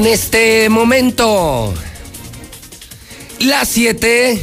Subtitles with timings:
[0.00, 1.74] En este momento,
[3.40, 4.42] las 7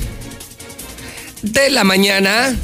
[1.41, 2.55] de la mañana,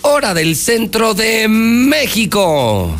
[0.00, 2.96] hora del centro de México.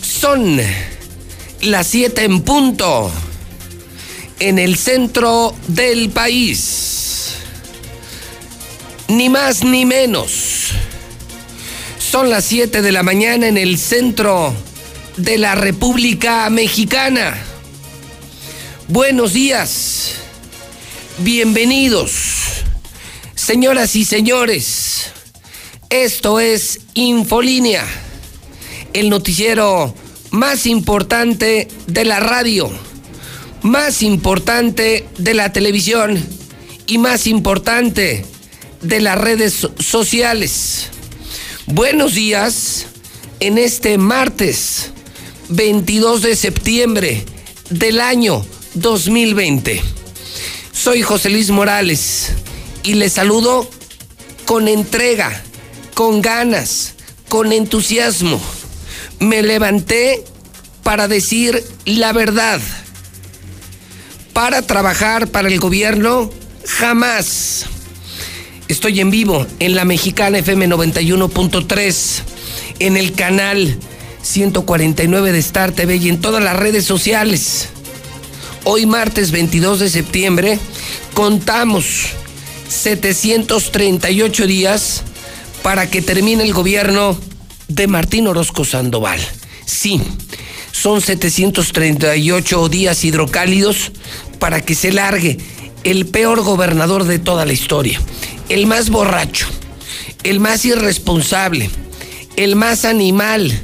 [0.00, 0.60] Son
[1.62, 3.10] las 7 en punto
[4.38, 7.38] en el centro del país.
[9.08, 10.68] Ni más ni menos.
[11.98, 14.54] Son las 7 de la mañana en el centro
[15.16, 17.36] de la República Mexicana.
[18.88, 20.16] Buenos días.
[21.18, 22.12] Bienvenidos.
[23.34, 25.06] Señoras y señores,
[25.88, 27.84] esto es Infolínea,
[28.92, 29.94] el noticiero
[30.30, 32.70] más importante de la radio,
[33.62, 36.22] más importante de la televisión
[36.86, 38.26] y más importante
[38.82, 40.88] de las redes sociales.
[41.66, 42.86] Buenos días
[43.40, 44.90] en este martes
[45.48, 47.24] 22 de septiembre
[47.70, 48.44] del año
[48.74, 49.80] 2020.
[50.72, 52.32] Soy José Luis Morales
[52.82, 53.68] y les saludo
[54.44, 55.42] con entrega,
[55.94, 56.94] con ganas,
[57.28, 58.40] con entusiasmo.
[59.20, 60.24] Me levanté
[60.82, 62.60] para decir la verdad.
[64.32, 66.30] Para trabajar para el gobierno,
[66.66, 67.66] jamás.
[68.68, 72.22] Estoy en vivo en la Mexicana FM 91.3,
[72.80, 73.78] en el canal
[74.26, 77.68] 149 de Star TV y en todas las redes sociales.
[78.64, 80.58] Hoy martes 22 de septiembre
[81.14, 82.08] contamos
[82.68, 85.02] 738 días
[85.62, 87.16] para que termine el gobierno
[87.68, 89.20] de Martín Orozco Sandoval.
[89.64, 90.02] Sí,
[90.72, 93.92] son 738 días hidrocálidos
[94.40, 95.38] para que se largue
[95.84, 98.00] el peor gobernador de toda la historia,
[98.48, 99.46] el más borracho,
[100.24, 101.70] el más irresponsable,
[102.36, 103.62] el más animal,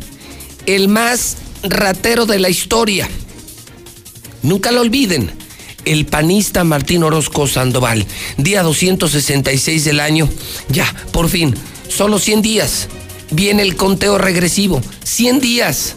[0.66, 3.08] el más ratero de la historia.
[4.42, 5.30] Nunca lo olviden,
[5.84, 8.06] el panista Martín Orozco Sandoval,
[8.36, 10.28] día 266 del año,
[10.68, 11.54] ya, por fin,
[11.88, 12.88] solo 100 días,
[13.30, 15.94] viene el conteo regresivo, 100 días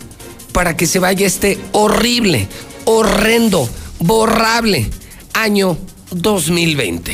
[0.52, 2.48] para que se vaya este horrible,
[2.86, 4.90] horrendo, borrable
[5.34, 5.78] año
[6.12, 7.14] 2020.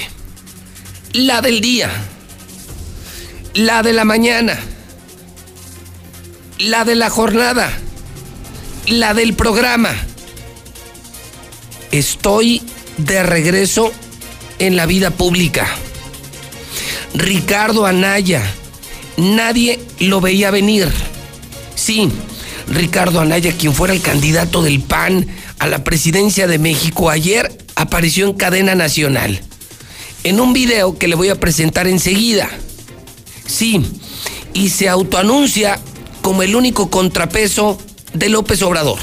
[1.13, 1.89] La del día,
[3.53, 4.59] la de la mañana
[6.59, 7.71] la de la jornada,
[8.87, 9.93] la del programa.
[11.91, 12.61] Estoy
[12.97, 13.91] de regreso
[14.59, 15.67] en la vida pública.
[17.13, 18.41] Ricardo Anaya,
[19.17, 20.89] nadie lo veía venir.
[21.75, 22.09] Sí,
[22.67, 25.27] Ricardo Anaya, quien fuera el candidato del PAN
[25.59, 29.41] a la presidencia de México ayer, apareció en cadena nacional.
[30.23, 32.49] En un video que le voy a presentar enseguida.
[33.47, 33.83] Sí,
[34.53, 35.79] y se autoanuncia
[36.21, 37.77] como el único contrapeso
[38.13, 38.99] de López Obrador.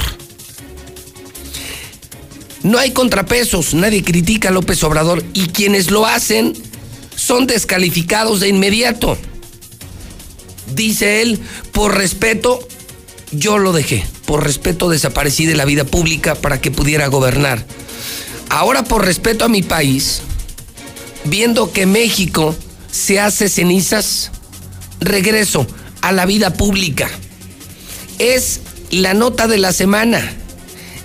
[2.63, 6.55] No hay contrapesos, nadie critica a López Obrador y quienes lo hacen
[7.15, 9.17] son descalificados de inmediato.
[10.75, 11.39] Dice él,
[11.73, 12.61] por respeto,
[13.31, 17.65] yo lo dejé, por respeto desaparecí de la vida pública para que pudiera gobernar.
[18.51, 20.23] Ahora por respeto a mi país,
[21.25, 22.55] viendo que México
[22.91, 24.31] se hace cenizas,
[25.01, 25.67] regreso
[26.03, 27.09] a la vida pública.
[28.19, 28.61] Es
[28.91, 30.21] la nota de la semana.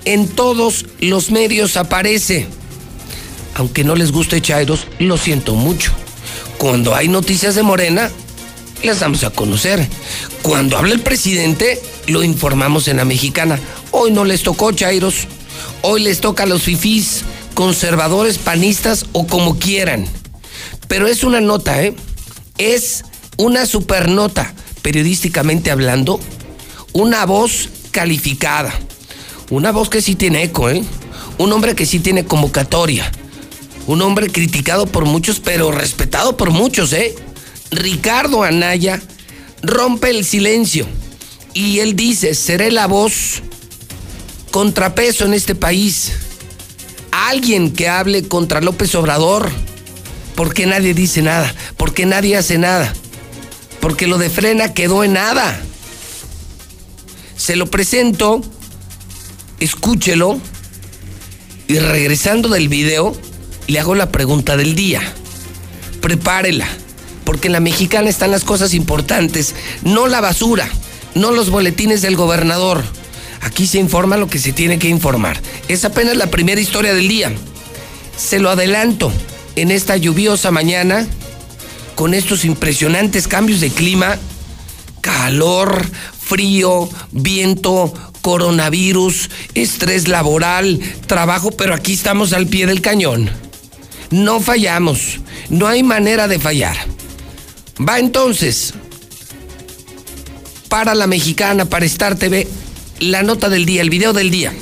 [0.05, 2.47] En todos los medios aparece.
[3.55, 5.91] Aunque no les guste Chairos, lo siento mucho.
[6.57, 8.09] Cuando hay noticias de Morena,
[8.83, 9.87] las damos a conocer.
[10.41, 13.59] Cuando habla el presidente, lo informamos en la mexicana.
[13.91, 15.27] Hoy no les tocó Chairos.
[15.81, 17.23] Hoy les toca a los fifís,
[17.53, 20.07] conservadores, panistas o como quieran.
[20.87, 21.95] Pero es una nota, ¿eh?
[22.57, 23.05] Es
[23.37, 24.53] una supernota
[24.83, 26.19] periodísticamente hablando,
[26.91, 28.71] una voz calificada,
[29.49, 30.83] una voz que sí tiene eco, ¿eh?
[31.39, 33.11] un hombre que sí tiene convocatoria,
[33.87, 37.15] un hombre criticado por muchos, pero respetado por muchos, ¿eh?
[37.71, 39.01] Ricardo Anaya
[39.63, 40.85] rompe el silencio
[41.53, 43.41] y él dice, seré la voz
[44.51, 46.11] contrapeso en este país.
[47.11, 49.49] Alguien que hable contra López Obrador.
[50.35, 51.53] porque nadie dice nada?
[51.77, 52.93] porque nadie hace nada?
[53.83, 55.61] Porque lo de frena quedó en nada.
[57.35, 58.41] Se lo presento,
[59.59, 60.39] escúchelo
[61.67, 63.13] y regresando del video
[63.67, 65.01] le hago la pregunta del día.
[65.99, 66.65] Prepárela,
[67.25, 70.69] porque en la mexicana están las cosas importantes, no la basura,
[71.13, 72.85] no los boletines del gobernador.
[73.41, 75.41] Aquí se informa lo que se tiene que informar.
[75.67, 77.33] Es apenas la primera historia del día.
[78.15, 79.11] Se lo adelanto,
[79.57, 81.05] en esta lluviosa mañana
[81.95, 84.17] con estos impresionantes cambios de clima,
[85.01, 85.85] calor,
[86.19, 93.29] frío, viento, coronavirus, estrés laboral, trabajo, pero aquí estamos al pie del cañón.
[94.09, 95.19] No fallamos,
[95.49, 96.77] no hay manera de fallar.
[97.77, 98.73] Va entonces,
[100.69, 102.47] para la mexicana, para Star TV,
[102.99, 104.53] la nota del día, el video del día.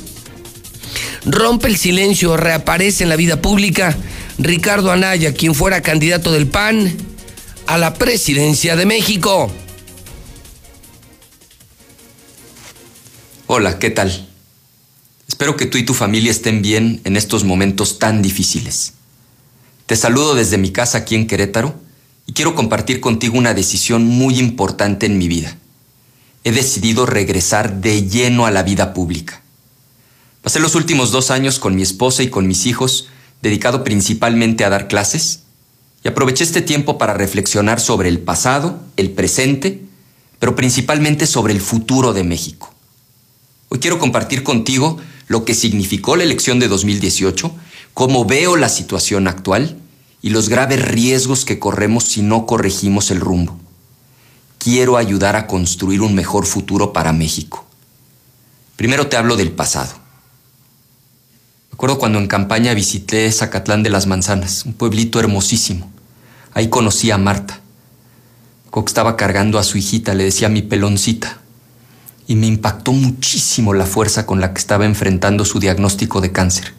[1.26, 3.96] Rompe el silencio, reaparece en la vida pública
[4.40, 7.11] Ricardo Anaya, quien fuera candidato del PAN
[7.72, 9.50] a la presidencia de México.
[13.48, 14.28] Hola, ¿qué tal?
[15.26, 18.96] Espero que tú y tu familia estén bien en estos momentos tan difíciles.
[19.86, 21.74] Te saludo desde mi casa aquí en Querétaro
[22.26, 25.56] y quiero compartir contigo una decisión muy importante en mi vida.
[26.44, 29.44] He decidido regresar de lleno a la vida pública.
[30.42, 33.08] Pasé los últimos dos años con mi esposa y con mis hijos,
[33.42, 35.44] dedicado principalmente a dar clases,
[36.04, 39.82] y aproveché este tiempo para reflexionar sobre el pasado, el presente,
[40.40, 42.74] pero principalmente sobre el futuro de México.
[43.70, 47.52] Hoy quiero compartir contigo lo que significó la elección de 2018,
[47.94, 49.78] cómo veo la situación actual
[50.22, 53.58] y los graves riesgos que corremos si no corregimos el rumbo.
[54.58, 57.66] Quiero ayudar a construir un mejor futuro para México.
[58.76, 60.01] Primero te hablo del pasado.
[61.72, 65.92] Recuerdo cuando en campaña visité Zacatlán de las Manzanas, un pueblito hermosísimo.
[66.54, 67.62] Ahí conocí a Marta.
[68.86, 71.42] estaba cargando a su hijita, le decía mi peloncita
[72.28, 76.74] y me impactó muchísimo la fuerza con la que estaba enfrentando su diagnóstico de cáncer.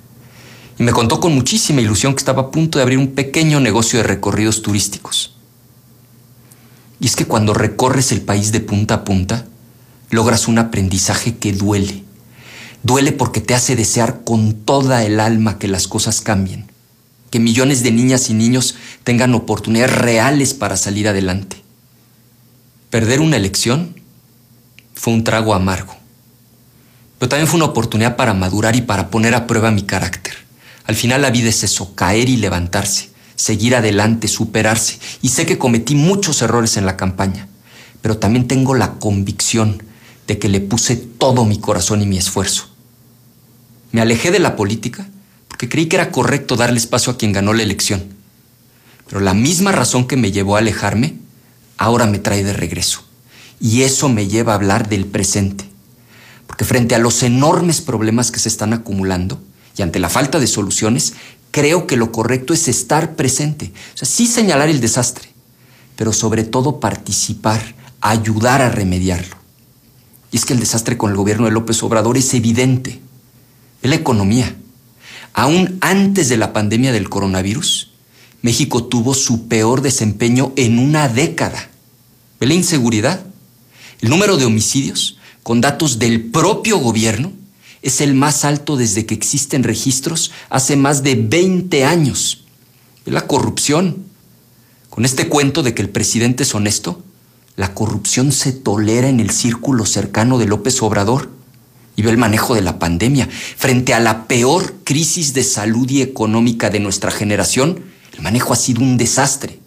[0.79, 3.99] Y me contó con muchísima ilusión que estaba a punto de abrir un pequeño negocio
[3.99, 5.37] de recorridos turísticos.
[7.01, 9.47] Y es que cuando recorres el país de punta a punta,
[10.09, 12.03] logras un aprendizaje que duele.
[12.83, 16.67] Duele porque te hace desear con toda el alma que las cosas cambien,
[17.31, 18.75] que millones de niñas y niños
[19.05, 21.63] tengan oportunidades reales para salir adelante.
[22.91, 23.95] Perder una elección
[24.95, 25.95] fue un trago amargo.
[27.19, 30.35] Pero también fue una oportunidad para madurar y para poner a prueba mi carácter.
[30.85, 34.99] Al final la vida es eso, caer y levantarse, seguir adelante, superarse.
[35.23, 37.47] Y sé que cometí muchos errores en la campaña,
[38.01, 39.85] pero también tengo la convicción
[40.27, 42.72] de que le puse todo mi corazón y mi esfuerzo.
[43.93, 45.07] Me alejé de la política
[45.49, 48.03] porque creí que era correcto darle espacio a quien ganó la elección.
[49.07, 51.19] Pero la misma razón que me llevó a alejarme,
[51.77, 53.05] ahora me trae de regreso.
[53.61, 55.69] Y eso me lleva a hablar del presente.
[56.47, 59.41] Porque frente a los enormes problemas que se están acumulando
[59.77, 61.15] y ante la falta de soluciones,
[61.51, 63.73] creo que lo correcto es estar presente.
[63.95, 65.29] O sea, sí señalar el desastre,
[65.97, 69.37] pero sobre todo participar, ayudar a remediarlo.
[70.31, 73.01] Y es que el desastre con el gobierno de López Obrador es evidente.
[73.83, 74.57] Es la economía.
[75.35, 77.91] Aún antes de la pandemia del coronavirus,
[78.43, 81.71] México tuvo su peor desempeño en una década.
[82.41, 83.25] ¿Ve la inseguridad?
[84.01, 87.33] El número de homicidios, con datos del propio gobierno,
[87.83, 92.45] es el más alto desde que existen registros hace más de 20 años.
[93.05, 94.05] Es la corrupción.
[94.91, 97.03] Con este cuento de que el presidente es honesto,
[97.57, 101.31] la corrupción se tolera en el círculo cercano de López Obrador.
[101.97, 103.29] Y ve el manejo de la pandemia.
[103.31, 107.85] Frente a la peor crisis de salud y económica de nuestra generación,
[108.15, 109.59] el manejo ha sido un desastre.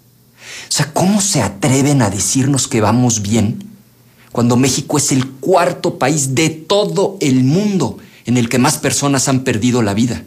[0.68, 3.66] O sea, ¿cómo se atreven a decirnos que vamos bien
[4.36, 9.30] cuando México es el cuarto país de todo el mundo en el que más personas
[9.30, 10.24] han perdido la vida.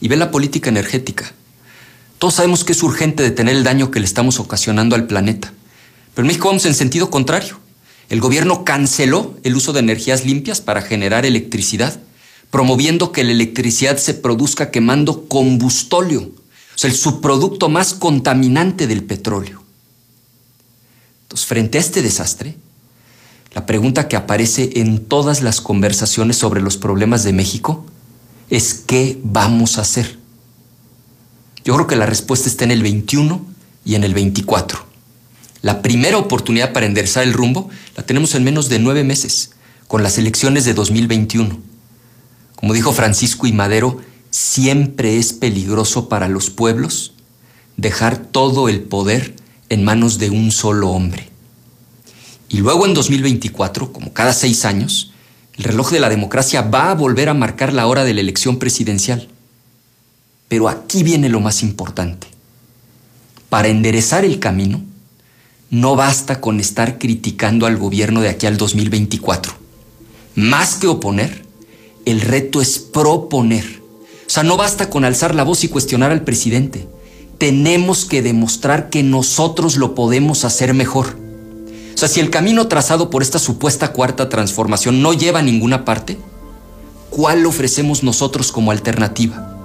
[0.00, 1.32] Y ve la política energética.
[2.20, 5.52] Todos sabemos que es urgente detener el daño que le estamos ocasionando al planeta.
[6.14, 7.58] Pero en México vamos en sentido contrario.
[8.08, 12.00] El gobierno canceló el uso de energías limpias para generar electricidad,
[12.50, 19.02] promoviendo que la electricidad se produzca quemando combustóleo, o sea, el subproducto más contaminante del
[19.02, 19.62] petróleo.
[21.22, 22.56] Entonces, frente a este desastre,
[23.54, 27.86] la pregunta que aparece en todas las conversaciones sobre los problemas de México
[28.50, 30.18] es ¿qué vamos a hacer?
[31.64, 33.44] Yo creo que la respuesta está en el 21
[33.84, 34.86] y en el 24.
[35.66, 39.50] La primera oportunidad para enderezar el rumbo la tenemos en menos de nueve meses,
[39.88, 41.58] con las elecciones de 2021.
[42.54, 47.14] Como dijo Francisco y Madero, siempre es peligroso para los pueblos
[47.76, 49.34] dejar todo el poder
[49.68, 51.30] en manos de un solo hombre.
[52.48, 55.10] Y luego en 2024, como cada seis años,
[55.58, 58.60] el reloj de la democracia va a volver a marcar la hora de la elección
[58.60, 59.26] presidencial.
[60.46, 62.28] Pero aquí viene lo más importante.
[63.48, 64.84] Para enderezar el camino,
[65.70, 69.52] no basta con estar criticando al gobierno de aquí al 2024.
[70.36, 71.44] Más que oponer,
[72.04, 73.82] el reto es proponer.
[74.26, 76.86] O sea, no basta con alzar la voz y cuestionar al presidente.
[77.38, 81.18] Tenemos que demostrar que nosotros lo podemos hacer mejor
[81.94, 85.84] O sea, si el camino trazado por esta supuesta cuarta transformación no lleva a ninguna
[85.84, 86.16] parte,
[87.10, 89.56] ¿cuál ofrecemos nosotros como alternativa?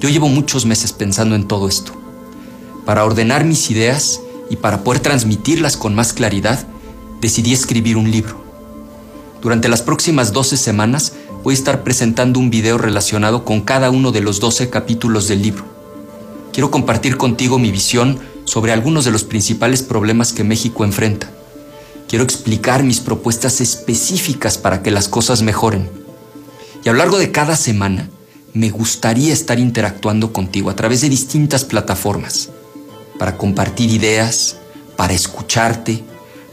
[0.00, 1.92] Yo llevo muchos meses pensando en todo esto.
[2.86, 6.66] Para ordenar mis ideas y para poder transmitirlas con más claridad,
[7.20, 8.42] decidí escribir un libro.
[9.42, 11.12] Durante las próximas 12 semanas
[11.44, 15.42] voy a estar presentando un video relacionado con cada uno de los 12 capítulos del
[15.42, 15.64] libro.
[16.52, 21.30] Quiero compartir contigo mi visión sobre algunos de los principales problemas que México enfrenta.
[22.08, 25.90] Quiero explicar mis propuestas específicas para que las cosas mejoren.
[26.84, 28.08] Y a lo largo de cada semana,
[28.54, 32.48] me gustaría estar interactuando contigo a través de distintas plataformas
[33.18, 34.56] para compartir ideas,
[34.96, 36.04] para escucharte,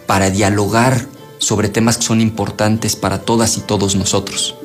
[0.07, 1.07] para dialogar
[1.37, 4.55] sobre temas que son importantes para todas y todos nosotros.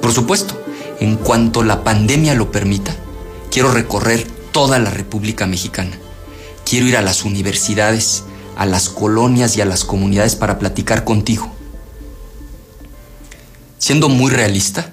[0.00, 0.60] Por supuesto,
[1.00, 2.94] en cuanto la pandemia lo permita,
[3.50, 5.98] quiero recorrer toda la República Mexicana.
[6.64, 8.24] Quiero ir a las universidades,
[8.56, 11.50] a las colonias y a las comunidades para platicar contigo.
[13.78, 14.92] Siendo muy realista,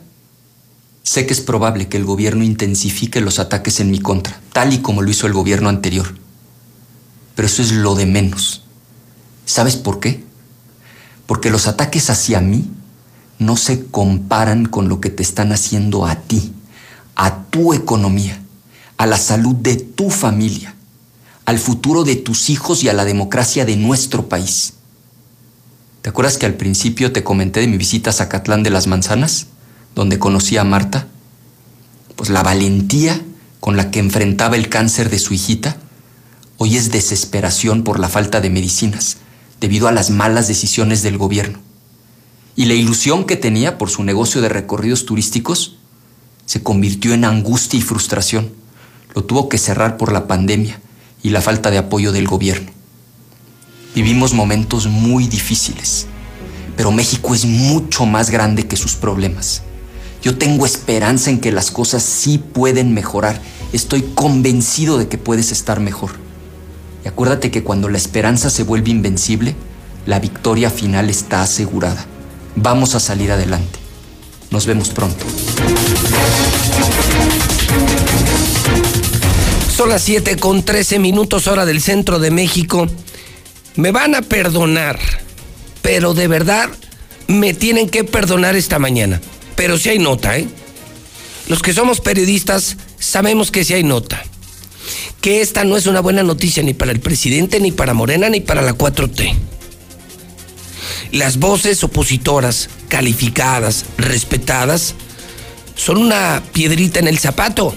[1.07, 4.79] sé que es probable que el gobierno intensifique los ataques en mi contra, tal y
[4.79, 6.05] como lo hizo el gobierno anterior.
[7.33, 8.63] Pero eso es lo de menos.
[9.45, 10.25] ¿Sabes por qué?
[11.25, 12.69] Porque los ataques hacia mí
[13.39, 16.51] no se comparan con lo que te están haciendo a ti,
[17.15, 18.41] a tu economía,
[18.97, 20.75] a la salud de tu familia,
[21.45, 24.73] al futuro de tus hijos y a la democracia de nuestro país.
[26.01, 29.47] ¿Te acuerdas que al principio te comenté de mi visita a Zacatlán de las Manzanas,
[29.97, 31.07] donde conocí a Marta?
[32.15, 33.19] Pues la valentía
[33.59, 35.77] con la que enfrentaba el cáncer de su hijita
[36.57, 39.17] hoy es desesperación por la falta de medicinas,
[39.59, 41.57] debido a las malas decisiones del gobierno.
[42.55, 45.77] Y la ilusión que tenía por su negocio de recorridos turísticos
[46.45, 48.51] se convirtió en angustia y frustración.
[49.15, 50.79] Lo tuvo que cerrar por la pandemia
[51.23, 52.69] y la falta de apoyo del gobierno.
[53.95, 56.05] Vivimos momentos muy difíciles,
[56.75, 59.63] pero México es mucho más grande que sus problemas.
[60.21, 63.39] Yo tengo esperanza en que las cosas sí pueden mejorar.
[63.73, 66.11] Estoy convencido de que puedes estar mejor.
[67.05, 69.55] Y acuérdate que cuando la esperanza se vuelve invencible,
[70.05, 72.05] la victoria final está asegurada.
[72.55, 73.79] Vamos a salir adelante.
[74.49, 75.25] Nos vemos pronto.
[79.75, 82.87] Son las 7 con 13 minutos hora del centro de México.
[83.75, 84.97] Me van a perdonar,
[85.83, 86.69] pero de verdad
[87.27, 89.21] me tienen que perdonar esta mañana.
[89.57, 90.47] Pero si hay nota, ¿eh?
[91.49, 94.23] Los que somos periodistas sabemos que si hay nota
[95.21, 98.39] que esta no es una buena noticia ni para el presidente, ni para Morena, ni
[98.39, 99.33] para la 4T.
[101.11, 104.95] Las voces opositoras, calificadas, respetadas,
[105.75, 107.73] son una piedrita en el zapato.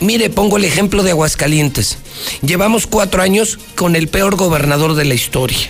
[0.00, 1.98] Mire, pongo el ejemplo de Aguascalientes.
[2.42, 5.68] Llevamos cuatro años con el peor gobernador de la historia,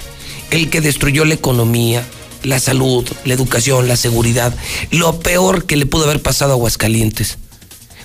[0.51, 2.07] el que destruyó la economía,
[2.43, 4.55] la salud, la educación, la seguridad,
[4.91, 7.39] lo peor que le pudo haber pasado a Aguascalientes.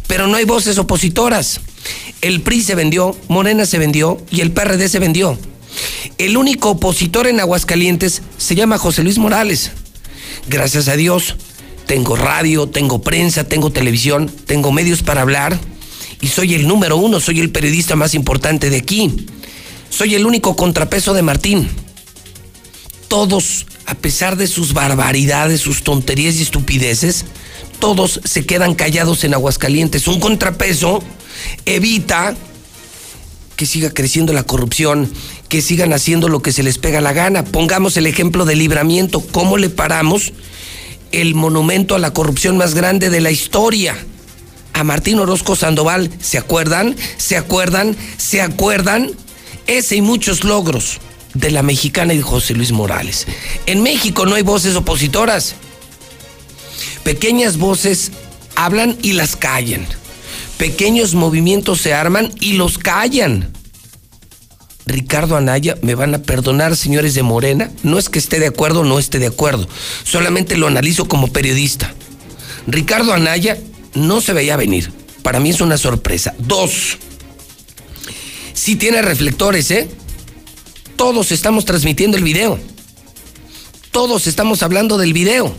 [0.08, 1.62] Pero no hay voces opositoras.
[2.22, 5.38] El PRI se vendió, Morena se vendió y el PRD se vendió.
[6.18, 9.72] El único opositor en Aguascalientes se llama José Luis Morales.
[10.48, 11.36] Gracias a Dios,
[11.88, 15.60] tengo radio, tengo prensa, tengo televisión, tengo medios para hablar
[16.22, 19.28] y soy el número uno, soy el periodista más importante de aquí.
[19.90, 21.70] Soy el único contrapeso de Martín.
[23.14, 27.26] Todos, a pesar de sus barbaridades, sus tonterías y estupideces,
[27.78, 30.08] todos se quedan callados en Aguascalientes.
[30.08, 31.04] Un contrapeso
[31.66, 32.36] evita
[33.56, 35.14] que siga creciendo la corrupción,
[35.48, 37.46] que sigan haciendo lo que se les pega la gana.
[37.46, 40.34] Pongamos el ejemplo del libramiento, ¿cómo le paramos
[41.12, 43.96] el monumento a la corrupción más grande de la historia?
[44.74, 46.96] A Martín Orozco Sandoval, ¿se acuerdan?
[47.18, 47.96] ¿Se acuerdan?
[48.18, 49.12] ¿Se acuerdan?
[49.68, 51.00] Ese y muchos logros
[51.34, 53.28] de la mexicana y José Luis Morales.
[53.66, 55.56] En México no hay voces opositoras.
[57.04, 58.12] Pequeñas voces
[58.56, 59.86] hablan y las callan
[60.64, 63.52] pequeños movimientos se arman y los callan.
[64.86, 68.80] Ricardo Anaya, me van a perdonar, señores de Morena, no es que esté de acuerdo
[68.80, 69.68] o no esté de acuerdo,
[70.06, 71.94] solamente lo analizo como periodista.
[72.66, 73.58] Ricardo Anaya
[73.94, 76.34] no se veía venir, para mí es una sorpresa.
[76.38, 76.98] Dos,
[78.54, 79.90] sí tiene reflectores, ¿eh?
[81.04, 82.58] Todos estamos transmitiendo el video,
[83.92, 85.54] todos estamos hablando del video.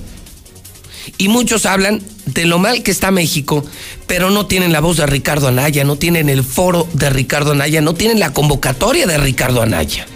[1.18, 3.62] Y muchos hablan de lo mal que está México,
[4.06, 7.82] pero no tienen la voz de Ricardo Anaya, no tienen el foro de Ricardo Anaya,
[7.82, 10.06] no tienen la convocatoria de Ricardo Anaya.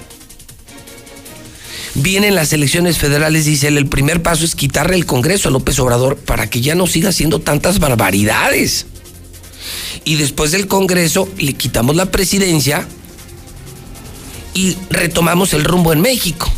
[1.94, 5.78] Vienen las elecciones federales, dice él, el primer paso es quitarle el Congreso a López
[5.78, 8.86] Obrador para que ya no siga haciendo tantas barbaridades.
[10.06, 12.88] Y después del Congreso le quitamos la presidencia
[14.58, 16.50] y retomamos el rumbo en México.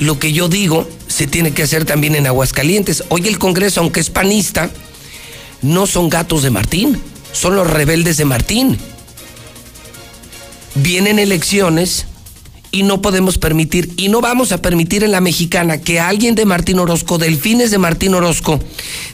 [0.00, 3.04] Lo que yo digo se tiene que hacer también en Aguascalientes.
[3.08, 4.68] Hoy el Congreso, aunque es panista,
[5.62, 7.00] no son gatos de Martín,
[7.30, 8.76] son los rebeldes de Martín.
[10.74, 12.06] Vienen elecciones
[12.72, 16.46] y no podemos permitir, y no vamos a permitir en la mexicana que alguien de
[16.46, 18.58] Martín Orozco, delfines de Martín Orozco,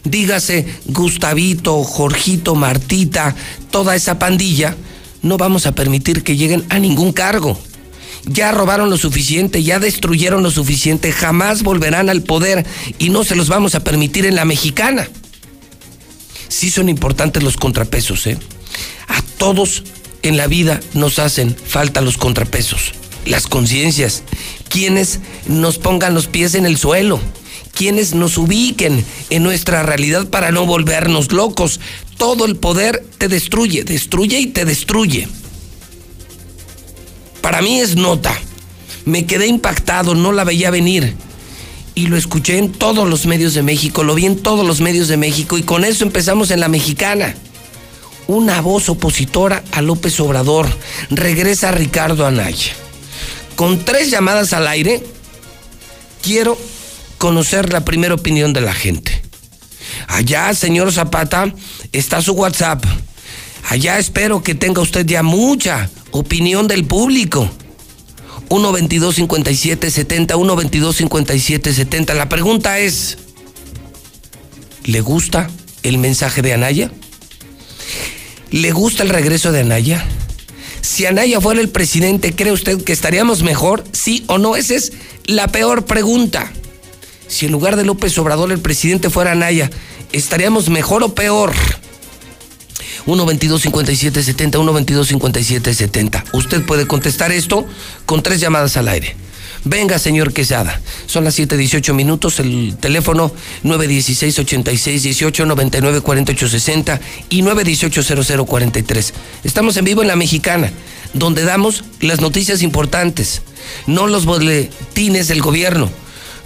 [0.05, 3.37] dígase Gustavito, Jorgito, Martita,
[3.71, 4.75] toda esa pandilla,
[5.23, 7.59] no vamos a permitir que lleguen a ningún cargo.
[8.27, 12.67] Ya robaron lo suficiente, ya destruyeron lo suficiente, jamás volverán al poder
[12.99, 15.09] y no se los vamos a permitir en la mexicana.
[16.49, 18.37] Sí son importantes los contrapesos, ¿eh?
[19.09, 19.85] A todos
[20.23, 22.93] en la vida nos hacen falta los contrapesos
[23.27, 24.23] las conciencias,
[24.69, 27.21] quienes nos pongan los pies en el suelo,
[27.75, 31.81] quienes nos ubiquen en nuestra realidad para no volvernos locos.
[32.21, 35.27] Todo el poder te destruye, destruye y te destruye.
[37.41, 38.33] Para mí es nota.
[39.07, 41.15] Me quedé impactado, no la veía venir.
[41.95, 45.09] Y lo escuché en todos los medios de México, lo vi en todos los medios
[45.09, 47.35] de México y con eso empezamos en la mexicana.
[48.29, 50.69] Una voz opositora a López Obrador.
[51.11, 52.73] Regresa Ricardo Anaya
[53.61, 55.03] con tres llamadas al aire,
[56.23, 56.57] quiero
[57.19, 59.21] conocer la primera opinión de la gente.
[60.09, 61.53] Allá, señor Zapata,
[61.93, 62.85] está su WhatsApp.
[63.69, 67.49] Allá espero que tenga usted ya mucha opinión del público.
[68.49, 73.19] 122 57 70 122 57 70 La pregunta es,
[74.85, 75.49] ¿le gusta
[75.85, 76.91] el mensaje de Anaya?
[78.51, 80.05] ¿Le gusta el regreso de Anaya?
[80.81, 83.85] Si Anaya fuera el presidente, ¿cree usted que estaríamos mejor?
[83.93, 84.57] ¿Sí o no?
[84.57, 84.93] Esa es
[85.27, 86.53] la peor pregunta.
[87.29, 89.71] Si en lugar de López Obrador el presidente fuera Anaya,
[90.11, 91.53] ¿estaríamos mejor o peor?
[93.07, 96.25] 122-5770, 122-5770.
[96.33, 97.67] Usted puede contestar esto
[98.07, 99.17] con tres llamadas al aire.
[99.65, 100.81] Venga, señor Quesada.
[101.07, 102.41] Son las 7:18 minutos.
[102.41, 103.31] El teléfono
[103.63, 109.13] 916-8618, 994860 y 918-0043.
[109.45, 110.73] Estamos en vivo en La Mexicana,
[111.13, 113.43] donde damos las noticias importantes,
[113.87, 115.91] no los boletines del gobierno.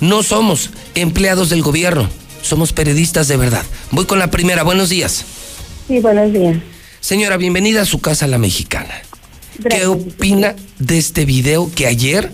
[0.01, 2.11] No somos empleados del gobierno,
[2.43, 3.63] somos periodistas de verdad.
[3.93, 4.65] Voy con la primera.
[4.65, 5.25] Buenos días.
[5.87, 6.57] Sí, buenos días.
[7.01, 8.95] Señora, bienvenida a su casa, La Mexicana.
[9.69, 12.31] ¿Qué opina de este video que ayer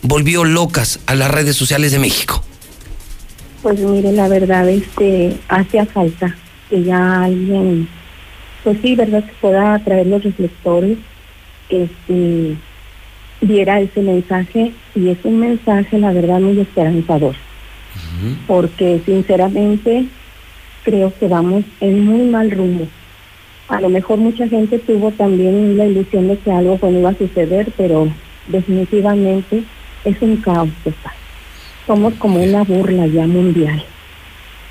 [0.00, 2.42] volvió locas a las redes sociales de México?
[3.62, 6.34] Pues mire, la verdad, este, hacía falta
[6.70, 7.88] que ya alguien,
[8.64, 10.96] pues sí, verdad, que pueda traer los reflectores,
[11.68, 12.56] este,
[13.42, 17.36] diera ese mensaje y es un mensaje, la verdad, muy esperanzador.
[18.46, 20.06] Porque sinceramente
[20.84, 22.86] creo que vamos en muy mal rumbo.
[23.68, 27.18] A lo mejor mucha gente tuvo también la ilusión de que algo pues, iba a
[27.18, 28.08] suceder, pero
[28.46, 29.64] definitivamente
[30.04, 31.12] es un caos total.
[31.86, 33.84] Somos como una burla ya mundial.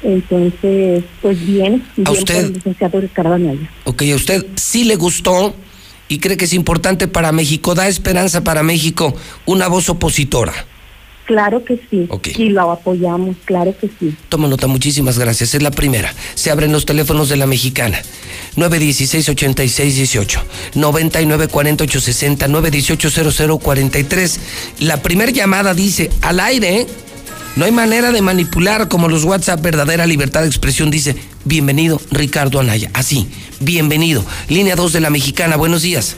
[0.04, 2.46] Entonces, pues bien, ¿A usted?
[2.46, 3.70] el licenciado Ricardo Anaya.
[3.86, 5.56] Ok, a usted sí le gustó
[6.08, 9.16] y cree que es importante para México, da esperanza para México
[9.46, 10.54] una voz opositora.
[11.28, 12.08] Claro que sí.
[12.10, 12.30] Ok.
[12.38, 14.16] Y lo apoyamos, claro que sí.
[14.30, 15.54] Toma nota, muchísimas gracias.
[15.54, 16.14] Es la primera.
[16.36, 18.02] Se abren los teléfonos de la mexicana.
[18.56, 20.40] 916-8618,
[20.76, 24.38] 994860, 918-0043.
[24.80, 26.88] La primera llamada dice, al aire, ¿eh?
[27.58, 32.62] No hay manera de manipular como los WhatsApp, verdadera libertad de expresión dice, bienvenido Ricardo
[32.62, 32.90] Anaya.
[32.94, 33.28] Así,
[33.60, 34.24] bienvenido.
[34.48, 36.16] Línea 2 de la mexicana, buenos días.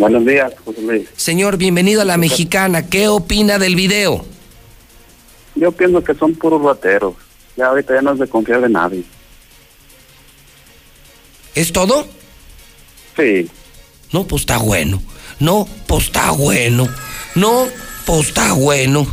[0.00, 1.08] Buenos días, José Luis.
[1.14, 2.86] Señor, bienvenido a la mexicana.
[2.86, 4.24] ¿Qué opina del video?
[5.54, 7.16] Yo pienso que son puros rateros.
[7.54, 9.04] Ya ahorita ya no es de confiar de nadie.
[11.54, 12.08] ¿Es todo?
[13.14, 13.50] Sí.
[14.10, 15.02] No, pues está bueno.
[15.38, 16.88] No, pues está bueno.
[17.34, 17.68] No,
[18.06, 19.06] pues está bueno.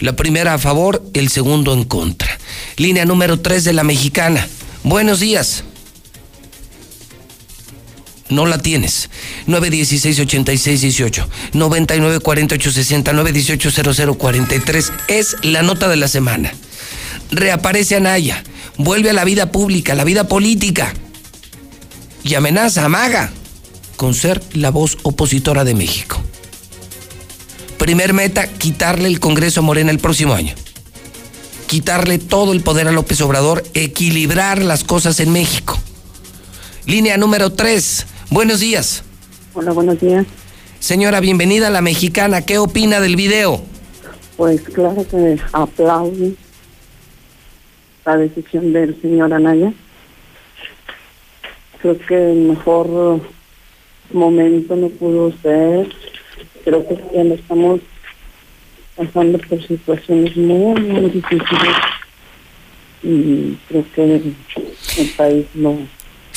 [0.00, 2.38] La primera a favor, el segundo en contra.
[2.78, 4.48] Línea número 3 de la mexicana.
[4.84, 5.64] Buenos días.
[8.28, 9.10] No la tienes.
[9.46, 14.92] 916-8618, 994860, 918-0043.
[15.08, 16.52] Es la nota de la semana.
[17.30, 18.42] Reaparece Anaya.
[18.76, 20.94] Vuelve a la vida pública, a la vida política.
[22.22, 23.30] Y amenaza, amaga,
[23.96, 26.22] con ser la voz opositora de México.
[27.78, 30.54] Primer meta, quitarle el Congreso a Morena el próximo año.
[31.66, 35.78] Quitarle todo el poder a López Obrador, equilibrar las cosas en México.
[36.86, 38.06] Línea número 3.
[38.30, 39.04] Buenos días.
[39.54, 40.26] Hola, buenos días.
[40.80, 42.42] Señora, bienvenida a la mexicana.
[42.42, 43.62] ¿Qué opina del video?
[44.36, 46.32] Pues claro que aplaudo
[48.04, 49.72] la decisión del señor Anaya.
[51.80, 53.20] Creo que mejor
[54.12, 55.88] momento no pudo ser.
[56.64, 57.80] Creo que ya no estamos
[58.94, 61.76] pasando por situaciones muy, muy difíciles
[63.02, 64.16] y creo que
[64.98, 65.78] el, país no...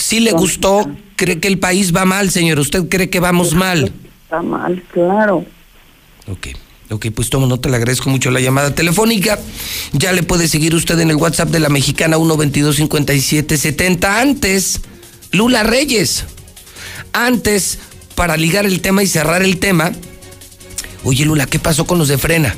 [0.02, 0.90] ¿Sí le gustó?
[1.16, 2.58] ¿Cree que el país va mal, señor?
[2.60, 3.94] ¿Usted cree que vamos mal?
[4.24, 5.46] Está mal, claro.
[6.28, 6.48] Ok.
[6.90, 9.38] Ok, pues tomo nota, le agradezco mucho la llamada telefónica.
[9.94, 14.06] Ya le puede seguir usted en el WhatsApp de la mexicana 1225770.
[14.06, 14.82] Antes,
[15.32, 16.26] Lula Reyes.
[17.14, 17.78] Antes,
[18.16, 19.92] para ligar el tema y cerrar el tema,
[21.04, 22.56] oye Lula, ¿qué pasó con los de frena?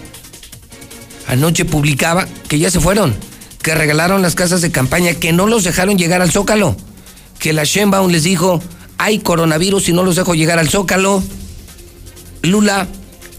[1.27, 3.13] Anoche publicaba que ya se fueron,
[3.62, 6.77] que regalaron las casas de campaña, que no los dejaron llegar al Zócalo,
[7.43, 8.63] que la Sheinbaum les dijo,
[8.97, 11.21] hay coronavirus y no los dejo llegar al Zócalo.
[12.41, 12.88] Lula,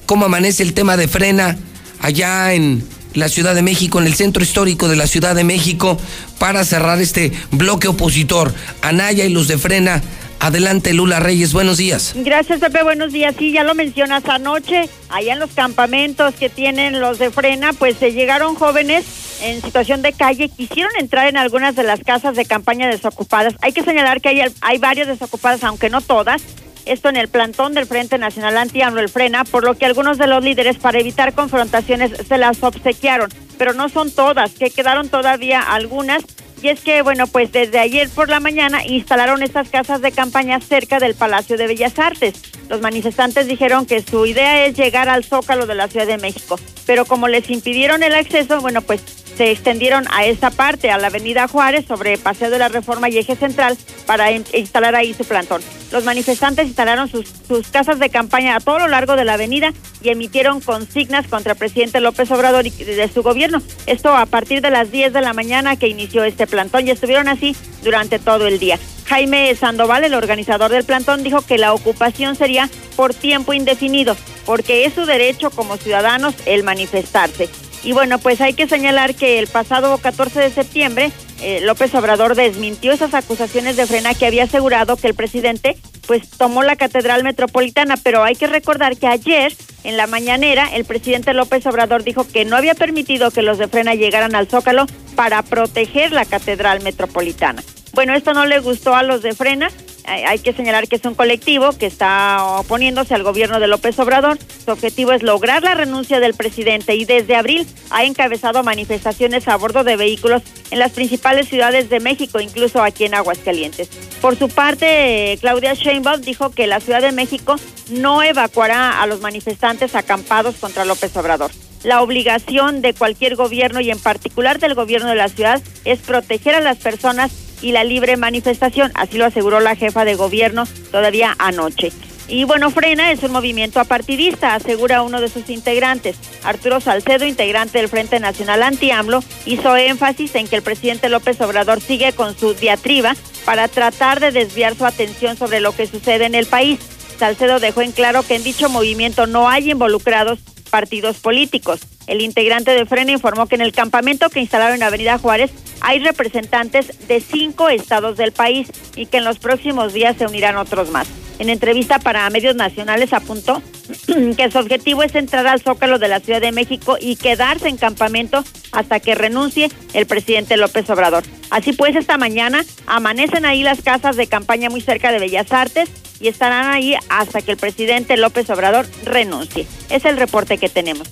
[0.04, 1.56] cómo amanece el tema de frena
[2.00, 5.96] allá en la Ciudad de México, en el centro histórico de la Ciudad de México,
[6.38, 8.52] para cerrar este bloque opositor.
[8.82, 10.02] Anaya y los de frena.
[10.44, 12.12] Adelante, Lula Reyes, buenos días.
[12.14, 13.34] Gracias, Pepe, buenos días.
[13.38, 17.96] Sí, ya lo mencionas anoche, allá en los campamentos que tienen los de frena, pues
[17.96, 19.06] se llegaron jóvenes
[19.40, 23.54] en situación de calle, quisieron entrar en algunas de las casas de campaña desocupadas.
[23.62, 26.42] Hay que señalar que hay, hay varias desocupadas, aunque no todas,
[26.84, 30.26] esto en el plantón del Frente Nacional Anti-AMLO, el Frena, por lo que algunos de
[30.26, 33.30] los líderes, para evitar confrontaciones, se las obsequiaron.
[33.56, 36.22] Pero no son todas, que quedaron todavía algunas.
[36.64, 40.58] Y es que, bueno, pues desde ayer por la mañana instalaron estas casas de campaña
[40.62, 42.40] cerca del Palacio de Bellas Artes.
[42.70, 46.58] Los manifestantes dijeron que su idea es llegar al Zócalo de la Ciudad de México,
[46.86, 49.02] pero como les impidieron el acceso, bueno, pues
[49.36, 53.18] se extendieron a esta parte, a la Avenida Juárez, sobre Paseo de la Reforma y
[53.18, 55.62] Eje Central, para instalar ahí su plantón.
[55.92, 59.72] Los manifestantes instalaron sus, sus casas de campaña a todo lo largo de la avenida
[60.02, 63.62] y emitieron consignas contra el presidente López Obrador y de su gobierno.
[63.86, 67.28] Esto a partir de las 10 de la mañana que inició este plantón y estuvieron
[67.28, 68.78] así durante todo el día.
[69.06, 74.16] Jaime Sandoval, el organizador del plantón, dijo que la ocupación sería por tiempo indefinido,
[74.46, 77.48] porque es su derecho como ciudadanos el manifestarse.
[77.84, 82.34] Y bueno, pues hay que señalar que el pasado 14 de septiembre eh, López Obrador
[82.34, 87.24] desmintió esas acusaciones de frena que había asegurado que el presidente pues tomó la Catedral
[87.24, 92.26] Metropolitana, pero hay que recordar que ayer en la mañanera el presidente López Obrador dijo
[92.26, 96.82] que no había permitido que los de frena llegaran al Zócalo para proteger la Catedral
[96.82, 97.62] Metropolitana.
[97.92, 99.70] Bueno, esto no le gustó a los de frena
[100.06, 104.38] hay que señalar que es un colectivo que está oponiéndose al gobierno de López Obrador.
[104.64, 109.56] Su objetivo es lograr la renuncia del presidente y desde abril ha encabezado manifestaciones a
[109.56, 113.88] bordo de vehículos en las principales ciudades de México, incluso aquí en Aguascalientes.
[114.20, 117.56] Por su parte, Claudia Sheinbaum dijo que la Ciudad de México
[117.90, 121.50] no evacuará a los manifestantes acampados contra López Obrador.
[121.82, 126.54] La obligación de cualquier gobierno y en particular del gobierno de la ciudad es proteger
[126.54, 127.30] a las personas
[127.64, 131.92] y la libre manifestación, así lo aseguró la jefa de gobierno todavía anoche.
[132.28, 136.16] Y bueno, Frena es un movimiento apartidista, asegura uno de sus integrantes.
[136.42, 141.80] Arturo Salcedo, integrante del Frente Nacional Anti-AMLO, hizo énfasis en que el presidente López Obrador
[141.80, 143.14] sigue con su diatriba
[143.46, 146.80] para tratar de desviar su atención sobre lo que sucede en el país.
[147.18, 150.38] Salcedo dejó en claro que en dicho movimiento no hay involucrados
[150.70, 151.80] partidos políticos.
[152.06, 155.98] El integrante de Frena informó que en el campamento que instalaron en Avenida Juárez hay
[155.98, 160.90] representantes de cinco estados del país y que en los próximos días se unirán otros
[160.90, 161.08] más.
[161.38, 163.60] En entrevista para medios nacionales apuntó
[164.36, 167.76] que su objetivo es entrar al zócalo de la Ciudad de México y quedarse en
[167.76, 171.24] campamento hasta que renuncie el presidente López Obrador.
[171.50, 175.90] Así pues, esta mañana amanecen ahí las casas de campaña muy cerca de Bellas Artes
[176.20, 179.66] y estarán ahí hasta que el presidente López Obrador renuncie.
[179.90, 181.10] Es el reporte que tenemos.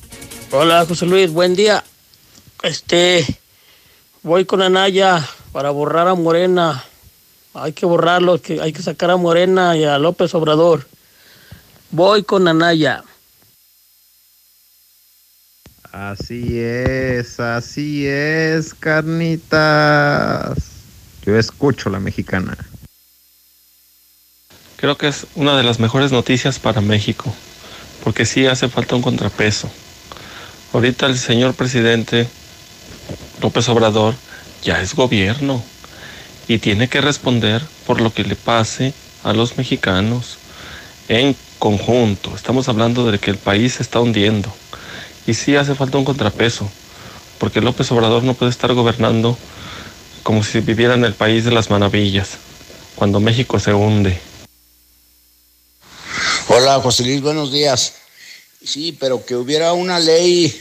[0.54, 1.82] Hola, José Luis, buen día.
[2.62, 3.26] Este,
[4.22, 6.84] voy con Anaya para borrar a Morena.
[7.54, 10.86] Hay que borrarlo, que hay que sacar a Morena y a López Obrador.
[11.90, 13.02] Voy con Anaya.
[15.90, 20.58] Así es, así es, carnitas.
[21.24, 22.58] Yo escucho la mexicana.
[24.76, 27.34] Creo que es una de las mejores noticias para México,
[28.04, 29.70] porque sí hace falta un contrapeso.
[30.72, 32.26] Ahorita el señor presidente
[33.42, 34.14] López Obrador
[34.62, 35.62] ya es gobierno
[36.48, 40.38] y tiene que responder por lo que le pase a los mexicanos
[41.08, 42.34] en conjunto.
[42.34, 44.50] Estamos hablando de que el país se está hundiendo
[45.26, 46.66] y sí hace falta un contrapeso,
[47.38, 49.36] porque López Obrador no puede estar gobernando
[50.22, 52.38] como si viviera en el país de las maravillas,
[52.94, 54.18] cuando México se hunde.
[56.48, 58.01] Hola José Luis, buenos días.
[58.64, 60.60] Sí, pero que hubiera una ley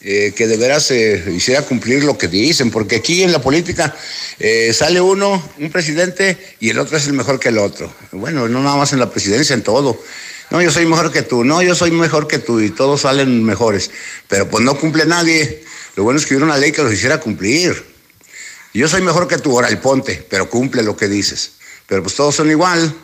[0.00, 3.96] eh, que de veras hiciera cumplir lo que dicen, porque aquí en la política
[4.38, 7.92] eh, sale uno, un presidente, y el otro es el mejor que el otro.
[8.12, 10.00] Bueno, no nada más en la presidencia, en todo.
[10.50, 13.44] No, yo soy mejor que tú, no, yo soy mejor que tú, y todos salen
[13.44, 13.90] mejores.
[14.28, 15.64] Pero pues no cumple nadie.
[15.94, 17.84] Lo bueno es que hubiera una ley que los hiciera cumplir.
[18.74, 21.52] Yo soy mejor que tú, ahora el ponte, pero cumple lo que dices.
[21.86, 22.94] Pero pues todos son igual.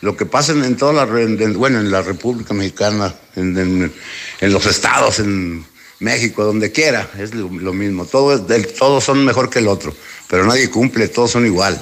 [0.00, 3.92] Lo que pasa en, toda la, bueno, en la República Mexicana, en
[4.40, 5.64] los estados, en
[6.00, 8.04] México, donde quiera, es lo, mismo.
[8.04, 8.40] Todo,
[8.78, 9.94] todos son mejor que el otro,
[10.28, 11.80] pero nadie cumple, todos son igual.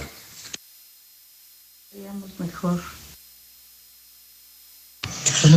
[2.38, 2.81] Mejor.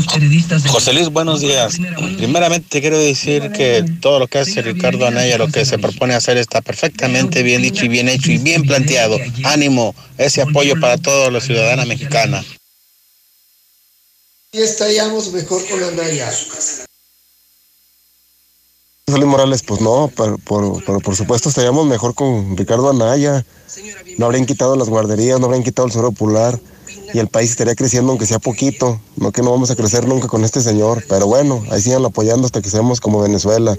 [0.04, 1.78] Periodistas José Luis, buenos días.
[2.18, 6.38] Primeramente quiero decir que todo lo que hace Ricardo Anaya, lo que se propone hacer
[6.38, 9.18] está perfectamente bien dicho y bien hecho y bien planteado.
[9.46, 12.46] Ánimo, ese apoyo para todos los ciudadanos mexicanos.
[14.52, 16.30] Y estaríamos mejor con Anaya.
[19.08, 23.46] José Morales, pues no, por, por, supuesto estaríamos mejor con Ricardo Anaya.
[24.18, 26.60] No habrían quitado las guarderías, no habrían quitado el suelo popular
[27.16, 29.00] y el país estaría creciendo aunque sea poquito.
[29.16, 32.46] No que no vamos a crecer nunca con este señor, pero bueno, ahí sigan apoyando
[32.46, 33.78] hasta que seamos como Venezuela,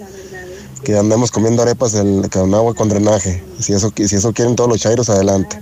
[0.82, 1.94] que andemos comiendo arepas
[2.32, 3.44] con agua con drenaje.
[3.60, 5.60] Si eso, si eso quieren todos los chairos, adelante.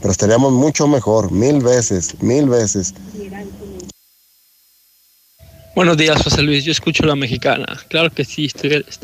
[0.00, 2.94] Pero estaríamos mucho mejor, mil veces, mil veces.
[5.74, 6.64] Buenos días, José Luis.
[6.64, 7.80] Yo escucho la mexicana.
[7.88, 8.48] Claro que sí,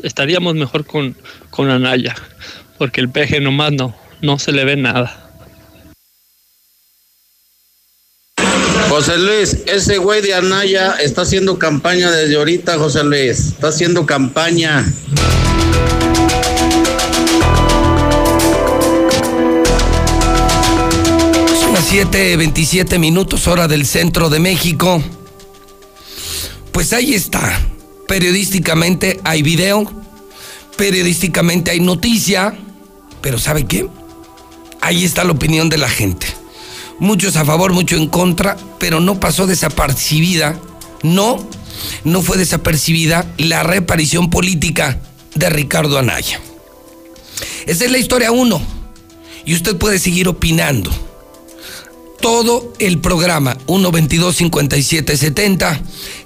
[0.03, 1.17] estaríamos mejor con,
[1.49, 2.15] con Anaya,
[2.77, 5.24] porque el peje nomás no, no se le ve nada.
[8.95, 13.47] José Luis, ese güey de Anaya está haciendo campaña desde ahorita, José Luis.
[13.47, 14.85] Está haciendo campaña.
[21.59, 25.03] Son las 7:27 minutos, hora del centro de México.
[26.71, 27.61] Pues ahí está.
[28.07, 29.91] Periodísticamente hay video,
[30.77, 32.57] periodísticamente hay noticia,
[33.19, 33.89] pero ¿sabe qué?
[34.79, 36.34] Ahí está la opinión de la gente.
[36.99, 40.59] Muchos a favor, muchos en contra, pero no pasó desapercibida,
[41.03, 41.45] no,
[42.03, 44.99] no fue desapercibida la reaparición política
[45.33, 46.39] de Ricardo Anaya.
[47.65, 48.61] Esa es la historia uno,
[49.45, 50.91] y usted puede seguir opinando
[52.21, 55.81] todo el programa 122 5770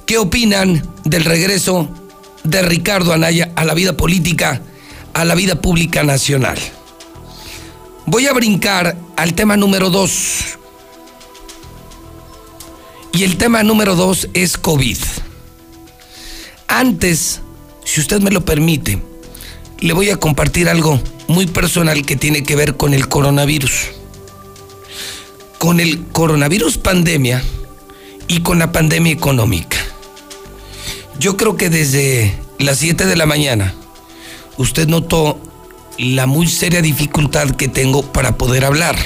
[0.09, 1.87] ¿Qué opinan del regreso
[2.43, 4.59] de Ricardo Anaya a la vida política,
[5.13, 6.57] a la vida pública nacional?
[8.07, 10.57] Voy a brincar al tema número dos.
[13.11, 14.97] Y el tema número dos es COVID.
[16.67, 17.41] Antes,
[17.83, 19.01] si usted me lo permite,
[19.79, 23.89] le voy a compartir algo muy personal que tiene que ver con el coronavirus.
[25.57, 27.43] Con el coronavirus pandemia
[28.27, 29.77] y con la pandemia económica.
[31.19, 33.73] Yo creo que desde las 7 de la mañana
[34.57, 35.39] usted notó
[35.97, 38.97] la muy seria dificultad que tengo para poder hablar.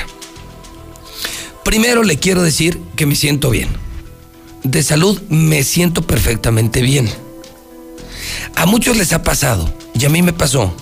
[1.63, 3.82] Primero le quiero decir que me siento bien.
[4.63, 7.10] De salud me siento perfectamente bien.
[8.56, 10.73] A muchos les ha pasado, y a mí me pasó,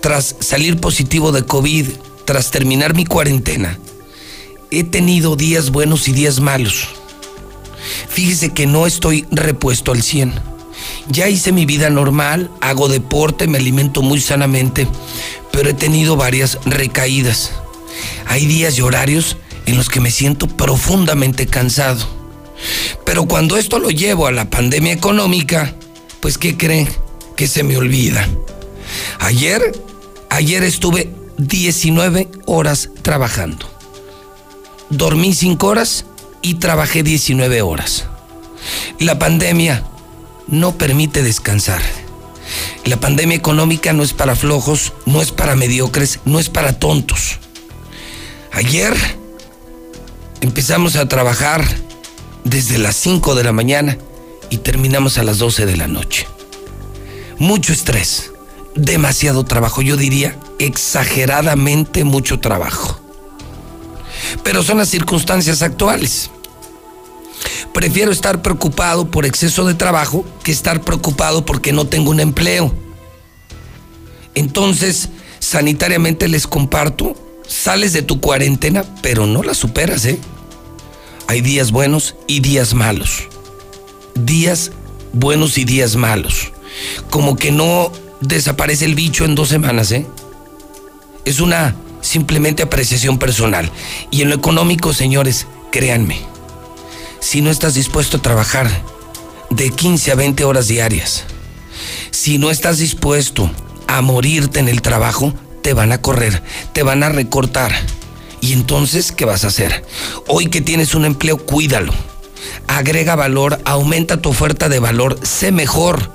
[0.00, 1.86] tras salir positivo de COVID,
[2.24, 3.78] tras terminar mi cuarentena,
[4.70, 6.88] he tenido días buenos y días malos
[8.08, 10.32] Fíjese que no estoy repuesto al 100.
[11.08, 14.86] Ya hice mi vida normal, hago deporte, me alimento muy sanamente,
[15.52, 17.52] pero he tenido varias recaídas.
[18.26, 22.19] Hay días y horarios en los que me siento profundamente cansado.
[23.04, 25.74] Pero cuando esto lo llevo a la pandemia económica,
[26.20, 26.88] pues ¿qué creen?
[27.36, 28.28] Que se me olvida.
[29.18, 29.72] Ayer,
[30.28, 33.68] ayer estuve 19 horas trabajando.
[34.90, 36.04] Dormí 5 horas
[36.42, 38.04] y trabajé 19 horas.
[38.98, 39.84] La pandemia
[40.48, 41.80] no permite descansar.
[42.84, 47.38] La pandemia económica no es para flojos, no es para mediocres, no es para tontos.
[48.52, 48.94] Ayer
[50.40, 51.64] empezamos a trabajar
[52.44, 53.98] desde las 5 de la mañana
[54.50, 56.26] y terminamos a las 12 de la noche.
[57.38, 58.32] Mucho estrés,
[58.74, 63.00] demasiado trabajo, yo diría exageradamente mucho trabajo
[64.42, 66.30] pero son las circunstancias actuales.
[67.72, 72.74] Prefiero estar preocupado por exceso de trabajo que estar preocupado porque no tengo un empleo.
[74.34, 77.14] Entonces, sanitariamente les comparto,
[77.46, 80.18] sales de tu cuarentena, pero no la superas, ¿eh?
[81.30, 83.28] Hay días buenos y días malos.
[84.16, 84.72] Días
[85.12, 86.50] buenos y días malos.
[87.08, 90.08] Como que no desaparece el bicho en dos semanas, ¿eh?
[91.24, 93.70] Es una simplemente apreciación personal.
[94.10, 96.18] Y en lo económico, señores, créanme,
[97.20, 98.68] si no estás dispuesto a trabajar
[99.50, 101.26] de 15 a 20 horas diarias,
[102.10, 103.48] Si no estás dispuesto
[103.86, 107.72] a morirte en el trabajo, te van a correr, te van a recortar.
[108.40, 109.84] Y entonces, ¿qué vas a hacer?
[110.26, 111.92] Hoy que tienes un empleo, cuídalo.
[112.66, 116.10] Agrega valor, aumenta tu oferta de valor, sé mejor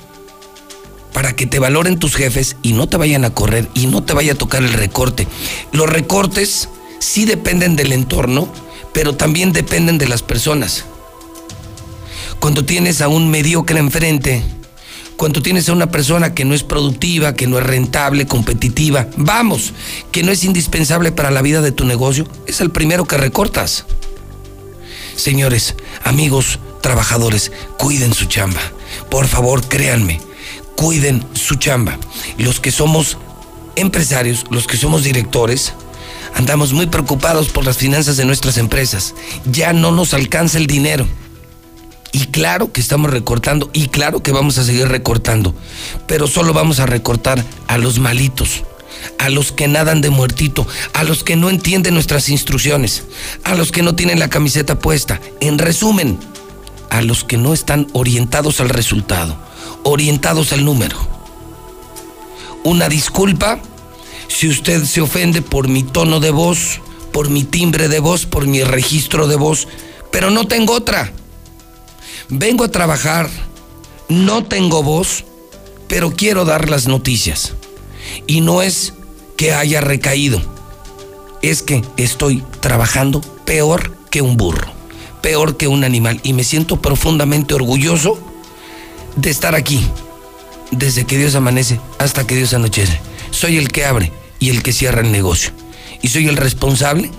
[1.15, 4.13] para que te valoren tus jefes y no te vayan a correr y no te
[4.13, 5.25] vaya a tocar el recorte.
[5.71, 6.67] Los recortes
[6.99, 8.49] sí dependen del entorno,
[8.91, 10.83] pero también dependen de las personas.
[12.41, 14.43] Cuando tienes a un mediocre enfrente,
[15.17, 19.73] cuando tienes a una persona que no es productiva, que no es rentable, competitiva, vamos,
[20.12, 23.86] que no es indispensable para la vida de tu negocio, es el primero que recortas.
[25.15, 28.60] Señores, amigos, trabajadores, cuiden su chamba.
[29.10, 30.19] Por favor, créanme,
[30.75, 31.97] cuiden su chamba.
[32.38, 33.17] Los que somos
[33.75, 35.73] empresarios, los que somos directores,
[36.34, 39.15] andamos muy preocupados por las finanzas de nuestras empresas.
[39.45, 41.08] Ya no nos alcanza el dinero.
[42.15, 45.54] Y claro que estamos recortando y claro que vamos a seguir recortando,
[46.08, 48.63] pero solo vamos a recortar a los malitos,
[49.19, 53.04] a los que nadan de muertito, a los que no entienden nuestras instrucciones,
[53.43, 55.19] a los que no tienen la camiseta puesta.
[55.41, 56.17] En resumen,
[56.89, 59.38] a los que no están orientados al resultado
[59.84, 60.97] orientados al número.
[62.63, 63.60] Una disculpa
[64.30, 66.80] si usted se ofende por mi tono de voz,
[67.12, 69.67] por mi timbre de voz, por mi registro de voz,
[70.13, 71.12] pero no tengo otra.
[72.29, 73.29] Vengo a trabajar,
[74.09, 75.25] no tengo voz,
[75.88, 77.53] pero quiero dar las noticias.
[78.25, 78.93] Y no es
[79.38, 80.41] que haya recaído,
[81.43, 84.67] es que estoy trabajando peor que un burro,
[85.21, 88.17] peor que un animal, y me siento profundamente orgulloso
[89.15, 89.85] de estar aquí,
[90.71, 92.99] desde que Dios amanece hasta que Dios anochece.
[93.29, 95.51] Soy el que abre y el que cierra el negocio.
[96.01, 97.11] Y soy el responsable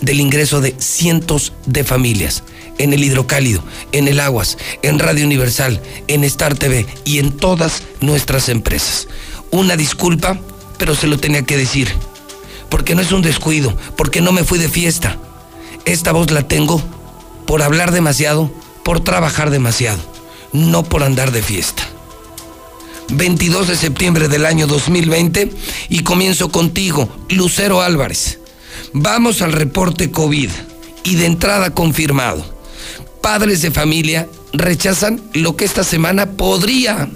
[0.00, 2.42] del ingreso de cientos de familias
[2.78, 7.82] en el hidrocálido, en el aguas, en Radio Universal, en Star TV y en todas
[8.00, 9.08] nuestras empresas.
[9.50, 10.38] Una disculpa,
[10.78, 11.88] pero se lo tenía que decir.
[12.68, 15.18] Porque no es un descuido, porque no me fui de fiesta.
[15.86, 16.82] Esta voz la tengo
[17.46, 18.50] por hablar demasiado,
[18.84, 19.98] por trabajar demasiado
[20.52, 21.86] no por andar de fiesta.
[23.10, 25.50] 22 de septiembre del año 2020
[25.88, 28.37] y comienzo contigo, Lucero Álvarez.
[28.92, 30.50] Vamos al reporte COVID
[31.04, 32.44] y de entrada confirmado.
[33.20, 37.08] Padres de familia rechazan lo que esta semana podría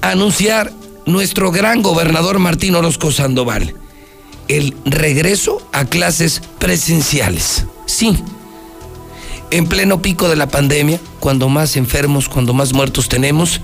[0.00, 0.72] anunciar
[1.06, 3.74] nuestro gran gobernador Martín Orozco Sandoval.
[4.48, 7.64] El regreso a clases presenciales.
[7.86, 8.18] Sí,
[9.50, 13.60] en pleno pico de la pandemia, cuando más enfermos, cuando más muertos tenemos,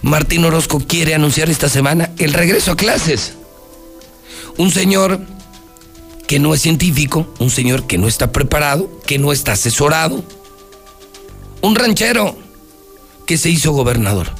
[0.00, 3.34] Martín Orozco quiere anunciar esta semana el regreso a clases.
[4.56, 5.20] Un señor
[6.32, 10.24] que no es científico, un señor que no está preparado, que no está asesorado,
[11.60, 12.34] un ranchero
[13.26, 14.30] que se hizo gobernador,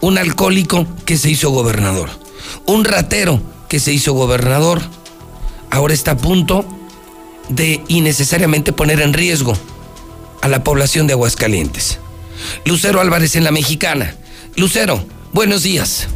[0.00, 2.10] un alcohólico que se hizo gobernador,
[2.66, 4.80] un ratero que se hizo gobernador,
[5.72, 6.64] ahora está a punto
[7.48, 9.58] de innecesariamente poner en riesgo
[10.42, 11.98] a la población de Aguascalientes.
[12.64, 14.14] Lucero Álvarez en la Mexicana.
[14.54, 16.06] Lucero, buenos días.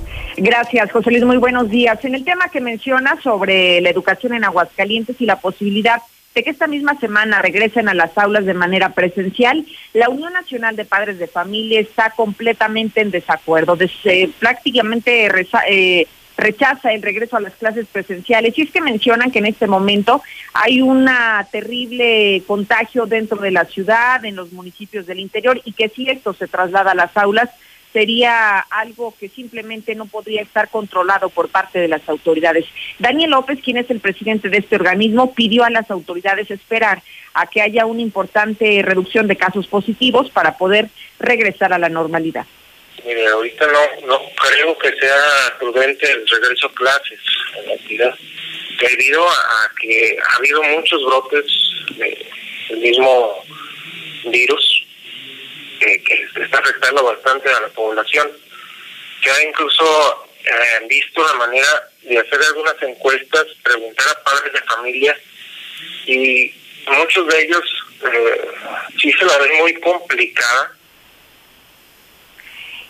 [0.43, 1.23] Gracias, José Luis.
[1.23, 2.03] Muy buenos días.
[2.03, 6.01] En el tema que menciona sobre la educación en Aguascalientes y la posibilidad
[6.35, 10.77] de que esta misma semana regresen a las aulas de manera presencial, la Unión Nacional
[10.77, 13.77] de Padres de Familia está completamente en desacuerdo.
[13.77, 15.29] Desde, prácticamente
[15.69, 16.07] eh,
[16.39, 18.57] rechaza el regreso a las clases presenciales.
[18.57, 20.23] Y es que mencionan que en este momento
[20.55, 21.07] hay un
[21.53, 26.33] terrible contagio dentro de la ciudad, en los municipios del interior, y que si esto
[26.33, 27.51] se traslada a las aulas,
[27.93, 32.67] sería algo que simplemente no podría estar controlado por parte de las autoridades.
[32.99, 37.03] Daniel López, quien es el presidente de este organismo, pidió a las autoridades esperar
[37.35, 42.47] a que haya una importante reducción de casos positivos para poder regresar a la normalidad.
[43.05, 47.21] Mire, ahorita no, no creo que sea prudente el regreso a clases
[47.57, 48.15] en la entidad,
[48.79, 51.47] debido a, que ha habido muchos brotes
[52.69, 53.45] del mismo
[54.27, 54.87] virus
[55.81, 58.31] que, está afectando bastante a la población.
[59.23, 64.61] Se ha incluso eh, visto la manera de hacer algunas encuestas, preguntar a padres de
[64.61, 65.19] familia
[66.07, 66.55] y
[66.99, 67.63] muchos de ellos
[68.13, 68.49] eh,
[69.01, 70.73] sí se la ven muy complicada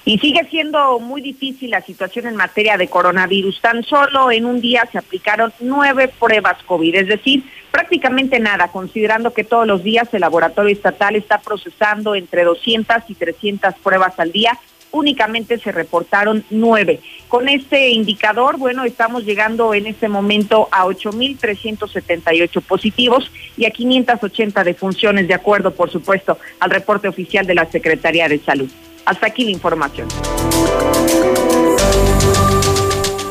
[0.05, 3.61] y sigue siendo muy difícil la situación en materia de coronavirus.
[3.61, 9.33] Tan solo en un día se aplicaron nueve pruebas COVID, es decir, prácticamente nada, considerando
[9.33, 14.33] que todos los días el laboratorio estatal está procesando entre 200 y 300 pruebas al
[14.33, 14.59] día.
[14.93, 17.01] Únicamente se reportaron nueve.
[17.29, 24.65] Con este indicador, bueno, estamos llegando en este momento a 8.378 positivos y a 580
[24.65, 28.69] defunciones, de acuerdo, por supuesto, al reporte oficial de la Secretaría de Salud.
[29.05, 30.09] Hasta aquí la información.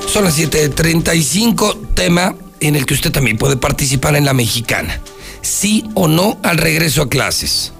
[0.07, 5.01] Son las 7.35, tema en el que usted también puede participar en la mexicana.
[5.41, 7.73] Sí o no al regreso a clases.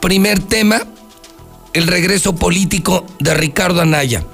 [0.00, 0.82] Primer tema,
[1.72, 4.24] el regreso político de Ricardo Anaya.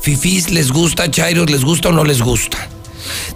[0.00, 2.58] Fifís les gusta, Chairos les gusta o no les gusta.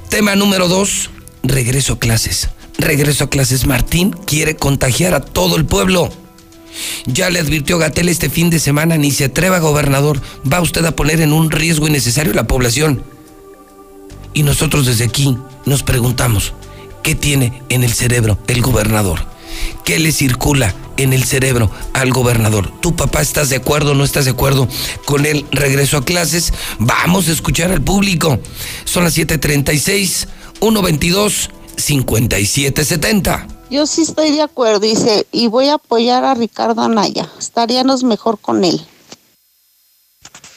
[0.09, 1.11] Tema número dos,
[1.43, 2.49] regreso a clases.
[2.79, 3.67] Regreso a clases.
[3.67, 6.11] Martín quiere contagiar a todo el pueblo.
[7.07, 10.21] Ya le advirtió Gatel este fin de semana, ni se atreva, gobernador.
[10.51, 13.03] Va usted a poner en un riesgo innecesario a la población.
[14.35, 16.53] Y nosotros desde aquí nos preguntamos,
[17.03, 19.21] ¿qué tiene en el cerebro el gobernador?
[19.85, 22.73] ¿Qué le circula en el cerebro al gobernador?
[22.81, 24.69] ¿Tu papá estás de acuerdo o no estás de acuerdo
[25.05, 26.53] con el regreso a clases?
[26.81, 28.39] Vamos a escuchar al público.
[28.85, 30.27] Son las 7:36,
[30.61, 33.49] 122 5770.
[33.71, 37.29] Yo sí estoy de acuerdo, dice, y voy a apoyar a Ricardo Anaya.
[37.39, 38.85] Estaríamos mejor con él.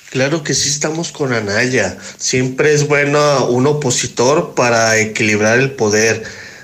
[0.10, 1.98] Claro que sí estamos con Anaya.
[2.18, 6.24] Siempre es bueno un opositor para equilibrar el poder.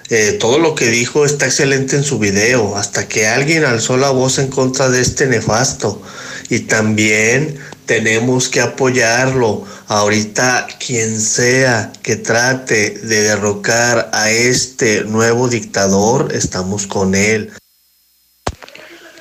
[0.10, 4.12] Eh, todo lo que dijo está excelente en su video, hasta que alguien alzó la
[4.12, 6.02] voz en contra de este nefasto.
[6.50, 9.66] Y también tenemos que apoyarlo.
[9.88, 17.52] Ahorita quien sea que trate de derrocar a este nuevo dictador, estamos con él.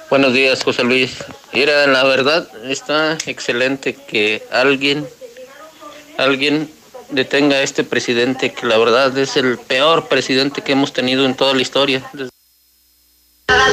[0.08, 1.10] Buenos días, José Luis.
[1.52, 5.06] Mira, la verdad está excelente que alguien,
[6.16, 6.70] alguien
[7.10, 11.34] detenga a este presidente, que la verdad es el peor presidente que hemos tenido en
[11.34, 12.02] toda la historia.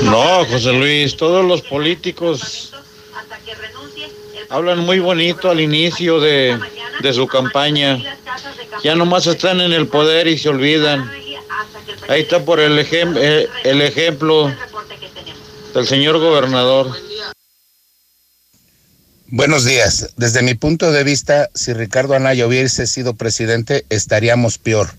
[0.01, 2.73] No, José Luis, todos los políticos
[4.49, 6.59] hablan muy bonito al inicio de,
[7.13, 7.97] su campaña.
[8.83, 11.09] Ya nomás están en el poder y se olvidan.
[12.09, 14.53] Ahí está por el, eh, el ejemplo
[15.73, 17.08] del señor gobernador.
[19.31, 20.09] Buenos días.
[20.17, 24.89] Desde mi punto de vista, si Ricardo Anaya hubiese sido presidente, estaríamos peor.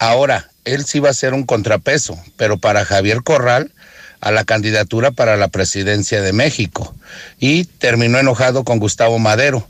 [0.00, 3.72] Ahora, él sí va a ser un contrapeso, pero para Javier Corral,
[4.20, 6.96] a la candidatura para la presidencia de México.
[7.38, 9.64] Y terminó enojado con Gustavo Madero.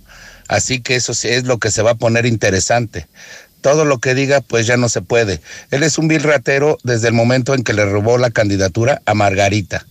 [0.49, 3.07] Así que eso sí es lo que se va a poner interesante.
[3.61, 5.43] Todo lo que diga, pues ya no se puede.
[5.71, 9.13] Él es un vil ratero desde el momento en que le robó la candidatura a
[9.13, 9.85] Margarita.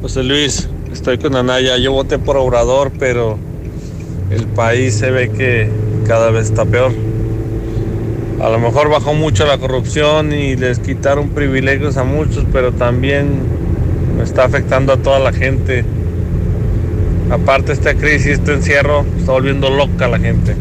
[0.00, 1.76] José Luis, estoy con Anaya.
[1.76, 3.36] Yo voté por Obrador, pero
[4.30, 5.68] el país se ve que
[6.06, 6.92] cada vez está peor.
[8.40, 13.40] A lo mejor bajó mucho la corrupción y les quitaron privilegios a muchos, pero también
[14.22, 15.84] está afectando a toda la gente.
[17.30, 20.54] Aparte esta crisis, este encierro, está volviendo loca la gente.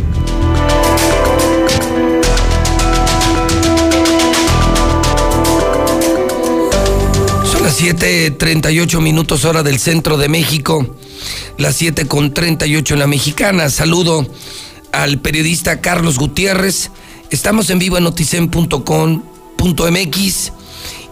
[7.68, 10.96] Las 7.38 minutos hora del centro de México,
[11.58, 13.70] las 7.38 en la mexicana.
[13.70, 14.26] Saludo
[14.94, 16.92] al periodista Carlos Gutiérrez.
[17.30, 20.54] Estamos en vivo en noticen.com.mx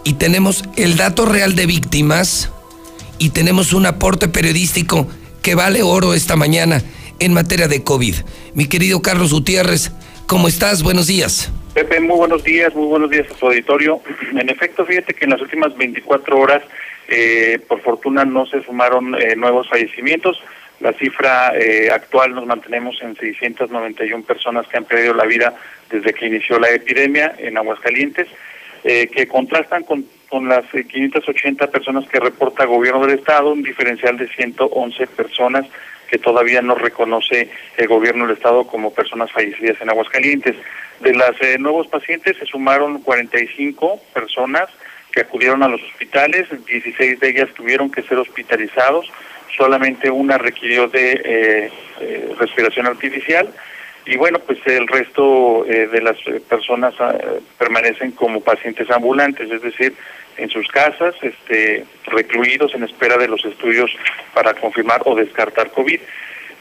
[0.02, 2.48] y tenemos el dato real de víctimas
[3.18, 5.06] y tenemos un aporte periodístico
[5.42, 6.82] que vale oro esta mañana
[7.18, 8.14] en materia de COVID.
[8.54, 9.92] Mi querido Carlos Gutiérrez,
[10.26, 10.82] ¿cómo estás?
[10.82, 11.50] Buenos días.
[11.76, 14.00] Pepe, muy buenos días, muy buenos días a su auditorio.
[14.32, 16.62] En efecto, fíjate que en las últimas 24 horas,
[17.06, 20.42] eh, por fortuna, no se sumaron eh, nuevos fallecimientos.
[20.80, 25.54] La cifra eh, actual nos mantenemos en 691 personas que han perdido la vida
[25.90, 28.26] desde que inició la epidemia en Aguascalientes,
[28.82, 34.16] que contrastan con, con las 580 personas que reporta el gobierno del estado, un diferencial
[34.16, 35.66] de 111 personas
[36.08, 40.56] que todavía no reconoce el gobierno del estado como personas fallecidas en Aguascalientes.
[41.00, 44.68] De las eh, nuevos pacientes se sumaron 45 personas
[45.12, 49.10] que acudieron a los hospitales, 16 de ellas tuvieron que ser hospitalizados,
[49.56, 53.48] solamente una requirió de eh, eh, respiración artificial
[54.04, 56.16] y bueno, pues el resto de las
[56.48, 56.94] personas
[57.58, 59.94] permanecen como pacientes ambulantes, es decir,
[60.36, 63.90] en sus casas, este, recluidos en espera de los estudios
[64.32, 65.98] para confirmar o descartar COVID.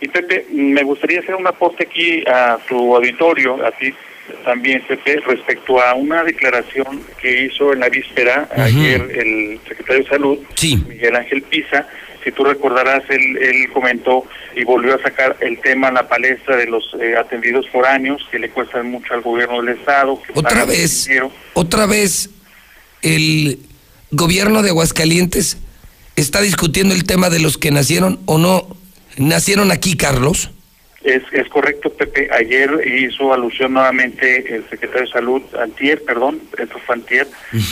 [0.02, 3.94] Y Pepe, me gustaría hacer un aporte aquí a tu auditorio, a ti
[4.44, 10.10] también, Pepe, respecto a una declaración que hizo en la víspera ayer el secretario de
[10.10, 10.40] Salud,
[10.88, 11.88] Miguel Ángel Pisa.
[12.24, 16.58] Si tú recordarás, él, él comentó y volvió a sacar el tema en la palestra
[16.58, 20.20] de los eh, atendidos foráneos que le cuestan mucho al gobierno del Estado.
[20.34, 21.08] otra vez,
[21.54, 22.32] otra vez,
[23.04, 23.60] el
[24.10, 25.58] gobierno de Aguascalientes
[26.16, 28.76] está discutiendo el tema de los que nacieron o no
[29.18, 30.50] nacieron aquí, Carlos.
[31.06, 32.28] Es, es correcto, Pepe.
[32.32, 37.28] Ayer hizo alusión nuevamente el secretario de Salud, Antier, perdón, esto fue Antier,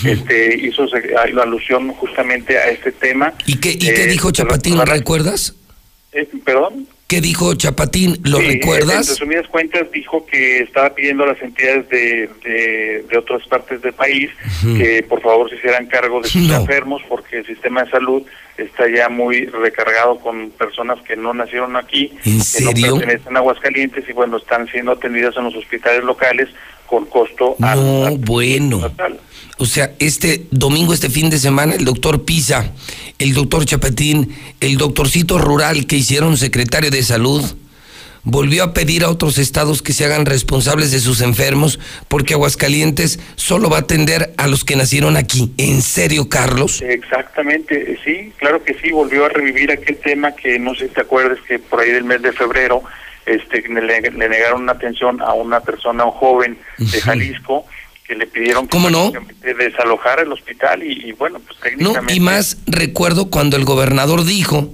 [0.06, 0.86] este, hizo
[1.42, 3.34] alusión justamente a este tema.
[3.48, 5.56] ¿Y qué, y qué eh, dijo Chapatín, recuerdas?
[6.12, 6.88] Eh, ¿Perdón?
[7.14, 8.18] ¿Qué dijo Chapatín?
[8.24, 9.08] ¿Lo Sí, En recuerdas?
[9.08, 13.94] resumidas cuentas, dijo que estaba pidiendo a las entidades de, de, de otras partes del
[13.94, 14.32] país
[14.76, 18.24] que por favor se hicieran cargo de sus enfermos porque el sistema de salud
[18.58, 22.88] está ya muy recargado con personas que no nacieron aquí, ¿En que serio?
[22.94, 26.50] no pertenecen a Aguascalientes y bueno, están siendo atendidas en los hospitales locales
[26.88, 28.82] con costo No, bueno.
[29.58, 32.72] O sea, este domingo, este fin de semana, el doctor Pisa,
[33.20, 37.44] el doctor Chapatín, el doctorcito rural que hicieron secretario de salud,
[38.24, 43.20] volvió a pedir a otros estados que se hagan responsables de sus enfermos porque Aguascalientes
[43.36, 45.52] solo va a atender a los que nacieron aquí.
[45.58, 46.82] ¿En serio, Carlos?
[46.82, 51.02] Exactamente, sí, claro que sí, volvió a revivir aquel tema que no sé si te
[51.02, 52.82] acuerdas que por ahí del mes de febrero
[53.26, 57.66] este, le, le negaron una atención a una persona, un joven de Jalisco,
[58.08, 59.12] que le pidieron ¿Cómo no?
[59.42, 62.14] desalojara el hospital y, y bueno, pues No, técnicamente...
[62.14, 64.70] y más recuerdo cuando el gobernador dijo,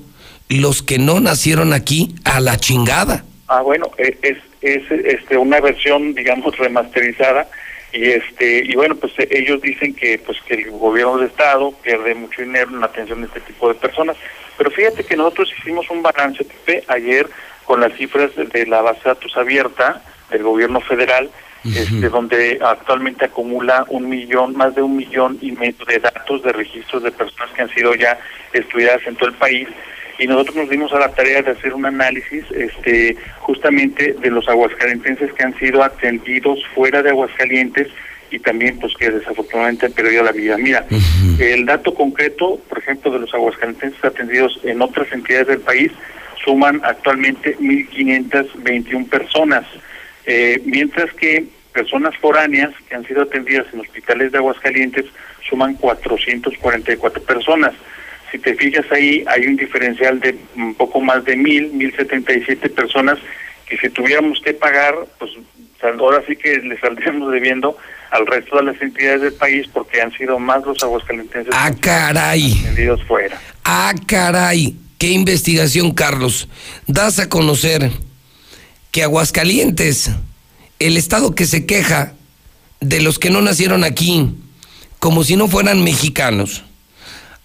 [0.50, 3.24] los que no nacieron aquí, a la chingada.
[3.48, 7.48] Ah, bueno, e- es, es este, una versión, digamos, remasterizada
[7.92, 11.72] y este y bueno, pues eh, ellos dicen que pues que el gobierno del estado
[11.72, 14.16] pierde mucho dinero en la atención de este tipo de personas.
[14.58, 16.46] Pero fíjate que nosotros hicimos un balance,
[16.88, 17.28] ayer
[17.66, 21.32] con las cifras de, de la base de datos abierta del gobierno federal,
[21.66, 26.54] este, donde actualmente acumula un millón, más de un millón y medio de datos de
[26.54, 28.18] registros de personas que han sido ya
[28.54, 29.68] estudiadas en todo el país.
[30.18, 34.48] Y nosotros nos dimos a la tarea de hacer un análisis este justamente de los
[34.50, 37.88] aguascalentenses que han sido atendidos fuera de Aguascalientes
[38.32, 40.58] y también pues que desafortunadamente han perdido la vida.
[40.58, 40.86] Mira,
[41.40, 45.92] el dato concreto, por ejemplo, de los aguascalentenses atendidos en otras entidades del país
[46.44, 49.66] suman actualmente 1.521 personas,
[50.32, 55.06] eh, mientras que personas foráneas que han sido atendidas en hospitales de Aguascalientes
[55.50, 57.74] suman 444 personas.
[58.32, 62.32] Si te fijas ahí, hay un diferencial de un poco más de mil, mil setenta
[62.34, 63.18] y siete personas
[63.68, 65.32] que si tuviéramos que pagar, pues
[65.82, 67.76] ahora sí que le saldríamos debiendo
[68.12, 72.54] al resto de las entidades del país porque han sido más los aguascalentenses Ah, caray.
[72.62, 73.38] atendidos fuera.
[73.64, 74.76] Ah, caray.
[75.00, 76.48] Qué investigación, Carlos.
[76.88, 77.90] Das a conocer
[78.92, 80.10] que Aguascalientes,
[80.80, 82.14] el estado que se queja
[82.82, 84.36] de los que no nacieron aquí,
[85.00, 86.64] como si no fueran mexicanos,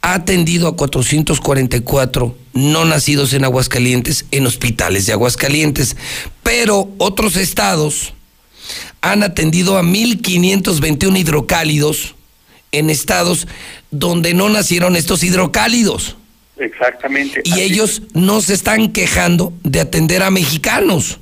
[0.03, 5.97] ha atendido a 444 no nacidos en Aguascalientes en hospitales de Aguascalientes,
[6.43, 8.13] pero otros estados
[9.01, 12.15] han atendido a 1.521 hidrocálidos
[12.73, 13.47] en estados
[13.91, 16.17] donde no nacieron estos hidrocálidos.
[16.57, 17.41] Exactamente.
[17.45, 21.19] Y Así- ellos no se están quejando de atender a mexicanos.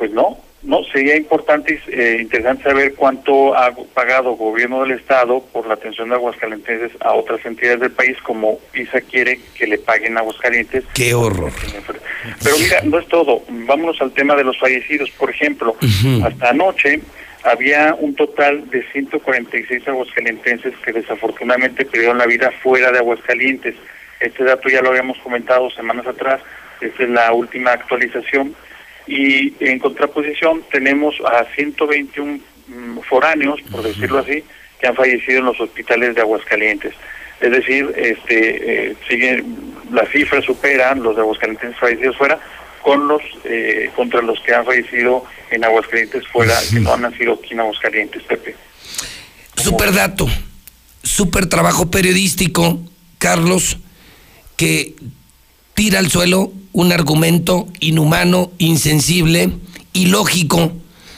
[0.00, 5.42] Pues no, no, sería importante y eh, interesante saber cuánto ha pagado gobierno del Estado
[5.52, 9.76] por la atención de aguascalentenses a otras entidades del país, como PISA quiere que le
[9.76, 10.84] paguen a Aguascalientes.
[10.94, 11.52] Qué horror.
[12.42, 13.42] Pero mira, no es todo.
[13.46, 15.10] Vámonos al tema de los fallecidos.
[15.10, 15.76] Por ejemplo,
[16.24, 17.02] hasta anoche
[17.42, 23.74] había un total de 146 aguascalentenses que desafortunadamente perdieron la vida fuera de Aguascalientes.
[24.18, 26.40] Este dato ya lo habíamos comentado semanas atrás.
[26.80, 28.54] Esta es la última actualización.
[29.10, 32.38] Y en contraposición tenemos a 121
[32.68, 34.44] mm, foráneos, por decirlo así,
[34.80, 36.94] que han fallecido en los hospitales de Aguascalientes.
[37.40, 39.42] Es decir, este, eh, sigue,
[39.90, 42.38] las cifras superan los de Aguascalientes fallecidos fuera
[42.82, 47.34] con los eh, contra los que han fallecido en Aguascalientes fuera, que no han nacido
[47.34, 48.54] aquí en Aguascalientes, Pepe.
[49.56, 50.28] Super dato,
[51.02, 52.78] super trabajo periodístico,
[53.18, 53.78] Carlos,
[54.56, 54.94] que
[55.80, 59.50] tira al suelo un argumento inhumano, insensible,
[59.94, 60.72] ilógico.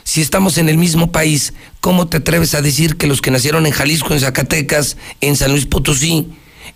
[0.05, 3.67] Si estamos en el mismo país, ¿cómo te atreves a decir que los que nacieron
[3.67, 6.29] en Jalisco, en Zacatecas, en San Luis Potosí,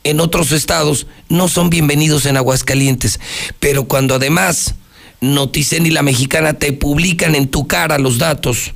[0.03, 3.21] en otros estados, no son bienvenidos en Aguascalientes?
[3.61, 4.75] Pero cuando además
[5.21, 8.73] Noticen y la Mexicana te publican en tu cara los datos,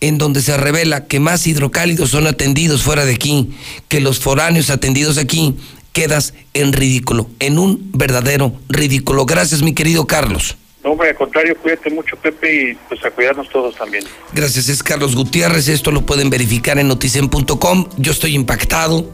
[0.00, 3.50] en donde se revela que más hidrocálidos son atendidos fuera de aquí
[3.86, 5.54] que los foráneos atendidos aquí,
[5.92, 9.26] quedas en ridículo, en un verdadero ridículo.
[9.26, 10.56] Gracias, mi querido Carlos.
[10.82, 14.04] No, hombre, al contrario, cuídate mucho, Pepe, y pues a cuidarnos todos también.
[14.32, 15.68] Gracias, es Carlos Gutiérrez.
[15.68, 17.88] Esto lo pueden verificar en noticen.com.
[17.98, 19.10] Yo estoy impactado.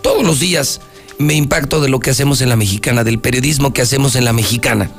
[0.00, 0.80] Todos los días
[1.18, 4.32] me impacto de lo que hacemos en la mexicana, del periodismo que hacemos en la
[4.32, 4.90] mexicana.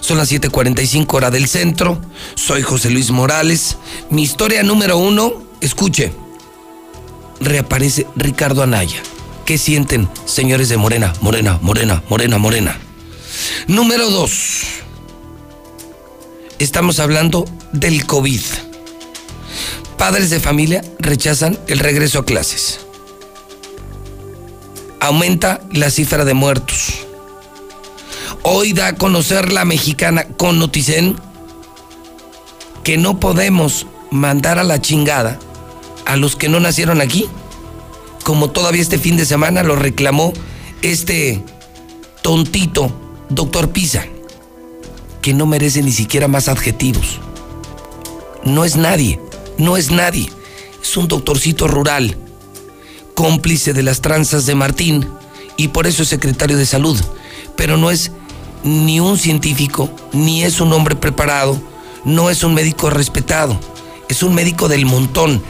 [0.00, 2.00] Son las 7:45 hora del centro.
[2.34, 3.76] Soy José Luis Morales.
[4.10, 6.12] Mi historia número uno, escuche.
[7.40, 9.02] Reaparece Ricardo Anaya.
[9.44, 11.12] ¿Qué sienten, señores de Morena?
[11.20, 12.78] Morena, Morena, Morena, Morena.
[13.66, 14.62] Número dos.
[16.58, 18.40] Estamos hablando del COVID.
[19.98, 22.80] Padres de familia rechazan el regreso a clases.
[25.00, 27.04] Aumenta la cifra de muertos.
[28.44, 31.16] Hoy da a conocer la mexicana con Noticen
[32.84, 35.38] que no podemos mandar a la chingada
[36.04, 37.28] a los que no nacieron aquí,
[38.22, 40.32] como todavía este fin de semana lo reclamó
[40.82, 41.42] este
[42.22, 42.92] tontito,
[43.28, 44.06] doctor Pisa,
[45.20, 47.20] que no merece ni siquiera más adjetivos.
[48.44, 49.20] No es nadie,
[49.58, 50.30] no es nadie.
[50.82, 52.16] Es un doctorcito rural,
[53.14, 55.08] cómplice de las tranzas de Martín
[55.56, 57.00] y por eso es secretario de salud.
[57.56, 58.10] Pero no es
[58.64, 61.60] ni un científico, ni es un hombre preparado,
[62.04, 63.58] no es un médico respetado,
[64.08, 65.42] es un médico del montón,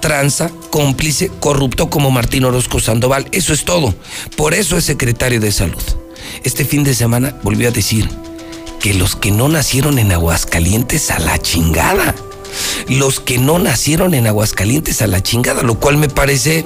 [0.00, 3.28] tranza, cómplice, corrupto como Martín Orozco Sandoval.
[3.32, 3.94] Eso es todo.
[4.36, 5.82] Por eso es secretario de salud.
[6.44, 8.08] Este fin de semana volvió a decir
[8.80, 12.14] que los que no nacieron en Aguascalientes a la chingada.
[12.88, 16.64] Los que no nacieron en Aguascalientes a la chingada, lo cual me parece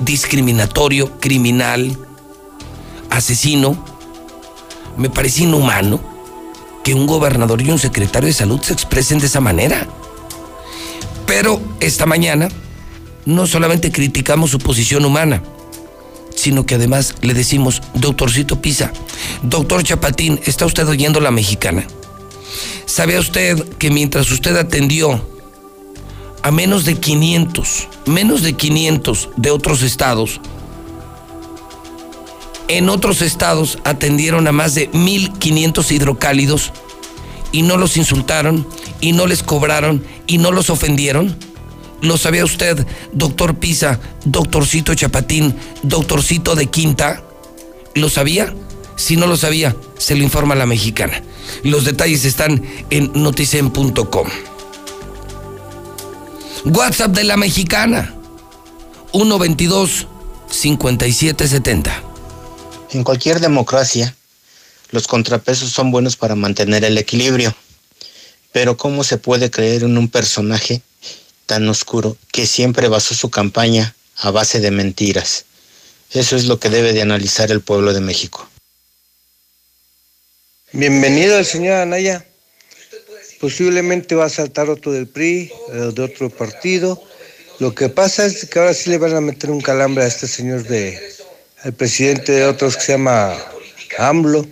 [0.00, 1.96] discriminatorio, criminal,
[3.10, 3.82] asesino.
[4.96, 6.00] Me parece inhumano
[6.84, 9.86] que un gobernador y un secretario de salud se expresen de esa manera.
[11.26, 12.48] Pero esta mañana
[13.24, 15.42] no solamente criticamos su posición humana,
[16.34, 18.92] sino que además le decimos, doctorcito Pisa,
[19.42, 21.86] doctor Chapatín, ¿está usted oyendo la mexicana?
[22.86, 25.26] ¿Sabe usted que mientras usted atendió
[26.42, 30.40] a menos de 500, menos de 500 de otros estados,
[32.68, 36.72] en otros estados atendieron a más de 1.500 hidrocálidos
[37.52, 38.66] y no los insultaron
[39.00, 41.36] y no les cobraron y no los ofendieron?
[42.00, 47.22] ¿Lo sabía usted, doctor Pisa, doctorcito Chapatín, doctorcito de Quinta?
[47.94, 48.52] ¿Lo sabía?
[48.96, 51.22] Si no lo sabía, se lo informa la mexicana.
[51.62, 54.28] Los detalles están en noticen.com.
[56.64, 58.14] WhatsApp de la mexicana,
[59.12, 60.06] 122
[60.50, 62.02] 5770.
[62.90, 64.14] En cualquier democracia,
[64.92, 67.54] los contrapesos son buenos para mantener el equilibrio.
[68.52, 70.82] Pero ¿cómo se puede creer en un personaje
[71.46, 75.46] tan oscuro que siempre basó su campaña a base de mentiras?
[76.12, 78.46] Eso es lo que debe de analizar el pueblo de México.
[80.72, 82.26] Bienvenido el señor Anaya.
[83.40, 87.02] Posiblemente va a saltar otro del PRI, de otro partido.
[87.58, 90.28] Lo que pasa es que ahora sí le van a meter un calambre a este
[90.28, 91.00] señor de,
[91.62, 93.34] al presidente de otros que se llama
[93.98, 94.46] AMLO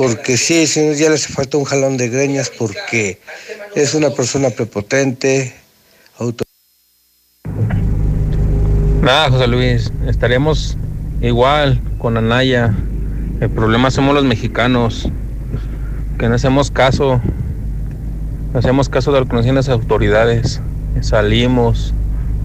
[0.00, 3.20] porque sí, señor, ya le hace falta un jalón de greñas porque
[3.74, 5.54] es una persona prepotente,
[6.16, 6.42] auto.
[9.02, 10.78] Nada, José Luis, estaremos
[11.20, 12.74] igual con Anaya.
[13.42, 15.06] El problema somos los mexicanos,
[16.18, 17.20] que no hacemos caso,
[18.54, 20.62] no hacemos caso de lo que nos dicen las autoridades.
[21.02, 21.92] Salimos,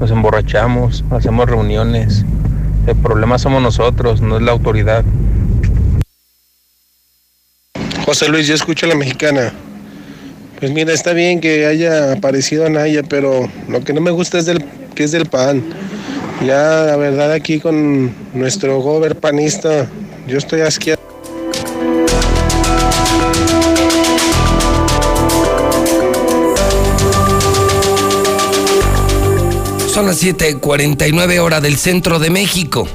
[0.01, 2.25] nos emborrachamos, hacemos reuniones.
[2.85, 5.05] El problema somos nosotros, no es la autoridad.
[8.05, 9.51] José Luis, yo escucho a la mexicana.
[10.59, 14.47] Pues mira, está bien que haya aparecido Anaya, pero lo que no me gusta es
[14.93, 15.63] que es del PAN.
[16.45, 19.87] Ya, la verdad, aquí con nuestro gober panista,
[20.27, 21.01] yo estoy asqueado.
[29.91, 32.87] Son las 7:49 horas del centro de México.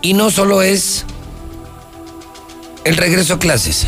[0.00, 1.04] Y no solo es
[2.84, 3.86] el regreso a clases,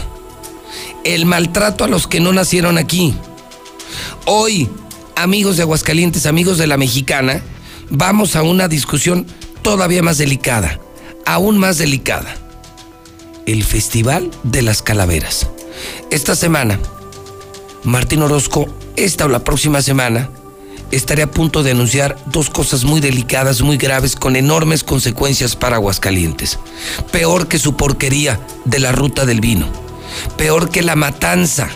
[1.05, 3.15] el maltrato a los que no nacieron aquí.
[4.27, 4.69] Hoy,
[5.17, 7.43] amigos de Aguascalientes, amigos de la Mexicana,
[7.91, 9.27] vamos a una discusión
[9.63, 10.81] todavía más delicada,
[11.27, 12.37] aún más delicada.
[13.47, 15.49] El Festival de las Calaveras.
[16.11, 16.79] Esta semana,
[17.83, 18.67] Martín Orozco,
[18.97, 20.31] esta o la próxima semana,
[20.93, 25.77] estaré a punto de anunciar dos cosas muy delicadas, muy graves, con enormes consecuencias para
[25.77, 26.59] Aguascalientes.
[27.11, 29.67] Peor que su porquería de la ruta del vino.
[30.37, 31.69] Peor que la matanza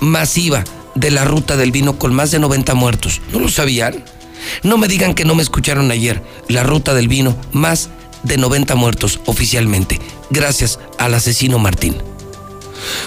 [0.00, 3.20] masiva de la ruta del vino con más de 90 muertos.
[3.32, 4.04] ¿No lo sabían?
[4.62, 6.22] No me digan que no me escucharon ayer.
[6.48, 7.90] La ruta del vino, más
[8.22, 10.00] de 90 muertos oficialmente,
[10.30, 11.96] gracias al asesino Martín.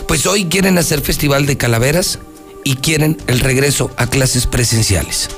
[0.07, 2.19] Pues hoy quieren hacer festival de calaveras
[2.63, 5.29] y quieren el regreso a clases presenciales.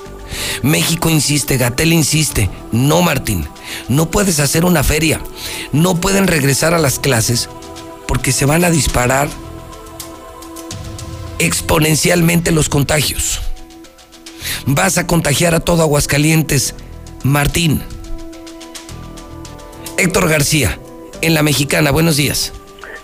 [0.62, 3.48] México insiste, Gatel insiste, no Martín,
[3.88, 5.22] no puedes hacer una feria,
[5.72, 7.50] no pueden regresar a las clases
[8.08, 9.30] porque se van a disparar
[11.40, 13.42] exponencialmente los contagios.
[14.66, 16.74] Vas a contagiar a todo Aguascalientes,
[17.24, 17.84] Martín.
[19.98, 20.80] Héctor García,
[21.22, 22.54] en La Mexicana, buenos días.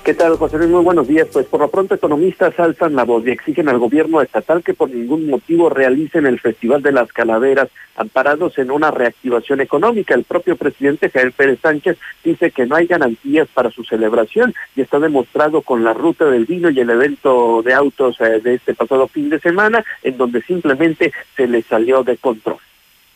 [0.03, 0.69] ¿Qué tal, José Luis?
[0.69, 1.29] Muy buenos días.
[1.31, 4.89] Pues por lo pronto economistas alzan la voz y exigen al gobierno estatal que por
[4.89, 10.13] ningún motivo realicen el Festival de las Calaveras amparados en una reactivación económica.
[10.13, 14.81] El propio presidente Javier Pérez Sánchez dice que no hay garantías para su celebración y
[14.81, 18.73] está demostrado con la ruta del vino y el evento de autos eh, de este
[18.73, 22.57] pasado fin de semana en donde simplemente se le salió de control.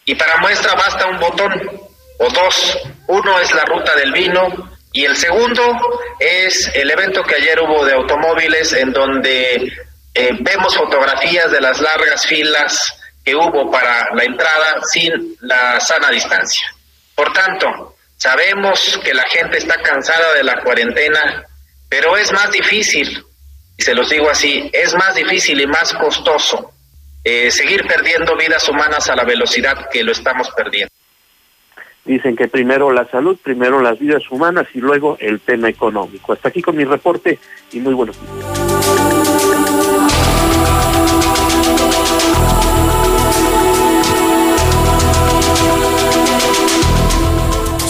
[0.05, 1.51] Y para muestra basta un botón
[2.19, 2.77] o dos.
[3.09, 5.62] Uno es la ruta del vino y el segundo
[6.18, 9.72] es el evento que ayer hubo de automóviles en donde
[10.12, 16.10] eh, vemos fotografías de las largas filas que hubo para la entrada sin la sana
[16.10, 16.68] distancia.
[17.14, 21.45] Por tanto, sabemos que la gente está cansada de la cuarentena,
[21.88, 23.24] pero es más difícil,
[23.78, 26.72] y se los digo así, es más difícil y más costoso
[27.24, 30.91] eh, seguir perdiendo vidas humanas a la velocidad que lo estamos perdiendo.
[32.08, 36.32] Dicen que primero la salud, primero las vidas humanas y luego el tema económico.
[36.32, 37.38] Hasta aquí con mi reporte
[37.74, 38.47] y muy buenos días.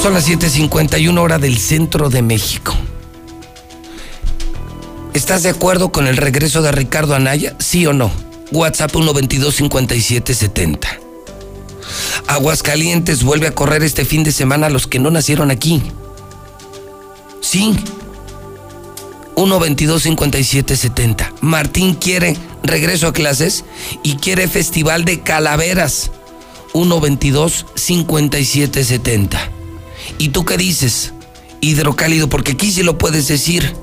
[0.02, 2.74] Son las 7:51 hora del centro de México.
[5.14, 7.56] ¿Estás de acuerdo con el regreso de Ricardo Anaya?
[7.60, 8.12] ¿Sí o no?
[8.52, 11.07] WhatsApp 122 5770.
[12.28, 15.84] Aguascalientes vuelve a correr este fin de semana a los que no nacieron aquí.
[17.42, 17.76] Sí.
[19.36, 21.34] 1-22-57-70.
[21.42, 23.66] Martín quiere regreso a clases
[24.04, 26.12] y quiere festival de calaveras.
[26.74, 29.38] 1-22-57-70.
[30.18, 31.14] ¿Y tú qué dices?
[31.62, 33.76] Hidrocálido, porque aquí sí lo puedes decir.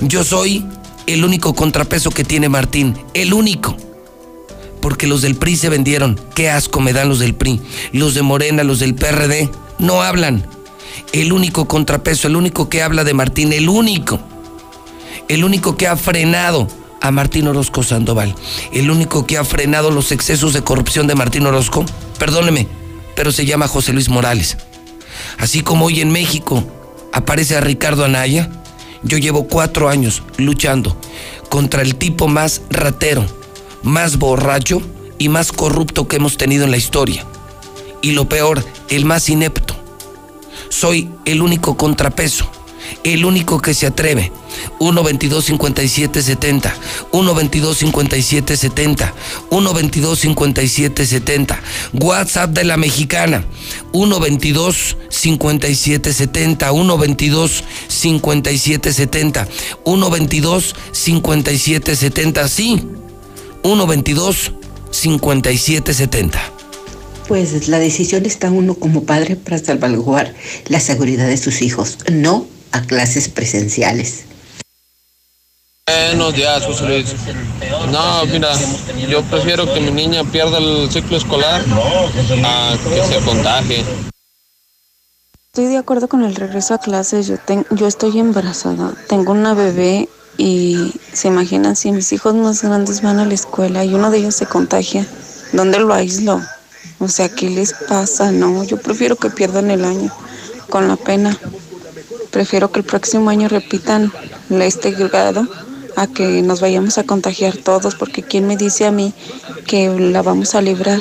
[0.00, 0.64] Yo soy
[1.06, 2.96] el único contrapeso que tiene Martín.
[3.14, 3.76] El único
[4.80, 6.18] porque los del PRI se vendieron.
[6.34, 7.60] Qué asco me dan los del PRI.
[7.92, 10.46] Los de Morena, los del PRD, no hablan.
[11.12, 14.20] El único contrapeso, el único que habla de Martín, el único.
[15.28, 16.68] El único que ha frenado
[17.00, 18.34] a Martín Orozco Sandoval.
[18.72, 21.84] El único que ha frenado los excesos de corrupción de Martín Orozco.
[22.18, 22.68] Perdóneme,
[23.16, 24.56] pero se llama José Luis Morales.
[25.38, 26.64] Así como hoy en México
[27.12, 28.50] aparece a Ricardo Anaya,
[29.02, 30.96] yo llevo cuatro años luchando
[31.48, 33.24] contra el tipo más ratero,
[33.82, 34.82] más borracho
[35.18, 37.26] y más corrupto que hemos tenido en la historia.
[38.02, 39.76] Y lo peor, el más inepto.
[40.68, 42.50] Soy el único contrapeso,
[43.04, 44.32] el único que se atreve.
[44.78, 46.74] 122 57 70
[47.12, 49.14] 122 57 70
[49.50, 51.60] 122 57 70
[51.92, 53.44] WhatsApp de la mexicana
[53.92, 59.48] 122 57 70 122 57 70
[59.84, 62.82] 122 57 70 sí
[63.62, 64.52] 122
[64.90, 66.38] 5770.
[67.28, 70.34] Pues la decisión está uno como padre para salvaguardar
[70.66, 74.24] la seguridad de sus hijos, no a clases presenciales.
[75.86, 77.14] Buenos días, José Luis.
[77.90, 78.52] No, mira,
[79.08, 81.62] yo prefiero que mi niña pierda el ciclo escolar
[82.44, 83.84] a que se contagie.
[85.46, 87.26] Estoy de acuerdo con el regreso a clases.
[87.26, 87.36] Yo,
[87.70, 88.94] yo estoy embarazada.
[89.08, 90.08] Tengo una bebé
[90.40, 94.18] y se imaginan si mis hijos más grandes van a la escuela y uno de
[94.18, 95.06] ellos se contagia,
[95.52, 96.40] ¿dónde lo aíslo?
[96.98, 98.32] O sea, ¿qué les pasa?
[98.32, 100.10] No, yo prefiero que pierdan el año
[100.70, 101.36] con la pena.
[102.30, 104.10] Prefiero que el próximo año repitan
[104.48, 105.46] este grado
[105.96, 109.12] a que nos vayamos a contagiar todos, porque ¿quién me dice a mí
[109.66, 111.00] que la vamos a librar?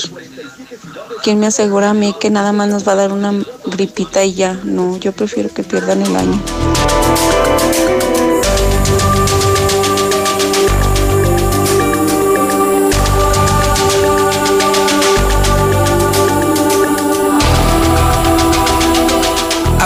[1.24, 3.34] ¿Quién me asegura a mí que nada más nos va a dar una
[3.68, 4.60] gripita y ya?
[4.66, 6.42] No, yo prefiero que pierdan el año.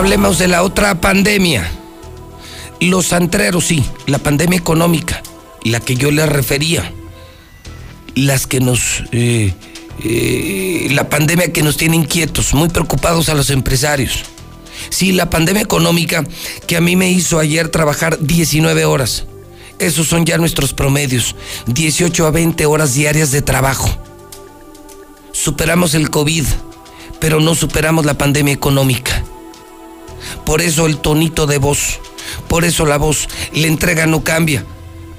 [0.03, 1.65] Hablemos de la otra pandemia.
[2.81, 5.23] Los antreros, sí, la pandemia económica,
[5.63, 6.91] la que yo les refería.
[8.13, 9.01] Las que nos...
[9.13, 9.53] Eh,
[10.03, 14.25] eh, la pandemia que nos tiene inquietos, muy preocupados a los empresarios.
[14.89, 16.25] Sí, la pandemia económica
[16.67, 19.23] que a mí me hizo ayer trabajar 19 horas.
[19.79, 21.33] Esos son ya nuestros promedios,
[21.67, 23.89] 18 a 20 horas diarias de trabajo.
[25.31, 26.43] Superamos el COVID,
[27.21, 29.23] pero no superamos la pandemia económica.
[30.45, 31.99] Por eso el tonito de voz,
[32.47, 34.65] por eso la voz, la entrega no cambia,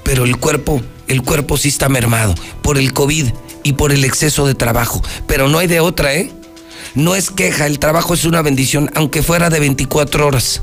[0.03, 3.27] pero el cuerpo, el cuerpo sí está mermado por el COVID
[3.63, 5.01] y por el exceso de trabajo.
[5.27, 6.31] Pero no hay de otra, ¿eh?
[6.93, 10.61] No es queja, el trabajo es una bendición, aunque fuera de 24 horas.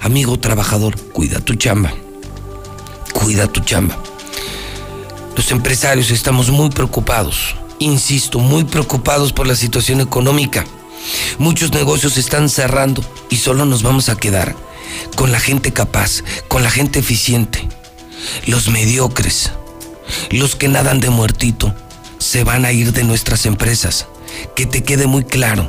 [0.00, 1.92] Amigo trabajador, cuida tu chamba.
[3.12, 3.98] Cuida tu chamba.
[5.36, 10.64] Los empresarios estamos muy preocupados, insisto, muy preocupados por la situación económica.
[11.38, 14.54] Muchos negocios están cerrando y solo nos vamos a quedar
[15.16, 17.68] con la gente capaz, con la gente eficiente.
[18.46, 19.50] Los mediocres,
[20.30, 21.74] los que nadan de muertito,
[22.18, 24.06] se van a ir de nuestras empresas.
[24.54, 25.66] Que te quede muy claro,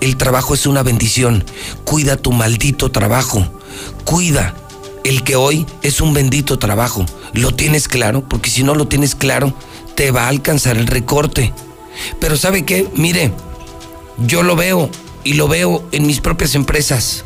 [0.00, 1.44] el trabajo es una bendición.
[1.84, 3.46] Cuida tu maldito trabajo.
[4.04, 4.54] Cuida
[5.04, 7.04] el que hoy es un bendito trabajo.
[7.32, 8.22] ¿Lo tienes claro?
[8.28, 9.54] Porque si no lo tienes claro,
[9.94, 11.52] te va a alcanzar el recorte.
[12.20, 12.88] Pero ¿sabe qué?
[12.94, 13.32] Mire,
[14.18, 14.90] yo lo veo
[15.24, 17.24] y lo veo en mis propias empresas.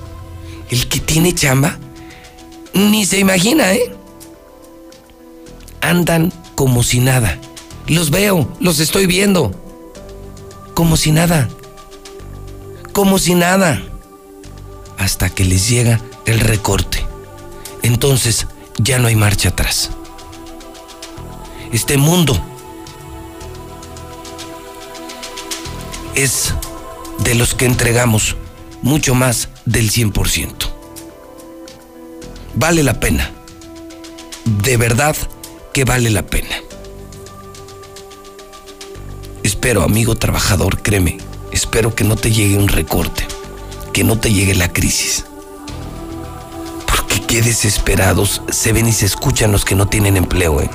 [0.71, 1.79] El que tiene chamba,
[2.75, 3.95] ni se imagina, ¿eh?
[5.81, 7.39] Andan como si nada.
[7.87, 9.53] Los veo, los estoy viendo.
[10.75, 11.49] Como si nada.
[12.93, 13.83] Como si nada.
[14.99, 17.05] Hasta que les llega el recorte.
[17.83, 18.47] Entonces
[18.79, 19.91] ya no hay marcha atrás.
[21.73, 22.41] Este mundo
[26.15, 26.55] es
[27.19, 28.37] de los que entregamos
[28.83, 30.53] mucho más del 100%.
[32.55, 33.31] Vale la pena.
[34.45, 35.17] De verdad
[35.73, 36.55] que vale la pena.
[39.43, 41.19] Espero, amigo trabajador, créeme,
[41.51, 43.27] espero que no te llegue un recorte,
[43.93, 45.25] que no te llegue la crisis.
[46.87, 50.71] Porque qué desesperados se ven y se escuchan los que no tienen empleo, ¿eh?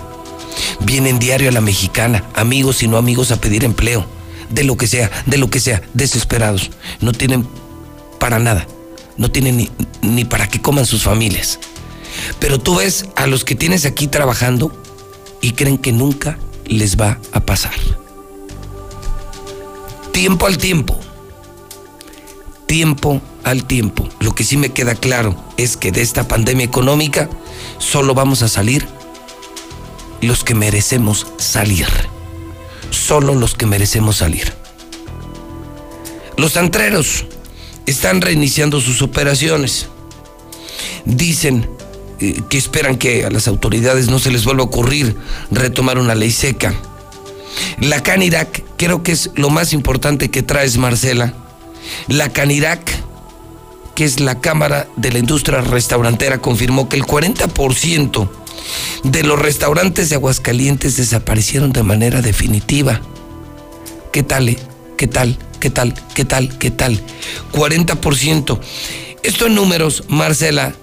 [0.82, 4.17] Vienen diario a la mexicana, amigos y no amigos, a pedir empleo
[4.50, 6.72] de lo que sea, de lo que sea, desesperados.
[7.02, 7.48] No tienen
[8.20, 8.68] para nada,
[9.18, 9.70] no tienen
[10.02, 11.60] ni, para que coman sus familias.
[12.40, 14.72] Pero tú ves a los que tienes aquí trabajando
[15.42, 17.74] y creen que nunca les va a pasar.
[20.12, 21.00] Tiempo al tiempo.
[22.66, 24.10] Tiempo al tiempo.
[24.20, 27.30] Lo que sí me queda claro es que de esta pandemia económica
[27.78, 28.88] solo vamos a salir
[30.22, 31.88] los que merecemos salir
[33.08, 34.52] solo los que merecemos salir.
[36.36, 37.26] Los antreros
[37.86, 39.88] están reiniciando sus operaciones.
[41.06, 41.70] Dicen
[42.20, 45.16] eh, que esperan que a las autoridades no se les vuelva a ocurrir
[45.52, 46.74] retomar una ley seca.
[47.80, 51.34] La Canirac, creo que es lo más importante que traes, Marcela.
[52.08, 52.92] La Canirac,
[53.96, 58.30] que es la Cámara de la Industria Restaurantera, confirmó que el 40%
[59.04, 63.02] de los restaurantes de Aguascalientes desaparecieron de manera definitiva.
[64.12, 64.50] ¿Qué tal?
[64.50, 64.58] Eh?
[64.98, 65.38] ¿Qué tal?
[65.60, 65.94] ¿Qué tal?
[66.14, 66.58] ¿Qué tal?
[66.58, 67.02] ¿Qué tal?
[67.54, 68.60] 40%.
[69.24, 70.74] Esto en números, Marcela,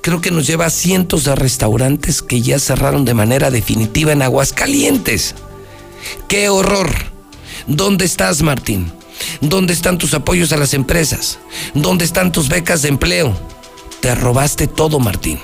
[0.00, 4.22] creo que nos lleva a cientos de restaurantes que ya cerraron de manera definitiva en
[4.22, 5.34] Aguascalientes.
[6.28, 6.90] ¡Qué horror!
[7.66, 8.92] ¿Dónde estás, Martín?
[9.40, 11.38] ¿Dónde están tus apoyos a las empresas?
[11.74, 13.36] ¿Dónde están tus becas de empleo?
[14.00, 15.38] Te robaste todo, Martín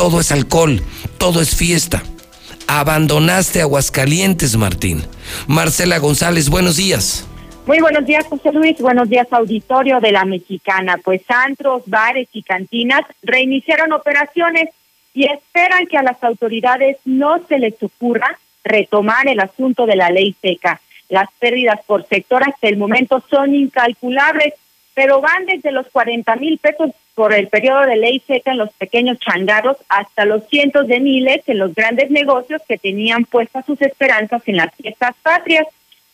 [0.00, 0.80] todo es alcohol,
[1.18, 2.02] todo es fiesta.
[2.66, 5.02] Abandonaste Aguascalientes, Martín.
[5.46, 7.28] Marcela González, buenos días.
[7.66, 8.80] Muy buenos días, José Luis.
[8.80, 10.96] Buenos días, auditorio de la Mexicana.
[11.04, 14.70] Pues antros, bares y cantinas reiniciaron operaciones
[15.12, 20.08] y esperan que a las autoridades no se les ocurra retomar el asunto de la
[20.08, 20.80] ley seca.
[21.10, 24.54] Las pérdidas por sector hasta el momento son incalculables,
[24.94, 28.72] pero van desde los 40 mil pesos por el periodo de ley seca en los
[28.72, 33.80] pequeños changaros hasta los cientos de miles en los grandes negocios que tenían puestas sus
[33.82, 35.66] esperanzas en las fiestas patrias.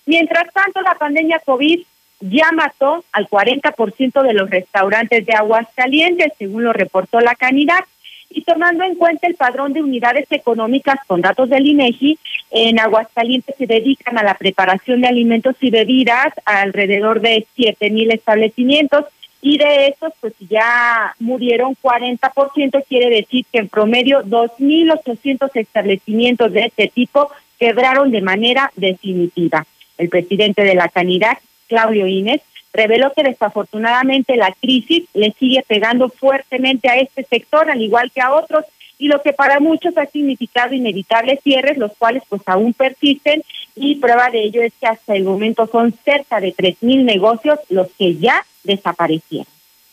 [0.06, 1.80] Mientras tanto, la pandemia COVID
[2.20, 7.80] ya mató al 40% de los restaurantes de aguas calientes, según lo reportó la Canidad.
[8.28, 12.18] Y tomando en cuenta el padrón de unidades económicas con datos del INEGI,
[12.50, 18.10] en Aguascalientes se dedican a la preparación de alimentos y bebidas alrededor de siete mil
[18.10, 19.04] establecimientos
[19.46, 26.64] y de esos pues ya murieron 40%, quiere decir que en promedio 2.800 establecimientos de
[26.64, 29.64] este tipo quebraron de manera definitiva.
[29.98, 31.38] El presidente de la Canidad,
[31.68, 32.40] Claudio Inés,
[32.72, 38.22] reveló que desafortunadamente la crisis le sigue pegando fuertemente a este sector, al igual que
[38.22, 38.64] a otros,
[38.98, 43.42] y lo que para muchos ha significado inevitables cierres, los cuales pues aún persisten,
[43.74, 47.88] y prueba de ello es que hasta el momento son cerca de 3.000 negocios los
[47.98, 49.46] que ya desaparecieron.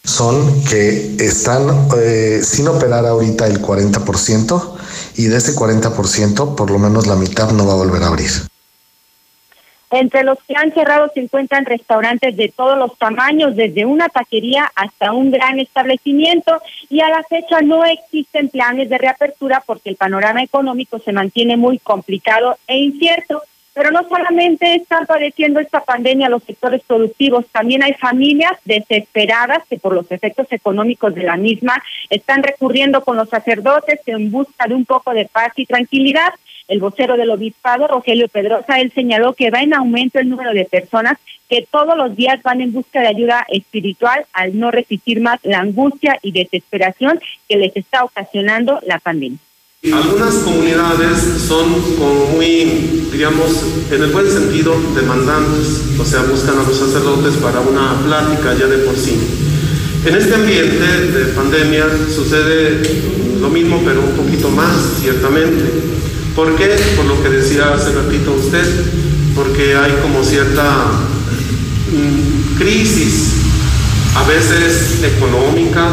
[0.06, 4.74] Son que están eh, sin operar ahorita el 40%
[5.16, 8.53] y de ese 40% por lo menos la mitad no va a volver a abrir.
[9.96, 14.72] Entre los que han cerrado se encuentran restaurantes de todos los tamaños, desde una taquería
[14.74, 19.96] hasta un gran establecimiento, y a la fecha no existen planes de reapertura porque el
[19.96, 23.44] panorama económico se mantiene muy complicado e incierto.
[23.74, 29.80] Pero no solamente están padeciendo esta pandemia los sectores productivos, también hay familias desesperadas que
[29.80, 34.76] por los efectos económicos de la misma están recurriendo con los sacerdotes en busca de
[34.76, 36.34] un poco de paz y tranquilidad.
[36.68, 40.66] El vocero del obispado, Rogelio Pedrosa, él señaló que va en aumento el número de
[40.66, 41.18] personas
[41.50, 45.60] que todos los días van en busca de ayuda espiritual al no resistir más la
[45.60, 47.20] angustia y desesperación
[47.50, 49.40] que les está ocasionando la pandemia.
[49.92, 53.50] Algunas comunidades son como muy, digamos,
[53.92, 58.68] en el buen sentido, demandantes, o sea, buscan a los sacerdotes para una plática ya
[58.68, 59.20] de por sí.
[60.06, 62.82] En este ambiente de pandemia sucede
[63.42, 64.72] lo mismo, pero un poquito más,
[65.02, 65.66] ciertamente.
[66.34, 66.78] ¿Por qué?
[66.96, 68.66] Por lo que decía hace ratito usted,
[69.36, 70.92] porque hay como cierta
[71.92, 73.34] mm, crisis,
[74.16, 75.90] a veces económica,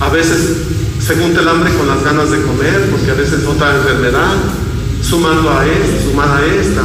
[0.00, 0.56] a veces
[1.00, 4.36] se junta el hambre con las ganas de comer, porque a veces otra enfermedad,
[5.02, 6.82] sumando a esta, sumada a esta,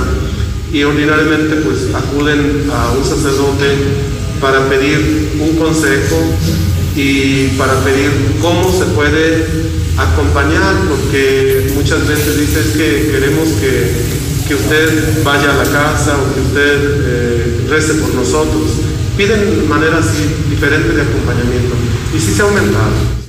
[0.72, 3.76] y ordinariamente pues acuden a un sacerdote
[4.42, 6.18] para pedir un consejo
[6.96, 8.10] y para pedir
[8.42, 9.46] cómo se puede
[9.98, 14.16] acompañar, porque muchas veces dices que queremos que,
[14.54, 18.70] usted vaya a la casa o que usted eh, rece por nosotros.
[19.18, 20.06] Piden maneras
[20.50, 21.74] diferentes de acompañamiento
[22.16, 23.25] y sí se ha aumentado.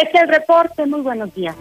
[0.00, 0.86] Este es el reporte.
[0.86, 1.56] Muy buenos días.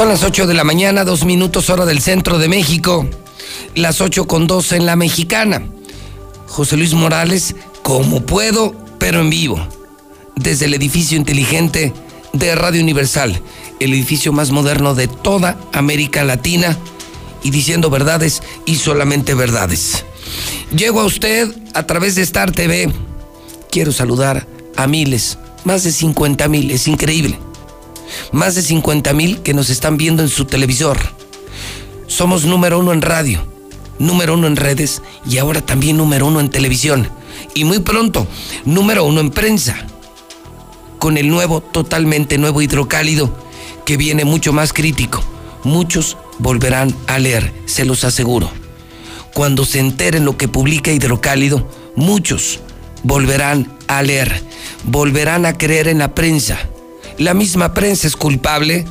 [0.00, 3.06] Son las 8 de la mañana, dos minutos hora del centro de México,
[3.74, 5.62] las 8 con 2 en la mexicana.
[6.46, 9.60] José Luis Morales, como puedo, pero en vivo,
[10.36, 11.92] desde el edificio inteligente
[12.32, 13.42] de Radio Universal,
[13.78, 16.78] el edificio más moderno de toda América Latina,
[17.42, 20.06] y diciendo verdades y solamente verdades.
[20.74, 22.90] Llego a usted a través de Star TV.
[23.70, 24.46] Quiero saludar
[24.76, 27.38] a miles, más de 50 mil, es increíble
[28.32, 30.98] más de 50 mil que nos están viendo en su televisor.
[32.06, 33.40] Somos número uno en radio,
[33.98, 37.08] número uno en redes y ahora también número uno en televisión.
[37.54, 38.26] Y muy pronto,
[38.64, 39.86] número uno en prensa.
[40.98, 43.32] Con el nuevo, totalmente nuevo hidrocálido,
[43.86, 45.22] que viene mucho más crítico.
[45.64, 48.50] Muchos volverán a leer, se los aseguro.
[49.34, 52.60] Cuando se enteren lo que publica Hidrocálido, muchos
[53.02, 54.42] volverán a leer,
[54.84, 56.58] volverán a creer en la prensa
[57.18, 58.84] la misma prensa es culpable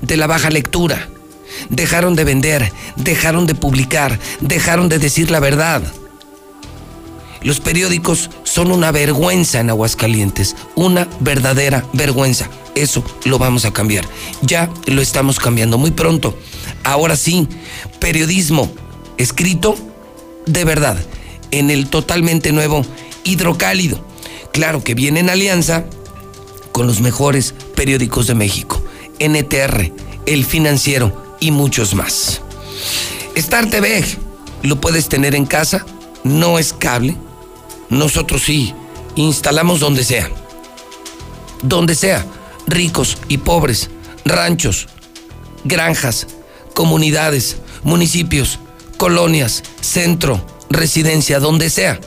[0.00, 1.08] de la baja lectura.
[1.68, 5.82] Dejaron de vender, dejaron de publicar, dejaron de decir la verdad.
[7.42, 12.48] Los periódicos son una vergüenza en Aguascalientes, una verdadera vergüenza.
[12.74, 14.04] Eso lo vamos a cambiar.
[14.42, 16.38] Ya lo estamos cambiando muy pronto.
[16.84, 17.48] Ahora sí,
[17.98, 18.72] periodismo
[19.18, 19.76] escrito
[20.46, 20.98] de verdad
[21.50, 22.84] en el totalmente nuevo
[23.24, 24.04] hidrocálido.
[24.52, 25.84] Claro que viene en alianza
[26.72, 28.82] con los mejores periódicos de México,
[29.20, 29.92] NTR,
[30.26, 32.40] El Financiero y muchos más.
[33.34, 34.04] Star TV
[34.62, 35.84] lo puedes tener en casa,
[36.24, 37.16] no es cable.
[37.88, 38.74] Nosotros sí,
[39.16, 40.30] instalamos donde sea.
[41.62, 42.26] Donde sea,
[42.66, 43.90] ricos y pobres,
[44.24, 44.88] ranchos,
[45.64, 46.26] granjas,
[46.74, 48.58] comunidades, municipios,
[48.96, 52.00] colonias, centro, residencia, donde sea.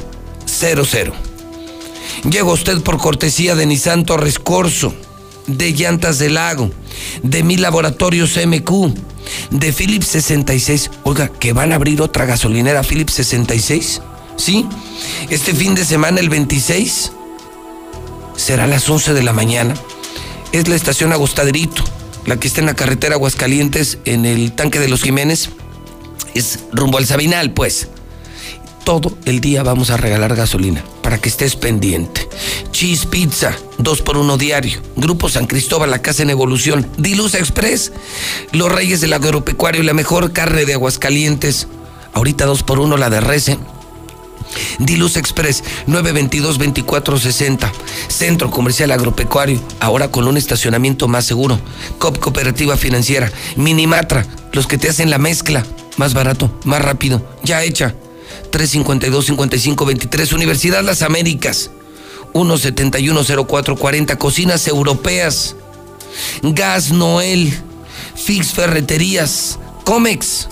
[2.31, 4.95] Llega usted por cortesía de Nissan Torres Corso,
[5.47, 6.71] de Llantas del Lago,
[7.23, 8.95] de Mi Laboratorios MQ,
[9.51, 10.91] de Philips 66.
[11.05, 14.01] Oiga, que van a abrir otra gasolinera Philips 66.
[14.37, 14.67] ¿Sí?
[15.31, 17.13] Este fin de semana, el 26,
[18.37, 19.75] será a las 11 de la mañana.
[20.53, 21.85] Es la estación Agostaderito,
[22.27, 25.51] la que está en la carretera Aguascalientes, en el tanque de los Jiménez.
[26.35, 27.89] Es rumbo al Sabinal, pues.
[28.85, 32.29] Todo el día vamos a regalar gasolina para que estés pendiente.
[32.73, 34.83] Cheese Pizza, 2 por 1 diario.
[34.97, 36.89] Grupo San Cristóbal, la casa en evolución.
[36.99, 37.93] Diluz Express,
[38.51, 41.69] Los Reyes del Agropecuario, la mejor carne de Aguascalientes.
[42.13, 43.59] Ahorita 2 por 1 la de Rece.
[44.81, 47.71] Diluz Express 922-2460.
[48.09, 51.61] Centro Comercial Agropecuario, ahora con un estacionamiento más seguro.
[51.99, 53.31] COP Cooperativa Financiera.
[53.55, 55.65] Minimatra, los que te hacen la mezcla.
[55.99, 57.95] Más barato, más rápido, ya hecha.
[58.53, 60.33] 352-5523.
[60.33, 61.71] Universidad Las Américas.
[62.33, 64.17] 1710440.
[64.19, 65.57] Cocinas Europeas.
[66.43, 67.53] Gas Noel.
[68.15, 69.59] Fix Ferreterías.
[69.85, 70.49] Comex.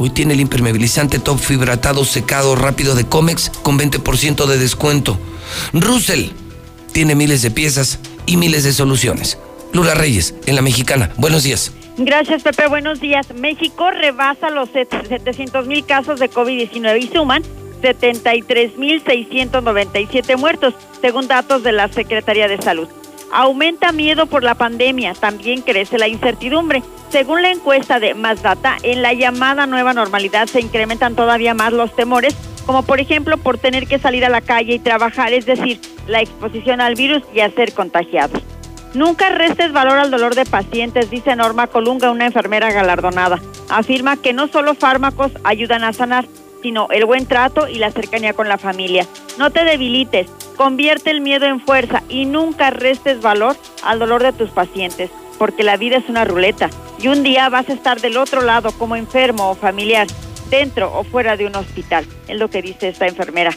[0.00, 5.18] Hoy tiene el impermeabilizante top fibratado secado rápido de Comex con 20% de descuento.
[5.72, 6.28] Russell
[6.92, 9.38] tiene miles de piezas y miles de soluciones.
[9.72, 11.10] Lula Reyes, en la mexicana.
[11.16, 11.72] Buenos días.
[12.00, 12.68] Gracias, Pepe.
[12.68, 13.34] Buenos días.
[13.34, 17.42] México rebasa los 700 mil casos de COVID-19 y suman
[17.82, 22.86] 73.697 muertos, según datos de la Secretaría de Salud.
[23.32, 26.84] Aumenta miedo por la pandemia, también crece la incertidumbre.
[27.10, 31.72] Según la encuesta de Más Data, en la llamada nueva normalidad se incrementan todavía más
[31.72, 35.46] los temores, como por ejemplo por tener que salir a la calle y trabajar, es
[35.46, 38.40] decir, la exposición al virus y a ser contagiados.
[38.94, 43.38] Nunca restes valor al dolor de pacientes, dice Norma Colunga, una enfermera galardonada.
[43.68, 46.26] Afirma que no solo fármacos ayudan a sanar,
[46.62, 49.06] sino el buen trato y la cercanía con la familia.
[49.38, 54.32] No te debilites, convierte el miedo en fuerza y nunca restes valor al dolor de
[54.32, 58.16] tus pacientes, porque la vida es una ruleta y un día vas a estar del
[58.16, 60.06] otro lado como enfermo o familiar,
[60.50, 63.52] dentro o fuera de un hospital, es lo que dice esta enfermera.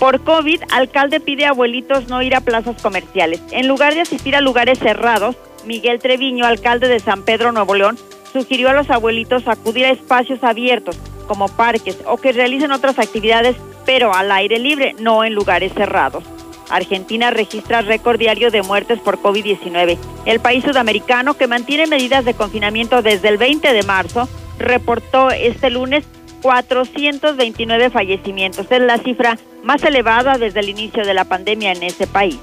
[0.00, 3.42] Por COVID, alcalde pide a abuelitos no ir a plazas comerciales.
[3.50, 5.36] En lugar de asistir a lugares cerrados,
[5.66, 7.98] Miguel Treviño, alcalde de San Pedro, Nuevo León,
[8.32, 10.98] sugirió a los abuelitos acudir a espacios abiertos
[11.28, 16.24] como parques o que realicen otras actividades, pero al aire libre, no en lugares cerrados.
[16.70, 19.98] Argentina registra récord diario de muertes por COVID-19.
[20.24, 25.68] El país sudamericano, que mantiene medidas de confinamiento desde el 20 de marzo, reportó este
[25.68, 26.06] lunes
[26.42, 28.70] 429 fallecimientos.
[28.70, 32.38] Es la cifra más elevada desde el inicio de la pandemia en ese país.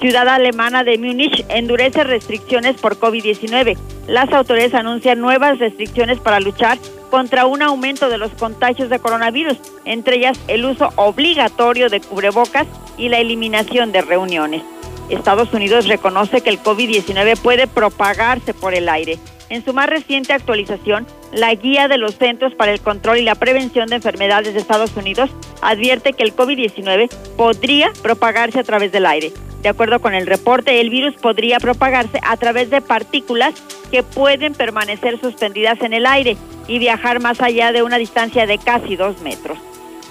[0.00, 3.76] Ciudad alemana de Múnich endurece restricciones por COVID-19.
[4.06, 6.78] Las autoridades anuncian nuevas restricciones para luchar
[7.10, 12.66] contra un aumento de los contagios de coronavirus, entre ellas el uso obligatorio de cubrebocas
[12.96, 14.62] y la eliminación de reuniones.
[15.10, 19.18] Estados Unidos reconoce que el COVID-19 puede propagarse por el aire.
[19.48, 23.34] En su más reciente actualización, la Guía de los Centros para el Control y la
[23.34, 25.30] Prevención de Enfermedades de Estados Unidos
[25.60, 29.32] advierte que el COVID-19 podría propagarse a través del aire.
[29.62, 33.54] De acuerdo con el reporte, el virus podría propagarse a través de partículas
[33.90, 36.36] que pueden permanecer suspendidas en el aire
[36.66, 39.58] y viajar más allá de una distancia de casi dos metros.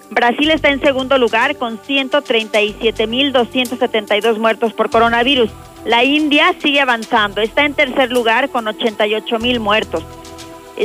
[0.10, 5.50] Brasil está en segundo lugar con 137.272 muertos por coronavirus.
[5.86, 10.04] La India sigue avanzando, está en tercer lugar con 88.000 muertos.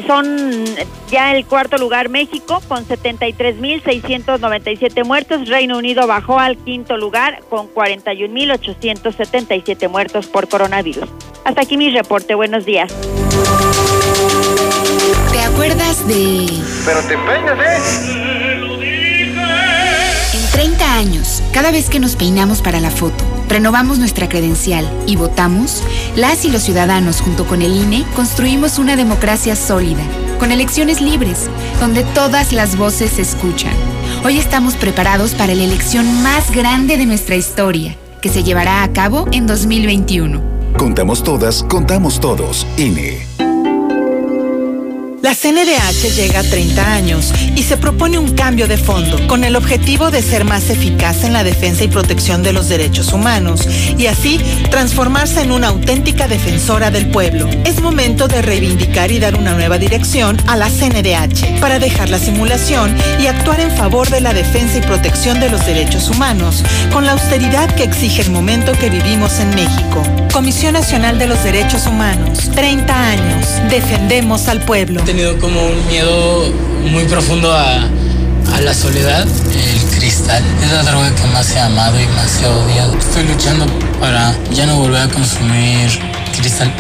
[0.03, 0.65] Son
[1.11, 5.49] ya el cuarto lugar México con 73.697 muertos.
[5.49, 11.09] Reino Unido bajó al quinto lugar con 41.877 muertos por coronavirus.
[11.45, 12.35] Hasta aquí mi reporte.
[12.35, 12.93] Buenos días.
[15.33, 16.47] ¿Te acuerdas de...?
[16.85, 17.79] Pero te empeñas, ¿eh?
[20.55, 25.83] 30 años, cada vez que nos peinamos para la foto, renovamos nuestra credencial y votamos,
[26.15, 30.05] las y los ciudadanos junto con el INE construimos una democracia sólida,
[30.39, 31.51] con elecciones libres,
[31.81, 33.75] donde todas las voces se escuchan.
[34.25, 38.93] Hoy estamos preparados para la elección más grande de nuestra historia, que se llevará a
[38.93, 40.41] cabo en 2021.
[40.79, 43.27] Contamos todas, contamos todos, INE.
[45.25, 49.57] La CNDH llega a 30 años y se propone un cambio de fondo con el
[49.57, 54.05] objetivo de ser más eficaz en la defensa y protección de los derechos humanos y
[54.05, 54.39] así
[54.71, 57.49] transformarse en una auténtica defensora del pueblo.
[57.65, 62.19] Es momento de reivindicar y dar una nueva dirección a la CNDH para dejar la
[62.19, 67.07] simulación y actuar en favor de la defensa y protección de los derechos humanos con
[67.07, 70.03] la austeridad que exige el momento que vivimos en México.
[70.35, 76.53] Comisión Nacional de los Derechos Humanos, 30 años, defendemos al pueblo tenido como un miedo
[76.91, 77.89] muy profundo a,
[78.53, 79.25] a la soledad.
[79.25, 82.99] El cristal es la droga que más he amado y más he odiado.
[82.99, 83.65] Estoy luchando
[84.01, 85.89] para ya no volver a consumir
[86.37, 86.73] cristal.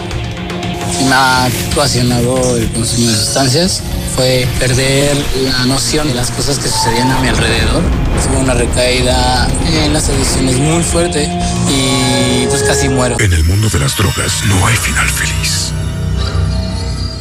[1.08, 3.82] Me ha ocasionado el consumo de sustancias
[4.16, 7.84] fue perder la noción de las cosas que sucedían a mi alrededor.
[8.28, 11.30] Fue una recaída en las adicciones muy fuerte
[11.70, 13.16] y pues casi muero.
[13.20, 15.73] En el mundo de las drogas no hay final feliz.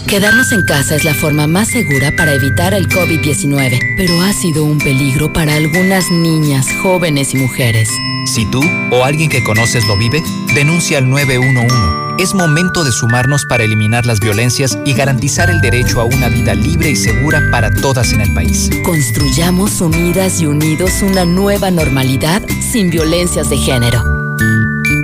[0.08, 4.64] Quedarnos en casa es la forma más segura para evitar el COVID-19, pero ha sido
[4.64, 7.90] un peligro para algunas niñas, jóvenes y mujeres.
[8.26, 8.62] Si tú
[8.92, 10.22] o alguien que conoces lo vive,
[10.54, 11.76] denuncia al 911.
[12.20, 16.54] Es momento de sumarnos para eliminar las violencias y garantizar el derecho a una vida
[16.54, 18.70] libre y segura para todas en el país.
[18.84, 24.04] Construyamos unidas y unidos una nueva normalidad sin violencias de género.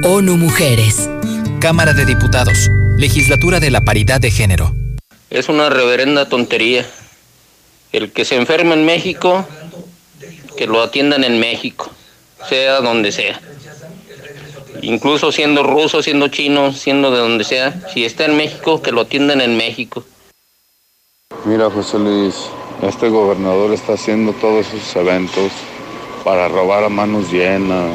[0.04, 1.10] ONU Mujeres.
[1.60, 2.70] Cámara de Diputados.
[2.98, 4.79] Legislatura de la Paridad de Género.
[5.30, 6.86] Es una reverenda tontería.
[7.92, 9.46] El que se enferma en México,
[10.58, 11.90] que lo atiendan en México,
[12.48, 13.40] sea donde sea.
[14.82, 19.02] Incluso siendo ruso, siendo chino, siendo de donde sea, si está en México, que lo
[19.02, 20.04] atiendan en México.
[21.46, 22.36] Mira, José Luis,
[22.82, 25.52] este gobernador está haciendo todos esos eventos
[26.24, 27.92] para robar a manos llenas.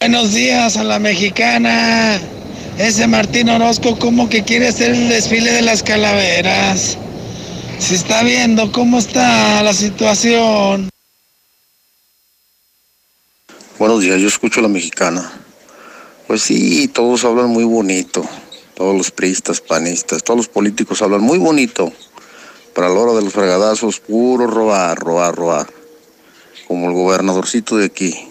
[0.00, 2.20] Buenos días a la mexicana.
[2.78, 6.98] Ese Martín Orozco como que quiere hacer el desfile de las calaveras.
[7.78, 10.90] Se está viendo cómo está la situación.
[13.78, 15.40] Buenos días, yo escucho a la mexicana.
[16.26, 18.28] Pues sí, todos hablan muy bonito.
[18.74, 21.90] Todos los priistas, panistas, todos los políticos hablan muy bonito.
[22.74, 25.66] Pero a la hora de los fregadazos, puro robar, robar, robar.
[26.68, 28.25] Como el gobernadorcito de aquí.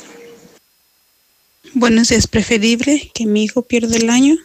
[1.77, 4.37] Bueno, es preferible que mi hijo pierda el año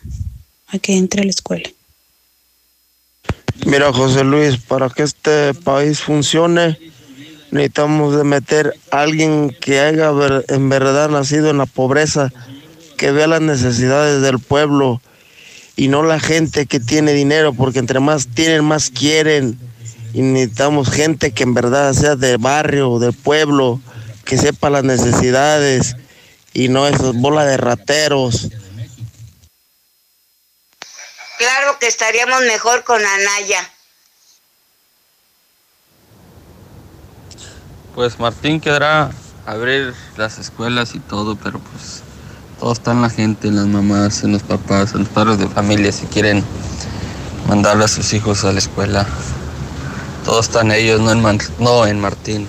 [0.67, 1.71] a que entre a la escuela.
[3.65, 6.77] Mira, José Luis, para que este país funcione,
[7.53, 10.11] necesitamos de meter a alguien que haya
[10.49, 12.33] en verdad nacido en la pobreza,
[12.97, 15.01] que vea las necesidades del pueblo
[15.77, 19.57] y no la gente que tiene dinero, porque entre más tienen, más quieren.
[20.13, 23.81] Y necesitamos gente que en verdad sea del barrio, del pueblo,
[24.25, 25.95] que sepa las necesidades
[26.53, 28.49] y no esas bolas de rateros.
[31.39, 33.71] Claro que estaríamos mejor con Anaya.
[37.95, 39.11] Pues Martín quedará
[39.47, 42.03] abrir las escuelas y todo, pero pues
[42.59, 45.49] todo está en la gente, en las mamás, en los papás, en los padres de
[45.49, 46.45] familia, si quieren
[47.49, 49.07] mandar a sus hijos a la escuela.
[50.25, 52.47] Todo está en ellos, no en, no en Martín.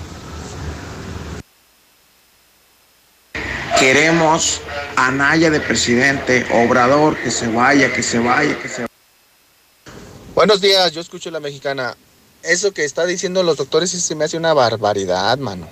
[3.82, 4.60] Queremos
[4.94, 8.88] a Naya de presidente, Obrador, que se vaya, que se vaya, que se vaya.
[10.36, 11.96] Buenos días, yo escucho la mexicana.
[12.44, 15.66] Eso que está diciendo los doctores se me hace una barbaridad, mano.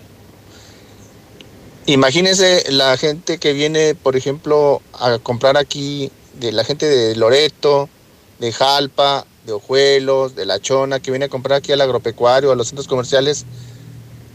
[1.87, 7.89] Imagínense la gente que viene, por ejemplo, a comprar aquí, de la gente de Loreto,
[8.41, 12.57] de Jalpa, de Ojuelos, de La Chona, que viene a comprar aquí al agropecuario, a
[12.57, 13.47] los centros comerciales.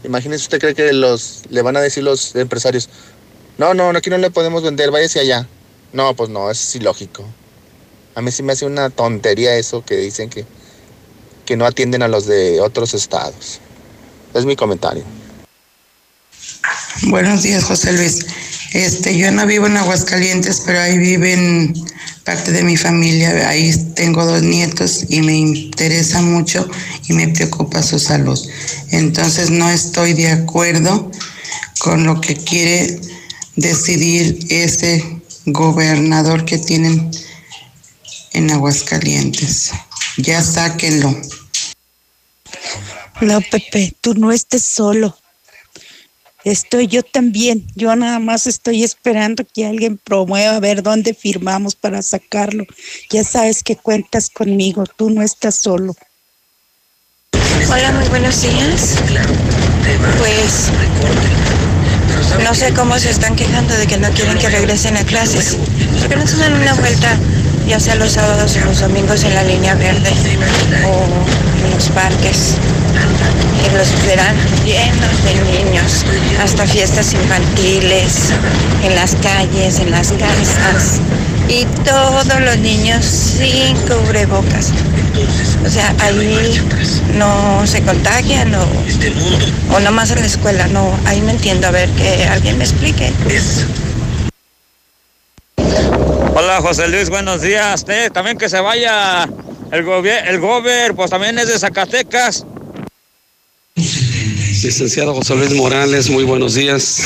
[0.02, 2.88] Imagínense, usted cree que los le van a decir los empresarios,
[3.58, 5.46] no, no, aquí no le podemos vender, váyase allá.
[5.92, 7.24] No, pues no, es ilógico.
[8.14, 10.44] A mí sí me hace una tontería eso que dicen que,
[11.44, 13.60] que no atienden a los de otros estados.
[14.34, 15.04] Es mi comentario.
[17.02, 18.26] Buenos días, José Luis.
[18.72, 21.74] Este, yo no vivo en Aguascalientes, pero ahí viven
[22.24, 23.48] parte de mi familia.
[23.48, 26.68] Ahí tengo dos nietos y me interesa mucho
[27.08, 28.38] y me preocupa su salud.
[28.90, 31.10] Entonces no estoy de acuerdo
[31.78, 33.00] con lo que quiere
[33.56, 37.10] decidir ese gobernador que tienen
[38.32, 39.72] en Aguascalientes.
[40.18, 41.14] Ya sáquenlo.
[43.20, 45.16] No, Pepe, tú no estés solo.
[46.44, 47.66] Estoy yo también.
[47.74, 52.64] Yo nada más estoy esperando que alguien promueva a ver dónde firmamos para sacarlo.
[53.10, 54.84] Ya sabes que cuentas conmigo.
[54.96, 55.96] Tú no estás solo.
[57.68, 58.96] Hola, muy buenos días.
[60.18, 60.70] Pues
[62.42, 65.56] no sé cómo se están quejando de que no quieren que regresen a clases.
[65.98, 67.16] ¿Por qué no se dan una vuelta
[67.66, 70.10] ya sea los sábados o los domingos en la línea verde
[70.86, 72.54] o en los parques.
[73.64, 76.04] Y los verán llenos de niños,
[76.42, 78.30] hasta fiestas infantiles,
[78.84, 81.00] en las calles, en las casas.
[81.48, 84.72] Y todos los niños sin cubrebocas.
[85.64, 86.60] O sea, ahí
[87.14, 88.66] no se contagian o,
[89.74, 93.12] o nomás en la escuela, no, ahí no entiendo, a ver que alguien me explique.
[96.38, 97.86] Hola José Luis, buenos días.
[97.88, 99.26] Eh, también que se vaya
[99.72, 102.44] el, gobier el gober, pues también es de Zacatecas.
[103.74, 107.00] Licenciado José Luis Morales, muy buenos días.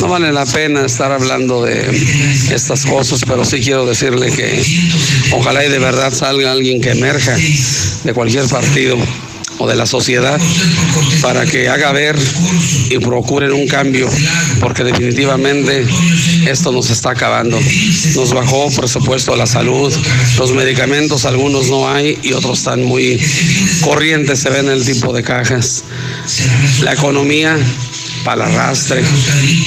[0.00, 1.88] No vale la pena estar hablando de
[2.52, 4.62] estas cosas, pero sí quiero decirle que
[5.32, 7.34] ojalá y de verdad salga alguien que emerja
[8.04, 8.98] de cualquier partido
[9.60, 10.40] o de la sociedad
[11.22, 12.16] para que haga ver
[12.88, 14.08] y procuren un cambio,
[14.58, 15.86] porque definitivamente
[16.46, 17.58] esto nos está acabando.
[18.16, 19.94] Nos bajó presupuesto a la salud,
[20.38, 23.20] los medicamentos algunos no hay y otros están muy
[23.82, 25.84] corrientes, se ven el tipo de cajas.
[26.82, 27.58] La economía
[28.24, 29.02] para el arrastre.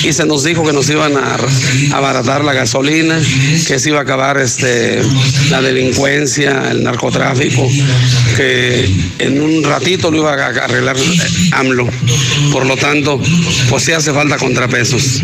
[0.03, 1.37] Y se nos dijo que nos iban a
[1.95, 3.19] abaratar la gasolina,
[3.67, 5.01] que se iba a acabar este,
[5.49, 7.67] la delincuencia, el narcotráfico,
[8.35, 8.89] que
[9.19, 10.97] en un ratito lo iba a arreglar
[11.51, 11.87] AMLO.
[12.51, 13.19] Por lo tanto,
[13.69, 15.21] pues sí hace falta contrapesos.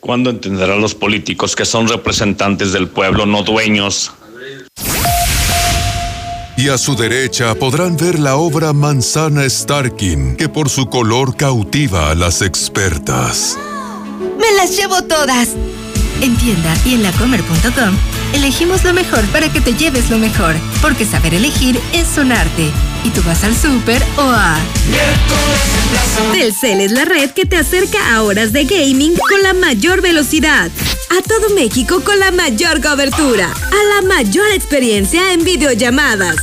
[0.00, 4.12] ¿Cuándo entenderán los políticos que son representantes del pueblo, no dueños?
[6.58, 12.10] Y a su derecha podrán ver la obra Manzana Starkin, que por su color cautiva
[12.10, 13.56] a las expertas.
[14.40, 15.50] ¡Me las llevo todas!
[16.20, 17.94] En tienda y en lacomer.com
[18.32, 22.72] elegimos lo mejor para que te lleves lo mejor, porque saber elegir es un arte.
[23.08, 24.58] Y tú vas al súper o a...
[26.34, 30.70] Telcel es la red que te acerca a horas de gaming con la mayor velocidad.
[31.18, 33.46] A todo México con la mayor cobertura.
[33.50, 36.36] A la mayor experiencia en videollamadas.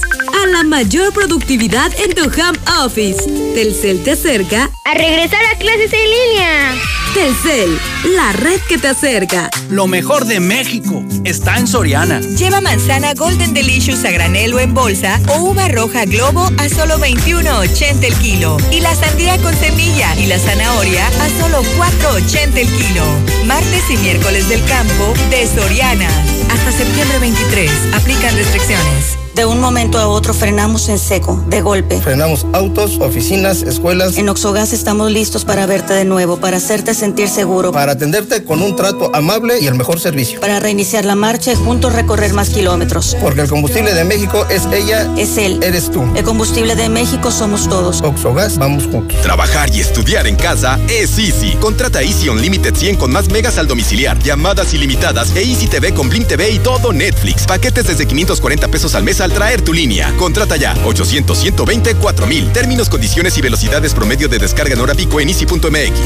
[0.44, 3.22] A la mayor productividad en tu home office.
[3.54, 6.74] Telcel te acerca a regresar a clases en línea.
[7.16, 7.80] Telcel,
[8.16, 9.50] la red que te acerca.
[9.70, 12.20] Lo mejor de México está en Soriana.
[12.20, 16.98] Lleva manzana Golden Delicious a granel o en bolsa o uva roja Globo a solo
[17.00, 18.58] 21.80 el kilo.
[18.72, 23.04] Y la sandía con semilla y la zanahoria a solo 4.80 el kilo.
[23.46, 26.10] Martes y miércoles del campo de Soriana.
[26.50, 27.72] Hasta septiembre 23.
[27.94, 29.25] Aplican restricciones.
[29.36, 32.00] De un momento a otro frenamos en seco, de golpe.
[32.00, 34.16] Frenamos autos, oficinas, escuelas.
[34.16, 37.74] En Oxogas estamos listos para verte de nuevo, para hacerte sentir seguro.
[37.74, 40.40] Para atenderte con un trato amable y el mejor servicio.
[40.40, 43.18] Para reiniciar la marcha y juntos recorrer más kilómetros.
[43.20, 45.06] Porque el combustible de México es ella.
[45.18, 45.60] Es él.
[45.62, 46.02] Eres tú.
[46.16, 48.02] El combustible de México somos todos.
[48.04, 49.22] Oxogas, vamos juntos.
[49.22, 51.58] Trabajar y estudiar en casa es Easy.
[51.60, 56.08] Contrata Easy Unlimited 100 con más megas al domiciliar, llamadas ilimitadas e Easy TV con
[56.08, 57.46] Blim TV y todo Netflix.
[57.46, 60.16] Paquetes desde 540 pesos al mes al traer tu línea.
[60.18, 62.54] Contrata ya 800 120 4000.
[62.54, 66.00] Términos, condiciones y velocidades promedio de descarga en hora pico en easy.mx.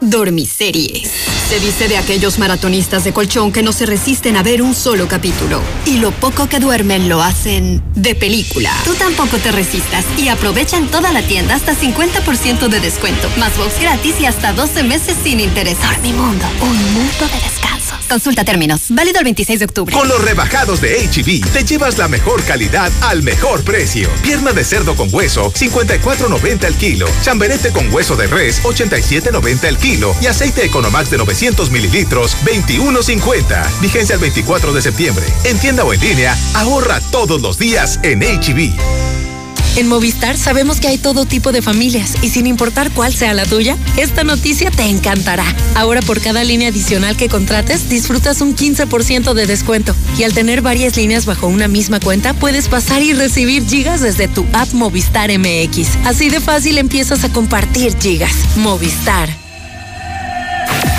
[0.00, 1.10] Dormiseries.
[1.48, 5.08] Se dice de aquellos maratonistas de colchón que no se resisten a ver un solo
[5.08, 5.60] capítulo.
[5.86, 8.70] Y lo poco que duermen lo hacen de película.
[8.84, 13.56] Tú tampoco te resistas y aprovecha en toda la tienda hasta 50% de descuento, más
[13.56, 15.78] box gratis y hasta 12 meses sin interés.
[15.82, 17.93] Dormimundo, un mundo de descanso.
[18.08, 18.82] Consulta términos.
[18.90, 19.94] Válido el 26 de octubre.
[19.94, 24.08] Con los rebajados de HB, te llevas la mejor calidad al mejor precio.
[24.22, 27.06] Pierna de cerdo con hueso, 54.90 el kilo.
[27.22, 30.14] Chamberete con hueso de res, 87.90 el kilo.
[30.20, 33.80] Y aceite Economax de 900 mililitros, 21.50.
[33.80, 35.24] Vigencia el 24 de septiembre.
[35.44, 39.33] En tienda o en línea, ahorra todos los días en HB.
[39.76, 43.44] En Movistar sabemos que hay todo tipo de familias y sin importar cuál sea la
[43.44, 45.44] tuya, esta noticia te encantará.
[45.74, 50.62] Ahora por cada línea adicional que contrates, disfrutas un 15% de descuento y al tener
[50.62, 55.30] varias líneas bajo una misma cuenta, puedes pasar y recibir gigas desde tu app Movistar
[55.36, 55.88] MX.
[56.04, 58.32] Así de fácil empiezas a compartir gigas.
[58.56, 59.43] Movistar.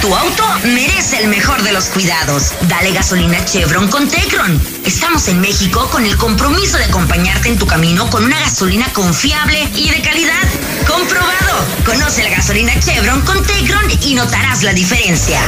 [0.05, 2.53] Tu auto merece el mejor de los cuidados.
[2.67, 4.61] Dale gasolina Chevron con Tecron.
[4.85, 9.67] Estamos en México con el compromiso de acompañarte en tu camino con una gasolina confiable
[9.73, 10.47] y de calidad.
[10.85, 11.65] Comprobado.
[11.83, 15.41] Conoce la gasolina Chevron con Tecron y notarás la diferencia.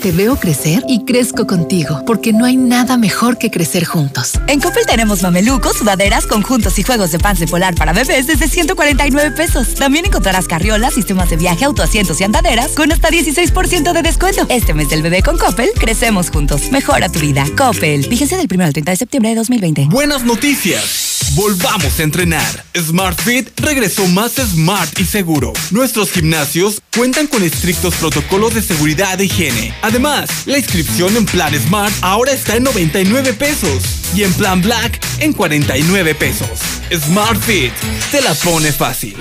[0.00, 4.32] Te veo crecer y crezco contigo, porque no hay nada mejor que crecer juntos.
[4.46, 8.48] En Coppel tenemos mamelucos, sudaderas, conjuntos y juegos de pants de polar para bebés desde
[8.48, 9.74] 149 pesos.
[9.74, 14.46] También encontrarás carriolas, sistemas de viaje, autoasientos y andaderas con hasta 16% de descuento.
[14.48, 16.72] Este mes del bebé con Coppel, crecemos juntos.
[16.72, 17.44] Mejora tu vida.
[17.54, 18.06] Coppel.
[18.06, 19.88] Fíjense del 1 al 30 de septiembre de 2020.
[19.90, 21.09] Buenas noticias.
[21.34, 22.64] Volvamos a entrenar.
[22.76, 25.52] Smart Fit regresó más smart y seguro.
[25.70, 29.74] Nuestros gimnasios cuentan con estrictos protocolos de seguridad e higiene.
[29.82, 33.82] Además, la inscripción en Plan Smart ahora está en 99 pesos
[34.14, 36.60] y en Plan Black en 49 pesos.
[36.92, 37.72] Smart Fit
[38.10, 39.16] te la pone fácil.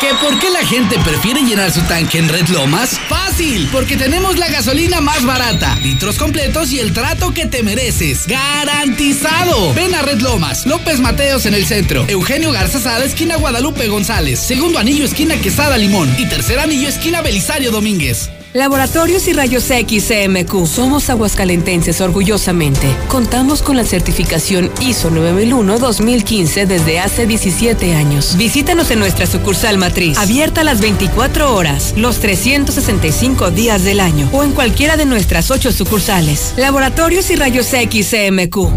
[0.00, 3.00] ¿Que por qué la gente prefiere llenar su tanque en Red Lomas?
[3.08, 8.26] Fácil, porque tenemos la gasolina más barata, litros completos y el trato que te mereces.
[8.26, 9.72] ¡Garantizado!
[9.72, 14.40] Ven a Red Lomas, López Mateos en el centro, Eugenio Garza Sada, esquina Guadalupe González,
[14.40, 18.30] segundo anillo, esquina Quesada Limón y tercer anillo, esquina Belisario Domínguez.
[18.54, 20.68] Laboratorios y Rayos X CMQ.
[20.68, 22.86] Somos aguascalentenses orgullosamente.
[23.08, 28.36] Contamos con la certificación ISO 9001-2015 desde hace 17 años.
[28.36, 34.44] Visítanos en nuestra sucursal matriz, abierta las 24 horas, los 365 días del año o
[34.44, 36.54] en cualquiera de nuestras 8 sucursales.
[36.56, 38.68] Laboratorios y Rayos X CMQ.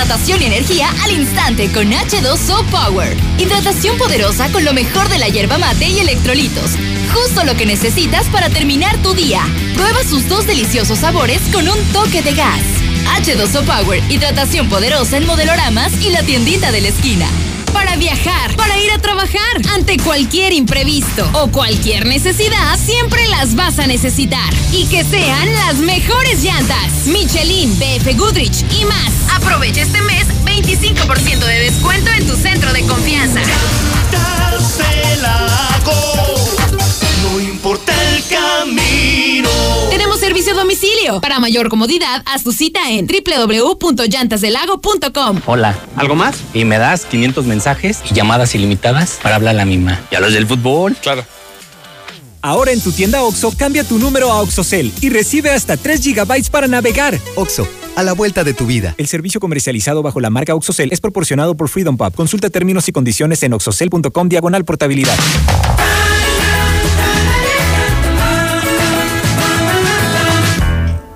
[0.00, 3.14] Hidratación y energía al instante con H2O Power.
[3.36, 6.70] Hidratación poderosa con lo mejor de la hierba mate y electrolitos.
[7.12, 9.42] Justo lo que necesitas para terminar tu día.
[9.74, 12.62] Prueba sus dos deliciosos sabores con un toque de gas.
[13.18, 17.26] H2O Power, hidratación poderosa en modeloramas y la tiendita de la esquina
[17.72, 19.40] para viajar, para ir a trabajar.
[19.74, 24.52] Ante cualquier imprevisto o cualquier necesidad, siempre las vas a necesitar.
[24.72, 27.06] Y que sean las mejores llantas.
[27.06, 29.12] Michelin, BF Goodrich y más.
[29.34, 33.40] Aprovecha este mes 25% de descuento en tu centro de confianza.
[33.40, 33.48] El
[38.60, 39.48] camino.
[39.88, 41.18] Tenemos servicio a domicilio.
[41.20, 45.40] Para mayor comodidad, haz tu cita en www.llantasdelago.com.
[45.46, 46.36] Hola, ¿algo más?
[46.52, 49.98] Y me das 500 mensajes y llamadas ilimitadas para hablar a la misma.
[50.10, 50.94] ¿Y a los del fútbol?
[51.00, 51.24] Claro.
[52.42, 56.50] Ahora en tu tienda OXO, cambia tu número a OXOCEL y recibe hasta 3 GB
[56.50, 57.20] para navegar.
[57.36, 58.94] OXO, a la vuelta de tu vida.
[58.98, 62.14] El servicio comercializado bajo la marca OXOCEL es proporcionado por Freedom Pub.
[62.14, 65.16] Consulta términos y condiciones en oxocel.com diagonal portabilidad.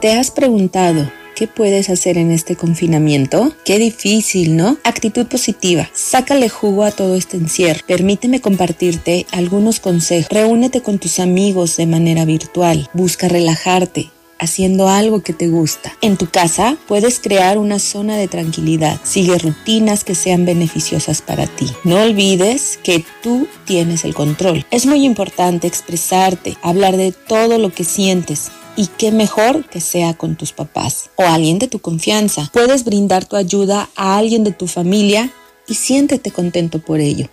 [0.05, 3.55] ¿Te has preguntado qué puedes hacer en este confinamiento?
[3.65, 4.77] Qué difícil, ¿no?
[4.85, 5.89] Actitud positiva.
[5.95, 7.81] Sácale jugo a todo este encierro.
[7.87, 10.29] Permíteme compartirte algunos consejos.
[10.31, 12.87] Reúnete con tus amigos de manera virtual.
[12.93, 15.97] Busca relajarte haciendo algo que te gusta.
[16.03, 19.01] En tu casa puedes crear una zona de tranquilidad.
[19.05, 21.71] Sigue rutinas que sean beneficiosas para ti.
[21.83, 24.67] No olvides que tú tienes el control.
[24.71, 30.15] Es muy importante expresarte, hablar de todo lo que sientes y qué mejor que sea
[30.15, 32.51] con tus papás o alguien de tu confianza.
[32.53, 35.31] Puedes brindar tu ayuda a alguien de tu familia
[35.69, 37.29] y siéntete contento por ello.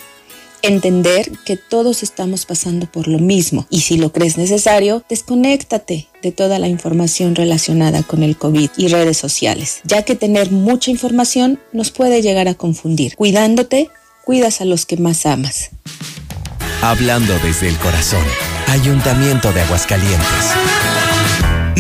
[0.64, 6.32] Entender que todos estamos pasando por lo mismo y si lo crees necesario, desconéctate de
[6.32, 11.60] toda la información relacionada con el COVID y redes sociales, ya que tener mucha información
[11.74, 13.16] nos puede llegar a confundir.
[13.16, 13.90] Cuidándote,
[14.24, 15.72] cuidas a los que más amas.
[16.84, 18.24] Hablando desde el corazón,
[18.68, 21.11] Ayuntamiento de Aguascalientes.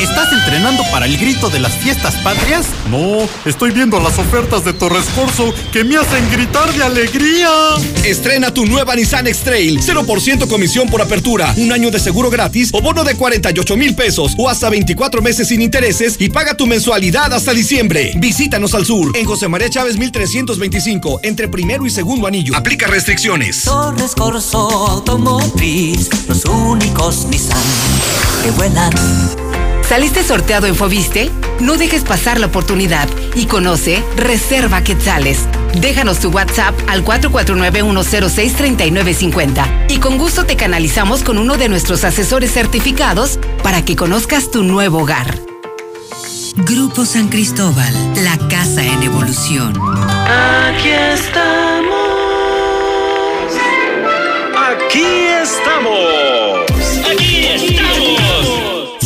[0.00, 2.66] ¿Estás entrenando para el grito de las fiestas patrias?
[2.88, 7.50] No, estoy viendo las ofertas de Torres Corso que me hacen gritar de alegría.
[8.04, 9.80] Estrena tu nueva Nissan X-Trail.
[9.80, 14.34] 0% comisión por apertura, un año de seguro gratis o bono de 48 mil pesos
[14.38, 18.12] o hasta 24 meses sin intereses y paga tu mensualidad hasta diciembre.
[18.18, 22.56] Visítanos al sur, en José María Chávez 1325, entre primero y segundo anillo.
[22.56, 23.64] Aplica restricciones.
[23.64, 27.58] Torres Corso Automotriz, los únicos Nissan
[28.44, 29.47] que vuelan.
[29.88, 31.30] ¿Saliste sorteado en Fobiste?
[31.60, 35.48] No dejes pasar la oportunidad y conoce Reserva Quetzales.
[35.80, 42.52] Déjanos tu WhatsApp al 449-106-3950 y con gusto te canalizamos con uno de nuestros asesores
[42.52, 45.38] certificados para que conozcas tu nuevo hogar.
[46.56, 49.72] Grupo San Cristóbal, la casa en evolución.
[49.72, 51.88] Aquí estamos.
[54.54, 55.06] Aquí
[55.42, 56.67] estamos.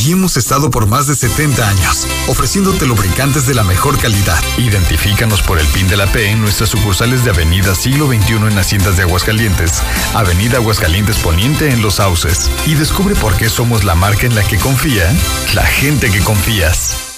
[0.04, 4.42] Y hemos estado por más de 70 años, ofreciéndote lubricantes de la mejor calidad.
[4.58, 8.58] Identifícanos por el PIN de la P en nuestras sucursales de Avenida Siglo XXI en
[8.58, 9.80] Haciendas de Aguascalientes,
[10.14, 12.50] Avenida Aguascalientes Poniente en Los Sauces.
[12.66, 15.08] Y descubre por qué somos la marca en la que confía
[15.54, 17.11] la gente que confías.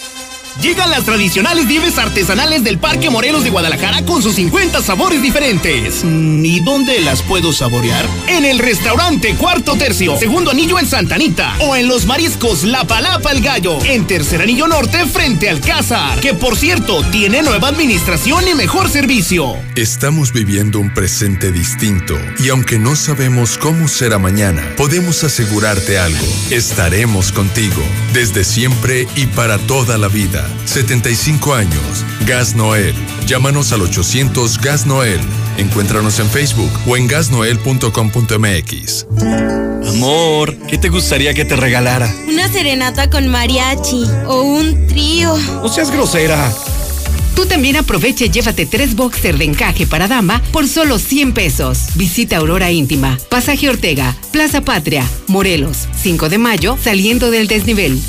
[0.60, 6.04] Llegan las tradicionales nieves artesanales del Parque Morelos de Guadalajara con sus 50 sabores diferentes.
[6.04, 8.06] Mm, ¿Y dónde las puedo saborear?
[8.28, 11.56] En el restaurante Cuarto Tercio, segundo anillo en Santa Anita.
[11.60, 16.20] O en los mariscos La Palapa el Gallo, en tercer anillo norte frente al Cázar.
[16.20, 19.56] Que por cierto, tiene nueva administración y mejor servicio.
[19.74, 26.26] Estamos viviendo un presente distinto y aunque no sabemos cómo será mañana, podemos asegurarte algo.
[26.50, 27.82] Estaremos contigo
[28.12, 30.43] desde siempre y para toda la vida.
[30.64, 32.04] 75 años.
[32.26, 32.94] Gas Noel.
[33.26, 35.20] Llámanos al 800 Gas Noel.
[35.56, 39.06] Encuéntranos en Facebook o en gasnoel.com.mx.
[39.88, 42.12] Amor, ¿qué te gustaría que te regalara?
[42.28, 45.36] Una serenata con mariachi o un trío.
[45.36, 46.52] No seas grosera.
[47.34, 51.78] Tú también aprovecha y llévate tres boxer de encaje para dama por solo 100 pesos.
[51.96, 58.00] Visita Aurora Íntima, Pasaje Ortega, Plaza Patria, Morelos, 5 de mayo, saliendo del desnivel.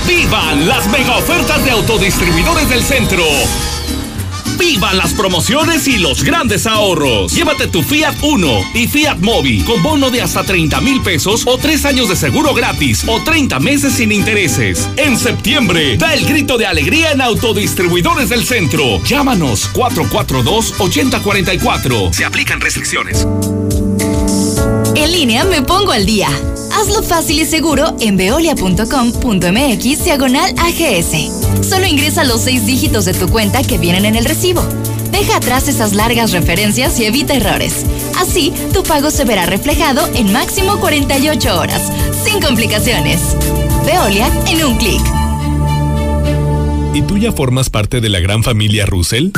[0.07, 3.25] ¡Vivan las mega ofertas de autodistribuidores del centro!
[4.61, 7.33] ¡Vivan las promociones y los grandes ahorros!
[7.33, 11.57] Llévate tu Fiat Uno y Fiat Mobi con bono de hasta 30 mil pesos o
[11.57, 14.87] 3 años de seguro gratis o 30 meses sin intereses.
[14.97, 19.03] En septiembre, da el grito de alegría en Autodistribuidores del Centro.
[19.03, 22.13] Llámanos 442-8044.
[22.13, 23.25] Se aplican restricciones.
[24.95, 26.27] En línea me pongo al día.
[26.73, 31.67] Hazlo fácil y seguro en veolia.com.mx diagonal AGS.
[31.67, 34.63] Solo ingresa los seis dígitos de tu cuenta que vienen en el recibo.
[35.11, 37.85] Deja atrás esas largas referencias y evita errores.
[38.17, 41.91] Así, tu pago se verá reflejado en máximo 48 horas,
[42.23, 43.19] sin complicaciones.
[43.85, 45.01] Veolia en un clic.
[46.93, 49.29] ¿Y tú ya formas parte de la gran familia Russell?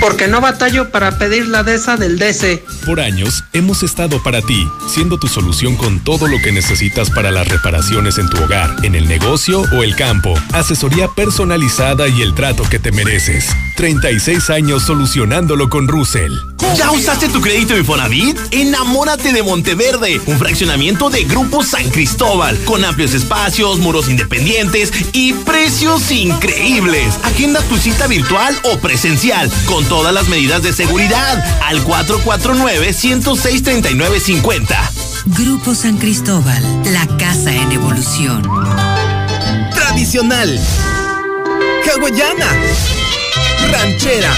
[0.00, 2.64] Porque no batallo para pedir la DESA del DC.
[2.84, 7.30] Por años hemos estado para ti, siendo tu solución con todo lo que necesitas para
[7.30, 10.34] las reparaciones en tu hogar, en el negocio o el campo.
[10.52, 13.48] Asesoría personalizada y el trato que te mereces.
[13.76, 16.32] 36 años solucionándolo con Russell.
[16.76, 18.36] ¿Ya usaste tu crédito Infonavit?
[18.50, 25.32] Enamórate de Monteverde, un fraccionamiento de Grupo San Cristóbal, con amplios espacios, muros independientes y
[25.32, 27.14] precios increíbles.
[27.24, 34.76] Agenda tu cita virtual o presencial, con todas las medidas de seguridad, al 449-106-3950.
[35.26, 36.62] Grupo San Cristóbal,
[36.92, 38.42] la casa en evolución.
[39.74, 40.60] Tradicional.
[41.86, 42.48] Hawaiana.
[43.70, 44.32] Ranchera.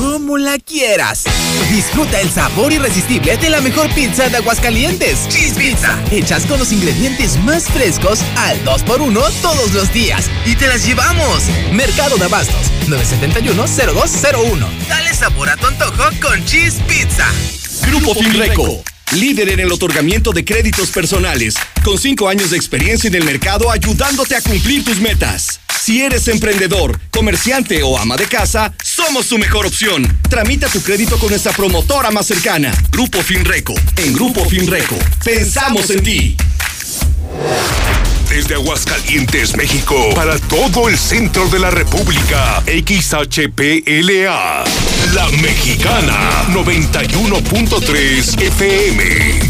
[0.00, 1.24] Como la quieras.
[1.70, 5.28] Disfruta el sabor irresistible de la mejor pizza de Aguascalientes.
[5.28, 6.02] Cheese Pizza.
[6.10, 10.30] Hechas con los ingredientes más frescos al 2x1 todos los días.
[10.46, 11.42] Y te las llevamos.
[11.74, 12.70] Mercado de Abastos.
[12.86, 14.66] 971-0201.
[14.88, 17.26] Dale sabor a tu antojo con Cheese Pizza.
[17.86, 18.82] Grupo Finreco.
[19.12, 23.70] Líder en el otorgamiento de créditos personales, con cinco años de experiencia en el mercado
[23.70, 25.60] ayudándote a cumplir tus metas.
[25.82, 30.06] Si eres emprendedor, comerciante o ama de casa, somos tu mejor opción.
[30.28, 33.72] Tramita tu crédito con nuestra promotora más cercana, Grupo Finreco.
[33.96, 36.36] En Grupo Finreco, pensamos en ti.
[38.28, 44.64] Desde Aguascalientes, México, para todo el centro de la República, XHPLA,
[45.14, 49.49] La Mexicana, 91.3 FM.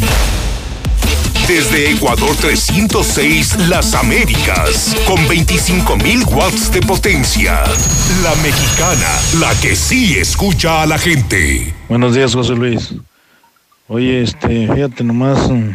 [1.50, 7.64] Desde Ecuador 306, Las Américas, con 25.000 watts de potencia.
[8.22, 9.08] La mexicana,
[9.40, 11.74] la que sí escucha a la gente.
[11.88, 12.94] Buenos días, José Luis.
[13.88, 15.50] Oye, este, fíjate nomás.
[15.50, 15.70] mm,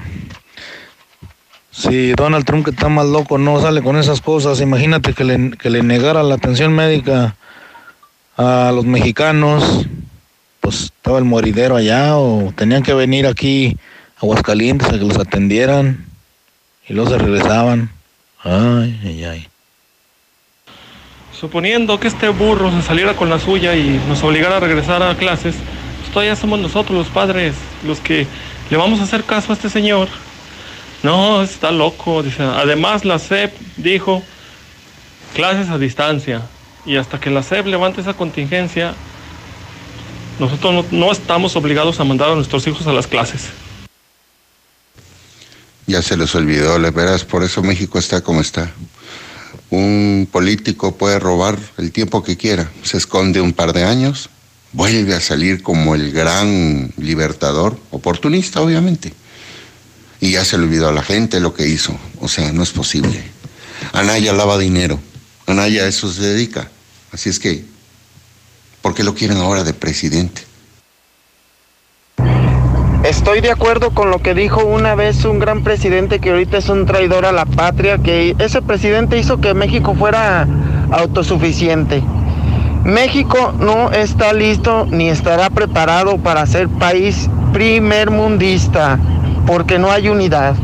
[1.72, 5.58] Si Donald Trump que está más loco no sale con esas cosas, imagínate que le,
[5.58, 7.36] que le negara la atención médica
[8.38, 9.86] a los mexicanos,
[10.62, 13.78] pues estaba el moridero allá o tenían que venir aquí
[14.26, 16.04] Aguascalientes a que los atendieran
[16.90, 17.92] y luego se regresaban.
[18.44, 19.48] Ay, ay, ay.
[21.32, 25.16] Suponiendo que este burro se saliera con la suya y nos obligara a regresar a
[25.16, 25.56] clases,
[26.00, 27.54] pues todavía somos nosotros los padres
[27.86, 28.26] los que
[28.72, 30.08] le vamos a hacer caso a este señor.
[31.04, 32.24] No, está loco.
[32.40, 34.24] Además, la SEP dijo
[35.36, 36.42] clases a distancia.
[36.84, 38.96] Y hasta que la SEP levante esa contingencia,
[40.40, 43.52] nosotros no, no estamos obligados a mandar a nuestros hijos a las clases.
[45.88, 48.72] Ya se les olvidó, le verás, por eso México está como está.
[49.70, 54.30] Un político puede robar el tiempo que quiera, se esconde un par de años,
[54.74, 59.14] vuelve a salir como el gran libertador, oportunista obviamente.
[60.20, 62.72] Y ya se le olvidó a la gente lo que hizo, o sea, no es
[62.72, 63.24] posible.
[63.94, 65.00] Anaya lava dinero,
[65.46, 66.70] Anaya a eso se dedica,
[67.12, 67.66] así es que,
[68.82, 70.45] ¿por qué lo quieren ahora de presidente?
[73.06, 76.70] Estoy de acuerdo con lo que dijo una vez un gran presidente que ahorita es
[76.70, 80.48] un traidor a la patria, que ese presidente hizo que México fuera
[80.90, 82.02] autosuficiente.
[82.84, 88.98] México no está listo ni estará preparado para ser país primermundista,
[89.46, 90.56] porque no hay unidad.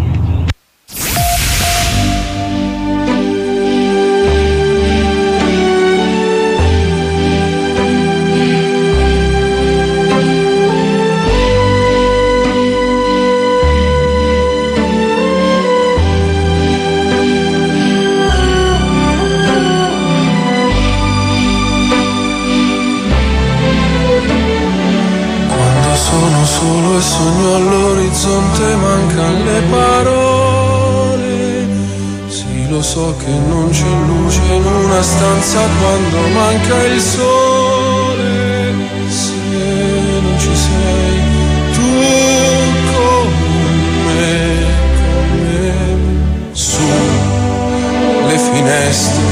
[29.71, 31.67] Parole.
[32.27, 38.73] Sì, lo so che non c'è luce in una stanza quando manca il sole.
[39.07, 39.33] Se
[40.21, 41.19] non ci sei
[41.73, 41.89] tu
[42.91, 43.27] con
[44.05, 44.35] me,
[44.99, 45.73] con me,
[46.51, 46.89] su
[48.27, 49.29] le finestre.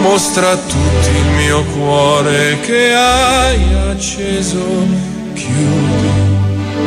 [0.00, 4.62] Mostra a tutti il mio cuore che hai acceso,
[5.32, 6.32] chiudi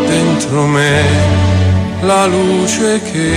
[0.07, 1.56] dentro me
[2.01, 3.33] la luce che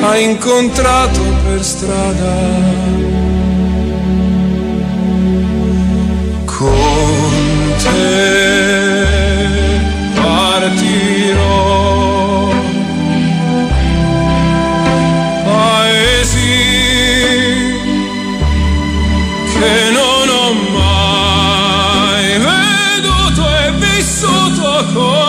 [0.00, 2.34] hai incontrato per strada.
[6.44, 9.06] Con te
[10.14, 11.54] partirò.
[15.44, 16.54] Paesi
[19.52, 25.25] che non ho mai veduto e vissuto con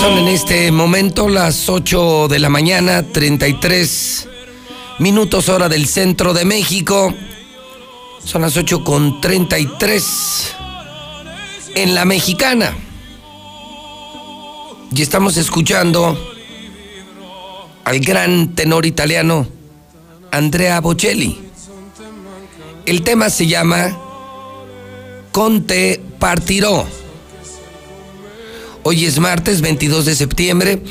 [0.00, 4.28] Son en este momento las 8 de la mañana, 33
[5.00, 7.12] minutos hora del centro de México.
[8.24, 10.54] Son las 8 con 33
[11.74, 12.72] en la mexicana.
[14.94, 16.16] Y estamos escuchando
[17.84, 19.48] al gran tenor italiano
[20.30, 21.49] Andrea Bocelli.
[22.90, 23.96] El tema se llama
[25.30, 26.88] Conte Partiró.
[28.82, 30.82] Hoy es martes 22 de septiembre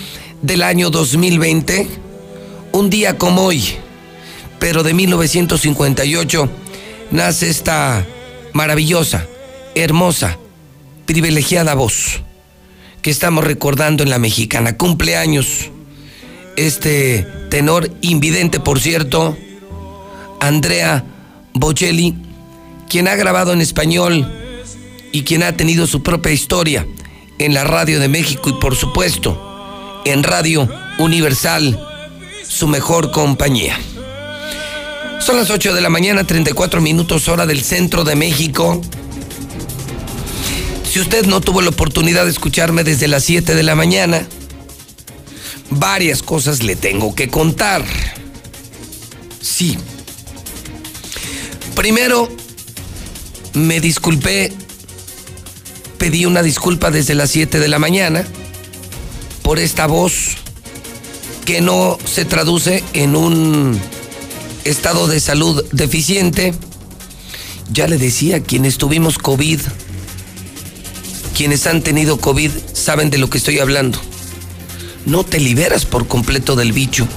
[0.42, 1.90] del año 2020,
[2.72, 3.66] un día como hoy,
[4.60, 6.50] pero de 1958,
[7.12, 8.08] nace esta
[8.54, 9.28] maravillosa,
[9.76, 10.38] hermosa,
[11.06, 12.22] privilegiada voz
[13.02, 14.78] que estamos recordando en la mexicana.
[14.78, 15.70] Cumpleaños
[16.56, 19.38] este tenor invidente, por cierto,
[20.40, 21.04] Andrea
[21.60, 22.16] Bocelli,
[22.90, 24.26] quien ha grabado en español
[25.12, 26.88] y quien ha tenido su propia historia
[27.38, 31.80] en la radio de México y por supuesto en Radio Universal,
[32.48, 33.78] su mejor compañía.
[35.20, 38.82] Son las 8 de la mañana, 34 minutos hora del centro de México.
[40.90, 44.26] Si usted no tuvo la oportunidad de escucharme desde las 7 de la mañana,
[45.70, 47.84] varias cosas le tengo que contar.
[49.42, 49.78] Sí.
[51.80, 52.28] Primero,
[53.54, 54.52] me disculpé,
[55.98, 58.26] pedí una disculpa desde las 7 de la mañana
[59.44, 60.36] por esta voz
[61.46, 63.80] que no se traduce en un
[64.66, 66.54] estado de salud deficiente.
[67.72, 69.62] Ya le decía, quienes tuvimos COVID,
[71.34, 74.02] quienes han tenido COVID saben de lo que estoy hablando.
[75.06, 77.08] No te liberas por completo del bicho.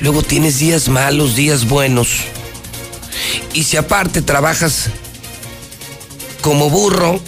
[0.00, 2.22] Luego tienes días malos, días buenos.
[3.52, 4.90] Y si aparte trabajas
[6.40, 7.20] como burro,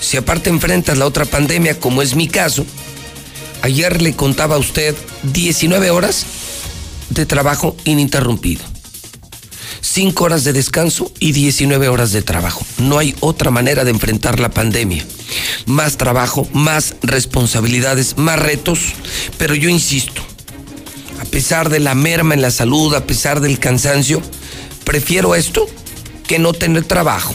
[0.00, 2.66] si aparte enfrentas la otra pandemia, como es mi caso,
[3.62, 6.26] ayer le contaba a usted 19 horas
[7.10, 8.62] de trabajo ininterrumpido.
[9.80, 12.64] 5 horas de descanso y 19 horas de trabajo.
[12.78, 15.04] No hay otra manera de enfrentar la pandemia.
[15.66, 18.80] Más trabajo, más responsabilidades, más retos,
[19.38, 20.22] pero yo insisto,
[21.20, 24.22] a pesar de la merma en la salud, a pesar del cansancio,
[24.84, 25.66] prefiero esto
[26.26, 27.34] que no tener trabajo.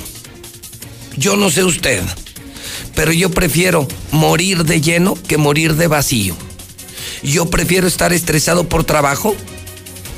[1.17, 2.01] Yo no sé usted,
[2.95, 6.35] pero yo prefiero morir de lleno que morir de vacío.
[7.23, 9.35] Yo prefiero estar estresado por trabajo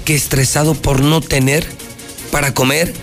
[0.06, 1.66] que estresado por no tener
[2.32, 2.94] para comer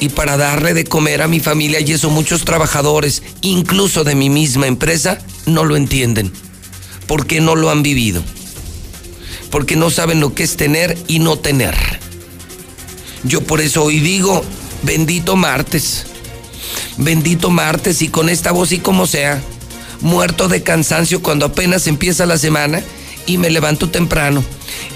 [0.00, 4.30] y para darle de comer a mi familia y eso muchos trabajadores, incluso de mi
[4.30, 6.32] misma empresa, no lo entienden,
[7.06, 8.22] porque no lo han vivido,
[9.50, 12.07] porque no saben lo que es tener y no tener.
[13.24, 14.44] Yo por eso hoy digo,
[14.82, 16.06] bendito martes,
[16.96, 19.42] bendito martes y con esta voz y como sea,
[20.00, 22.82] muerto de cansancio cuando apenas empieza la semana
[23.26, 24.42] y me levanto temprano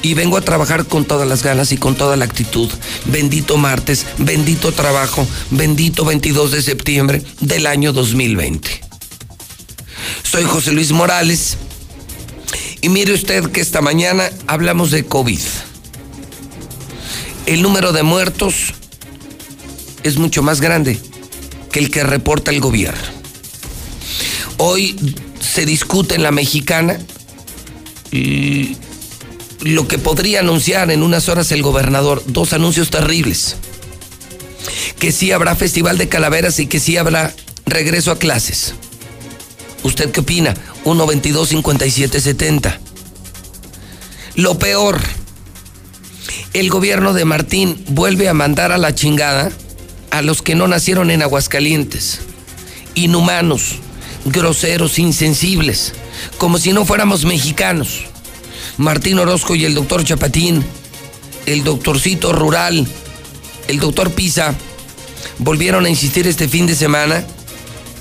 [0.01, 2.71] y vengo a trabajar con todas las ganas y con toda la actitud.
[3.07, 8.81] Bendito martes, bendito trabajo, bendito 22 de septiembre del año 2020.
[10.23, 11.59] Soy José Luis Morales
[12.81, 15.41] y mire usted que esta mañana hablamos de COVID.
[17.47, 18.75] El número de muertos
[20.03, 20.99] es mucho más grande
[21.71, 23.01] que el que reporta el gobierno.
[24.59, 24.97] Hoy
[25.41, 26.99] se discute en la mexicana
[29.61, 33.57] lo que podría anunciar en unas horas el gobernador, dos anuncios terribles.
[34.99, 37.35] Que sí habrá festival de calaveras y que sí habrá
[37.67, 38.75] regreso a clases.
[39.83, 40.55] ¿Usted qué opina?
[40.85, 42.79] 122-5770.
[44.37, 45.01] Lo peor,
[46.53, 49.51] el gobierno de Martín vuelve a mandar a la chingada
[50.11, 52.21] a los que no nacieron en Aguascalientes.
[52.95, 53.77] Inhumanos,
[54.27, 55.95] groseros, insensibles
[56.39, 58.05] como si no fuéramos mexicanos.
[58.79, 60.65] Martín Orozco y el doctor Chapatín,
[61.47, 62.87] el doctorcito rural,
[63.69, 64.55] el doctor Pisa,
[65.39, 67.25] volvieron a insistir este fin de semana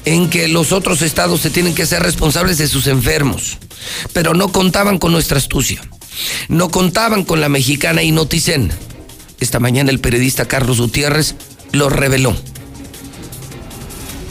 [0.05, 3.57] en que los otros estados se tienen que ser responsables de sus enfermos,
[4.13, 5.81] pero no contaban con nuestra astucia,
[6.47, 8.71] no contaban con la mexicana y noticen.
[9.39, 11.35] Esta mañana el periodista Carlos Gutiérrez
[11.71, 12.35] lo reveló.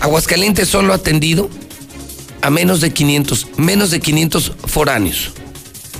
[0.00, 1.50] Aguascalientes solo ha atendido
[2.42, 5.32] a menos de 500, menos de 500 foráneos,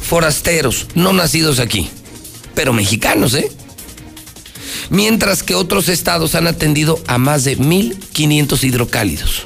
[0.02, 1.90] forasteros, no nacidos aquí,
[2.54, 3.50] pero mexicanos, ¿eh?
[4.88, 9.42] Mientras que otros estados han atendido a más de 1.500 hidrocálidos.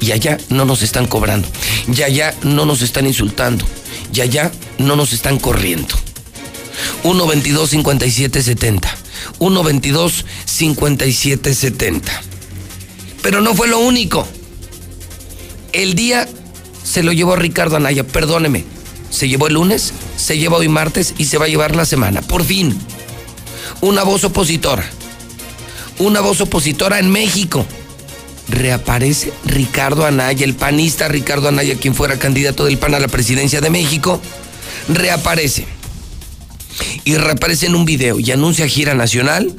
[0.00, 1.46] Y allá no nos están cobrando,
[1.94, 3.64] y allá no nos están insultando,
[4.12, 5.94] y allá no nos están corriendo.
[7.02, 8.96] 122 5770
[9.38, 12.22] 122 5770
[13.22, 14.26] Pero no fue lo único.
[15.72, 16.28] El día
[16.82, 18.64] se lo llevó Ricardo Anaya, perdóneme.
[19.10, 22.22] Se llevó el lunes, se lleva hoy martes y se va a llevar la semana.
[22.22, 22.76] Por fin.
[23.80, 24.88] Una voz opositora.
[25.98, 27.66] Una voz opositora en México.
[28.50, 33.60] Reaparece Ricardo Anaya, el panista Ricardo Anaya, quien fuera candidato del PAN a la presidencia
[33.60, 34.20] de México.
[34.88, 35.66] Reaparece.
[37.04, 39.54] Y reaparece en un video y anuncia gira nacional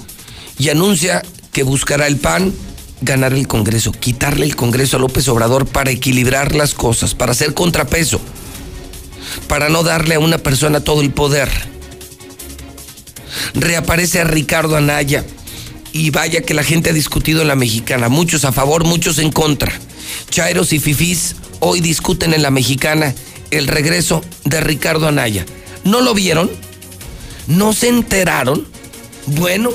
[0.58, 1.22] y anuncia
[1.54, 2.54] que buscará el PAN
[3.02, 7.54] ganar el Congreso, quitarle el Congreso a López Obrador para equilibrar las cosas, para hacer
[7.54, 8.20] contrapeso,
[9.48, 11.50] para no darle a una persona todo el poder.
[13.54, 15.24] Reaparece a Ricardo Anaya
[15.94, 19.32] y vaya que la gente ha discutido en la mexicana, muchos a favor, muchos en
[19.32, 19.72] contra.
[20.30, 23.14] Chairos y Fifís hoy discuten en la mexicana
[23.52, 25.46] el regreso de Ricardo Anaya.
[25.84, 26.50] ¿No lo vieron?
[27.48, 28.68] ¿No se enteraron?
[29.28, 29.72] Bueno,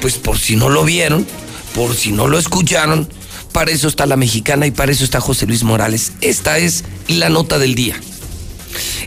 [0.00, 1.26] pues por si no lo vieron,
[1.74, 3.08] por si no lo escucharon,
[3.52, 6.12] para eso está la mexicana y para eso está José Luis Morales.
[6.20, 8.00] Esta es la nota del día.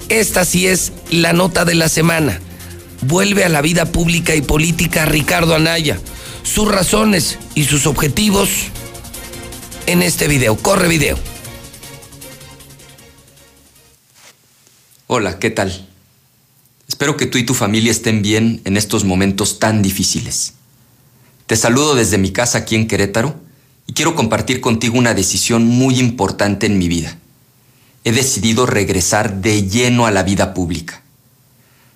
[0.09, 2.39] Esta sí es la nota de la semana.
[3.05, 5.99] Vuelve a la vida pública y política Ricardo Anaya.
[6.43, 8.49] Sus razones y sus objetivos
[9.87, 10.55] en este video.
[10.55, 11.17] Corre video.
[15.07, 15.85] Hola, ¿qué tal?
[16.87, 20.53] Espero que tú y tu familia estén bien en estos momentos tan difíciles.
[21.45, 23.35] Te saludo desde mi casa aquí en Querétaro
[23.85, 27.17] y quiero compartir contigo una decisión muy importante en mi vida.
[28.05, 31.02] He decidido regresar de lleno a la vida pública.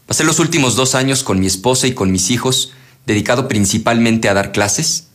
[0.07, 2.71] Pasé los últimos dos años con mi esposa y con mis hijos,
[3.05, 5.07] dedicado principalmente a dar clases,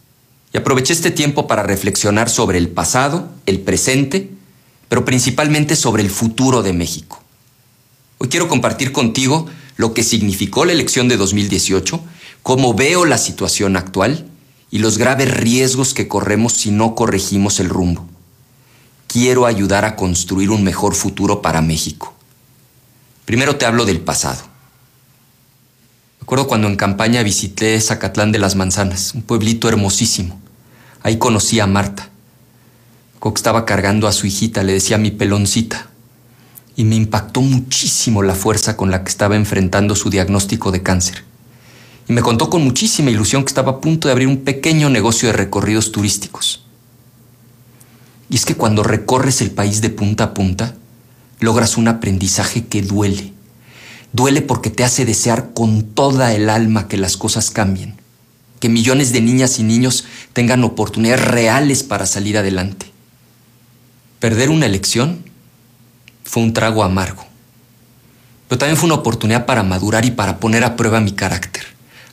[0.52, 4.30] y aproveché este tiempo para reflexionar sobre el pasado, el presente,
[4.90, 7.22] pero principalmente sobre el futuro de México.
[8.18, 9.46] Hoy quiero compartir contigo
[9.76, 11.98] lo que significó la elección de 2018,
[12.42, 14.28] cómo veo la situación actual
[14.70, 18.06] y los graves riesgos que corremos si no corregimos el rumbo.
[19.06, 22.12] Quiero ayudar a construir un mejor futuro para México.
[23.24, 24.51] Primero te hablo del pasado.
[26.22, 30.40] Recuerdo cuando en campaña visité Zacatlán de las Manzanas, un pueblito hermosísimo.
[31.02, 32.08] Ahí conocí a Marta.
[33.36, 35.90] Estaba cargando a su hijita, le decía mi peloncita.
[36.74, 41.24] Y me impactó muchísimo la fuerza con la que estaba enfrentando su diagnóstico de cáncer
[42.08, 45.28] y me contó con muchísima ilusión que estaba a punto de abrir un pequeño negocio
[45.28, 46.64] de recorridos turísticos.
[48.28, 50.74] Y es que cuando recorres el país de punta a punta,
[51.38, 53.32] logras un aprendizaje que duele.
[54.12, 57.96] Duele porque te hace desear con toda el alma que las cosas cambien,
[58.60, 62.92] que millones de niñas y niños tengan oportunidades reales para salir adelante.
[64.20, 65.24] Perder una elección
[66.24, 67.24] fue un trago amargo,
[68.48, 71.64] pero también fue una oportunidad para madurar y para poner a prueba mi carácter.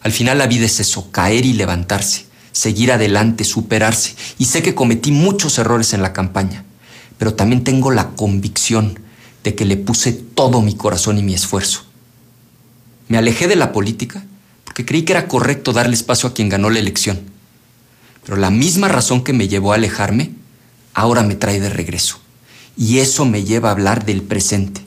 [0.01, 4.15] Al final la vida es eso, caer y levantarse, seguir adelante, superarse.
[4.37, 6.63] Y sé que cometí muchos errores en la campaña,
[7.17, 8.97] pero también tengo la convicción
[9.43, 11.88] de que le puse todo mi corazón y mi esfuerzo.
[13.09, 14.23] Me alejé de la política
[14.63, 17.19] porque creí que era correcto darle espacio a quien ganó la elección.
[18.23, 20.31] Pero la misma razón que me llevó a alejarme,
[20.93, 22.19] ahora me trae de regreso.
[22.77, 24.81] Y eso me lleva a hablar del presente.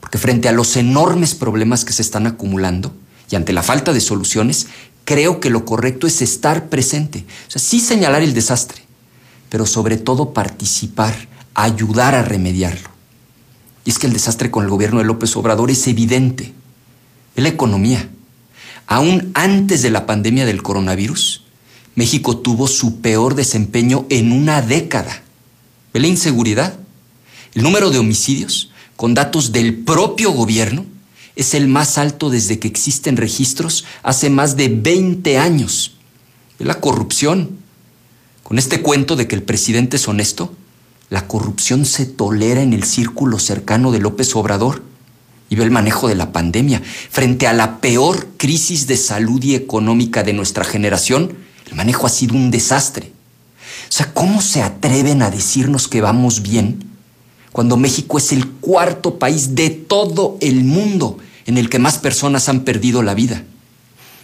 [0.00, 2.94] Porque frente a los enormes problemas que se están acumulando,
[3.30, 4.66] y ante la falta de soluciones,
[5.04, 7.24] creo que lo correcto es estar presente.
[7.46, 8.82] O sea, sí señalar el desastre,
[9.48, 11.14] pero sobre todo participar,
[11.54, 12.90] ayudar a remediarlo.
[13.84, 16.52] Y es que el desastre con el gobierno de López Obrador es evidente.
[17.36, 18.08] Es la economía.
[18.86, 21.44] Aún antes de la pandemia del coronavirus,
[21.94, 25.22] México tuvo su peor desempeño en una década.
[25.92, 26.78] ¿Ve la inseguridad?
[27.54, 30.84] El número de homicidios, con datos del propio gobierno,
[31.36, 35.92] es el más alto desde que existen registros hace más de 20 años.
[36.58, 37.58] Es la corrupción.
[38.42, 40.54] Con este cuento de que el presidente es honesto,
[41.10, 44.82] la corrupción se tolera en el círculo cercano de López Obrador.
[45.48, 46.82] Y ve el manejo de la pandemia.
[47.10, 51.36] Frente a la peor crisis de salud y económica de nuestra generación,
[51.68, 53.12] el manejo ha sido un desastre.
[53.88, 56.86] O sea, ¿cómo se atreven a decirnos que vamos bien
[57.56, 61.16] cuando México es el cuarto país de todo el mundo
[61.46, 63.44] en el que más personas han perdido la vida.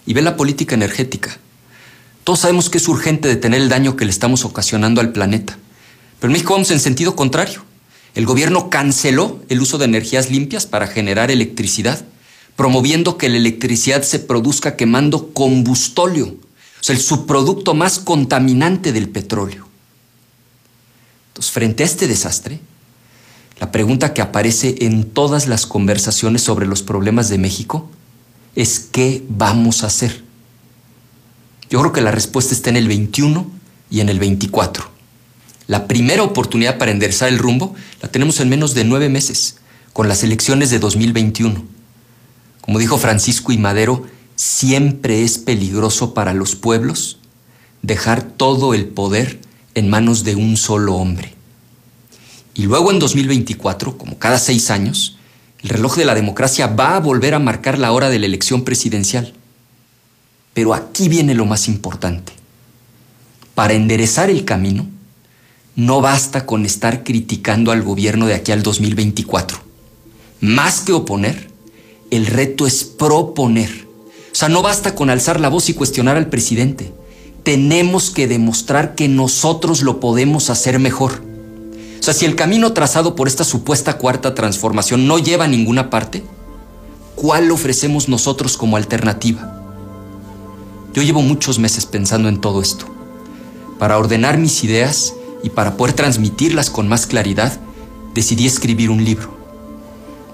[0.05, 1.39] Y ve la política energética.
[2.25, 5.57] Todos sabemos que es urgente detener el daño que le estamos ocasionando al planeta.
[6.21, 7.65] Pero en México vamos en sentido contrario.
[8.15, 12.05] El gobierno canceló el uso de energías limpias para generar electricidad,
[12.57, 19.09] promoviendo que la electricidad se produzca quemando combustóleo, o sea, el subproducto más contaminante del
[19.09, 19.67] petróleo.
[21.29, 22.61] Entonces, frente a este desastre,
[23.59, 27.89] la pregunta que aparece en todas las conversaciones sobre los problemas de México
[28.55, 30.23] es ¿qué vamos a hacer?
[31.71, 33.47] Yo creo que la respuesta está en el 21
[33.89, 34.92] y en el 24.
[35.67, 39.57] La primera oportunidad para enderezar el rumbo la tenemos en menos de nueve meses,
[39.93, 41.65] con las elecciones de 2021.
[42.61, 44.05] Como dijo Francisco y Madero,
[44.37, 47.19] siempre es peligroso para los pueblos
[47.83, 49.41] dejar todo el poder
[49.75, 51.35] en manos de un solo hombre.
[52.55, 55.17] Y luego en 2024, como cada seis años,
[55.63, 58.65] el reloj de la democracia va a volver a marcar la hora de la elección
[58.65, 59.33] presidencial.
[60.55, 62.33] Pero aquí viene lo más importante.
[63.55, 64.87] Para enderezar el camino,
[65.75, 69.59] no basta con estar criticando al gobierno de aquí al 2024.
[70.41, 71.51] Más que oponer,
[72.11, 73.89] el reto es proponer.
[74.33, 76.93] O sea, no basta con alzar la voz y cuestionar al presidente.
[77.43, 81.23] Tenemos que demostrar que nosotros lo podemos hacer mejor.
[81.99, 85.89] O sea, si el camino trazado por esta supuesta cuarta transformación no lleva a ninguna
[85.89, 86.23] parte,
[87.15, 89.63] ¿cuál ofrecemos nosotros como alternativa?
[90.93, 92.87] Yo llevo muchos meses pensando en todo esto.
[93.79, 97.59] Para ordenar mis ideas y para poder transmitirlas con más claridad,
[98.15, 99.37] decidí escribir un libro.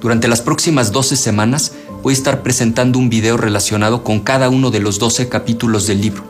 [0.01, 1.73] Durante las próximas 12 semanas
[2.03, 6.01] voy a estar presentando un video relacionado con cada uno de los 12 capítulos del
[6.01, 6.25] libro.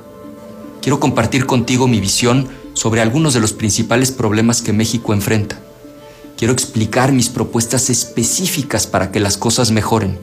[0.81, 5.59] Quiero compartir contigo mi visión sobre algunos de los principales problemas que México enfrenta.
[6.39, 10.19] Quiero explicar mis propuestas específicas para que las cosas mejoren.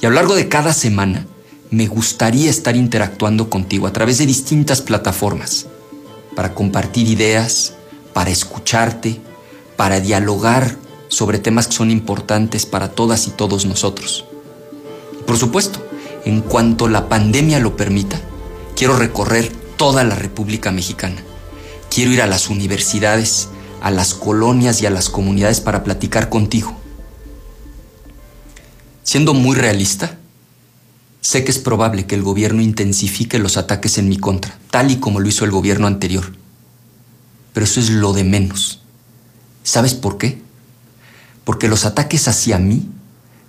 [0.00, 1.26] Y a lo largo de cada semana
[1.70, 5.66] me gustaría estar interactuando contigo a través de distintas plataformas
[6.36, 7.72] para compartir ideas,
[8.12, 9.20] para escucharte,
[9.76, 10.76] para dialogar
[11.08, 14.26] sobre temas que son importantes para todas y todos nosotros.
[15.26, 15.84] Por supuesto,
[16.24, 18.20] en cuanto la pandemia lo permita,
[18.76, 21.16] quiero recorrer toda la República Mexicana.
[21.90, 23.48] Quiero ir a las universidades,
[23.80, 26.76] a las colonias y a las comunidades para platicar contigo.
[29.02, 30.18] Siendo muy realista,
[31.26, 34.98] sé que es probable que el gobierno intensifique los ataques en mi contra, tal y
[34.98, 36.32] como lo hizo el gobierno anterior.
[37.52, 38.80] Pero eso es lo de menos.
[39.64, 40.40] ¿Sabes por qué?
[41.42, 42.88] Porque los ataques hacia mí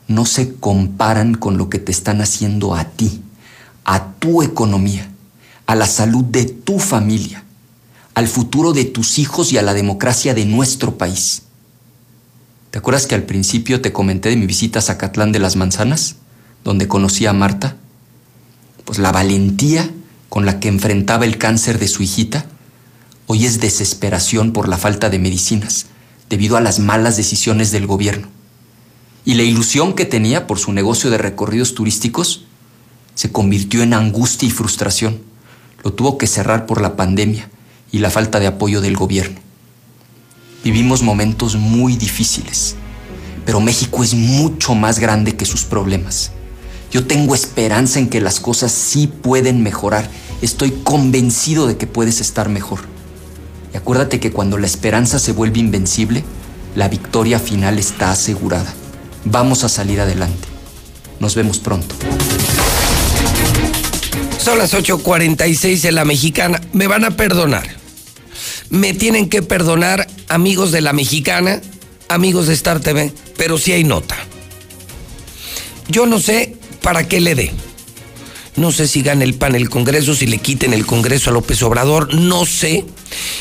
[0.07, 3.21] no se comparan con lo que te están haciendo a ti,
[3.85, 5.11] a tu economía,
[5.67, 7.43] a la salud de tu familia,
[8.15, 11.43] al futuro de tus hijos y a la democracia de nuestro país.
[12.71, 16.15] ¿Te acuerdas que al principio te comenté de mi visita a Zacatlán de las Manzanas,
[16.68, 17.77] donde conocí a Marta?
[18.84, 19.89] Pues la valentía
[20.27, 22.45] con la que enfrentaba el cáncer de su hijita
[23.26, 25.85] hoy es desesperación por la falta de medicinas,
[26.30, 28.27] debido a las malas decisiones del gobierno.
[29.23, 32.44] Y la ilusión que tenía por su negocio de recorridos turísticos
[33.15, 35.22] se convirtió en angustia y frustración.
[35.85, 37.49] Lo tuvo que cerrar por la pandemia
[37.94, 39.39] y la falta de apoyo del gobierno.
[40.65, 42.76] Vivimos momentos muy difíciles,
[43.45, 46.34] pero México es mucho más grande que sus problemas.
[46.97, 50.09] Yo tengo esperanza en que las cosas sí pueden mejorar.
[50.41, 52.79] Estoy convencido de que puedes estar mejor.
[53.71, 56.23] Y acuérdate que cuando la esperanza se vuelve invencible,
[56.75, 58.73] la victoria final está asegurada.
[59.25, 60.47] Vamos a salir adelante.
[61.19, 61.93] Nos vemos pronto.
[64.39, 66.59] Son las 8.46 de la mexicana.
[66.73, 67.67] Me van a perdonar.
[68.71, 71.61] Me tienen que perdonar amigos de la mexicana,
[72.09, 74.17] amigos de Star TV, pero sí hay nota.
[75.89, 76.56] Yo no sé
[76.88, 77.51] para qué le dé.
[78.55, 81.61] No sé si gane el PAN el Congreso, si le quiten el Congreso a López
[81.61, 82.14] Obrador.
[82.14, 82.85] No sé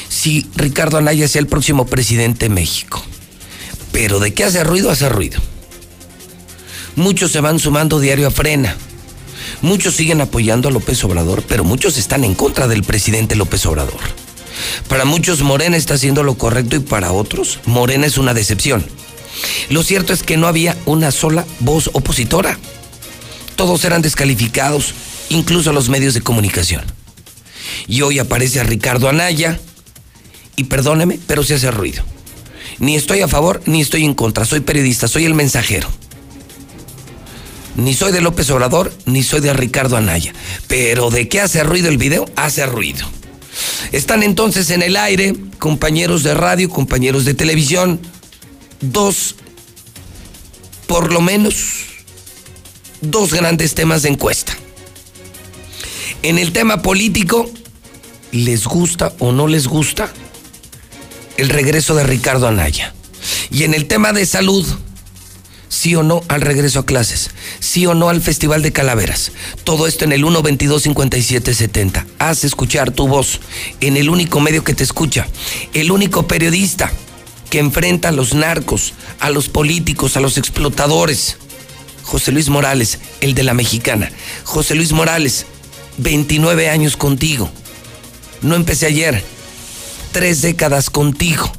[0.08, 3.00] si Ricardo Anaya sea el próximo presidente de México.
[3.92, 5.40] Pero de qué hace ruido, hace ruido.
[6.96, 8.76] Muchos se van sumando diario a frena.
[9.62, 14.00] Muchos siguen apoyando a López Obrador, pero muchos están en contra del presidente López Obrador.
[14.88, 18.84] Para muchos Morena está haciendo lo correcto y para otros Morena es una decepción.
[19.70, 22.58] Lo cierto es que no había una sola voz opositora.
[23.56, 24.94] Todos eran descalificados,
[25.30, 26.84] incluso los medios de comunicación.
[27.88, 29.58] Y hoy aparece a Ricardo Anaya
[30.56, 32.04] y perdóneme, pero se hace ruido.
[32.78, 35.88] Ni estoy a favor ni estoy en contra, soy periodista, soy el mensajero.
[37.76, 40.32] Ni soy de López Obrador, ni soy de Ricardo Anaya.
[40.66, 43.06] Pero de qué hace ruido el video, hace ruido.
[43.92, 48.00] Están entonces en el aire, compañeros de radio, compañeros de televisión,
[48.80, 49.36] dos,
[50.86, 51.95] por lo menos,
[53.10, 54.56] dos grandes temas de encuesta.
[56.22, 57.50] En el tema político,
[58.32, 60.12] ¿les gusta o no les gusta
[61.36, 62.94] el regreso de Ricardo Anaya?
[63.50, 64.66] Y en el tema de salud,
[65.68, 67.30] sí o no al regreso a clases,
[67.60, 69.32] sí o no al Festival de Calaveras.
[69.64, 72.06] Todo esto en el 122-5770.
[72.18, 73.40] Haz escuchar tu voz
[73.80, 75.26] en el único medio que te escucha,
[75.74, 76.90] el único periodista
[77.50, 81.36] que enfrenta a los narcos, a los políticos, a los explotadores.
[82.06, 84.10] José Luis Morales, el de la mexicana.
[84.44, 85.44] José Luis Morales,
[85.98, 87.50] 29 años contigo.
[88.42, 89.24] No empecé ayer.
[90.12, 91.50] Tres décadas contigo.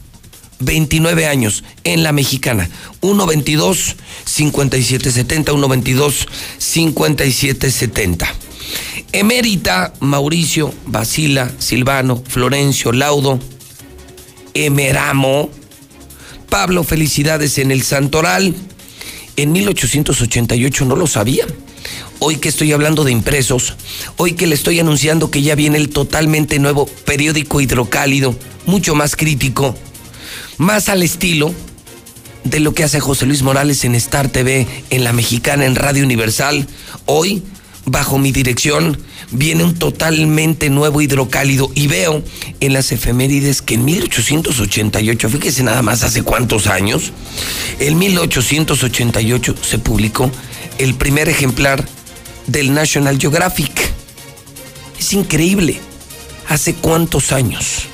[0.60, 2.70] 29 años en la mexicana.
[3.02, 8.34] 122 5770 122 5770.
[9.12, 13.40] Emérita Mauricio Basila Silvano Florencio Laudo
[14.54, 15.50] Emeramo
[16.50, 18.56] Pablo Felicidades en el Santoral.
[19.38, 21.46] En 1888 no lo sabía.
[22.18, 23.76] Hoy que estoy hablando de impresos,
[24.18, 28.36] hoy que le estoy anunciando que ya viene el totalmente nuevo periódico hidrocálido,
[28.66, 29.76] mucho más crítico,
[30.58, 31.54] más al estilo
[32.46, 36.04] de lo que hace José Luis Morales en Star TV, en La Mexicana, en Radio
[36.04, 36.68] Universal.
[37.06, 37.44] Hoy,
[37.88, 38.98] bajo mi dirección,
[39.32, 42.22] viene un totalmente nuevo hidrocálido y veo
[42.60, 47.14] en las efemérides que en 1888, fíjese nada más hace cuántos años,
[47.80, 50.30] en 1888 se publicó
[50.78, 51.88] el primer ejemplar
[52.46, 53.92] del National Geographic.
[55.00, 55.80] Es increíble.
[56.50, 57.88] ¿Hace cuántos años?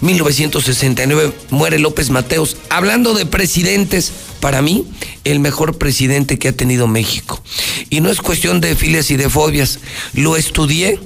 [0.00, 2.56] 1969 muere López Mateos.
[2.68, 4.84] Hablando de presidentes, para mí,
[5.24, 7.42] el mejor presidente que ha tenido México.
[7.90, 9.78] Y no es cuestión de filias y de fobias.
[10.14, 10.98] Lo estudié,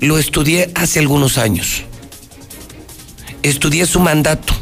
[0.00, 1.82] lo estudié hace algunos años.
[3.42, 4.54] Estudié su mandato.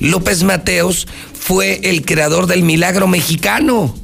[0.00, 1.06] López Mateos
[1.38, 3.94] fue el creador del milagro mexicano.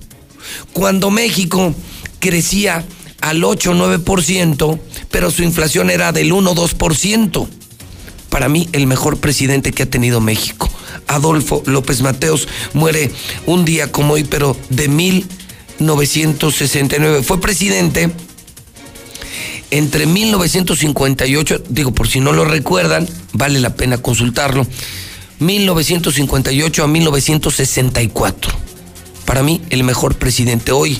[0.75, 1.75] Cuando México
[2.19, 2.85] crecía
[3.23, 4.81] al 8 o 9%,
[5.11, 7.49] pero su inflación era del 1 o 2%
[8.33, 10.71] para mí el mejor presidente que ha tenido México.
[11.07, 13.11] Adolfo López Mateos muere
[13.45, 17.23] un día como hoy, pero de 1969.
[17.23, 18.11] Fue presidente
[19.71, 24.67] entre 1958, digo por si no lo recuerdan, vale la pena consultarlo,
[25.39, 28.51] 1958 a 1964.
[29.27, 30.99] Para mí, el mejor presidente hoy,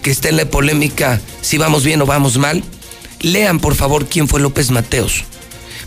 [0.00, 2.64] que está en la polémica si vamos bien o vamos mal,
[3.20, 5.26] lean por favor quién fue López Mateos.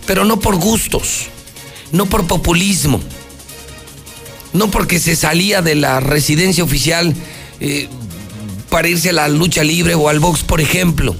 [0.05, 1.27] Pero no por gustos,
[1.91, 2.99] no por populismo,
[4.53, 7.13] no porque se salía de la residencia oficial
[7.59, 7.87] eh,
[8.69, 11.15] para irse a la lucha libre o al box, por ejemplo.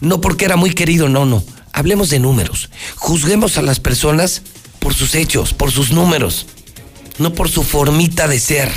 [0.00, 1.44] No porque era muy querido, no, no.
[1.72, 2.70] Hablemos de números.
[2.96, 4.42] Juzguemos a las personas
[4.78, 6.46] por sus hechos, por sus números,
[7.18, 8.70] no por su formita de ser.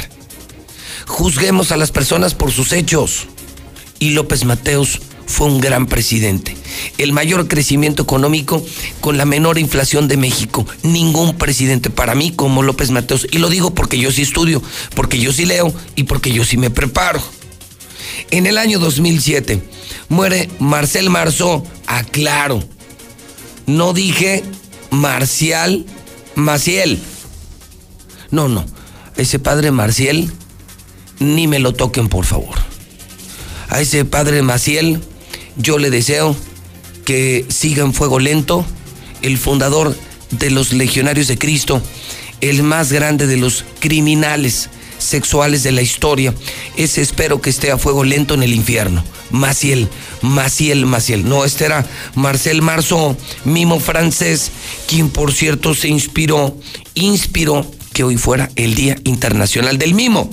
[1.07, 3.27] Juzguemos a las personas por sus hechos.
[3.99, 6.56] Y López Mateos fue un gran presidente.
[6.97, 8.64] El mayor crecimiento económico
[9.02, 10.65] con la menor inflación de México.
[10.84, 13.27] Ningún presidente para mí como López Mateos.
[13.31, 14.61] Y lo digo porque yo sí estudio,
[14.95, 17.22] porque yo sí leo y porque yo sí me preparo.
[18.31, 19.61] En el año 2007
[20.10, 21.65] muere Marcel Marceau.
[21.88, 22.64] Aclaro.
[23.68, 24.43] No dije
[24.91, 25.85] Marcial
[26.35, 26.99] Maciel.
[28.31, 28.65] No, no.
[29.18, 30.30] Ese padre Marcial,
[31.19, 32.56] ni me lo toquen, por favor.
[33.69, 35.02] A ese padre Maciel,
[35.57, 36.36] yo le deseo
[37.06, 38.65] que siga en fuego lento,
[39.22, 39.95] el fundador
[40.32, 41.82] de los legionarios de Cristo,
[42.41, 46.34] el más grande de los criminales sexuales de la historia.
[46.77, 49.03] Ese espero que esté a fuego lento en el infierno.
[49.32, 49.88] Maciel,
[50.22, 51.27] Maciel, Maciel.
[51.27, 54.52] No, este era Marcel Marceau, mimo francés,
[54.88, 56.57] quien por cierto se inspiró,
[56.94, 60.30] inspiró que hoy fuera el Día Internacional del Mimo.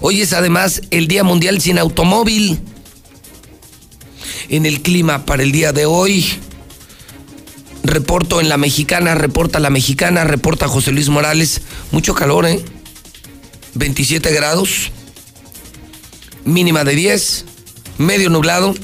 [0.00, 2.60] Hoy es además el Día Mundial sin Automóvil.
[4.48, 6.24] En el clima para el día de hoy,
[7.82, 11.62] reporto en la mexicana, reporta la mexicana, reporta José Luis Morales.
[11.90, 12.64] Mucho calor, ¿eh?
[13.74, 14.92] 27 grados,
[16.44, 17.44] mínima de 10,
[17.98, 18.74] medio nublado,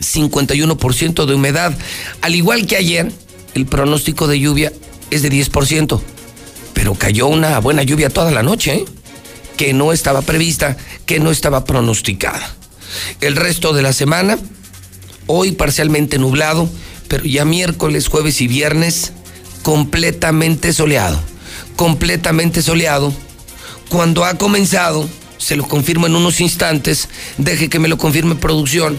[0.00, 1.76] 51% de humedad.
[2.22, 3.12] Al igual que ayer,
[3.54, 4.72] el pronóstico de lluvia
[5.10, 6.00] es de 10%,
[6.72, 8.84] pero cayó una buena lluvia toda la noche, ¿eh?
[9.56, 10.76] que no estaba prevista,
[11.06, 12.56] que no estaba pronosticada.
[13.20, 14.38] El resto de la semana,
[15.30, 16.68] hoy parcialmente nublado,
[17.08, 19.12] pero ya miércoles, jueves y viernes,
[19.62, 21.20] completamente soleado.
[21.76, 23.12] Completamente soleado
[23.90, 27.08] cuando ha comenzado, se lo confirmo en unos instantes,
[27.38, 28.96] deje que me lo confirme producción,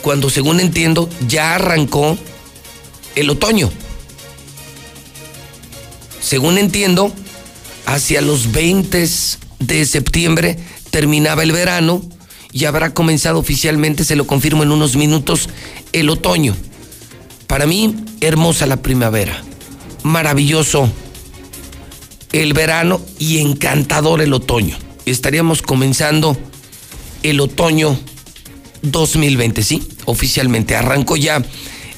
[0.00, 2.16] cuando según entiendo ya arrancó
[3.16, 3.68] el otoño.
[6.20, 7.12] Según entiendo,
[7.84, 9.08] hacia los 20
[9.58, 10.56] de septiembre
[10.92, 12.00] terminaba el verano
[12.52, 15.48] y habrá comenzado oficialmente, se lo confirmo en unos minutos,
[15.92, 16.54] el otoño.
[17.46, 19.42] Para mí, hermosa la primavera,
[20.02, 20.90] maravilloso
[22.32, 24.76] el verano y encantador el otoño.
[25.06, 26.36] Estaríamos comenzando
[27.22, 27.98] el otoño
[28.82, 29.82] 2020, ¿sí?
[30.04, 31.42] Oficialmente arrancó ya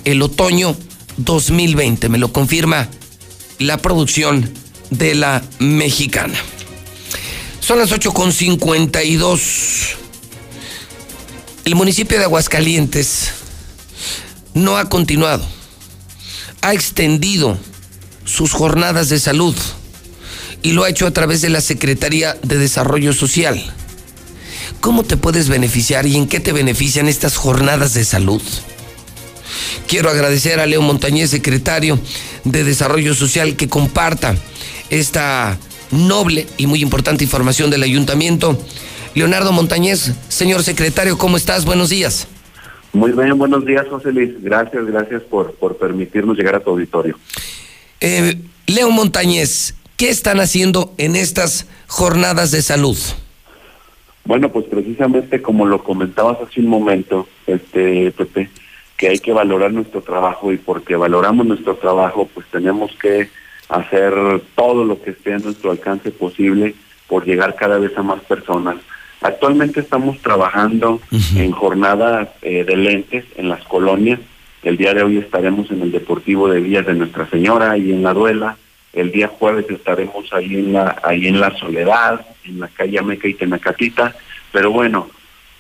[0.05, 0.77] el otoño
[1.17, 2.89] 2020, me lo confirma
[3.59, 4.51] la producción
[4.91, 6.39] de la mexicana.
[7.61, 10.04] Son las 8.52.
[11.65, 13.31] El municipio de Aguascalientes
[14.53, 15.47] no ha continuado,
[16.61, 17.59] ha extendido
[18.27, 19.57] sus jornadas de salud
[20.63, 23.65] y lo ha hecho a través de la Secretaría de Desarrollo Social.
[24.81, 28.43] ¿Cómo te puedes beneficiar y en qué te benefician estas jornadas de salud?
[29.87, 31.99] Quiero agradecer a Leo Montañez, secretario
[32.45, 34.37] de Desarrollo Social, que comparta
[34.91, 35.59] esta
[35.91, 38.63] noble y muy importante información del ayuntamiento.
[39.15, 41.65] Leonardo Montañez, señor secretario, ¿cómo estás?
[41.65, 42.27] Buenos días.
[42.93, 44.31] Muy bien, buenos días, José Luis.
[44.43, 47.19] Gracias, gracias por, por permitirnos llegar a tu auditorio.
[48.01, 48.37] Eh,
[48.67, 52.99] Leo Montañez, ¿Qué están haciendo en estas jornadas de salud?
[54.25, 58.51] Bueno, pues precisamente como lo comentabas hace un momento, este Pepe,
[58.97, 63.31] que hay que valorar nuestro trabajo y porque valoramos nuestro trabajo, pues tenemos que
[63.69, 64.13] hacer
[64.57, 66.75] todo lo que esté a nuestro alcance posible
[67.07, 68.77] por llegar cada vez a más personas.
[69.25, 71.01] Actualmente estamos trabajando
[71.35, 74.21] en jornadas eh, de lentes en las colonias.
[74.63, 78.03] El día de hoy estaremos en el Deportivo de Vías de Nuestra Señora y en
[78.03, 78.59] La Duela.
[78.93, 83.27] El día jueves estaremos ahí en la, ahí en la Soledad, en la calle Ameca
[83.27, 84.15] y Tenacatita.
[84.53, 85.09] Pero bueno,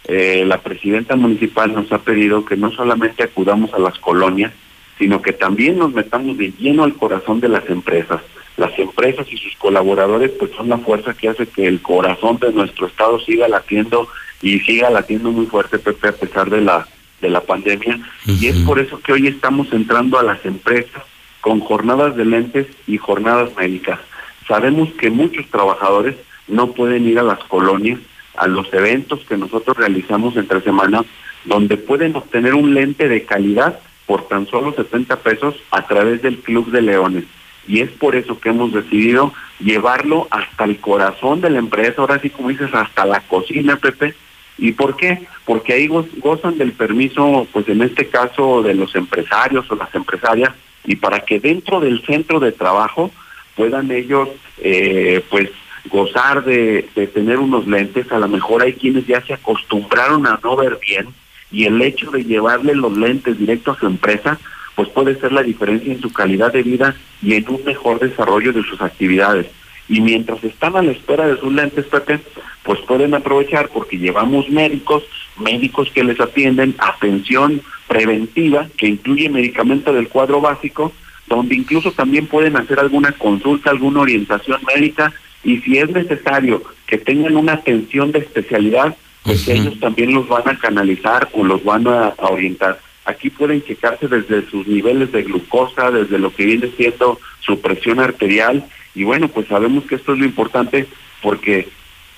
[0.08, 4.52] eh, la presidenta municipal nos ha pedido que no solamente acudamos a las colonias,
[4.98, 8.20] sino que también nos metamos de lleno al corazón de las empresas.
[8.56, 12.52] Las empresas y sus colaboradores pues son la fuerza que hace que el corazón de
[12.52, 14.08] nuestro estado siga latiendo
[14.42, 16.86] y siga latiendo muy fuerte, Pepe, a pesar de la
[17.20, 17.98] de la pandemia.
[18.26, 21.02] Y es por eso que hoy estamos entrando a las empresas
[21.40, 23.98] con jornadas de lentes y jornadas médicas.
[24.46, 26.16] Sabemos que muchos trabajadores
[26.48, 27.98] no pueden ir a las colonias
[28.36, 31.04] a los eventos que nosotros realizamos entre semanas,
[31.44, 36.38] donde pueden obtener un lente de calidad por tan solo 70 pesos a través del
[36.38, 37.24] Club de Leones.
[37.66, 42.20] Y es por eso que hemos decidido llevarlo hasta el corazón de la empresa, ahora
[42.20, 44.14] sí como dices, hasta la cocina, Pepe.
[44.58, 45.26] ¿Y por qué?
[45.44, 50.52] Porque ahí gozan del permiso, pues en este caso de los empresarios o las empresarias,
[50.84, 53.10] y para que dentro del centro de trabajo
[53.56, 54.28] puedan ellos,
[54.58, 55.50] eh, pues,
[55.90, 58.10] gozar de, de tener unos lentes.
[58.12, 61.08] A lo mejor hay quienes ya se acostumbraron a no ver bien,
[61.50, 64.38] y el hecho de llevarle los lentes directo a su empresa,
[64.74, 68.52] pues puede ser la diferencia en su calidad de vida y en un mejor desarrollo
[68.52, 69.46] de sus actividades.
[69.88, 72.20] Y mientras están a la espera de sus lentes, Pepe,
[72.62, 75.04] pues pueden aprovechar porque llevamos médicos,
[75.38, 80.92] médicos que les atienden, atención preventiva, que incluye medicamento del cuadro básico,
[81.26, 86.98] donde incluso también pueden hacer alguna consulta, alguna orientación médica, y si es necesario que
[86.98, 91.86] tengan una atención de especialidad, pues ellos también los van a canalizar o los van
[91.86, 92.78] a, orientar.
[93.04, 98.00] Aquí pueden checarse desde sus niveles de glucosa, desde lo que viene siendo su presión
[98.00, 98.64] arterial.
[98.94, 100.86] Y bueno, pues sabemos que esto es lo importante
[101.22, 101.68] porque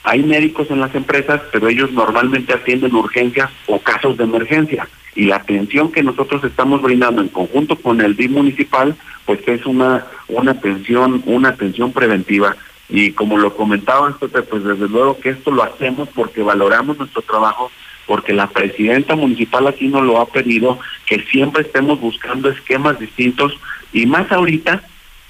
[0.04, 4.88] hay médicos en las empresas, pero ellos normalmente atienden urgencias o casos de emergencia.
[5.16, 8.94] Y la atención que nosotros estamos brindando en conjunto con el DIM municipal,
[9.24, 12.56] pues es una una atención una atención preventiva.
[12.88, 17.72] Y como lo comentaba, pues desde luego que esto lo hacemos porque valoramos nuestro trabajo,
[18.06, 23.58] porque la presidenta municipal aquí nos lo ha pedido, que siempre estemos buscando esquemas distintos
[23.92, 24.82] y más ahorita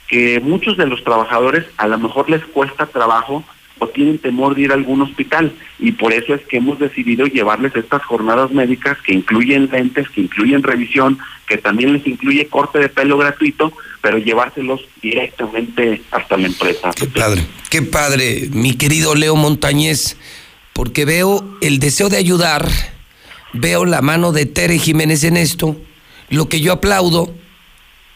[0.09, 3.45] que muchos de los trabajadores a lo mejor les cuesta trabajo
[3.79, 5.53] o tienen temor de ir a algún hospital.
[5.79, 10.23] Y por eso es que hemos decidido llevarles estas jornadas médicas que incluyen lentes, que
[10.23, 16.47] incluyen revisión, que también les incluye corte de pelo gratuito, pero llevárselos directamente hasta la
[16.47, 16.91] empresa.
[16.97, 20.17] Qué padre, qué padre, mi querido Leo Montañez,
[20.77, 22.71] porque veo el deseo de ayudar,
[23.55, 25.75] veo la mano de Tere Jiménez en esto,
[26.29, 27.35] lo que yo aplaudo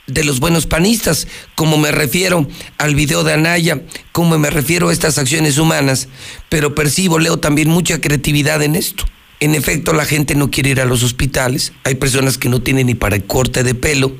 [0.06, 2.46] de los buenos panistas, como me refiero
[2.76, 3.80] al video de Anaya,
[4.12, 6.08] como me refiero a estas acciones humanas,
[6.50, 9.06] pero percibo, leo también mucha creatividad en esto.
[9.40, 12.88] En efecto, la gente no quiere ir a los hospitales, hay personas que no tienen
[12.88, 14.14] ni para el corte de pelo,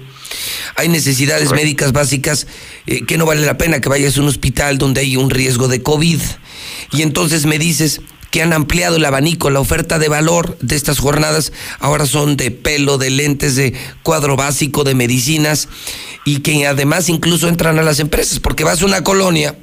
[0.76, 2.46] hay necesidades médicas básicas
[2.86, 5.68] eh, que no vale la pena que vayas a un hospital donde hay un riesgo
[5.68, 6.20] de COVID.
[6.92, 8.00] Y entonces me dices,
[8.30, 12.50] que han ampliado el abanico, la oferta de valor de estas jornadas ahora son de
[12.50, 15.68] pelo, de lentes, de cuadro básico, de medicinas
[16.24, 19.56] y que además incluso entran a las empresas porque vas a una colonia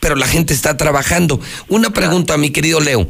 [0.00, 1.40] pero la gente está trabajando.
[1.68, 3.08] Una pregunta, mi querido Leo.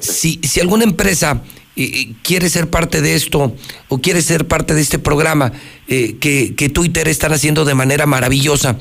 [0.00, 1.40] Si, si alguna empresa
[1.76, 3.54] eh, eh, quiere ser parte de esto
[3.88, 5.52] o quiere ser parte de este programa
[5.86, 8.76] eh, que, que Twitter están haciendo de manera maravillosa,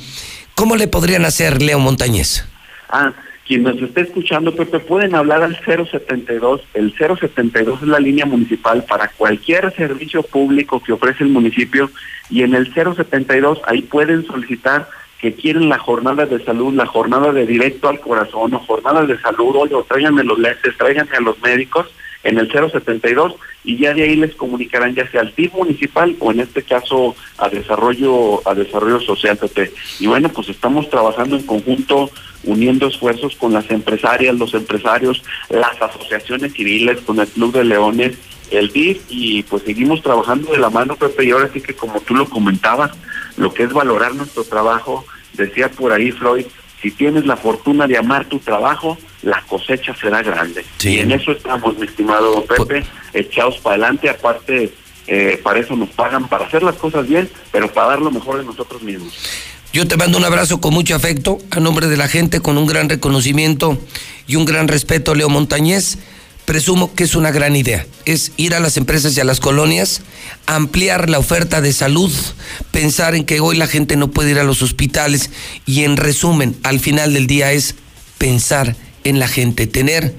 [0.56, 2.46] ¿cómo le podrían hacer, Leo Montañez?
[2.90, 3.14] Ah,
[3.46, 6.62] quien nos esté escuchando, Pepe, pueden hablar al 072.
[6.74, 11.92] El 072 es la línea municipal para cualquier servicio público que ofrece el municipio.
[12.30, 14.90] Y en el 072 ahí pueden solicitar
[15.20, 19.20] que quieren la jornada de salud, la jornada de directo al corazón o jornada de
[19.20, 21.88] salud, oye, tráiganme los lentes, tráiganme a los médicos
[22.26, 26.32] en el 072 y ya de ahí les comunicarán ya sea al TIP municipal o
[26.32, 29.72] en este caso a desarrollo a desarrollo social Pepe.
[30.00, 32.10] Y bueno, pues estamos trabajando en conjunto
[32.44, 38.18] uniendo esfuerzos con las empresarias, los empresarios, las asociaciones civiles, con el Club de Leones,
[38.52, 42.02] el DIF y pues seguimos trabajando de la mano Pepe y ahora sí que como
[42.02, 42.92] tú lo comentabas,
[43.38, 46.46] lo que es valorar nuestro trabajo, decía por ahí Freud,
[46.86, 50.64] si tienes la fortuna de amar tu trabajo, la cosecha será grande.
[50.84, 54.72] Y en eso estamos, mi estimado Pepe, echados para adelante, aparte,
[55.08, 58.38] eh, para eso nos pagan, para hacer las cosas bien, pero para dar lo mejor
[58.38, 59.18] de nosotros mismos.
[59.74, 62.68] Yo te mando un abrazo con mucho afecto, a nombre de la gente, con un
[62.68, 63.80] gran reconocimiento
[64.28, 65.98] y un gran respeto, Leo Montañez.
[66.46, 70.02] Presumo que es una gran idea, es ir a las empresas y a las colonias,
[70.46, 72.12] ampliar la oferta de salud,
[72.70, 75.32] pensar en que hoy la gente no puede ir a los hospitales
[75.66, 77.74] y en resumen, al final del día es
[78.20, 80.14] pensar en la gente, tener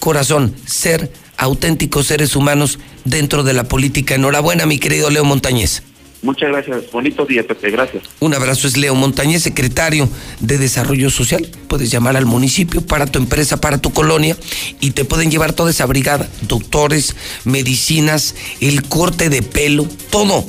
[0.00, 4.16] corazón, ser auténticos seres humanos dentro de la política.
[4.16, 5.82] Enhorabuena, mi querido Leo Montañez.
[6.22, 6.90] Muchas gracias.
[6.90, 7.70] Bonito día, Pepe.
[7.70, 8.02] Gracias.
[8.20, 8.66] Un abrazo.
[8.66, 10.08] Es Leo Montañez, secretario
[10.40, 11.48] de Desarrollo Social.
[11.68, 14.36] Puedes llamar al municipio para tu empresa, para tu colonia
[14.80, 16.28] y te pueden llevar toda esa brigada.
[16.42, 17.14] Doctores,
[17.44, 20.44] medicinas, el corte de pelo, todo.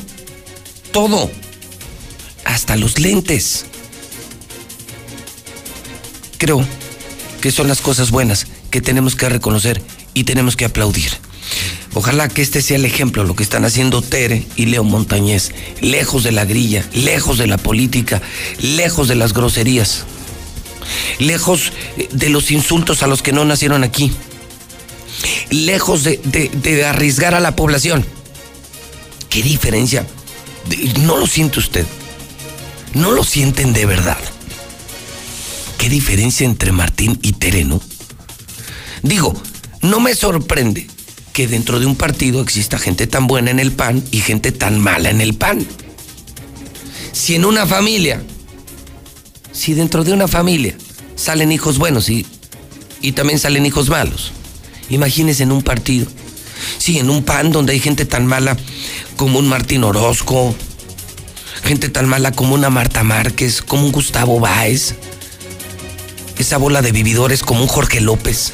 [0.91, 1.29] Todo.
[2.45, 3.65] Hasta los lentes.
[6.39, 6.65] Creo
[7.41, 9.81] que son las cosas buenas que tenemos que reconocer
[10.13, 11.11] y tenemos que aplaudir.
[11.93, 15.51] Ojalá que este sea el ejemplo, lo que están haciendo Tere y Leo Montañez,
[15.81, 18.21] lejos de la grilla, lejos de la política,
[18.61, 20.05] lejos de las groserías.
[21.19, 24.11] lejos eh, de los insultos a los que no nacieron aquí,
[25.49, 28.05] lejos de, de arriesgar a la población.
[29.29, 30.05] ¿Qué diferencia?
[31.01, 31.85] No lo siente usted.
[32.93, 34.17] No lo sienten de verdad.
[35.77, 37.79] ¿Qué diferencia entre Martín y Tereno?
[39.03, 39.39] Digo,
[39.81, 40.87] no me sorprende
[41.39, 44.77] que dentro de un partido exista gente tan buena en el PAN y gente tan
[44.77, 45.65] mala en el PAN.
[47.13, 48.21] Si en una familia,
[49.53, 50.75] si dentro de una familia
[51.15, 52.25] salen hijos buenos y,
[52.99, 54.33] y también salen hijos malos,
[54.89, 56.07] imagínense en un partido.
[56.77, 58.57] Sí, en un PAN donde hay gente tan mala
[59.15, 60.53] como un Martín Orozco,
[61.63, 64.95] gente tan mala como una Marta Márquez, como un Gustavo Báez,
[66.37, 68.51] esa bola de vividores como un Jorge López,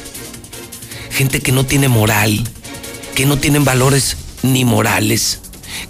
[1.10, 2.48] gente que no tiene moral,
[3.16, 5.40] que no tienen valores ni morales,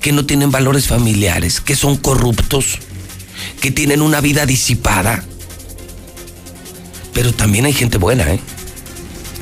[0.01, 2.79] que no tienen valores familiares, que son corruptos,
[3.61, 5.25] que tienen una vida disipada.
[7.13, 8.39] Pero también hay gente buena, ¿eh?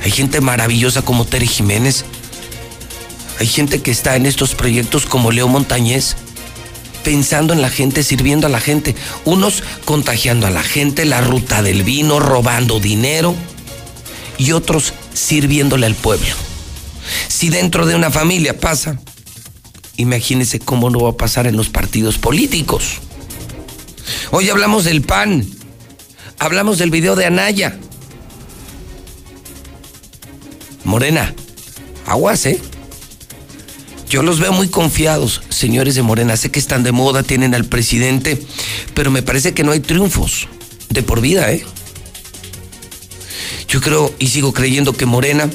[0.03, 2.07] Hay gente maravillosa como Tere Jiménez.
[3.39, 6.17] Hay gente que está en estos proyectos como Leo Montañez,
[7.05, 8.97] pensando en la gente, sirviendo a la gente.
[9.27, 13.35] Unos contagiando a la gente, la ruta del vino, robando dinero.
[14.39, 16.35] Y otros sirviéndole al pueblo.
[17.29, 18.99] Si dentro de una familia pasa,
[19.97, 23.01] imagínense cómo no va a pasar en los partidos políticos.
[24.31, 25.47] Hoy hablamos del PAN,
[26.39, 27.79] hablamos del video de Anaya.
[30.85, 31.35] Morena,
[32.07, 32.61] aguas, ¿eh?
[34.09, 36.37] Yo los veo muy confiados, señores de Morena.
[36.37, 38.41] Sé que están de moda, tienen al presidente,
[38.95, 40.47] pero me parece que no hay triunfos
[40.91, 41.65] de por vida, ¿eh?
[43.67, 45.51] Yo creo y sigo creyendo que Morena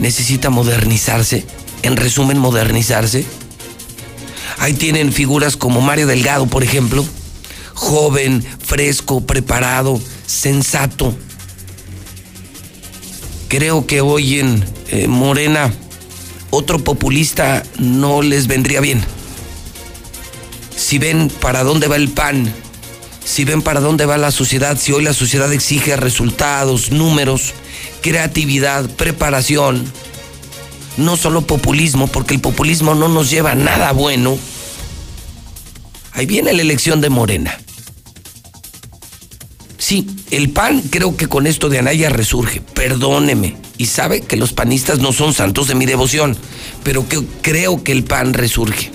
[0.00, 1.44] necesita modernizarse.
[1.82, 3.24] En resumen, modernizarse.
[4.58, 7.04] Ahí tienen figuras como Mario Delgado, por ejemplo.
[7.74, 11.14] Joven, fresco, preparado, sensato.
[13.48, 15.72] Creo que hoy en eh, Morena
[16.50, 19.02] otro populista no les vendría bien.
[20.76, 22.52] Si ven para dónde va el PAN,
[23.24, 27.54] si ven para dónde va la sociedad, si hoy la sociedad exige resultados, números,
[28.00, 29.84] creatividad, preparación,
[30.96, 34.38] no solo populismo, porque el populismo no nos lleva a nada bueno.
[36.12, 37.58] Ahí viene la elección de Morena.
[39.78, 43.56] Sí, el PAN creo que con esto de Anaya resurge, perdóneme.
[43.78, 46.36] Y sabe que los panistas no son santos de mi devoción,
[46.84, 48.92] pero que creo que el PAN resurge.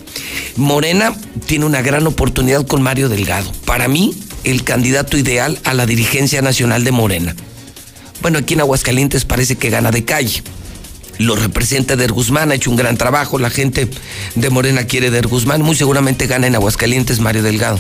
[0.56, 1.14] Morena
[1.48, 3.52] tiene una gran oportunidad con Mario Delgado.
[3.66, 4.14] Para mí,
[4.44, 7.36] el candidato ideal a la dirigencia nacional de Morena.
[8.22, 10.44] Bueno, aquí en Aguascalientes parece que gana de calle.
[11.18, 13.40] Lo representa Der Guzmán, ha hecho un gran trabajo.
[13.40, 13.88] La gente
[14.36, 15.62] de Morena quiere Der Guzmán.
[15.62, 17.80] Muy seguramente gana en Aguascalientes Mario Delgado.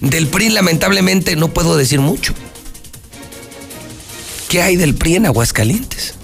[0.00, 2.34] Del PRI, lamentablemente, no puedo decir mucho.
[4.48, 6.14] ¿Qué hay del PRI en Aguascalientes?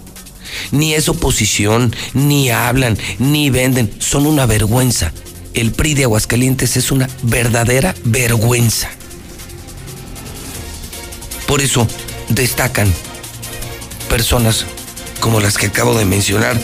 [0.70, 3.90] Ni es oposición, ni hablan, ni venden.
[3.98, 5.12] Son una vergüenza.
[5.55, 8.89] El PRI de Aguascalientes es una verdadera vergüenza.
[11.47, 11.86] Por eso
[12.28, 12.93] destacan
[14.12, 14.66] personas
[15.20, 16.60] como las que acabo de mencionar,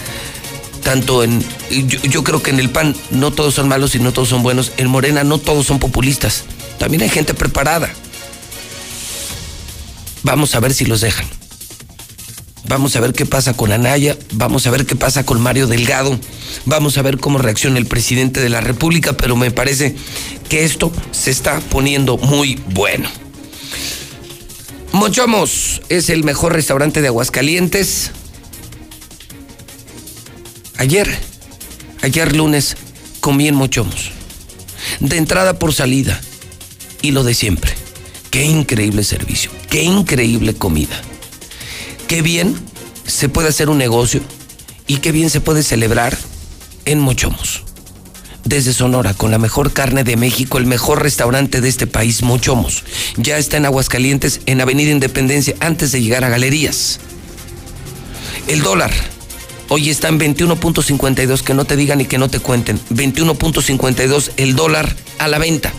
[0.84, 4.28] tanto en, yo, creo que en el PAN no todos son malos y no todos
[4.28, 6.44] son buenos, en Morena no todos son populistas,
[6.78, 7.88] también hay gente preparada.
[10.24, 11.26] Vamos a ver si los dejan.
[12.66, 16.20] Vamos a ver qué pasa con Anaya, vamos a ver qué pasa con Mario Delgado,
[16.66, 19.96] vamos a ver cómo reacciona el presidente de la República, pero me parece
[20.50, 23.08] que esto se está poniendo muy bueno.
[24.92, 28.10] Mochomos es el mejor restaurante de Aguascalientes.
[30.76, 31.08] Ayer,
[32.02, 32.76] ayer lunes,
[33.20, 34.12] comí en Mochomos.
[35.00, 36.20] De entrada por salida.
[37.02, 37.72] Y lo de siempre.
[38.30, 39.50] Qué increíble servicio.
[39.70, 41.00] Qué increíble comida.
[42.06, 42.56] Qué bien
[43.06, 44.20] se puede hacer un negocio
[44.86, 46.16] y qué bien se puede celebrar
[46.86, 47.67] en Mochomos.
[48.48, 52.82] Desde Sonora, con la mejor carne de México, el mejor restaurante de este país, Mochomos.
[53.18, 56.98] Ya está en Aguascalientes, en Avenida Independencia, antes de llegar a Galerías.
[58.46, 58.90] El dólar
[59.68, 62.80] hoy está en 21.52, que no te digan y que no te cuenten.
[62.88, 65.70] 21.52 el dólar a la venta.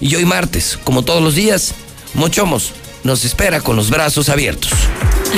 [0.00, 1.72] Y hoy martes, como todos los días,
[2.14, 2.72] Mochomos
[3.04, 4.70] nos espera con los brazos abiertos.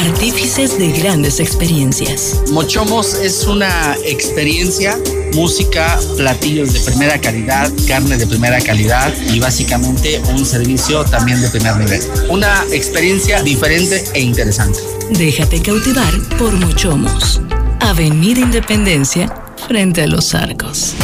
[0.03, 2.43] Artífices de grandes experiencias.
[2.51, 4.99] Mochomos es una experiencia,
[5.35, 11.49] música, platillos de primera calidad, carne de primera calidad y básicamente un servicio también de
[11.49, 12.03] primer nivel.
[12.29, 14.81] Una experiencia diferente e interesante.
[15.11, 17.41] Déjate cautivar por Mochomos.
[17.81, 19.33] Avenida Independencia,
[19.69, 20.95] frente a los arcos.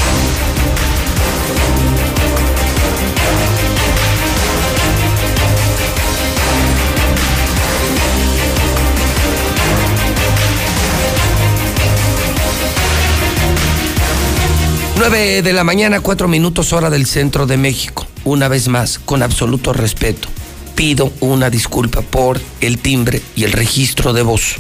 [15.01, 18.07] 9 de la mañana, 4 minutos hora del centro de México.
[18.25, 20.29] Una vez más, con absoluto respeto,
[20.75, 24.57] pido una disculpa por el timbre y el registro de voz.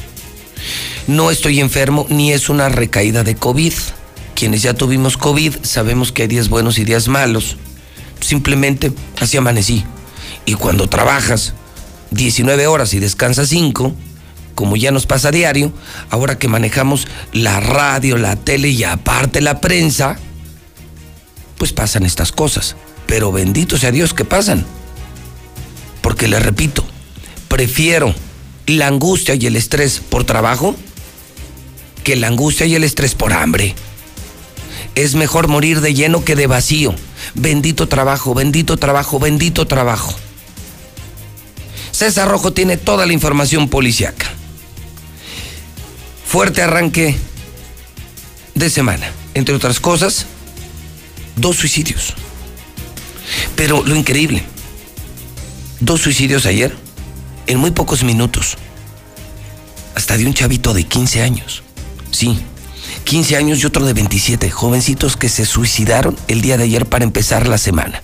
[1.06, 3.74] No estoy enfermo ni es una recaída de COVID.
[4.34, 7.58] Quienes ya tuvimos COVID sabemos que hay días buenos y días malos.
[8.20, 9.84] Simplemente así amanecí.
[10.46, 11.52] Y cuando trabajas
[12.12, 13.94] 19 horas y descansas 5,
[14.54, 15.70] como ya nos pasa a diario,
[16.08, 20.18] ahora que manejamos la radio, la tele y aparte la prensa,
[21.60, 22.74] pues pasan estas cosas.
[23.06, 24.64] Pero bendito sea Dios que pasan.
[26.00, 26.86] Porque le repito,
[27.48, 28.14] prefiero
[28.66, 30.74] la angustia y el estrés por trabajo
[32.02, 33.74] que la angustia y el estrés por hambre.
[34.94, 36.94] Es mejor morir de lleno que de vacío.
[37.34, 40.14] Bendito trabajo, bendito trabajo, bendito trabajo.
[41.92, 44.28] César Rojo tiene toda la información policiaca.
[46.24, 47.16] Fuerte arranque
[48.54, 49.12] de semana.
[49.34, 50.24] Entre otras cosas,
[51.40, 52.14] dos suicidios.
[53.56, 54.42] Pero lo increíble,
[55.80, 56.76] dos suicidios ayer,
[57.46, 58.56] en muy pocos minutos.
[59.94, 61.62] Hasta de un chavito de 15 años.
[62.10, 62.38] Sí,
[63.04, 67.04] 15 años y otro de 27, jovencitos que se suicidaron el día de ayer para
[67.04, 68.02] empezar la semana.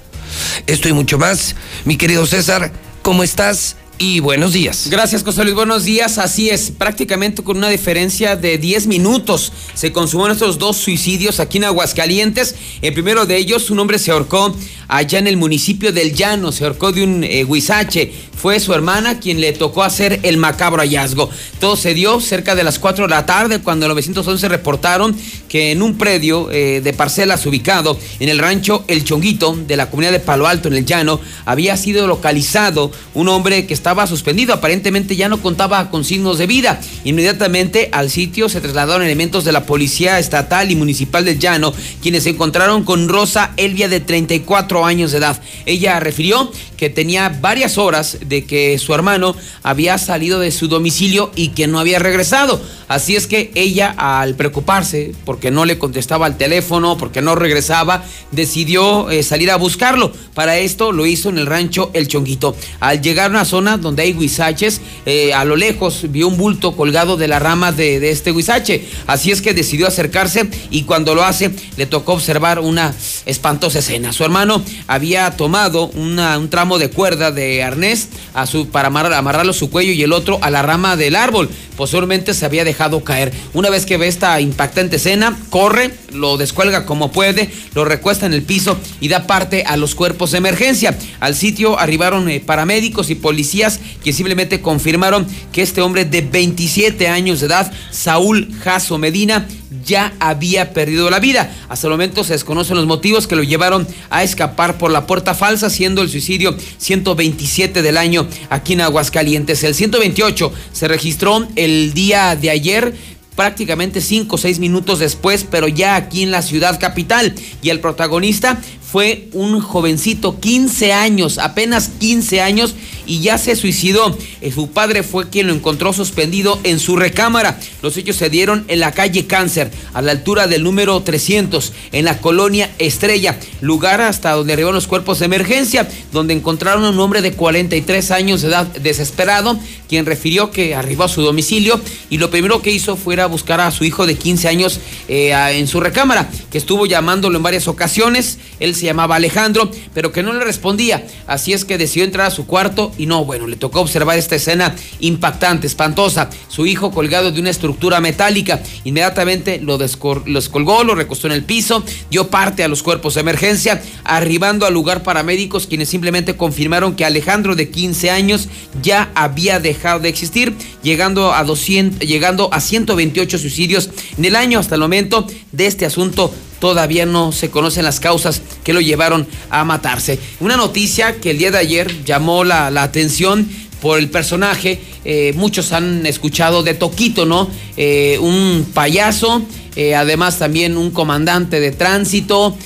[0.67, 1.55] Esto y mucho más,
[1.85, 2.73] mi querido César,
[3.03, 3.77] ¿cómo estás?
[3.99, 4.89] Y buenos días.
[4.91, 5.55] Gracias, José Luis.
[5.55, 6.19] Buenos días.
[6.19, 11.59] Así es, prácticamente con una diferencia de 10 minutos se consumaron estos dos suicidios aquí
[11.59, 12.55] en Aguascalientes.
[12.83, 14.55] El primero de ellos, un hombre se ahorcó
[14.89, 18.13] allá en el municipio del Llano, se ahorcó de un eh, huizache.
[18.37, 21.31] Fue su hermana quien le tocó hacer el macabro hallazgo.
[21.59, 25.17] Todo se dio cerca de las 4 de la tarde cuando los 911 reportaron
[25.49, 29.89] que en un predio eh, de parcelas ubicado en el rancho El Chonguito de la
[29.89, 34.53] comunidad de Palo Alto en el Llano había sido localizado un hombre que estaba suspendido,
[34.53, 36.81] aparentemente ya no contaba con signos de vida.
[37.05, 41.73] Inmediatamente al sitio se trasladaron elementos de la Policía Estatal y Municipal del Llano,
[42.03, 45.41] quienes se encontraron con Rosa Elvia de 34 años de edad.
[45.65, 51.31] Ella refirió que tenía varias horas de que su hermano había salido de su domicilio
[51.35, 52.61] y que no había regresado.
[52.89, 58.05] Así es que ella, al preocuparse porque no le contestaba al teléfono, porque no regresaba,
[58.31, 60.13] decidió eh, salir a buscarlo.
[60.35, 62.55] Para esto lo hizo en el rancho El Chonguito.
[62.79, 66.77] Al llegar a una zona donde hay huizaches, eh, a lo lejos vio un bulto
[66.77, 68.85] colgado de la rama de, de este huizache.
[69.07, 72.95] Así es que decidió acercarse y cuando lo hace le tocó observar una
[73.25, 74.13] espantosa escena.
[74.13, 79.55] Su hermano había tomado un tramo de cuerda de arnés a su, para amarrarlo a
[79.55, 81.49] su cuello y el otro a la rama del árbol.
[81.77, 83.33] Posteriormente se había dejado caer.
[83.53, 88.33] Una vez que ve esta impactante escena, corre, lo descuelga como puede, lo recuesta en
[88.33, 90.97] el piso y da parte a los cuerpos de emergencia.
[91.21, 97.09] Al sitio arribaron eh, paramédicos y policías que simplemente confirmaron que este hombre de 27
[97.09, 99.47] años de edad, Saúl Jasso Medina,
[99.85, 101.55] ya había perdido la vida.
[101.69, 105.35] Hasta el momento se desconocen los motivos que lo llevaron a escapar por la puerta
[105.35, 109.63] falsa, siendo el suicidio 127 del año aquí en Aguascalientes.
[109.65, 112.95] El 128 se registró el día de ayer
[113.37, 117.35] prácticamente cinco o seis minutos después, pero ya aquí en la ciudad capital.
[117.63, 122.75] Y el protagonista fue un jovencito, 15 años, apenas 15 años,
[123.07, 124.17] y ya se suicidó.
[124.41, 127.59] Eh, su padre fue quien lo encontró suspendido en su recámara.
[127.83, 132.05] Los hechos se dieron en la calle Cáncer, a la altura del número 300, en
[132.05, 137.01] la colonia Estrella, lugar hasta donde arribaron los cuerpos de emergencia, donde encontraron a un
[137.01, 139.59] hombre de 43 años de edad desesperado,
[139.89, 141.81] quien refirió que arribó a su domicilio
[142.11, 145.33] y lo primero que hizo fue a buscar a su hijo de 15 años eh,
[145.53, 148.39] en su recámara, que estuvo llamándolo en varias ocasiones.
[148.61, 151.07] Él se llamaba Alejandro, pero que no le respondía.
[151.27, 154.37] Así es que decidió entrar a su cuarto y no, bueno, le tocó observar esta
[154.37, 156.31] escena impactante, espantosa.
[156.49, 158.63] Su hijo colgado de una estructura metálica.
[158.85, 163.83] Inmediatamente lo descolgó, lo recostó en el piso, dio parte a los cuerpos de emergencia,
[164.05, 168.49] arribando al lugar paramédicos quienes simplemente confirmaron que Alejandro de 15 años
[168.83, 174.59] ya había dejado de existir, llegando a 200, llegando a 128 suicidios en el año
[174.59, 179.27] hasta el momento de este asunto todavía no se conocen las causas que lo llevaron
[179.51, 180.19] a matarse.
[180.41, 183.49] Una noticia que el día de ayer llamó la, atención
[183.81, 187.49] por el personaje, eh, muchos han escuchado de Toquito, ¿no?
[187.77, 189.43] Eh, un payaso,
[189.77, 192.57] eh, además también un comandante de tránsito,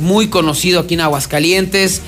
[0.00, 2.02] muy conocido aquí en Aguascalientes,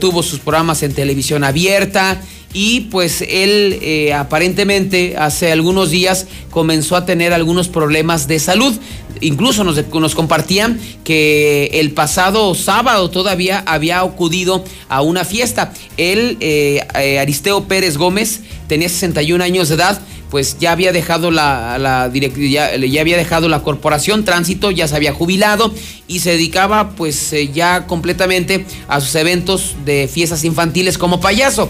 [0.00, 2.20] tuvo sus programas en televisión abierta
[2.52, 8.74] y pues él aparentemente hace algunos días comenzó a tener algunos problemas de salud
[9.20, 15.72] incluso nos, compartían que el pasado sábado todavía había acudido a una fiesta.
[15.96, 20.00] Él, eh, eh, Aristeo Pérez Gómez, tenía 61 años de edad,
[20.30, 25.72] pues ya había dejado la, ya, había dejado la corporación tránsito, ya se había jubilado
[26.08, 31.68] y se dedicaba pues eh, ya completamente a sus eventos de fiestas infantiles como payaso.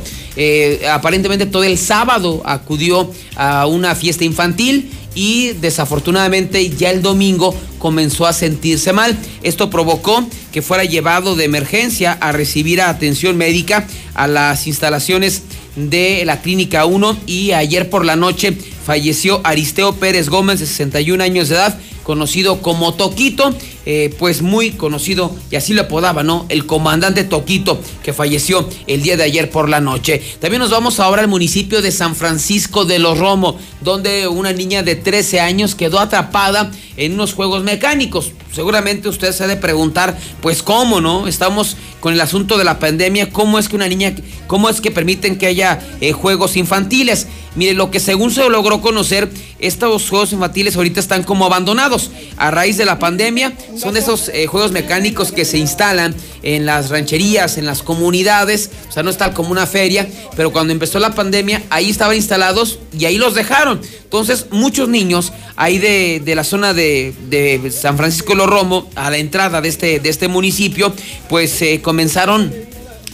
[0.90, 8.26] Aparentemente todo el sábado acudió a una fiesta infantil y desafortunadamente ya el domingo comenzó
[8.26, 9.16] a sentirse mal.
[9.42, 15.42] Esto provocó que fuera llevado de emergencia a recibir atención médica a las instalaciones
[15.76, 21.22] de la Clínica 1 y ayer por la noche falleció Aristeo Pérez Gómez de 61
[21.22, 23.52] años de edad, conocido como Toquito,
[23.86, 26.46] eh, pues muy conocido y así lo apodaba, ¿no?
[26.48, 30.22] El comandante Toquito que falleció el día de ayer por la noche.
[30.40, 34.82] También nos vamos ahora al municipio de San Francisco de los Romo, donde una niña
[34.82, 38.32] de 13 años quedó atrapada en unos juegos mecánicos.
[38.52, 41.26] Seguramente usted se ha de preguntar, pues cómo, ¿no?
[41.26, 44.14] Estamos con el asunto de la pandemia, ¿cómo es que una niña,
[44.46, 47.26] cómo es que permiten que haya eh, juegos infantiles?
[47.56, 52.10] Mire, lo que según se logró conocer, estos juegos infantiles ahorita están como abandonados.
[52.36, 56.90] A raíz de la pandemia, son esos eh, juegos mecánicos que se instalan en las
[56.90, 60.98] rancherías, en las comunidades, o sea, no es tal como una feria, pero cuando empezó
[60.98, 63.80] la pandemia, ahí estaban instalados y ahí los dejaron.
[64.02, 68.90] Entonces, muchos niños ahí de, de la zona de, de San Francisco de los Romo,
[68.94, 70.92] a la entrada de este, de este municipio,
[71.28, 72.52] pues eh, comenzaron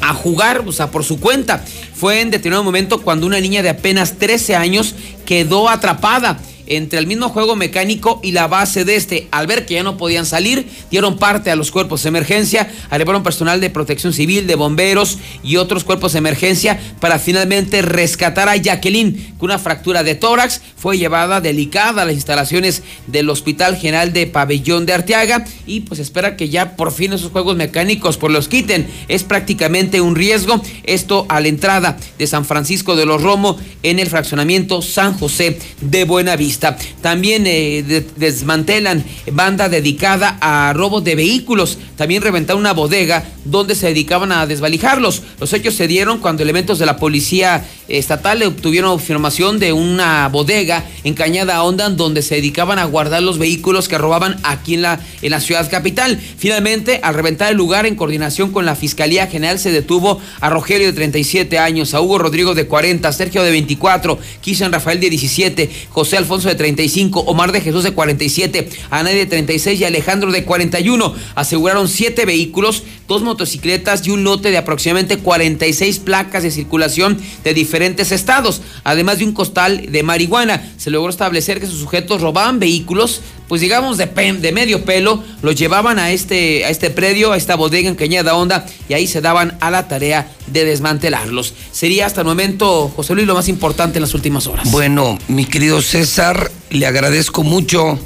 [0.00, 1.64] a jugar, o sea, por su cuenta.
[2.00, 4.94] Fue en determinado momento cuando una niña de apenas 13 años
[5.26, 6.38] quedó atrapada
[6.70, 9.28] entre el mismo juego mecánico y la base de este.
[9.32, 13.22] Al ver que ya no podían salir, dieron parte a los cuerpos de emergencia, arribaron
[13.22, 18.56] personal de protección civil, de bomberos y otros cuerpos de emergencia para finalmente rescatar a
[18.56, 20.62] Jacqueline con una fractura de tórax.
[20.76, 25.98] Fue llevada delicada a las instalaciones del Hospital General de Pabellón de Arteaga y pues
[25.98, 28.86] espera que ya por fin esos juegos mecánicos pues los quiten.
[29.08, 30.62] Es prácticamente un riesgo.
[30.84, 35.58] Esto a la entrada de San Francisco de los Romo en el fraccionamiento San José
[35.80, 36.59] de Buenavista.
[37.00, 41.78] También eh, de- desmantelan banda dedicada a robo de vehículos.
[41.96, 45.22] También reventaron una bodega donde se dedicaban a desvalijarlos.
[45.40, 50.84] Los hechos se dieron cuando elementos de la policía estatal obtuvieron información de una bodega
[51.04, 55.00] en Cañada Honda donde se dedicaban a guardar los vehículos que robaban aquí en la,
[55.22, 56.20] en la ciudad capital.
[56.38, 60.86] Finalmente, al reventar el lugar en coordinación con la Fiscalía General se detuvo a Rogelio
[60.86, 65.10] de 37 años, a Hugo Rodrigo de 40, a Sergio de 24, Cristian Rafael de
[65.10, 70.32] 17, José Alfonso de 35, Omar de Jesús de 47, Anay de 36 y Alejandro
[70.32, 71.14] de 41.
[71.34, 77.54] Aseguraron siete vehículos, dos motocicletas y un lote de aproximadamente 46 placas de circulación de
[77.54, 80.72] diferentes estados, además de un costal de marihuana.
[80.76, 83.20] Se logró establecer que sus sujetos robaban vehículos,
[83.50, 87.88] pues digamos de, medio pelo, los llevaban a este, a este predio, a esta bodega
[87.88, 91.54] en Cañada Honda y ahí se daban a la tarea de desmantelarlos.
[91.72, 94.70] Sería hasta el momento, José Luis, lo más importante en las últimas horas.
[94.70, 97.98] Bueno, mi querido César, le agradezco mucho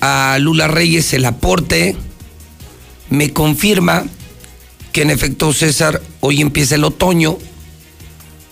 [0.00, 1.94] a Lula Reyes el aporte.
[3.08, 4.04] Me confirma
[4.92, 7.38] que en efecto, César, hoy empieza el otoño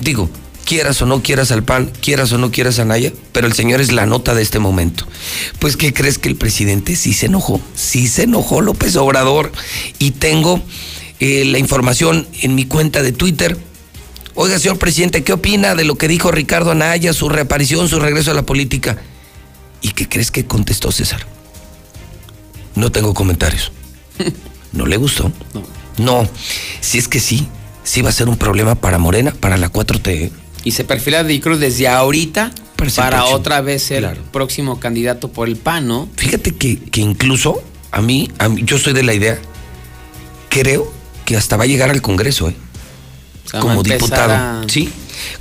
[0.00, 0.30] Digo,
[0.64, 3.80] quieras o no quieras al PAN, quieras o no quieras a Anaya, pero el señor
[3.80, 5.06] es la nota de este momento.
[5.58, 7.60] Pues, ¿qué crees que el presidente sí se enojó?
[7.74, 9.52] Sí se enojó López Obrador.
[9.98, 10.62] Y tengo
[11.20, 13.56] eh, la información en mi cuenta de Twitter.
[14.34, 18.32] Oiga, señor presidente, ¿qué opina de lo que dijo Ricardo Anaya, su reaparición, su regreso
[18.32, 18.98] a la política?
[19.80, 21.26] ¿Y qué crees que contestó César?
[22.74, 23.70] No tengo comentarios.
[24.72, 25.30] ¿No le gustó?
[25.98, 26.28] No.
[26.80, 27.46] Si es que sí,
[27.84, 30.32] sí va a ser un problema para Morena, para la 4T.
[30.64, 33.36] Y se perfila de creo desde ahorita Para próximo.
[33.36, 36.08] otra vez ser el próximo candidato por el PAN, ¿no?
[36.16, 39.38] Fíjate que, que incluso a mí, a mí, yo soy de la idea,
[40.48, 40.90] creo
[41.24, 42.56] que hasta va a llegar al Congreso, ¿eh?
[43.46, 44.32] O sea, como diputado.
[44.32, 44.88] a- Sí,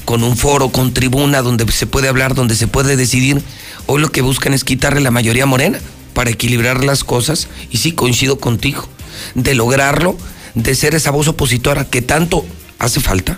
[0.06, 3.42] con un foro, con tribuna, donde se puede hablar, donde se puede decidir.
[3.86, 5.80] Hoy lo que buscan es quitarle la mayoría morena
[6.14, 7.48] para equilibrar las cosas.
[7.72, 8.88] Y sí, coincido contigo.
[9.36, 10.18] De lograrlo,
[10.54, 12.46] de ser esa voz opositora que tanto
[12.80, 13.38] hace falta,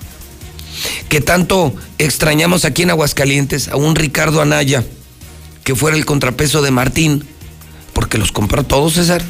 [1.10, 4.84] que tanto extrañamos aquí en Aguascalientes, a un Ricardo Anaya,
[5.64, 7.24] que fuera el contrapeso de Martín,
[7.94, 9.24] porque los compró todos, César.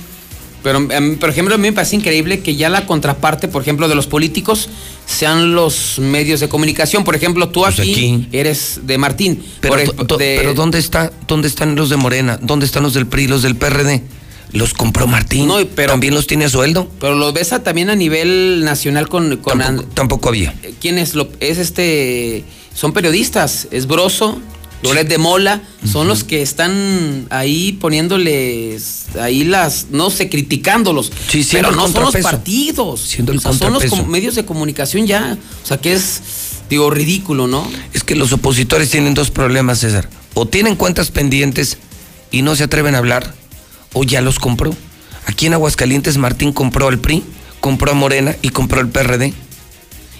[0.64, 3.88] Pero, em, por ejemplo, a mí me parece increíble que ya la contraparte, por ejemplo,
[3.88, 4.68] de los políticos
[5.06, 7.04] sean los medios de comunicación.
[7.04, 8.28] Por ejemplo, tú aquí, Pues aquí.
[8.32, 9.44] eres de Martín.
[9.62, 12.40] Pero, Por de- pero ¿dónde está, dónde están los de Morena?
[12.42, 14.02] ¿Dónde están los del PRI, los del PRD?
[14.52, 15.50] Los compró Martín.
[15.76, 16.90] También los tiene a sueldo.
[17.00, 19.38] Pero lo ves a- también a nivel nacional con...
[19.38, 20.54] con Tampoco había.
[20.80, 21.16] ¿Quién es?
[21.16, 22.44] Lo, es este...
[22.74, 23.68] Son periodistas.
[23.72, 24.40] Es Broso,
[24.84, 25.62] Loret de Mola.
[25.90, 29.06] Son los que están ahí poniéndoles...
[29.20, 29.88] Ahí las...
[29.92, 31.12] No sé, criticándolos.
[31.30, 33.02] Sí, siendo pero no son los partidos.
[33.02, 35.38] Siendo el O sea, son los medios de comunicación ya.
[35.64, 36.22] O sea, que es...
[36.70, 37.68] Digo, ridículo, ¿no?
[37.94, 40.10] Es que los opositores tienen dos problemas, César.
[40.34, 41.78] O tienen cuentas pendientes
[42.32, 43.36] y no se atreven a hablar,
[43.94, 44.74] o ya los compró.
[45.26, 47.24] Aquí en Aguascalientes Martín compró al PRI,
[47.60, 49.34] compró a Morena y compró al PRD.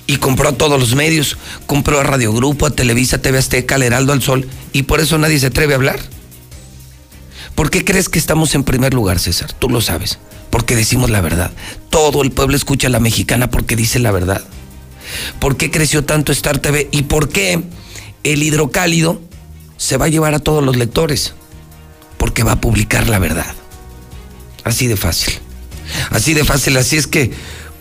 [0.08, 1.38] Y compró a todos los medios.
[1.66, 4.48] Compró a Radio Grupo, a Televisa, TV Azteca, al Heraldo, al Sol.
[4.72, 6.00] Y por eso nadie se atreve a hablar.
[7.56, 9.54] ¿Por qué crees que estamos en primer lugar, César?
[9.54, 10.20] Tú lo sabes.
[10.52, 11.52] Porque decimos la verdad.
[11.90, 14.44] Todo el pueblo escucha a la mexicana porque dice la verdad.
[15.40, 16.88] ¿Por qué creció tanto Star TV?
[16.92, 17.64] ¿Y por qué
[18.24, 19.22] el hidrocálido
[19.78, 21.34] se va a llevar a todos los lectores?
[22.26, 23.54] Porque va a publicar la verdad.
[24.64, 25.36] Así de fácil.
[26.10, 26.76] Así de fácil.
[26.76, 27.30] Así es que,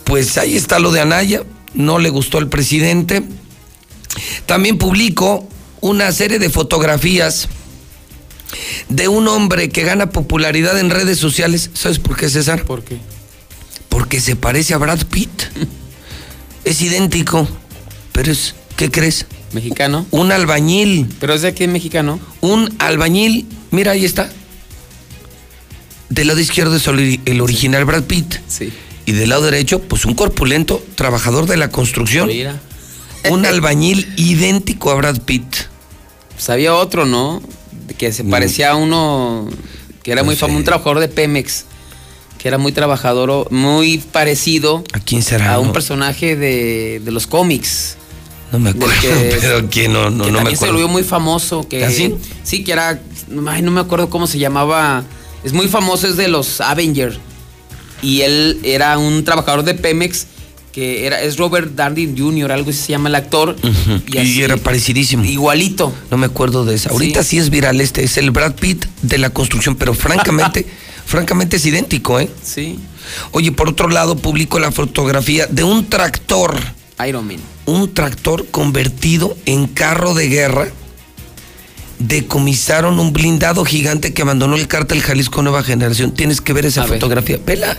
[0.05, 1.45] pues ahí está lo de Anaya.
[1.73, 3.23] No le gustó al presidente.
[4.45, 5.49] También publicó
[5.81, 7.49] una serie de fotografías
[8.91, 11.71] de un hombre que gana popularidad en redes sociales.
[11.73, 12.65] ¿Sabes por qué, César?
[12.65, 12.99] ¿Por qué?
[13.89, 15.45] Porque se parece a Brad Pitt.
[16.65, 17.49] Es idéntico,
[18.13, 19.25] pero es, ¿qué crees?
[19.55, 20.07] Mexicano.
[20.11, 21.09] Un albañil.
[21.19, 22.21] Pero es de aquí mexicano.
[22.43, 24.31] Un albañil, mira, ahí está.
[26.09, 28.37] Del lado izquierdo es el original Brad Pitt.
[28.49, 28.73] Sí.
[29.07, 32.29] Y del lado derecho, pues un corpulento trabajador de la construcción.
[32.29, 32.61] Mira.
[33.31, 35.45] Un albañil idéntico a Brad Pitt.
[36.35, 37.43] Pues había otro, ¿no?
[37.99, 39.49] Que se parecía a uno
[40.03, 41.65] que era muy famoso, un trabajador de Pemex,
[42.39, 45.55] que era muy trabajador, muy parecido ¿A quién será?
[45.55, 47.97] a un personaje de, de los cómics.
[48.53, 50.73] No me acuerdo, que- pero quién no, no, que no me también se acuerdo.
[50.75, 51.67] volvió muy famoso.
[51.69, 52.15] Que, ¿Ah, sí?
[52.43, 53.01] Sí, que era.
[53.49, 55.05] Ay, no me acuerdo cómo se llamaba.
[55.43, 57.17] Es muy famoso, es de los Avengers.
[58.03, 60.27] Y él era un trabajador de Pemex
[60.73, 63.55] que era, es Robert Downey Jr., algo así se llama el actor.
[64.09, 65.25] Y Y, así- era parecidísimo.
[65.25, 65.95] Igualito.
[66.11, 66.91] No me acuerdo de esa.
[66.91, 67.39] Ahorita sí.
[67.39, 70.67] es viral este, es el Brad Pitt de la construcción, pero francamente,
[71.07, 72.29] francamente es idéntico, ¿eh?
[72.43, 72.81] Sí.
[73.31, 76.59] Oye, por otro lado, publico la fotografía de un tractor,
[77.07, 77.37] Iron Man.
[77.67, 80.69] Un tractor convertido en carro de guerra.
[81.99, 86.13] Decomisaron un blindado gigante que abandonó el cártel Jalisco Nueva Generación.
[86.13, 86.95] Tienes que ver esa A ver.
[86.99, 87.39] fotografía.
[87.45, 87.79] Vela.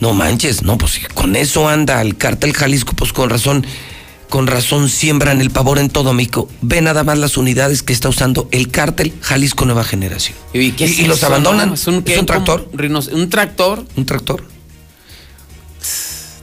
[0.00, 3.66] No manches, no, pues si con eso anda el cártel Jalisco, pues con razón,
[4.28, 6.48] con razón siembran el pavor en todo México.
[6.60, 10.36] Ve nada más las unidades que está usando el cártel Jalisco Nueva Generación.
[10.52, 11.68] ¿Y, qué es Y- y los abandonan.
[11.70, 11.74] no?
[11.74, 12.18] Es un, Es ¿qué?
[12.18, 12.68] un tractor.
[12.74, 13.84] Rinos- un tractor.
[13.96, 14.44] ¿Un tractor?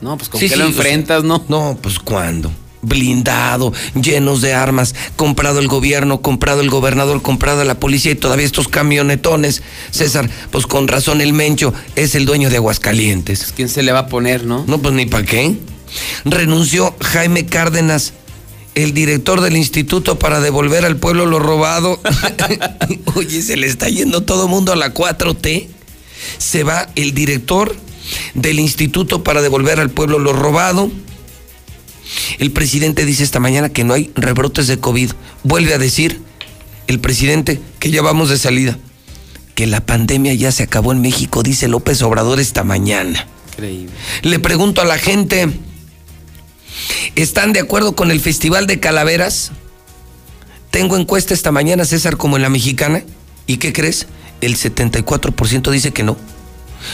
[0.04, 1.42] No, pues con Sí, qué sí, lo enfrentas, ¿no?
[1.48, 2.52] No, pues cuándo.
[2.82, 8.44] Blindado, llenos de armas, comprado el gobierno, comprado el gobernador, comprado la policía y todavía
[8.44, 9.62] estos camionetones.
[9.90, 13.54] César, pues con razón el Mencho es el dueño de Aguascalientes.
[13.56, 14.62] ¿Quién se le va a poner, no?
[14.66, 15.56] No, pues ni para qué.
[16.26, 18.12] Renunció Jaime Cárdenas,
[18.74, 21.98] el director del instituto para devolver al pueblo lo robado.
[23.14, 25.68] Oye, se le está yendo todo mundo a la 4T.
[26.36, 27.74] Se va el director
[28.34, 30.90] del instituto para devolver al pueblo lo robado.
[32.38, 35.12] El presidente dice esta mañana que no hay rebrotes de COVID.
[35.42, 36.20] Vuelve a decir
[36.86, 38.78] el presidente que ya vamos de salida.
[39.54, 43.26] Que la pandemia ya se acabó en México, dice López Obrador esta mañana.
[43.52, 43.92] Increíble.
[44.22, 45.48] Le pregunto a la gente,
[47.14, 49.52] ¿están de acuerdo con el Festival de Calaveras?
[50.70, 53.04] Tengo encuesta esta mañana, César, como en la mexicana.
[53.46, 54.08] ¿Y qué crees?
[54.40, 56.16] El 74% dice que no.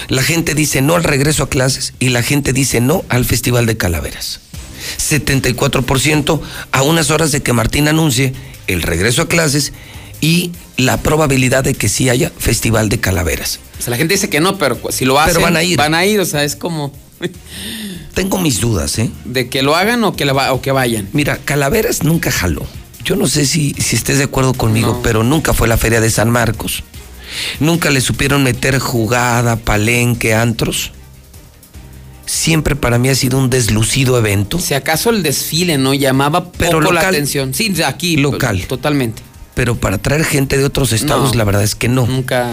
[0.08, 3.66] La gente dice no al regreso a clases y la gente dice no al Festival
[3.66, 4.40] de Calaveras.
[4.98, 6.40] 74%
[6.72, 8.32] a unas horas de que Martín anuncie
[8.66, 9.72] el regreso a clases
[10.20, 13.60] y la probabilidad de que sí haya Festival de Calaveras.
[13.78, 15.76] O sea, la gente dice que no, pero si lo hacen, Pero van a ir.
[15.76, 16.92] Van a ir, o sea, es como
[18.14, 19.10] Tengo mis dudas, ¿eh?
[19.24, 21.08] de que lo hagan o que, la o que vayan.
[21.12, 22.66] Mira, Calaveras nunca jaló.
[23.04, 25.02] Yo no sé si, si estés de acuerdo conmigo, No.
[25.02, 26.82] pero nunca fue la feria de San Marcos.
[27.60, 30.92] Nunca le supieron meter jugada, palenque, antros.
[32.26, 34.58] Siempre para mí ha sido un deslucido evento.
[34.60, 37.14] Si acaso el desfile no llamaba Pero poco la local.
[37.14, 37.52] atención.
[37.54, 38.16] Sí, aquí.
[38.16, 38.66] Local.
[38.68, 39.22] Totalmente.
[39.54, 41.38] Pero para traer gente de otros estados, No.
[41.38, 42.06] la verdad es que no.
[42.06, 42.48] Nunca.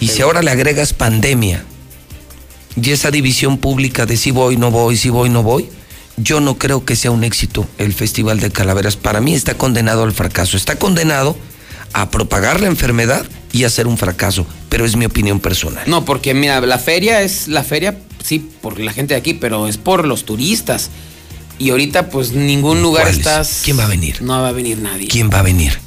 [0.00, 1.64] Y si ahora le agregas pandemia
[2.80, 5.68] y esa división pública de si voy, no voy, si voy, no voy,
[6.18, 8.96] yo no creo que sea un éxito el Festival de Calaveras.
[8.96, 10.58] Para mí está condenado al fracaso.
[10.58, 11.36] Está condenado
[11.94, 14.46] a propagar la enfermedad y a ser un fracaso.
[14.68, 15.84] Pero es mi opinión personal.
[15.86, 19.68] No, porque mira, la feria es la feria, sí, por la gente de aquí, pero
[19.68, 20.90] es por los turistas.
[21.58, 23.18] Y ahorita, pues ningún lugar ¿Cuáles?
[23.18, 23.60] estás.
[23.64, 24.22] ¿Quién va a venir?
[24.22, 25.06] No va a venir nadie.
[25.08, 25.78] ¿Quién va a venir?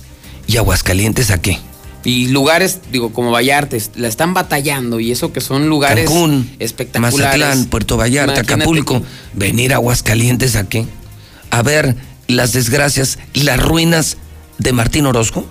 [0.47, 1.59] ¿Y Aguascalientes a qué?
[2.05, 7.39] Y lugares, digo, como Vallarta, la están batallando y eso que son lugares Cancún, espectaculares.
[7.39, 9.01] Mazatlán, Puerto Vallarta, Imagínate Acapulco.
[9.33, 10.85] Venir a Aguascalientes a qué?
[11.49, 11.95] A ver
[12.27, 14.17] las desgracias, las ruinas
[14.59, 15.47] de Martín Orozco.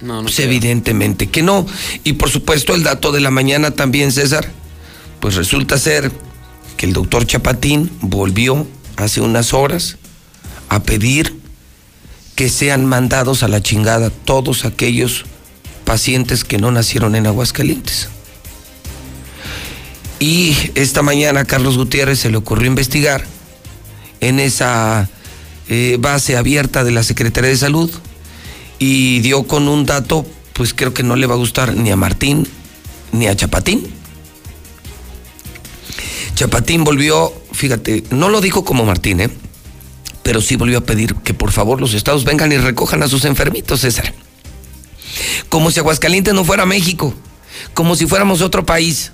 [0.00, 1.66] No, no Pues evidentemente que no.
[2.04, 4.50] Y por supuesto el dato de la mañana también, César.
[5.20, 6.12] Pues resulta ser
[6.76, 8.66] que el doctor Chapatín volvió
[8.96, 9.96] hace unas horas
[10.68, 11.34] a pedir
[12.34, 15.24] que sean mandados a la chingada todos aquellos
[15.84, 18.08] pacientes que no nacieron en Aguascalientes.
[20.18, 23.24] Y esta mañana a Carlos Gutiérrez se le ocurrió investigar
[24.20, 25.08] en esa
[25.68, 27.90] eh, base abierta de la Secretaría de Salud
[28.78, 31.96] y dio con un dato, pues creo que no le va a gustar ni a
[31.96, 32.46] Martín
[33.12, 33.86] ni a Chapatín.
[36.34, 39.30] Chapatín volvió, fíjate, no lo dijo como Martín, ¿eh?
[40.26, 43.24] pero sí volvió a pedir que por favor los estados vengan y recojan a sus
[43.24, 44.12] enfermitos, César.
[45.48, 47.14] Como si Aguascalientes no fuera México,
[47.74, 49.12] como si fuéramos otro país.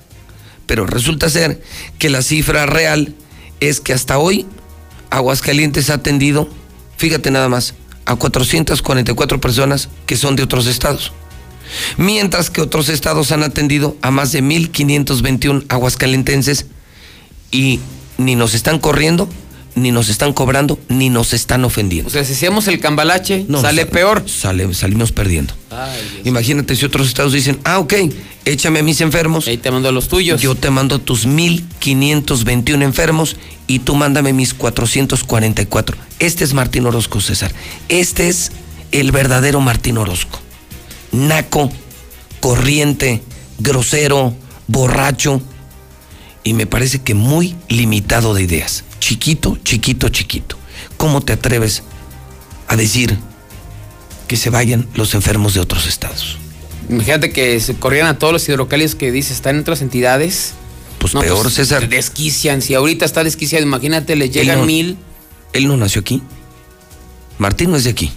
[0.67, 1.63] Pero resulta ser
[1.99, 3.15] que la cifra real
[3.61, 4.47] es que hasta hoy
[5.11, 6.49] Aguascalientes ha atendido,
[6.97, 7.75] fíjate nada más,
[8.07, 11.13] a 444 personas que son de otros estados.
[11.97, 16.67] Mientras que otros estados han atendido a más de 1.521 aguascalentenses
[17.51, 17.81] y
[18.19, 19.29] ni nos están corriendo,
[19.75, 22.09] ni nos están cobrando, ni nos están ofendiendo.
[22.09, 24.25] O sea, si hacemos el cambalache, No, sale sa- peor.
[24.29, 25.55] Sale, salimos perdiendo.
[25.71, 26.21] Ay.
[26.25, 27.95] Imagínate si otros estados dicen, ah, ok,
[28.45, 29.49] échame a mis enfermos.
[29.49, 30.43] Ahí te mando a los tuyos.
[30.43, 33.37] Yo te mando tus 1521 enfermos
[33.67, 35.97] y tú mándame mis 444.
[36.19, 37.53] Este es Martín Orozco, César.
[37.89, 38.53] Este es
[38.91, 40.39] el verdadero Martín Orozco.
[41.13, 41.71] Naco,
[42.41, 43.23] corriente,
[43.59, 44.35] grosero,
[44.67, 45.43] borracho
[46.45, 48.85] y me parece que muy limitado de ideas.
[49.01, 50.57] Chiquito, chiquito, chiquito.
[50.97, 51.83] ¿Cómo te atreves
[52.69, 53.17] a decir
[54.29, 56.39] que se vayan los enfermos de otros estados?
[56.89, 60.55] Imagínate que se corrieran a todos los hidrocálidos que dice están en otras entidades.
[60.99, 61.89] Pues peor, César.
[61.89, 62.63] Desquician.
[62.63, 64.97] Si ahorita está desquiciado, imagínate, le Él llegan no- mil.
[65.53, 66.23] Él no nació aquí.
[67.39, 68.11] Martín no es de aquí.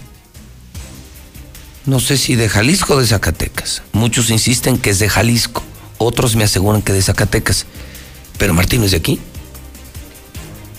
[1.84, 3.82] No sé si de Jalisco o de Zacatecas.
[3.92, 5.62] Muchos insisten que es de Jalisco.
[5.98, 7.66] Otros me aseguran que de Zacatecas.
[8.38, 9.20] Pero Martín no es de aquí.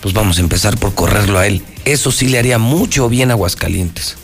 [0.00, 1.62] Pues vamos a empezar por correrlo a él.
[1.84, 4.16] Eso sí le haría mucho bien a Aguascalientes.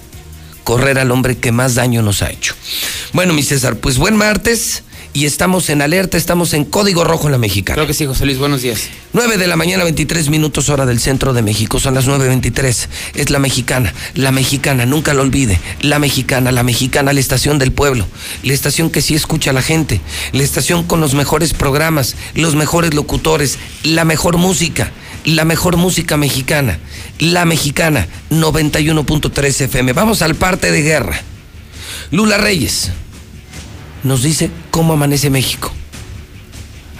[0.62, 2.54] Correr al hombre que más daño nos ha hecho.
[3.12, 4.82] Bueno, mi César, pues buen martes.
[5.16, 7.76] Y estamos en alerta, estamos en código rojo en la mexicana.
[7.76, 8.88] Creo que sí, José Luis, buenos días.
[9.12, 11.78] 9 de la mañana, 23 minutos hora del centro de México.
[11.78, 12.88] Son las 9.23.
[13.14, 15.60] Es la mexicana, la mexicana, nunca lo olvide.
[15.82, 18.08] La mexicana, la mexicana, la estación del pueblo.
[18.42, 20.00] La estación que sí escucha a la gente.
[20.32, 24.90] La estación con los mejores programas, los mejores locutores, la mejor música.
[25.24, 26.80] La mejor música mexicana.
[27.20, 29.92] La mexicana, 91.3 FM.
[29.92, 31.22] Vamos al parte de guerra.
[32.10, 32.90] Lula Reyes
[34.04, 35.72] nos dice cómo amanece México.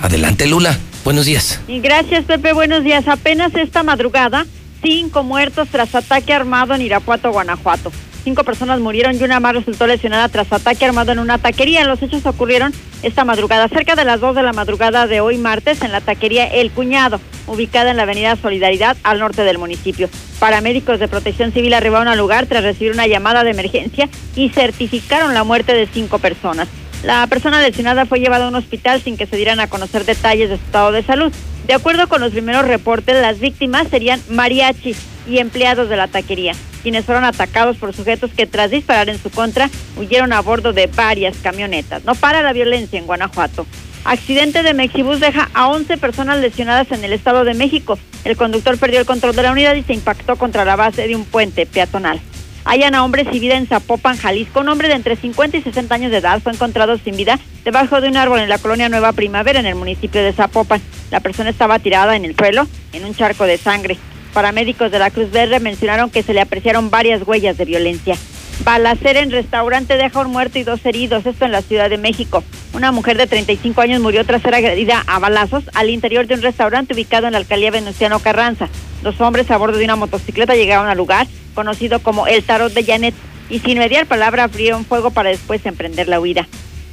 [0.01, 0.79] Adelante, Lula.
[1.05, 1.61] Buenos días.
[1.69, 2.53] Gracias, Pepe.
[2.53, 3.07] Buenos días.
[3.09, 4.47] Apenas esta madrugada,
[4.83, 7.93] cinco muertos tras ataque armado en Irapuato, Guanajuato.
[8.25, 11.85] Cinco personas murieron y una más resultó lesionada tras ataque armado en una taquería.
[11.85, 15.83] Los hechos ocurrieron esta madrugada, cerca de las dos de la madrugada de hoy martes,
[15.83, 20.09] en la taquería El Cuñado, ubicada en la avenida Solidaridad, al norte del municipio.
[20.39, 25.35] Paramédicos de protección civil arribaron al lugar tras recibir una llamada de emergencia y certificaron
[25.35, 26.67] la muerte de cinco personas.
[27.05, 30.49] La persona lesionada fue llevada a un hospital sin que se dieran a conocer detalles
[30.49, 31.31] de su estado de salud.
[31.67, 34.97] De acuerdo con los primeros reportes, las víctimas serían mariachis
[35.29, 39.29] y empleados de la taquería, quienes fueron atacados por sujetos que tras disparar en su
[39.29, 39.69] contra
[39.99, 42.05] huyeron a bordo de varias camionetas.
[42.07, 43.67] No para la violencia en Guanajuato.
[44.07, 47.99] Accidente de Mexibus deja a 11 personas lesionadas en el Estado de México.
[48.25, 51.17] El conductor perdió el control de la unidad y se impactó contra la base de
[51.17, 52.19] un puente peatonal.
[52.67, 54.61] Hayan a hombre sin vida en Zapopan, Jalisco.
[54.61, 58.01] Un hombre de entre 50 y 60 años de edad fue encontrado sin vida debajo
[58.01, 60.81] de un árbol en la colonia Nueva Primavera, en el municipio de Zapopan.
[61.11, 63.99] La persona estaba tirada en el suelo, en un charco de sangre.
[64.33, 68.17] Paramédicos de la Cruz Verde mencionaron que se le apreciaron varias huellas de violencia.
[68.65, 72.43] Balacera en restaurante deja un muerto y dos heridos, esto en la Ciudad de México.
[72.73, 76.43] Una mujer de 35 años murió tras ser agredida a balazos al interior de un
[76.43, 78.69] restaurante ubicado en la alcaldía Venustiano Carranza.
[79.03, 82.85] Dos hombres a bordo de una motocicleta llegaron al lugar, conocido como el Tarot de
[82.85, 83.15] Janet,
[83.49, 86.47] y sin mediar palabra abrieron fuego para después emprender la huida.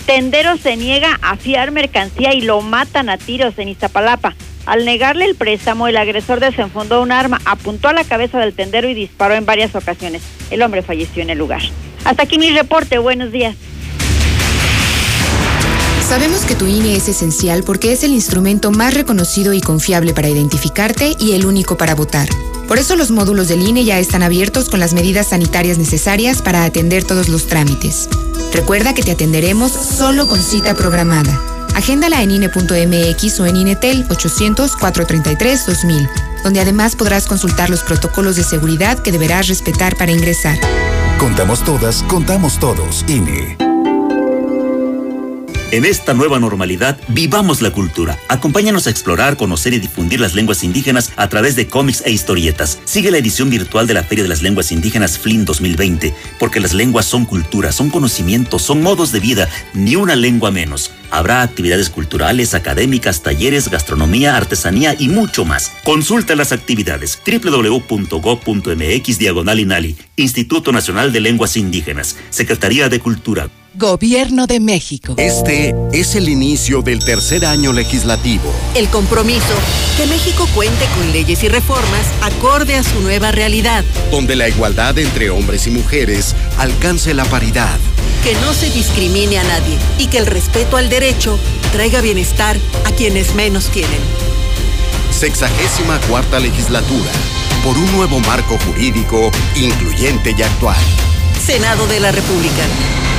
[0.06, 4.36] Tendero se niega a fiar mercancía y lo matan a tiros en Iztapalapa.
[4.66, 8.90] Al negarle el préstamo, el agresor desenfundó un arma, apuntó a la cabeza del tendero
[8.90, 10.22] y disparó en varias ocasiones.
[10.52, 11.62] El hombre falleció en el lugar.
[12.06, 12.98] Hasta aquí mi reporte.
[12.98, 13.56] Buenos días.
[16.12, 20.28] Sabemos que tu INE es esencial porque es el instrumento más reconocido y confiable para
[20.28, 22.28] identificarte y el único para votar.
[22.68, 26.66] Por eso los módulos del INE ya están abiertos con las medidas sanitarias necesarias para
[26.66, 28.10] atender todos los trámites.
[28.52, 31.42] Recuerda que te atenderemos solo con cita programada.
[31.76, 36.10] Agéndala en INE.mx o en INETEL 800-433-2000,
[36.44, 40.60] donde además podrás consultar los protocolos de seguridad que deberás respetar para ingresar.
[41.18, 43.71] Contamos todas, contamos todos, INE.
[45.72, 48.20] En esta nueva normalidad, vivamos la cultura.
[48.28, 52.78] Acompáñanos a explorar, conocer y difundir las lenguas indígenas a través de cómics e historietas.
[52.84, 56.74] Sigue la edición virtual de la Feria de las Lenguas Indígenas FLIN 2020, porque las
[56.74, 60.92] lenguas son cultura, son conocimientos, son modos de vida, ni una lengua menos.
[61.10, 65.72] Habrá actividades culturales, académicas, talleres, gastronomía, artesanía y mucho más.
[65.86, 73.50] Consulta las actividades www.go.mx diagonal INALI, Instituto Nacional de Lenguas Indígenas, Secretaría de Cultura.
[73.76, 75.16] Gobierno de México.
[75.18, 78.54] Este es el inicio del tercer año legislativo.
[78.76, 79.54] El compromiso
[79.96, 83.86] que México cuente con leyes y reformas acorde a su nueva realidad.
[84.12, 87.80] Donde la igualdad entre hombres y mujeres alcance la paridad.
[88.26, 91.40] Que no se discrimine a nadie y que el respeto al derecho
[91.72, 94.02] traiga bienestar a quienes menos tienen.
[95.18, 97.12] Sexagésima cuarta legislatura.
[97.64, 100.76] Por un nuevo marco jurídico incluyente y actual.
[101.42, 102.64] Senado de la República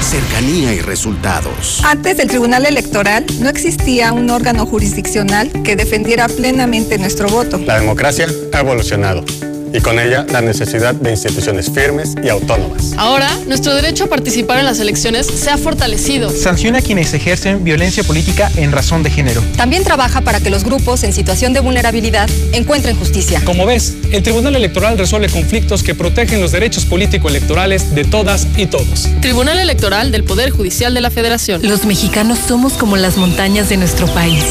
[0.02, 1.80] cercanía y resultados.
[1.84, 7.58] Antes del Tribunal Electoral no existía un órgano jurisdiccional que defendiera plenamente nuestro voto.
[7.58, 9.24] La democracia ha evolucionado
[9.72, 12.92] y con ella la necesidad de instituciones firmes y autónomas.
[12.96, 16.30] Ahora, nuestro derecho a participar en las elecciones se ha fortalecido.
[16.30, 19.42] Sanciona a quienes ejercen violencia política en razón de género.
[19.56, 23.40] También trabaja para que los grupos en situación de vulnerabilidad encuentren justicia.
[23.44, 28.66] Como ves, el Tribunal Electoral resuelve conflictos que protegen los derechos político-electorales de todas y
[28.66, 29.08] todos.
[29.20, 31.60] Tribunal Electoral del Poder Judicial de la Federación.
[31.62, 34.44] Los mexicanos somos como las montañas de nuestro país.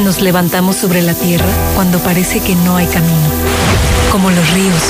[0.00, 3.63] Nos levantamos sobre la tierra cuando parece que no hay camino.
[4.14, 4.80] Como los ríos,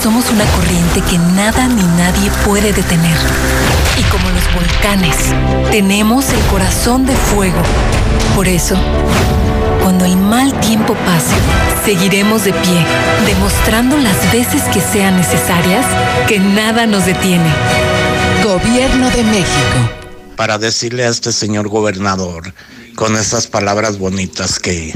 [0.00, 3.18] somos una corriente que nada ni nadie puede detener.
[3.98, 5.16] Y como los volcanes,
[5.72, 7.60] tenemos el corazón de fuego.
[8.36, 8.76] Por eso,
[9.82, 11.34] cuando el mal tiempo pase,
[11.84, 12.86] seguiremos de pie,
[13.26, 15.84] demostrando las veces que sean necesarias
[16.28, 17.52] que nada nos detiene.
[18.44, 19.90] Gobierno de México.
[20.36, 22.54] Para decirle a este señor gobernador
[22.94, 24.94] con esas palabras bonitas que,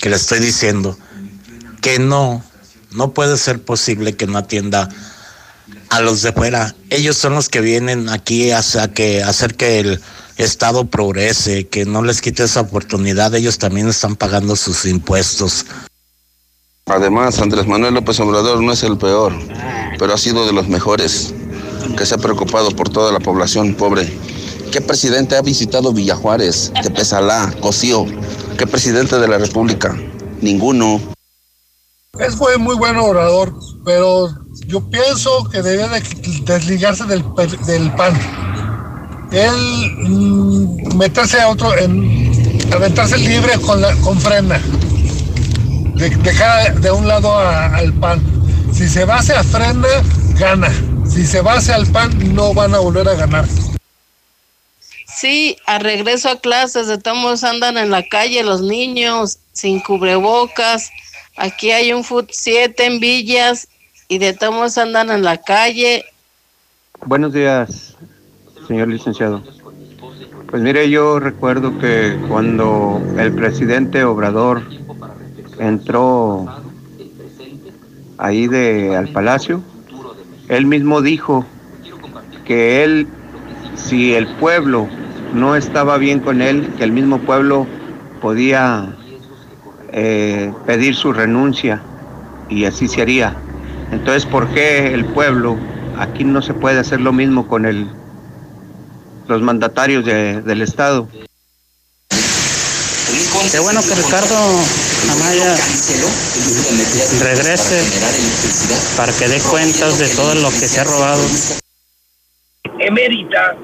[0.00, 0.96] que le estoy diciendo,
[1.80, 2.44] que no,
[2.92, 4.88] no puede ser posible que no atienda
[5.88, 6.74] a los de fuera.
[6.90, 8.90] Ellos son los que vienen aquí a, hacer
[9.54, 10.00] que el
[10.36, 13.34] Estado progrese, que no les quite esa oportunidad.
[13.34, 15.66] Ellos también están pagando sus impuestos.
[16.86, 19.32] Además, Andrés Manuel López Obrador no es el peor,
[19.98, 21.34] pero ha sido de los mejores,
[21.96, 24.10] que se ha preocupado por toda la población pobre
[24.70, 28.06] ¿Qué presidente ha visitado Villajuárez, Tepesalá, Cocío?
[28.56, 29.98] ¿Qué presidente de la República?
[30.40, 31.00] Ninguno.
[32.18, 34.28] Es fue muy buen orador, pero
[34.66, 36.00] yo pienso que debía de
[36.44, 37.24] desligarse del,
[37.66, 38.18] del PAN.
[39.30, 44.60] Él mm, meterse a otro, en, aventarse libre con, la, con frena.
[45.94, 48.20] De, dejar de un lado al PAN.
[48.74, 49.88] Si se va hacia frena,
[50.36, 50.70] gana.
[51.08, 53.46] Si se va hacia el PAN, no van a volver a ganar.
[55.06, 60.90] Sí, a regreso a clases, de todos andan en la calle los niños sin cubrebocas.
[61.36, 63.68] Aquí hay un Food 7 en Villas
[64.08, 66.04] y de todos andan en la calle.
[67.06, 67.96] Buenos días,
[68.66, 69.42] señor licenciado.
[70.50, 74.62] Pues mire, yo recuerdo que cuando el presidente Obrador
[75.58, 76.46] entró
[78.18, 79.62] ahí de al palacio,
[80.48, 81.46] él mismo dijo
[82.44, 83.06] que él,
[83.76, 84.88] si el pueblo
[85.32, 87.66] no estaba bien con él, que el mismo pueblo
[88.20, 88.96] podía
[89.92, 91.82] eh, pedir su renuncia
[92.48, 93.34] y así se haría.
[93.92, 95.56] Entonces, ¿por qué el pueblo
[95.98, 97.88] aquí no se puede hacer lo mismo con el,
[99.28, 101.08] los mandatarios del Estado?
[103.50, 104.36] Qué bueno que Ricardo
[105.10, 105.56] Amaya
[107.20, 107.82] regrese
[108.96, 111.22] para que dé cuentas de todo lo que se ha robado.
[112.78, 113.56] Emérita,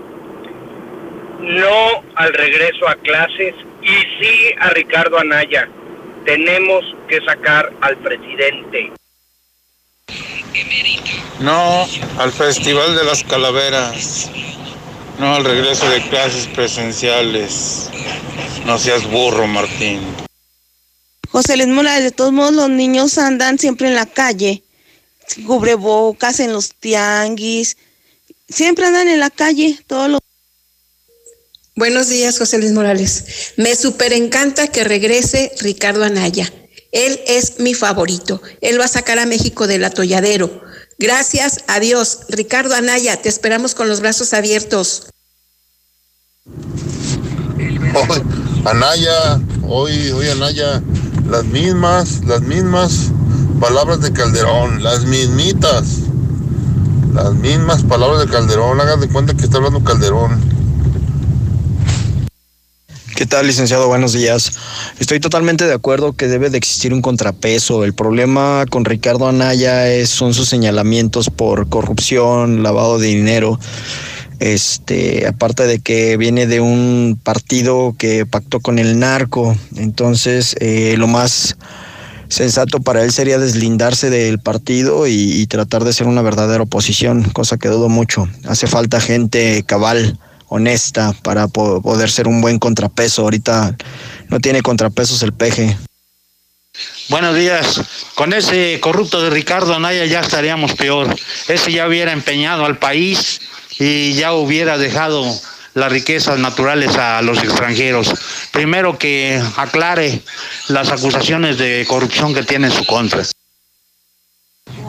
[1.40, 5.68] no al regreso a clases y sí a Ricardo Anaya.
[6.26, 8.92] Tenemos que sacar al presidente.
[11.38, 11.86] No
[12.18, 14.28] al Festival de las Calaveras.
[15.20, 17.90] No al regreso de clases presenciales.
[18.66, 20.00] No seas burro, Martín.
[21.30, 24.64] José Luis Morales, de todos modos los niños andan siempre en la calle.
[25.46, 27.76] Cubrebocas en los tianguis.
[28.48, 30.20] Siempre andan en la calle, todos los
[31.78, 33.52] Buenos días, José Luis Morales.
[33.58, 36.50] Me super encanta que regrese Ricardo Anaya.
[36.90, 38.40] Él es mi favorito.
[38.62, 40.62] Él va a sacar a México del atolladero.
[40.98, 42.20] Gracias a Dios.
[42.30, 45.08] Ricardo Anaya, te esperamos con los brazos abiertos.
[48.64, 49.38] Anaya,
[49.68, 50.82] hoy, hoy Anaya,
[51.28, 53.10] las mismas, las mismas
[53.60, 55.98] palabras de Calderón, las mismitas,
[57.12, 58.80] las mismas palabras de Calderón.
[58.80, 60.55] Hagan cuenta que está hablando Calderón.
[63.16, 63.88] ¿Qué tal, licenciado?
[63.88, 64.52] Buenos días.
[65.00, 67.82] Estoy totalmente de acuerdo que debe de existir un contrapeso.
[67.82, 73.58] El problema con Ricardo Anaya es, son sus señalamientos por corrupción, lavado de dinero.
[74.38, 80.96] Este, aparte de que viene de un partido que pactó con el narco, entonces eh,
[80.98, 81.56] lo más
[82.28, 87.22] sensato para él sería deslindarse del partido y, y tratar de ser una verdadera oposición,
[87.30, 88.28] cosa que dudo mucho.
[88.44, 90.18] Hace falta gente cabal
[90.49, 93.23] honesta para poder ser un buen contrapeso.
[93.23, 93.76] Ahorita
[94.28, 95.76] no tiene contrapesos el peje.
[97.08, 97.81] Buenos días.
[98.15, 101.15] Con ese corrupto de Ricardo Anaya ya estaríamos peor.
[101.49, 103.41] Ese ya hubiera empeñado al país
[103.78, 105.25] y ya hubiera dejado
[105.75, 108.12] las riquezas naturales a los extranjeros.
[108.50, 110.23] Primero que aclare
[110.68, 113.23] las acusaciones de corrupción que tiene en su contra.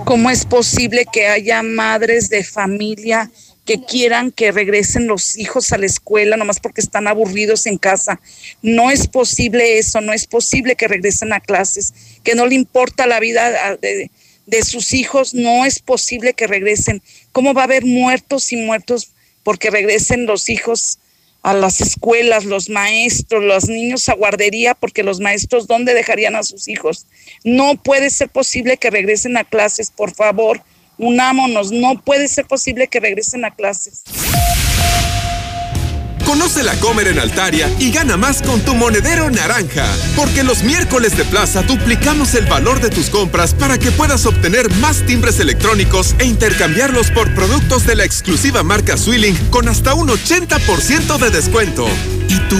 [0.05, 3.29] ¿Cómo es posible que haya madres de familia
[3.67, 8.19] que quieran que regresen los hijos a la escuela nomás porque están aburridos en casa.
[8.61, 13.05] No es posible eso, no es posible que regresen a clases, que no le importa
[13.05, 14.09] la vida de,
[14.45, 17.03] de sus hijos, no es posible que regresen.
[17.33, 19.09] ¿Cómo va a haber muertos y muertos
[19.43, 20.99] porque regresen los hijos
[21.43, 26.43] a las escuelas, los maestros, los niños a guardería, porque los maestros, ¿dónde dejarían a
[26.43, 27.05] sus hijos?
[27.43, 30.63] No puede ser posible que regresen a clases, por favor
[30.97, 34.03] unámonos, no puede ser posible que regresen a clases.
[36.27, 39.87] Conoce la Comer en Altaria y gana más con tu monedero naranja.
[40.17, 44.69] Porque los miércoles de plaza duplicamos el valor de tus compras para que puedas obtener
[44.75, 50.09] más timbres electrónicos e intercambiarlos por productos de la exclusiva marca Swilling con hasta un
[50.09, 51.87] 80% de descuento.
[52.27, 52.57] ¿Y tú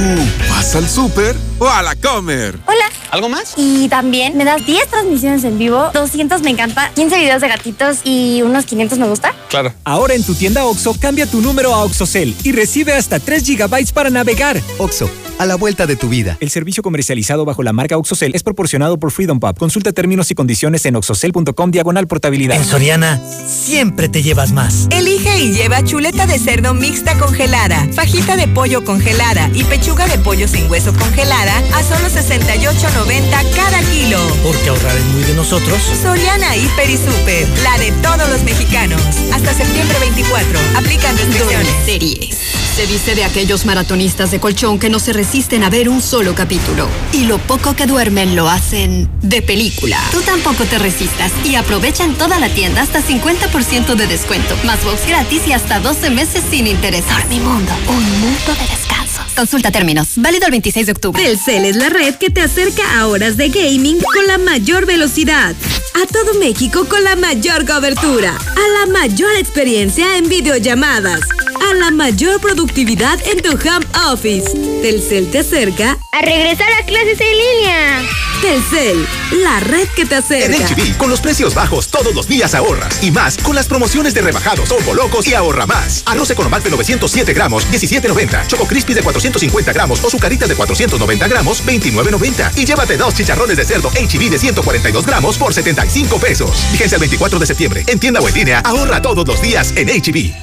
[0.50, 2.58] vas al súper o a la Comer?
[2.68, 2.86] Hola.
[3.10, 3.54] ¿Algo más?
[3.56, 8.00] Y también me das 10 transmisiones en vivo, 200 me encanta, 15 videos de gatitos
[8.04, 9.34] y unos 500 me gusta.
[9.50, 9.74] Claro.
[9.86, 13.57] Ahora en tu tienda OXO, cambia tu número a OXOCEL y recibe hasta 3 GB
[13.94, 14.62] para navegar.
[14.78, 16.38] OXO, a la vuelta de tu vida.
[16.40, 19.58] El servicio comercializado bajo la marca OXOCEL es proporcionado por Freedom Pub.
[19.58, 22.56] Consulta términos y condiciones en oxocel.com diagonal portabilidad.
[22.56, 24.88] En Soriana, siempre te llevas más.
[24.92, 30.20] Elige y lleva chuleta de cerdo mixta congelada, fajita de pollo congelada y pechuga de
[30.20, 34.20] pollo sin hueso congelada a solo 68.90 cada kilo.
[34.44, 35.82] Porque ahorrar es muy de nosotros.
[36.02, 39.02] Soriana Hiper y Super, la de todos los mexicanos.
[39.34, 40.60] Hasta septiembre 24.
[40.76, 41.74] Aplican restricciones.
[41.86, 42.38] Series.
[42.78, 46.36] Se dice de aquellos maratonistas de colchón que no se resisten a ver un solo
[46.36, 46.90] capítulo.
[47.14, 49.98] Y lo poco que duermen lo hacen de película.
[50.12, 54.84] Tú tampoco te resistas y aprovecha en toda la tienda hasta 50% de descuento, más
[54.84, 57.10] box gratis y hasta 12 meses sin intereses.
[57.10, 58.97] Dormimundo, un mundo de descanso.
[59.36, 60.14] Consulta términos.
[60.16, 61.24] Válido el 26 de octubre.
[61.24, 65.56] Telcel es la red que te acerca a horas de gaming con la mayor velocidad.
[65.94, 68.36] A todo México con la mayor cobertura.
[68.36, 71.22] A la mayor experiencia en videollamadas.
[71.70, 74.52] A la mayor productividad en tu home office.
[74.82, 78.02] Telcel te acerca a regresar a clases en línea.
[78.42, 79.08] Telcel,
[79.44, 80.56] la red que te acerca.
[80.56, 83.04] En HB, con los precios bajos todos los días ahorras.
[83.04, 86.04] Y más, con las promociones de rebajados o locos y ahorra más.
[86.06, 88.48] Arroz Economac de 907 gramos, 17.90.
[88.48, 92.52] Choco Crispy de 450 gramos o sucaritas de 490 gramos, 29.90.
[92.56, 96.68] Y llévate dos chicharrones de cerdo HB de 142 gramos por 75 pesos.
[96.72, 97.84] Vigencia el 24 de septiembre.
[97.88, 100.34] En tienda o en línea, ahorra todos los días en HB.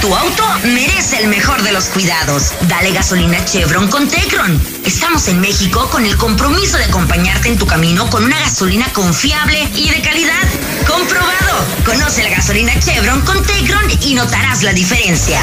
[0.00, 2.52] Tu auto merece el mejor de los cuidados.
[2.62, 4.60] Dale gasolina Chevron con Tecron.
[4.84, 9.68] Estamos en México con el compromiso de acompañarte en tu camino con una gasolina confiable
[9.74, 10.48] y de calidad.
[10.86, 11.64] Comprobado.
[11.84, 15.40] Conoce la gasolina Chevron con Tecron y notarás la diferencia.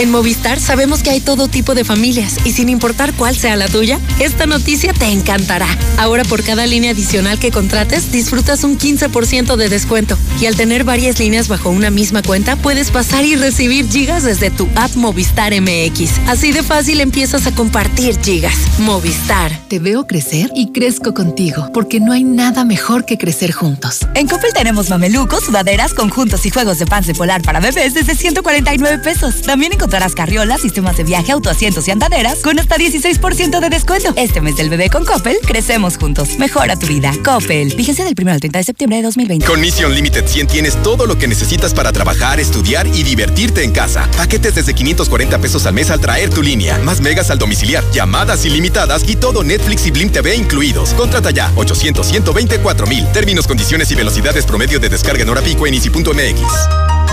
[0.00, 3.68] En Movistar sabemos que hay todo tipo de familias y sin importar cuál sea la
[3.68, 5.68] tuya, esta noticia te encantará.
[5.98, 10.84] Ahora por cada línea adicional que contrates disfrutas un 15% de descuento y al tener
[10.84, 15.52] varias líneas bajo una misma cuenta puedes pasar y recibir gigas desde tu app Movistar
[15.52, 16.12] MX.
[16.28, 18.56] Así de fácil empiezas a compartir gigas.
[18.78, 19.52] Movistar.
[19.68, 23.98] Te veo crecer y crezco contigo porque no hay nada mejor que crecer juntos.
[24.14, 29.02] En Coppel tenemos mamelucos, sudaderas, conjuntos y juegos de pants polar para bebés desde 149
[29.04, 29.42] pesos.
[29.42, 34.12] También encontrarás carriolas, sistemas de viaje, autoasientos y andaderas con hasta 16% de descuento.
[34.14, 36.38] Este mes del bebé con Coppel, crecemos juntos.
[36.38, 37.12] Mejora tu vida.
[37.24, 37.74] Coppel.
[37.74, 39.44] Vigencia del 1 al 30 de septiembre de 2020.
[39.44, 43.72] Con Mission Limited 100 tienes todo lo que necesitas para trabajar, estudiar y divertirte en
[43.72, 44.08] casa.
[44.16, 46.78] Paquetes desde 540 pesos al mes al traer tu línea.
[46.84, 50.94] Más megas al domiciliar, llamadas ilimitadas y todo Netflix y Blim TV incluidos.
[50.94, 53.10] Contrata ya 800 124 mil.
[53.10, 57.09] Términos, condiciones y velocidades promedio de descarga en hora pico en easy.mx.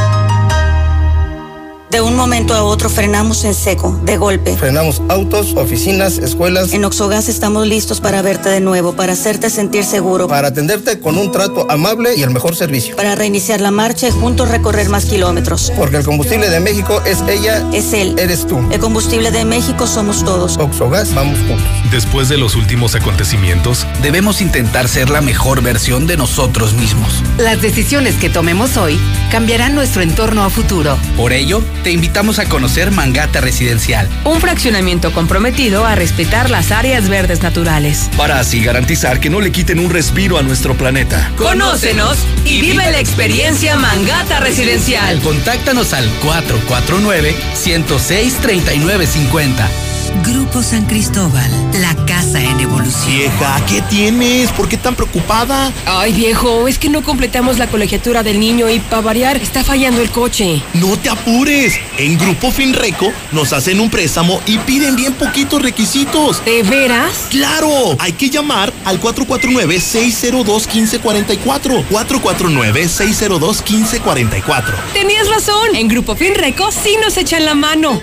[1.90, 4.57] De un momento a otro frenamos en seco, de golpe.
[4.57, 6.74] Frenamos autos, oficinas, escuelas.
[6.74, 10.27] En Oxogas estamos listos para verte de nuevo, para hacerte sentir seguro.
[10.27, 12.98] Para atenderte con un trato amable y el mejor servicio.
[12.98, 15.72] Para reiniciar la marcha y juntos recorrer más kilómetros.
[15.77, 17.66] Porque el combustible de México es ella.
[17.72, 18.16] Es él.
[18.19, 18.59] Eres tú.
[18.69, 20.57] El combustible de México somos todos.
[20.57, 21.66] Oxogas, vamos juntos.
[21.90, 27.24] Después de los últimos acontecimientos, debemos intentar ser la mejor versión de nosotros mismos.
[27.38, 28.99] Las decisiones que tomemos hoy
[29.32, 30.98] cambiarán nuestro entorno a futuro.
[31.16, 34.09] Por ello, te invitamos a conocer Mangata Residencial.
[34.25, 38.09] Un fraccionamiento comprometido a respetar las áreas verdes naturales.
[38.17, 41.31] Para así garantizar que no le quiten un respiro a nuestro planeta.
[41.38, 45.19] Conócenos y vive la experiencia Mangata Residencial.
[45.22, 49.86] Contáctanos al 449 106 3950.
[50.24, 53.08] Grupo San Cristóbal, la casa en evolución.
[53.08, 54.52] Vieja, ¿qué tienes?
[54.52, 55.72] ¿Por qué tan preocupada?
[55.86, 60.02] Ay, viejo, es que no completamos la colegiatura del niño y para variar está fallando
[60.02, 60.61] el coche.
[60.74, 61.80] No te apures.
[61.98, 66.44] En Grupo Finreco nos hacen un préstamo y piden bien poquitos requisitos.
[66.45, 67.27] ¿De veras?
[67.30, 67.95] ¡Claro!
[68.00, 71.86] Hay que llamar al 449-602-1544.
[71.90, 74.74] 449-602-1544.
[74.94, 75.76] Tenías razón.
[75.76, 78.00] En Grupo Finreco sí nos echan la mano.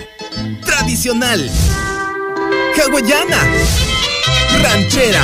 [0.65, 1.49] Tradicional
[2.81, 3.37] hawaiana,
[4.61, 5.21] ranchera,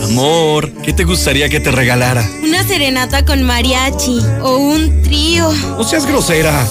[0.05, 2.25] Amor, ¿qué te gustaría que te regalara?
[2.45, 5.51] Una serenata con mariachi o un trío.
[5.77, 6.67] No seas grosera.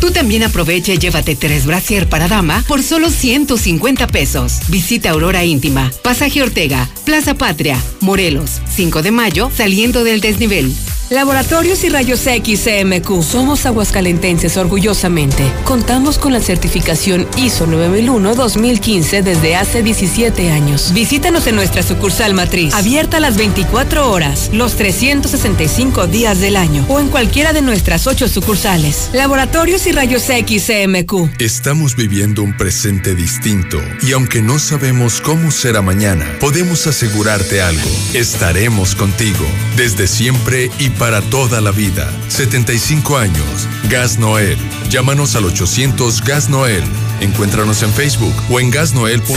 [0.00, 4.58] Tú también aprovecha y llévate tres brasier para dama por solo 150 pesos.
[4.68, 10.74] Visita Aurora Íntima, Pasaje Ortega, Plaza Patria, Morelos, 5 de mayo, saliendo del desnivel.
[11.12, 13.22] Laboratorios y Rayos X CMQ.
[13.22, 15.44] Somos aguascalentenses orgullosamente.
[15.64, 20.90] Contamos con la certificación ISO 9001-2015 desde hace 17 años.
[20.94, 26.98] Visítanos en nuestra sucursal matriz, abierta las 24 horas, los 365 días del año o
[26.98, 29.10] en cualquiera de nuestras 8 sucursales.
[29.12, 31.42] Laboratorios y Rayos X CMQ.
[31.42, 37.90] Estamos viviendo un presente distinto y aunque no sabemos cómo será mañana, podemos asegurarte algo.
[38.14, 39.44] Estaremos contigo
[39.76, 42.08] desde siempre y para para toda la vida.
[42.28, 43.66] 75 años.
[43.90, 44.56] Gas Noel.
[44.88, 46.84] Llámanos al 800 Gas Noel.
[47.18, 49.34] Encuéntranos en Facebook o en gasnoel.com.mx.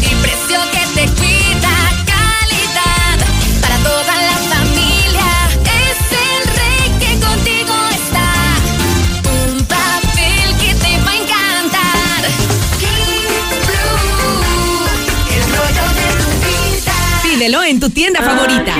[0.00, 1.68] y precio que te cuida,
[2.06, 3.18] calidad
[3.60, 5.50] para toda la familia.
[5.84, 8.26] Es el rey que contigo está.
[9.44, 12.24] Un papel que te va a encantar.
[12.80, 13.28] King
[13.66, 14.88] Blue,
[15.36, 16.96] el rollo de tu vida.
[17.22, 18.74] Pídelo en tu tienda favorita.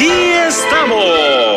[0.00, 0.08] Aquí
[0.48, 1.49] estamos.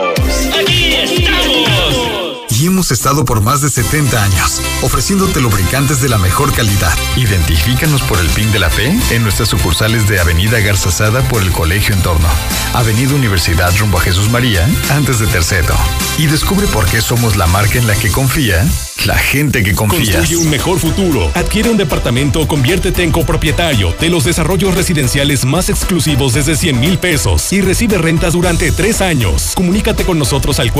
[2.83, 6.91] Hemos estado por más de 70 años, ofreciéndote lubricantes de la mejor calidad.
[7.15, 11.53] Identifícanos por el PIN de la P en nuestras sucursales de Avenida Garzazada por el
[11.53, 12.27] Colegio Entorno,
[12.73, 15.73] Avenida Universidad rumbo a Jesús María, antes de Terceto.
[16.17, 18.67] Y descubre por qué somos la marca en la que confía
[19.05, 20.17] la gente que confía.
[20.17, 21.29] Construye un mejor futuro.
[21.33, 26.79] Adquiere un departamento o conviértete en copropietario de los desarrollos residenciales más exclusivos desde 100
[26.79, 29.53] mil pesos y recibe rentas durante tres años.
[29.55, 30.71] Comunícate con nosotros al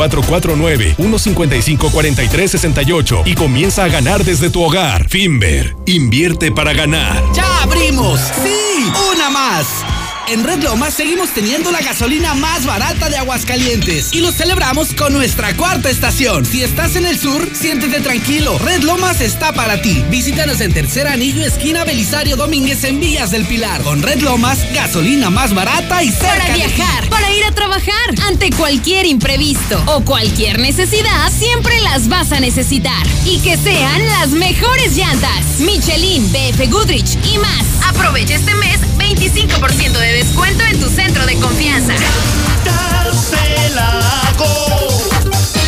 [1.93, 5.07] 449-155-4368 y comienza a ganar desde tu hogar.
[5.09, 7.23] Finver, invierte para ganar.
[7.33, 8.19] ¡Ya abrimos!
[8.43, 8.91] ¡Sí!
[9.13, 10.02] ¡Una más!
[10.27, 15.11] En Red Lomas seguimos teniendo la gasolina más barata de Aguascalientes y lo celebramos con
[15.11, 16.45] nuestra cuarta estación.
[16.45, 18.57] Si estás en el sur, siéntete tranquilo.
[18.59, 20.03] Red Lomas está para ti.
[20.09, 23.81] Visítanos en Tercer Anillo, esquina Belisario Domínguez en Villas del Pilar.
[23.81, 27.93] Con Red Lomas, gasolina más barata y cerca Para viajar, para ir a trabajar,
[28.25, 33.05] ante cualquier imprevisto o cualquier necesidad, siempre las vas a necesitar.
[33.25, 35.59] Y que sean las mejores llantas.
[35.59, 37.65] Michelin, BF Goodrich y más.
[37.89, 41.93] Aprovecha este mes 25% de descuento en tu centro de confianza.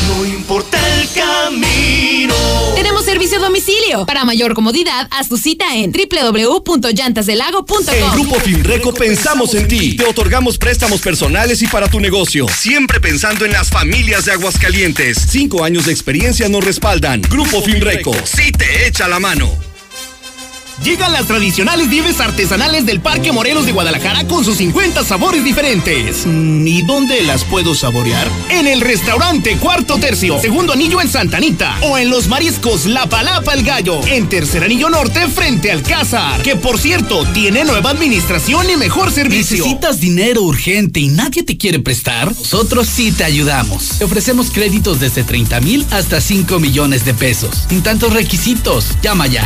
[0.08, 2.34] No importa el camino.
[2.76, 4.06] Tenemos servicio a domicilio.
[4.06, 7.94] Para mayor comodidad, haz tu cita en www.llantasdelago.com.
[7.94, 9.98] En Grupo Finreco pensamos en ti.
[9.98, 12.48] Te otorgamos préstamos personales y para tu negocio.
[12.48, 15.18] Siempre pensando en las familias de Aguascalientes.
[15.30, 17.22] Cinco años de experiencia nos respaldan.
[17.22, 18.16] Grupo Finreco.
[18.24, 19.75] Sí te echa la mano.
[20.84, 26.26] Llegan las tradicionales nieves artesanales del Parque Morelos de Guadalajara con sus 50 sabores diferentes.
[26.26, 28.28] Mm, ¿Y dónde las puedo saborear?
[28.50, 31.78] En el restaurante Cuarto Tercio, segundo anillo en Santanita.
[31.82, 36.42] O en los mariscos La Palapa el Gallo, en tercer anillo norte frente al Cázar.
[36.42, 39.58] Que por cierto, tiene nueva administración y mejor servicio.
[39.58, 42.28] ¿Necesitas dinero urgente y nadie te quiere prestar?
[42.36, 43.98] Nosotros sí te ayudamos.
[43.98, 47.66] Te ofrecemos créditos desde 30 mil hasta 5 millones de pesos.
[47.70, 48.90] Sin tantos requisitos.
[49.02, 49.46] Llama ya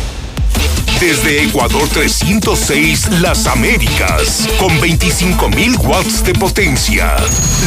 [1.03, 7.17] Desde Ecuador 306, Las Américas, con 25.000 watts de potencia.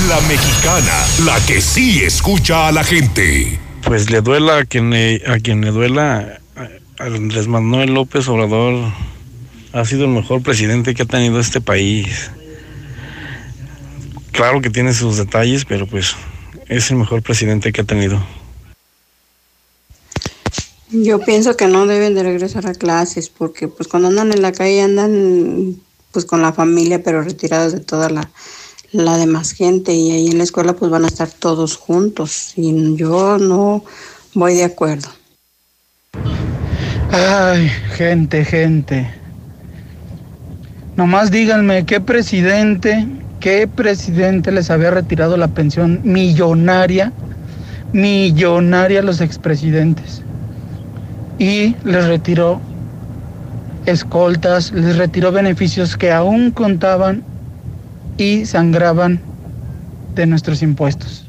[0.07, 3.59] La Mexicana, la que sí escucha a la gente.
[3.83, 6.39] Pues le duela a quien le, a quien le duela,
[6.97, 8.93] Andrés Manuel López Obrador
[9.73, 12.31] ha sido el mejor presidente que ha tenido este país.
[14.31, 16.15] Claro que tiene sus detalles, pero pues
[16.69, 18.25] es el mejor presidente que ha tenido.
[21.03, 24.53] Yo pienso que no deben de regresar a clases porque pues cuando andan en la
[24.53, 25.75] calle andan
[26.11, 28.29] pues con la familia pero retirados de toda la,
[28.91, 32.95] la demás gente y ahí en la escuela pues van a estar todos juntos y
[32.95, 33.83] yo no
[34.33, 35.09] voy de acuerdo.
[37.11, 39.13] Ay, gente, gente.
[40.95, 43.05] Nomás díganme qué presidente,
[43.41, 47.11] qué presidente les había retirado la pensión millonaria,
[47.91, 50.21] millonaria a los expresidentes.
[51.37, 52.61] Y les retiró
[53.85, 57.23] escoltas, les retiró beneficios que aún contaban
[58.17, 59.19] y sangraban
[60.15, 61.25] de nuestros impuestos.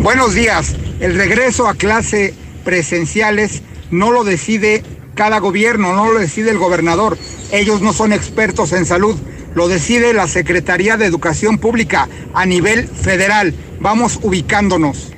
[0.00, 0.74] Buenos días.
[1.00, 2.34] El regreso a clase
[2.64, 4.82] presenciales no lo decide
[5.14, 7.18] cada gobierno, no lo decide el gobernador.
[7.52, 9.16] Ellos no son expertos en salud.
[9.54, 13.54] Lo decide la Secretaría de Educación Pública a nivel federal.
[13.80, 15.17] Vamos ubicándonos.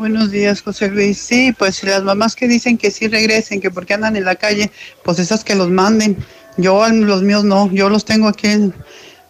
[0.00, 1.18] Buenos días, José Luis.
[1.18, 4.70] Sí, pues las mamás que dicen que sí regresen, que porque andan en la calle,
[5.04, 6.16] pues esas que los manden.
[6.56, 8.48] Yo, los míos no, yo los tengo aquí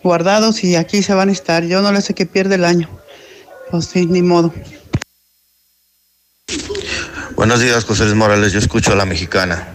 [0.04, 1.64] guardados y aquí se van a estar.
[1.64, 2.88] Yo no les sé que pierde el año.
[3.72, 4.54] Pues sí, ni modo.
[7.34, 8.52] Buenos días, José Luis Morales.
[8.52, 9.66] Yo escucho a la mexicana.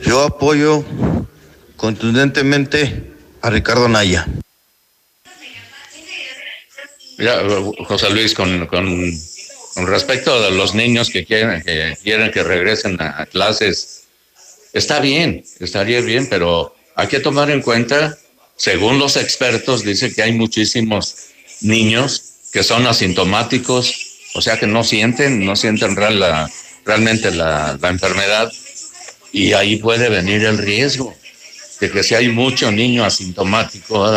[0.00, 0.82] Yo apoyo
[1.76, 4.26] contundentemente a Ricardo Naya.
[7.18, 7.42] Mira,
[7.86, 9.12] José Luis, con, con,
[9.78, 14.08] con respecto a los niños que quieren, que quieren que regresen a clases,
[14.72, 18.18] está bien, estaría bien, pero hay que tomar en cuenta,
[18.56, 21.14] según los expertos, dice que hay muchísimos
[21.60, 23.94] niños que son asintomáticos,
[24.34, 26.50] o sea que no sienten, no sienten real la,
[26.84, 28.52] realmente la, enfermedad,
[29.30, 31.14] y ahí puede venir el riesgo
[31.78, 34.10] de que si hay mucho niño asintomático,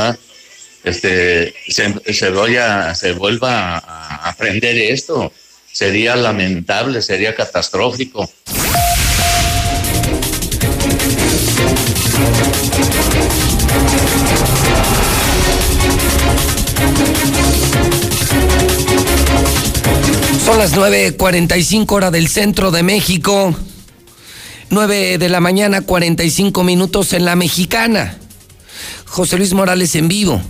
[0.84, 5.32] este, se, se, vaya, se vuelva a aprender esto.
[5.72, 8.30] Sería lamentable, sería catastrófico.
[20.46, 23.56] Son las 9.45 hora del centro de México.
[24.70, 28.18] 9 de la mañana, 45 minutos en la mexicana.
[29.06, 30.42] José Luis Morales en vivo.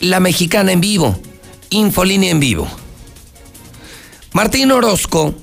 [0.00, 1.20] La Mexicana en vivo,
[1.68, 2.79] Infolínea en vivo.
[4.32, 5.34] Martín Orozco,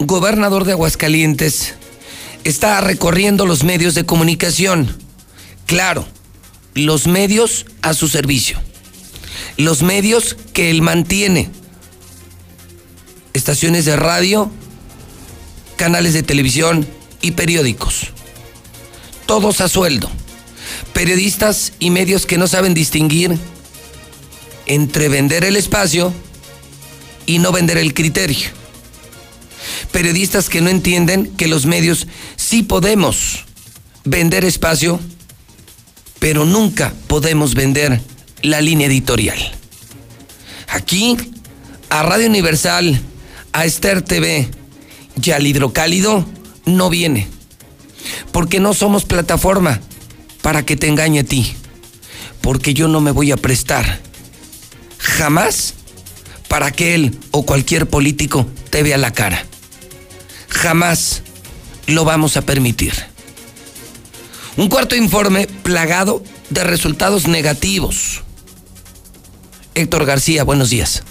[0.00, 1.74] gobernador de Aguascalientes,
[2.42, 4.98] está recorriendo los medios de comunicación.
[5.66, 6.04] Claro,
[6.74, 8.60] los medios a su servicio.
[9.56, 11.48] Los medios que él mantiene.
[13.34, 14.50] Estaciones de radio,
[15.76, 16.84] canales de televisión
[17.22, 18.08] y periódicos.
[19.26, 20.10] Todos a sueldo.
[20.92, 23.38] Periodistas y medios que no saben distinguir
[24.66, 26.12] entre vender el espacio
[27.26, 28.48] y no vender el criterio.
[29.92, 33.44] Periodistas que no entienden que los medios sí podemos
[34.04, 35.00] vender espacio,
[36.18, 38.00] pero nunca podemos vender
[38.42, 39.38] la línea editorial.
[40.68, 41.16] Aquí,
[41.88, 43.00] a Radio Universal,
[43.52, 44.48] a Esther TV
[45.22, 46.26] y al Hidrocálido
[46.66, 47.28] no viene,
[48.32, 49.80] porque no somos plataforma
[50.42, 51.54] para que te engañe a ti,
[52.40, 54.00] porque yo no me voy a prestar
[54.98, 55.74] jamás
[56.54, 59.44] para que él o cualquier político te vea la cara.
[60.48, 61.24] Jamás
[61.88, 62.92] lo vamos a permitir.
[64.56, 68.22] Un cuarto informe plagado de resultados negativos.
[69.74, 71.02] Héctor García, buenos días.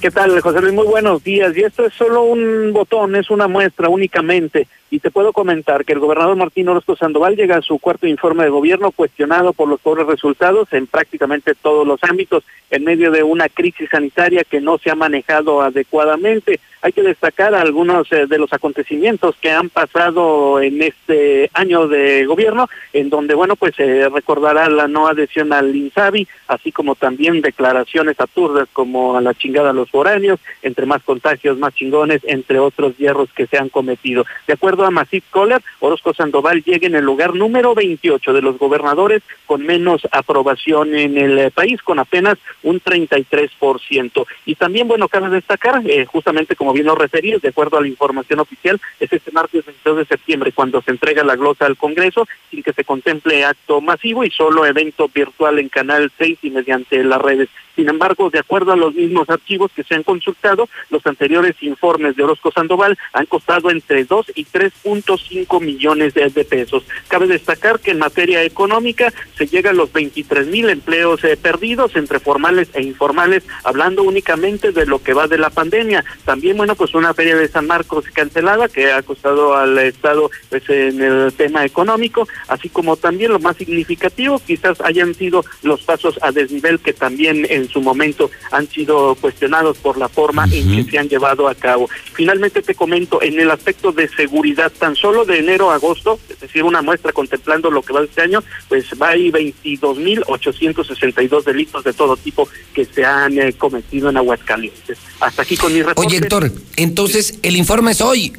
[0.00, 0.74] ¿Qué tal, José Luis?
[0.74, 1.56] Muy buenos días.
[1.56, 5.92] Y esto es solo un botón, es una muestra únicamente y te puedo comentar que
[5.92, 9.80] el gobernador Martín Orozco Sandoval llega a su cuarto informe de gobierno cuestionado por los
[9.80, 14.78] pobres resultados en prácticamente todos los ámbitos, en medio de una crisis sanitaria que no
[14.78, 16.58] se ha manejado adecuadamente.
[16.82, 22.24] Hay que destacar algunos eh, de los acontecimientos que han pasado en este año de
[22.24, 27.42] gobierno, en donde, bueno, pues se recordará la no adhesión al INSABI, así como también
[27.42, 32.58] declaraciones absurdas como a la chingada a los foráneos, entre más contagios, más chingones, entre
[32.58, 34.24] otros hierros que se han cometido.
[34.46, 38.58] De acuerdo a Masip Kohler, Orozco Sandoval llega en el lugar número 28 de los
[38.58, 44.26] gobernadores con menos aprobación en el eh, país, con apenas un 33%.
[44.46, 47.88] Y también, bueno, cabe destacar, eh, justamente como bien lo referí, de acuerdo a la
[47.88, 52.26] información oficial, es este martes 22 de septiembre cuando se entrega la glosa al Congreso
[52.50, 57.02] sin que se contemple acto masivo y solo evento virtual en Canal 6 y mediante
[57.04, 57.48] las redes.
[57.76, 62.16] Sin embargo, de acuerdo a los mismos archivos que se han consultado, los anteriores informes
[62.16, 64.44] de Orozco Sandoval han costado entre 2 y
[64.84, 66.84] 3.5 millones de, de, pesos.
[67.08, 71.96] Cabe destacar que en materia económica se llega a los 23 mil empleos eh, perdidos
[71.96, 76.04] entre formales e informales, hablando únicamente de lo que va de la pandemia.
[76.24, 80.68] También, bueno, pues una feria de San Marcos cancelada que ha costado al Estado pues,
[80.68, 86.18] en el tema económico, así como también lo más significativo quizás hayan sido los pasos
[86.22, 90.90] a desnivel que también en su momento han sido cuestionados por la forma en que
[90.90, 91.88] se han llevado a cabo.
[92.12, 96.40] Finalmente te comento, en el aspecto de seguridad, tan solo de enero a agosto, es
[96.40, 101.84] decir, una muestra contemplando lo que va de este año, pues va hay 22.862 delitos
[101.84, 104.98] de todo tipo que se han eh, cometido en Aguascalientes.
[105.20, 106.06] Hasta aquí con mi reporte.
[106.06, 108.32] Oye, Héctor, entonces el informe es hoy.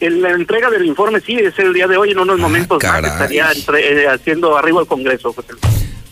[0.00, 3.04] El, la entrega del informe sí es el día de hoy, en unos momentos más
[3.04, 5.34] estaría entre, eh, haciendo arriba al Congreso.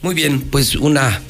[0.03, 1.21] Muy bien, pues una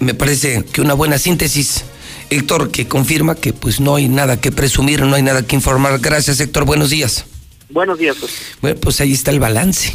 [0.00, 1.84] me parece que una buena síntesis.
[2.30, 5.98] Héctor, que confirma que pues no hay nada que presumir, no hay nada que informar.
[6.00, 6.64] Gracias, Héctor.
[6.64, 7.24] Buenos días.
[7.70, 8.16] Buenos días.
[8.18, 8.32] Pues.
[8.60, 9.92] Bueno, pues ahí está el balance.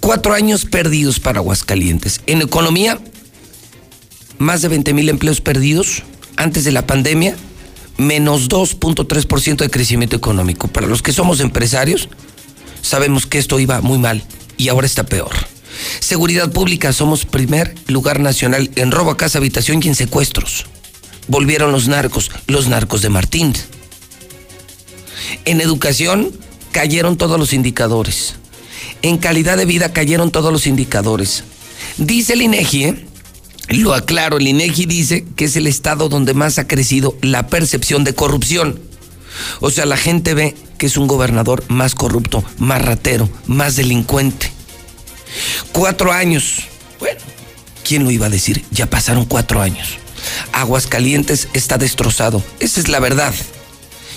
[0.00, 2.20] Cuatro años perdidos para Aguascalientes.
[2.26, 2.98] En economía,
[4.38, 6.02] más de 20 mil empleos perdidos
[6.36, 7.36] antes de la pandemia,
[7.96, 10.68] menos 2.3% de crecimiento económico.
[10.68, 12.08] Para los que somos empresarios,
[12.82, 14.22] sabemos que esto iba muy mal
[14.56, 15.32] y ahora está peor.
[16.00, 20.66] Seguridad pública, somos primer lugar nacional en robo a casa, habitación y en secuestros.
[21.28, 23.52] Volvieron los narcos, los narcos de Martín.
[25.44, 26.32] En educación
[26.72, 28.34] cayeron todos los indicadores.
[29.02, 31.44] En calidad de vida cayeron todos los indicadores.
[31.98, 33.06] Dice el INEGI, ¿eh?
[33.68, 38.04] lo aclaro, el INEGI dice que es el estado donde más ha crecido la percepción
[38.04, 38.80] de corrupción.
[39.60, 44.50] O sea, la gente ve que es un gobernador más corrupto, más ratero, más delincuente.
[45.72, 46.64] Cuatro años.
[46.98, 47.20] Bueno,
[47.84, 48.64] ¿quién lo iba a decir?
[48.70, 49.98] Ya pasaron cuatro años.
[50.52, 52.42] Aguascalientes está destrozado.
[52.60, 53.34] Esa es la verdad.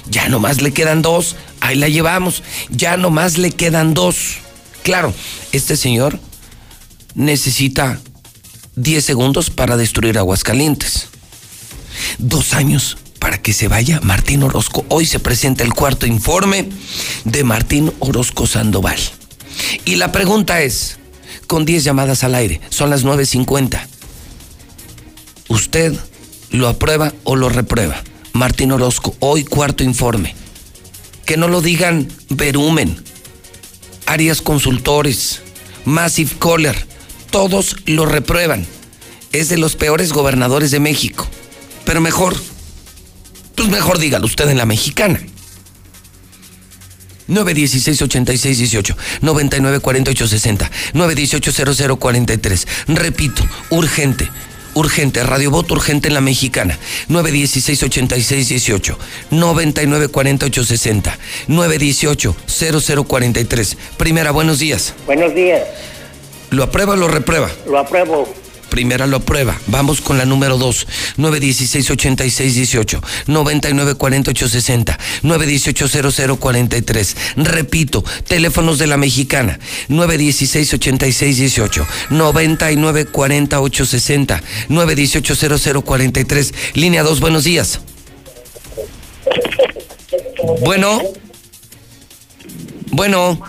[0.10, 1.36] Ya nomás le quedan dos.
[1.62, 2.44] Ahí la llevamos.
[2.70, 4.38] Ya nomás le quedan dos.
[4.84, 5.14] Claro,
[5.52, 6.20] este señor
[7.16, 8.00] necesita
[8.76, 11.08] 10 segundos para destruir Aguascalientes.
[12.18, 14.86] Dos años para que se vaya Martín Orozco.
[14.90, 16.70] Hoy se presenta el cuarto informe
[17.26, 19.00] de Martín Orozco Sandoval.
[19.86, 20.98] Y la pregunta es,
[21.48, 23.86] con 10 llamadas al aire, son las 9.50.
[25.50, 25.98] ¿Usted
[26.52, 28.02] lo aprueba o lo reprueba?
[28.34, 30.36] Martín Orozco, hoy cuarto informe.
[31.26, 33.04] Que no lo digan Verumen,
[34.06, 35.42] Arias Consultores,
[35.86, 36.88] Massive Caller,
[37.32, 38.66] todos lo reprueban.
[39.32, 41.28] Es de los peores gobernadores de México.
[41.84, 42.36] Pero mejor,
[43.56, 45.20] pues mejor dígalo usted en la mexicana.
[47.28, 52.68] 916-8618, 994860, 918-0043.
[52.88, 54.30] Repito, urgente,
[54.74, 58.96] urgente, Radio Voto urgente en la mexicana, 916-8618,
[59.32, 61.18] 994860,
[61.48, 63.78] 918-0043.
[63.98, 64.94] Primera, buenos días.
[65.06, 65.62] Buenos días,
[66.52, 67.50] ¿Lo aprueba o lo reprueba?
[67.68, 68.28] lo apruebo.
[68.70, 69.60] Primera lo aprueba.
[69.68, 70.88] Vamos con la número 2.
[71.18, 73.02] 916-8618.
[73.28, 74.98] 994860.
[75.24, 77.16] 918-0043.
[77.38, 79.60] Repito, teléfonos de la mexicana.
[79.90, 81.86] 916-8618.
[82.10, 84.42] 994860.
[84.70, 86.54] 918-0043.
[86.74, 87.82] Línea 2, buenos días.
[90.62, 91.02] Bueno.
[92.92, 93.40] Bueno.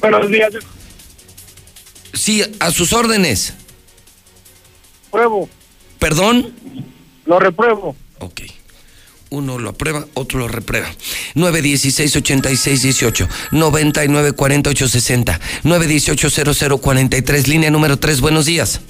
[0.00, 0.52] Buenos días,
[2.12, 3.54] Sí, a sus órdenes.
[5.10, 5.48] Pruebo,
[5.98, 6.54] ¿Perdón?
[7.26, 7.94] lo repruebo.
[9.32, 10.88] Uno lo aprueba, otro lo reprueba.
[11.36, 18.80] 916-8618, 994860, 918-0043, línea número 3, buenos días.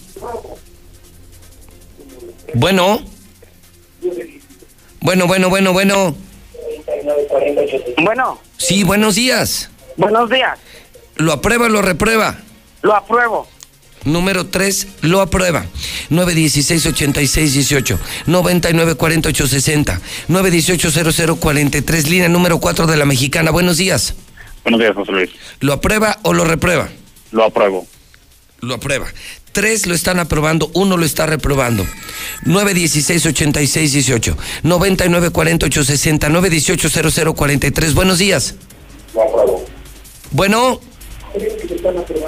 [2.55, 3.03] Bueno.
[5.03, 6.17] Bueno, bueno, bueno, bueno.
[8.03, 9.69] Bueno, Sí, buenos días.
[9.99, 10.59] buenos días,
[11.17, 12.39] ¿Lo aprueba o lo reprueba?
[12.83, 13.47] lo apruebo.
[14.05, 15.67] Número 3 lo aprueba.
[16.11, 23.51] 916-8618, 994860, 918-0043, línea número 4 de la mexicana.
[23.51, 24.15] Buenos días.
[24.65, 25.31] Buenos días, José Luis.
[25.61, 26.89] ¿Lo aprueba o lo reprueba?
[27.31, 27.87] Lo apruebo.
[28.61, 29.07] Lo aprueba.
[29.53, 31.85] Tres lo están aprobando, uno lo está reprobando.
[32.45, 37.95] 916-8618, 994860, 918-0043.
[37.95, 38.55] Buenos días.
[39.15, 39.65] Lo apruebo.
[40.31, 40.81] Bueno.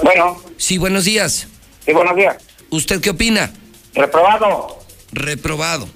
[0.03, 0.41] Bueno.
[0.57, 1.47] Sí, buenos días.
[1.85, 2.37] Sí, buenos días.
[2.69, 3.51] ¿Usted qué opina?
[3.93, 4.79] Reprobado.
[5.11, 5.87] Reprobado.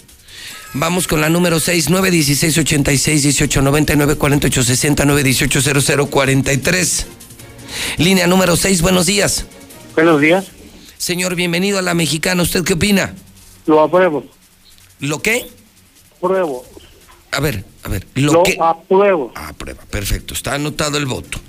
[0.73, 7.05] Vamos con la número 6, 916-8618, 994860, 918-0043.
[7.97, 9.45] Línea número 6, buenos días.
[9.95, 10.45] Buenos días.
[10.97, 12.43] Señor, bienvenido a la mexicana.
[12.43, 13.13] ¿Usted qué opina?
[13.65, 14.25] Lo apruebo.
[14.99, 15.49] ¿Lo qué?
[16.19, 16.65] Pruebo.
[17.31, 18.07] A ver, a ver.
[18.15, 18.57] ¿Lo, Lo qué?
[18.59, 19.31] apruebo.
[19.35, 20.33] Aprueba, perfecto.
[20.33, 21.39] Está anotado el voto.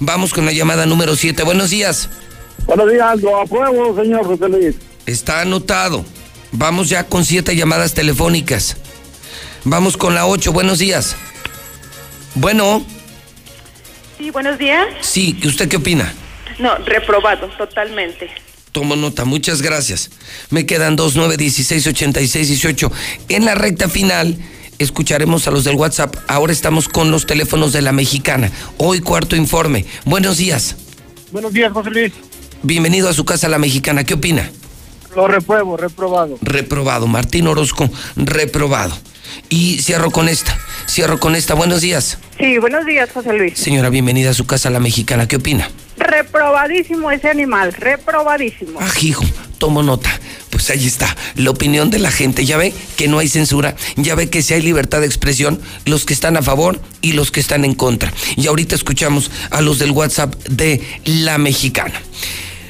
[0.00, 1.42] Vamos con la llamada número 7.
[1.44, 2.08] Buenos días.
[2.64, 4.74] Buenos días, lo apruebo, señor José Luis.
[5.06, 6.04] Está anotado.
[6.52, 8.76] Vamos ya con siete llamadas telefónicas.
[9.64, 10.52] Vamos con la 8.
[10.52, 11.16] Buenos días.
[12.34, 12.84] Bueno,
[14.18, 14.86] Sí, buenos días.
[15.00, 16.12] sí, ¿usted qué opina?
[16.58, 18.30] No, reprobado, totalmente.
[18.72, 20.10] Tomo nota, muchas gracias.
[20.50, 22.90] Me quedan dos, nueve, dieciséis, ochenta y seis, dieciocho.
[23.28, 24.36] En la recta final
[24.78, 26.16] escucharemos a los del WhatsApp.
[26.28, 28.50] Ahora estamos con los teléfonos de la mexicana.
[28.78, 29.84] Hoy cuarto informe.
[30.04, 30.76] Buenos días.
[31.32, 32.12] Buenos días, José Luis.
[32.62, 34.04] Bienvenido a su casa la mexicana.
[34.04, 34.50] ¿Qué opina?
[35.14, 36.38] Lo repruebo, reprobado.
[36.42, 37.06] Reprobado.
[37.06, 38.96] Martín Orozco, reprobado.
[39.48, 40.58] Y cierro con esta.
[40.88, 41.54] Cierro con esta.
[41.54, 42.18] Buenos días.
[42.38, 43.58] Sí, buenos días, José Luis.
[43.58, 45.28] Señora, bienvenida a su casa la mexicana.
[45.28, 45.70] ¿Qué opina?
[45.96, 48.78] Reprobadísimo ese animal, reprobadísimo.
[48.80, 49.24] Ah, hijo,
[49.58, 50.10] tomo nota.
[50.50, 52.44] Pues ahí está, la opinión de la gente.
[52.44, 56.04] Ya ve que no hay censura, ya ve que si hay libertad de expresión, los
[56.04, 58.12] que están a favor y los que están en contra.
[58.36, 62.00] Y ahorita escuchamos a los del WhatsApp de La Mexicana.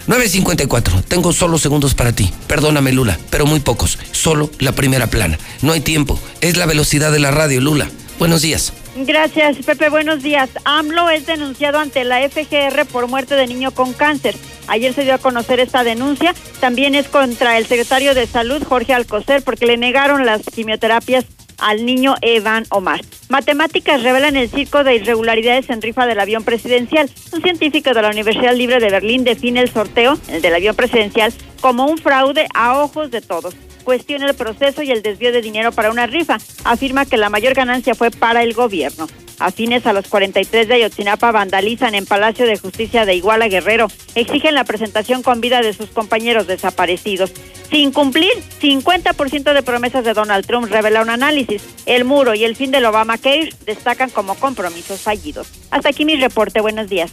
[0.07, 1.05] 9.54.
[1.05, 2.33] Tengo solo segundos para ti.
[2.47, 3.99] Perdóname, Lula, pero muy pocos.
[4.13, 5.39] Solo la primera plana.
[5.63, 6.21] No hay tiempo.
[6.41, 7.89] Es la velocidad de la radio, Lula.
[8.19, 8.73] Buenos días.
[8.97, 9.91] Gracias, Pepe.
[9.91, 10.49] Buenos días.
[10.65, 14.35] AMLO es denunciado ante la FGR por muerte de niño con cáncer.
[14.69, 16.35] Ayer se dio a conocer esta denuncia.
[16.61, 21.27] También es contra el secretario de Salud, Jorge Alcocer, porque le negaron las quimioterapias
[21.59, 23.01] al niño Evan Omar.
[23.29, 27.11] Matemáticas revelan el circo de irregularidades en rifa del avión presidencial.
[27.33, 31.33] Un científico de la Universidad Libre de Berlín define el sorteo, el del avión presidencial,
[31.61, 33.55] como un fraude a ojos de todos.
[33.85, 36.39] Cuestiona el proceso y el desvío de dinero para una rifa.
[36.65, 39.07] Afirma que la mayor ganancia fue para el gobierno.
[39.39, 43.89] Afines a los 43 de Ayotzinapa vandalizan en Palacio de Justicia de Iguala Guerrero.
[44.15, 47.33] Exigen la presentación con vida de sus compañeros desaparecidos.
[47.71, 51.63] Sin cumplir 50% de promesas de Donald Trump, revela un análisis.
[51.85, 55.49] El muro y el fin del Obamacare destacan como compromisos fallidos.
[55.71, 56.61] Hasta aquí mi reporte.
[56.61, 57.13] Buenos días.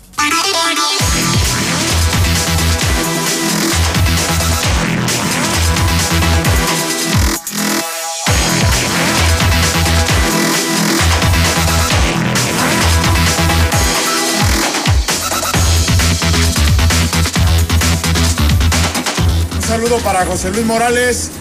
[19.73, 21.31] Saludo para José Luis Morales,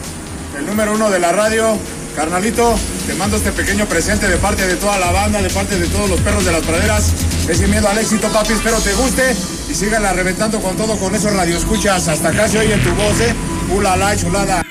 [0.58, 1.76] el número uno de la radio.
[2.16, 2.74] Carnalito,
[3.06, 6.08] te mando este pequeño presente de parte de toda la banda, de parte de todos
[6.08, 7.12] los perros de las praderas.
[7.46, 8.54] Es sin miedo al éxito, papi.
[8.54, 9.36] Espero te guste
[9.70, 12.08] y síganla reventando con todo con esos radioescuchas.
[12.08, 13.34] Hasta se oye tu voz, ¿eh?
[13.76, 14.64] Ulala, chulada.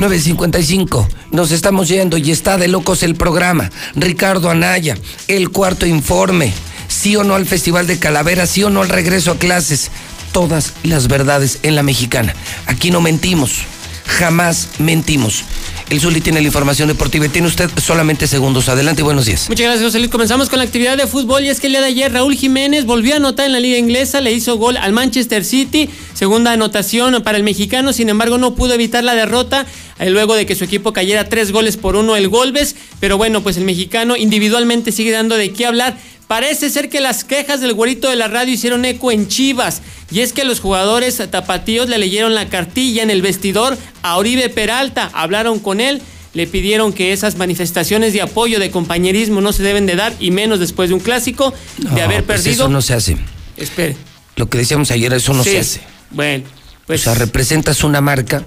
[0.00, 1.06] 9.55.
[1.30, 3.70] Nos estamos yendo y está de locos el programa.
[3.94, 6.52] Ricardo Anaya, el cuarto informe.
[6.88, 9.90] Sí o no al Festival de Calavera, sí o no al regreso a clases.
[10.34, 12.34] Todas las verdades en la mexicana.
[12.66, 13.60] Aquí no mentimos.
[14.04, 15.44] Jamás mentimos.
[15.90, 18.68] El Zuli tiene la información deportiva y tiene usted solamente segundos.
[18.68, 19.48] Adelante buenos días.
[19.48, 20.10] Muchas gracias, José Luis.
[20.10, 22.84] Comenzamos con la actividad de fútbol y es que el día de ayer Raúl Jiménez
[22.84, 27.22] volvió a anotar en la liga inglesa, le hizo gol al Manchester City, segunda anotación
[27.22, 29.66] para el mexicano, sin embargo no pudo evitar la derrota
[30.00, 33.42] eh, luego de que su equipo cayera tres goles por uno el Golbes, pero bueno,
[33.42, 35.96] pues el mexicano individualmente sigue dando de qué hablar.
[36.26, 39.82] Parece ser que las quejas del güerito de la radio hicieron eco en Chivas.
[40.10, 44.48] Y es que los jugadores tapatíos le leyeron la cartilla en el vestidor a Oribe
[44.48, 45.10] Peralta.
[45.12, 46.00] Hablaron con él,
[46.32, 50.30] le pidieron que esas manifestaciones de apoyo, de compañerismo no se deben de dar, y
[50.30, 52.64] menos después de un clásico, de No, haber pues perdido.
[52.64, 53.16] Eso no se hace.
[53.56, 53.96] Espere.
[54.36, 55.50] Lo que decíamos ayer, eso no Sí.
[55.50, 55.80] se hace.
[56.10, 56.44] Bueno,
[56.86, 58.44] pues O sea, representas una marca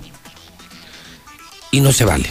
[1.71, 2.29] y no se vale.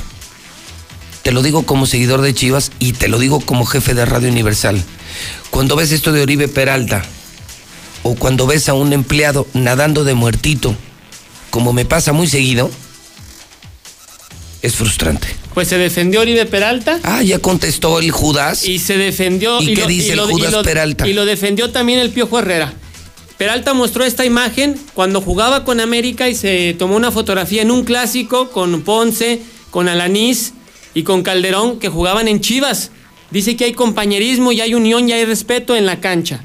[1.23, 4.29] Te lo digo como seguidor de Chivas y te lo digo como jefe de Radio
[4.29, 4.83] Universal.
[5.51, 7.03] Cuando ves esto de Oribe Peralta
[8.03, 10.75] o cuando ves a un empleado nadando de muertito,
[11.51, 12.71] como me pasa muy seguido,
[14.63, 15.29] es frustrante.
[15.55, 16.99] Pues se defendió Oribe Peralta.
[17.03, 18.65] Ah, ya contestó el Judas.
[18.67, 19.61] Y se defendió.
[19.63, 21.07] ¿Y qué dice el lo- Judas lo- Peralta?
[21.07, 22.75] Y lo defendió también el Piojo Herrera.
[23.39, 27.85] Peralta mostró esta imagen cuando jugaba con América y se tomó una fotografía en un
[27.85, 30.55] clásico con Ponce, con Alanís
[30.95, 32.91] y con Calderón que jugaban en Chivas.
[33.31, 36.41] Dice que hay compañerismo y hay unión y hay respeto en la cancha.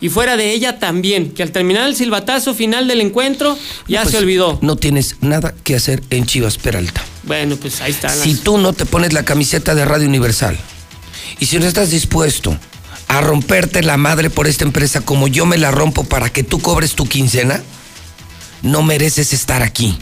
[0.00, 4.12] Y fuera de ella también, que al terminar el silbatazo final del encuentro ya Pues,
[4.12, 4.58] se olvidó.
[4.62, 7.02] No tienes nada que hacer en Chivas Peralta.
[7.24, 8.08] Bueno, pues ahí está.
[8.08, 10.56] Si tú no te pones la camiseta de Radio Universal
[11.38, 12.56] y si no estás dispuesto
[13.08, 16.60] a romperte la madre por esta empresa como yo me la rompo para que tú
[16.60, 17.62] cobres tu quincena,
[18.62, 19.98] no mereces estar aquí.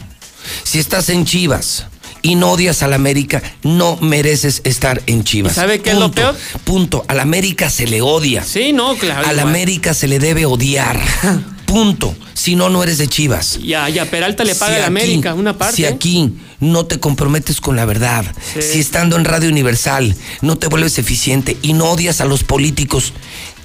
[0.63, 1.87] Si estás en Chivas
[2.21, 5.53] y no odias a la América, no mereces estar en Chivas.
[5.53, 6.21] ¿Y sabe qué es lo Punto.
[6.21, 6.35] peor?
[6.63, 7.05] Punto.
[7.07, 8.43] A la América se le odia.
[8.43, 9.19] Sí, no, claro.
[9.27, 9.47] A la igual.
[9.47, 10.99] América se le debe odiar.
[11.65, 12.15] Punto.
[12.33, 13.57] Si no, no eres de Chivas.
[13.61, 15.75] Y a, y a Peralta le paga Si la aquí- América, una parte.
[15.75, 18.61] Si aquí no te comprometes con la verdad, Sí.
[18.61, 23.13] si estando en Radio Universal no te vuelves eficiente y no odias a los políticos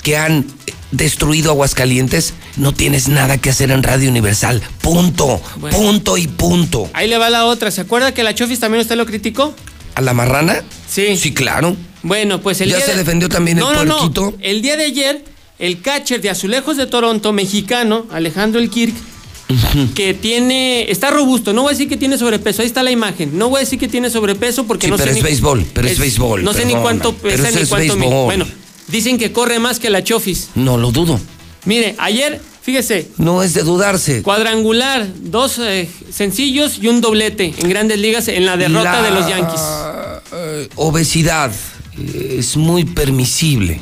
[0.05, 0.47] que han
[0.93, 4.63] destruido Aguascalientes, no tienes nada que hacer en Radio Universal.
[4.81, 5.41] Punto.
[5.57, 5.77] Bueno.
[5.77, 6.89] Punto y punto.
[6.93, 7.73] Ahí le va la otra.
[7.73, 9.53] ¿Se acuerda que la Chofis también usted lo criticó?
[9.97, 10.63] ¿A la marrana?
[10.89, 11.17] Sí.
[11.17, 11.77] Sí, claro.
[12.05, 14.21] Bueno, pues el Ya día se de- defendió también el no, puerquito.
[14.21, 14.35] No.
[14.41, 15.25] El día de ayer,
[15.59, 18.95] el catcher de Azulejos de Toronto, mexicano, Alejandro El Kirk,
[19.95, 20.91] que tiene.
[20.91, 21.53] Está robusto.
[21.53, 22.63] No voy a decir que tiene sobrepeso.
[22.63, 23.37] Ahí está la imagen.
[23.39, 25.89] No voy a decir que tiene sobrepeso porque Sí, no pero sé es béisbol, pero
[25.89, 28.07] es béisbol, No sé ni cuánto pero pesa ni es cuánto mide.
[28.07, 28.25] béisbol.
[28.27, 28.47] Bueno,
[28.89, 30.51] dicen que corre más que la Chofis.
[30.55, 31.21] No lo dudo.
[31.65, 34.23] Mire, ayer, fíjese, No es de dudarse.
[34.23, 39.11] cuadrangular, dos eh, sencillos y un doblete en grandes ligas en la derrota La- de
[39.11, 39.61] los Yankees.
[40.33, 41.51] eh, obesidad
[41.99, 43.81] eh, es muy permisible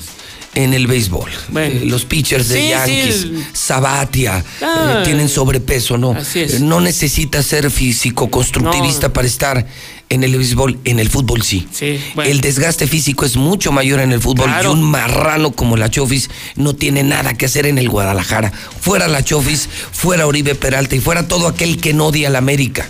[0.55, 1.31] en el béisbol.
[1.57, 6.13] Eh, los pitchers de Sí, sí, Yankees, Sabatia, Ah, eh, tienen sobrepeso, ¿no?
[6.13, 6.61] así es.
[6.61, 9.13] No necesitas ser físico constructivista No.
[9.15, 9.67] para estar
[10.13, 11.67] En el béisbol, en el fútbol sí.
[11.73, 12.31] Sí, bueno.
[12.31, 14.71] El desgaste físico es mucho mayor en el fútbol Claro.
[14.71, 18.53] y un marrano como la Chofis no tiene nada que hacer en el Guadalajara.
[18.81, 22.39] Fuera la Chofis, fuera Oribe Peralta y fuera todo aquel que no odia a la
[22.39, 22.89] América.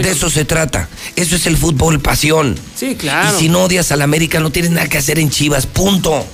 [0.00, 0.88] De eso se trata.
[1.16, 2.56] Eso es el fútbol, pasión.
[2.76, 3.36] Sí, claro.
[3.36, 5.66] Y si no odias a la América, no tienes nada que hacer en Chivas.
[5.66, 6.24] Punto.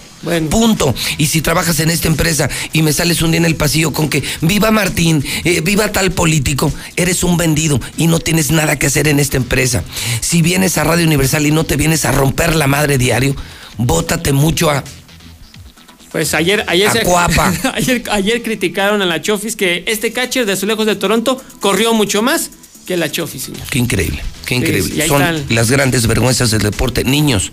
[0.51, 0.95] Punto.
[1.19, 4.09] Y si trabajas en esta empresa y me sales un día en el pasillo con
[4.09, 8.87] que viva Martín, eh, viva tal político, eres un vendido y no tienes nada que
[8.87, 9.85] hacer en esta empresa.
[10.21, 13.37] Si vienes a Radio Universal y no te vienes a romper la madre diario,
[13.77, 14.83] bótate mucho a
[16.11, 16.91] Pues ayer, ayer,
[17.75, 22.23] ayer, ayer criticaron a la Chofis que este catcher de Azulejos de Toronto corrió mucho
[22.23, 22.51] más
[22.87, 23.67] que la Chofis, señor.
[23.69, 25.07] Qué increíble, qué increíble.
[25.07, 27.05] Son las grandes vergüenzas del deporte.
[27.05, 27.51] Niños,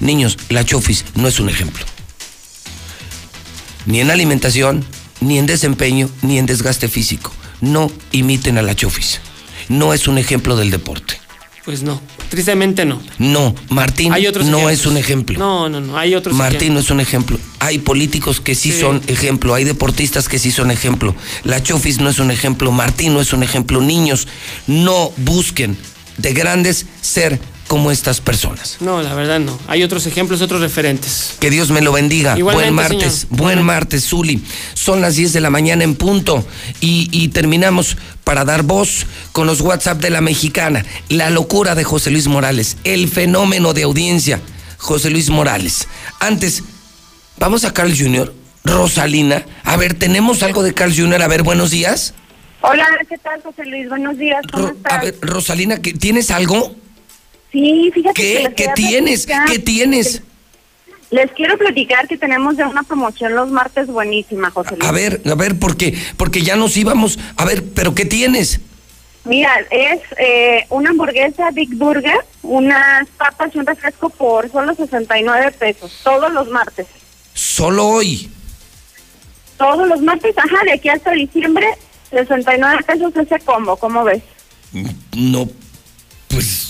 [0.00, 1.84] niños, la Chofis no es un ejemplo.
[3.86, 4.84] Ni en alimentación,
[5.20, 7.32] ni en desempeño, ni en desgaste físico.
[7.60, 9.20] No imiten a la Chofis.
[9.68, 11.14] No es un ejemplo del deporte.
[11.64, 13.00] Pues no, tristemente no.
[13.18, 14.80] No, Martín Hay otros no ejemplos.
[14.80, 15.38] es un ejemplo.
[15.38, 17.38] No, no, no, hay otros Martín no es un ejemplo.
[17.58, 18.80] Hay políticos que sí, Sí.
[18.80, 21.14] son ejemplo, hay deportistas que sí son ejemplo.
[21.44, 23.80] La Chofis no es un ejemplo, Martín no es un ejemplo.
[23.82, 24.26] Niños,
[24.66, 25.76] no busquen
[26.16, 27.38] de grandes ser
[27.70, 28.78] como estas personas.
[28.80, 29.56] No, la verdad no.
[29.68, 31.36] Hay otros ejemplos, otros referentes.
[31.38, 32.36] Que Dios me lo bendiga.
[32.36, 33.36] Igualmente, buen martes, señor.
[33.38, 34.42] buen martes, Zuli.
[34.74, 36.44] Son las 10 de la mañana en punto
[36.80, 40.84] y, y terminamos para dar voz con los WhatsApp de la mexicana.
[41.08, 44.40] La locura de José Luis Morales, el fenómeno de audiencia,
[44.76, 45.86] José Luis Morales.
[46.18, 46.64] Antes,
[47.38, 48.34] vamos a Carl Jr.,
[48.64, 49.44] Rosalina.
[49.62, 51.22] A ver, ¿tenemos algo de Carl Jr.?
[51.22, 52.14] A ver, buenos días.
[52.62, 53.88] Hola, ¿qué tal, José Luis?
[53.88, 54.92] Buenos días, ¿cómo estás?
[54.92, 56.79] A ver, Rosalina, ¿qué- ¿tienes algo?
[57.52, 58.42] Sí, fíjate que ¿Qué?
[58.42, 59.26] les ¿Qué tienes?
[59.26, 60.22] ¿Qué tienes?
[61.10, 64.88] Les quiero platicar que tenemos ya una promoción los martes buenísima, José Luis.
[64.88, 67.18] A ver, a ver, porque, porque ya nos íbamos.
[67.36, 68.60] A ver, ¿pero qué tienes?
[69.24, 75.52] Mira, es eh, una hamburguesa Big Burger, unas papas y un refresco por solo 69
[75.58, 76.86] pesos, todos los martes.
[77.34, 78.30] Solo hoy.
[79.58, 81.66] Todos los martes, ajá, de aquí hasta diciembre,
[82.10, 84.22] 69 pesos ese combo, ¿cómo ves?
[85.14, 85.48] No,
[86.28, 86.69] pues,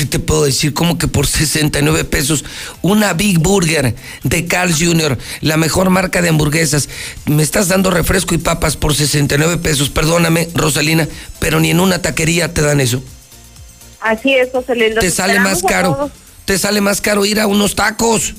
[0.00, 0.72] ¿qué te puedo decir?
[0.72, 2.44] Como que por 69 pesos,
[2.80, 6.88] una Big Burger de Carl Jr., la mejor marca de hamburguesas.
[7.26, 9.90] Me estás dando refresco y papas por 69 pesos.
[9.90, 11.06] Perdóname, Rosalina,
[11.38, 13.02] pero ni en una taquería te dan eso.
[14.00, 16.10] Así es, los Te sale más caro.
[16.46, 18.34] Te sale más caro ir a unos tacos.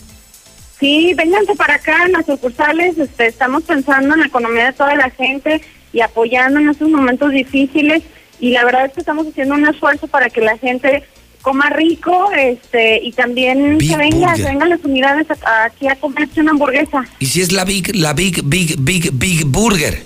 [0.79, 2.97] Sí, vénganse para acá en las sucursales.
[2.97, 5.61] Este, estamos pensando en la economía de toda la gente
[5.93, 8.01] y apoyando en estos momentos difíciles.
[8.39, 11.03] Y la verdad es que estamos haciendo un esfuerzo para que la gente
[11.41, 15.95] coma rico este y también Big que venga, que vengan las unidades a- aquí a
[15.95, 17.05] comerse una hamburguesa.
[17.19, 20.03] Y si es la Big, la Big, Big, Big, Big Burger.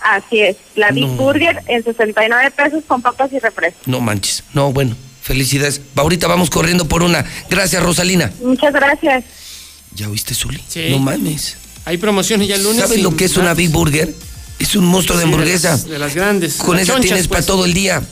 [0.00, 1.14] Así es, la Big No.
[1.14, 3.78] Burger en 69 pesos con papas y refresco.
[3.86, 4.42] No manches.
[4.52, 4.96] No, bueno.
[5.22, 5.80] Felicidades.
[5.94, 7.24] Ahorita vamos corriendo por una.
[7.48, 8.32] Gracias, Rosalina.
[8.42, 9.22] Muchas gracias.
[9.94, 10.60] ¿Ya oíste, Zuli?
[10.66, 10.88] Sí.
[10.90, 11.56] No mames.
[11.84, 12.80] Hay promociones ya el lunes.
[12.82, 13.54] ¿Sabes lo que es una.
[13.54, 14.12] Big Burger?
[14.58, 15.70] Es un monstruo de hamburguesa.
[15.70, 16.54] las- De las, grandes.
[16.56, 17.46] Con las eso chonchas, tienes para pues.
[17.46, 18.02] todo el día.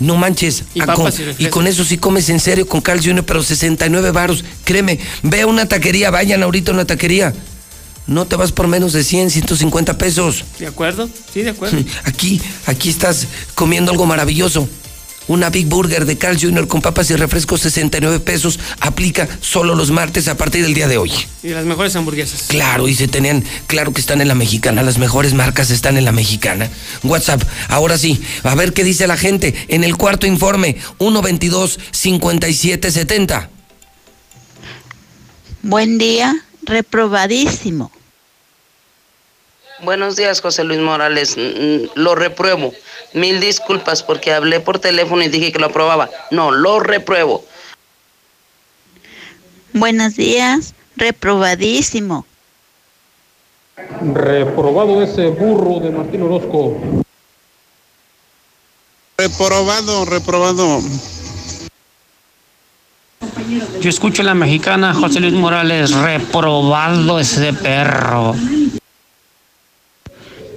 [0.00, 0.64] No manches.
[0.74, 1.50] Y Ah, papas con- y y, refresco.
[1.54, 4.44] con eso sí comes en serio con Carl Jr., pero 69 varos.
[4.64, 7.34] Créeme, ve a una taquería, vayan ahorita a una taquería.
[8.06, 10.44] No te vas por menos de 100, 150 pesos.
[10.58, 11.10] ¿De acuerdo?
[11.34, 11.76] Sí, de acuerdo.
[12.04, 14.68] Aquí, aquí estás comiendo algo maravilloso.
[15.28, 16.66] Una Big Burger de Carl Jr.
[16.66, 18.58] con papas y refrescos 69 pesos.
[18.80, 21.12] Aplica solo los martes a partir del día de hoy.
[21.42, 22.44] Y las mejores hamburguesas.
[22.48, 26.04] Claro, y se tenían, claro que están en la mexicana, las mejores marcas están en
[26.04, 26.70] la mexicana.
[27.02, 33.48] WhatsApp, ahora sí, a ver qué dice la gente en el cuarto informe, 122-5770.
[35.62, 37.90] Buen día, reprobadísimo.
[39.82, 41.36] Buenos días, José Luis Morales.
[41.36, 42.72] Mm, Lo repruebo.
[43.14, 46.10] Mil disculpas porque hablé por teléfono y dije que lo aprobaba.
[46.30, 47.44] No, lo repruebo.
[49.72, 52.26] Buenos días, reprobadísimo.
[54.12, 56.76] Reprobado ese burro de Martín Orozco.
[59.16, 60.80] Reprobado, reprobado.
[63.80, 68.34] Yo escucho a la mexicana José Luis Morales, reprobado ese perro.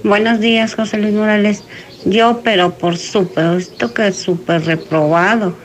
[0.04, 1.62] Buenos días, José Luis Morales.
[2.04, 5.56] Yo, pero por supuesto que súper reprobado.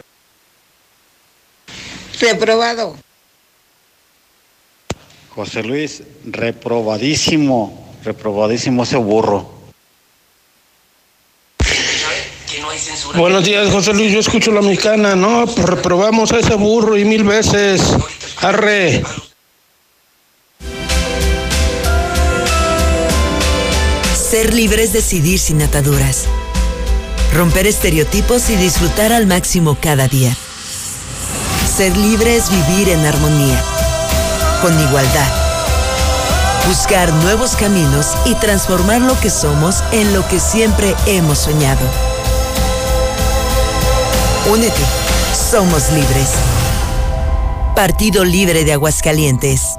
[2.20, 2.96] Reprobado.
[5.30, 9.58] José Luis, reprobadísimo, reprobadísimo ese burro.
[13.16, 14.12] Buenos días, José Luis.
[14.12, 15.16] Yo escucho la mexicana.
[15.16, 17.82] No, pues reprobamos a ese burro y mil veces.
[18.42, 19.04] Arre.
[24.30, 26.26] Ser libre es decidir sin ataduras.
[27.34, 30.36] romper estereotipos y disfrutar al máximo cada día.
[31.78, 33.64] Ser libre es vivir en armonía,
[34.62, 35.32] con igualdad.
[36.68, 41.86] Buscar nuevos caminos y transformar lo que somos en lo que siempre hemos soñado.
[44.52, 44.82] Únete,
[45.52, 46.32] somos libres.
[47.76, 49.77] Partido Libre de Aguascalientes.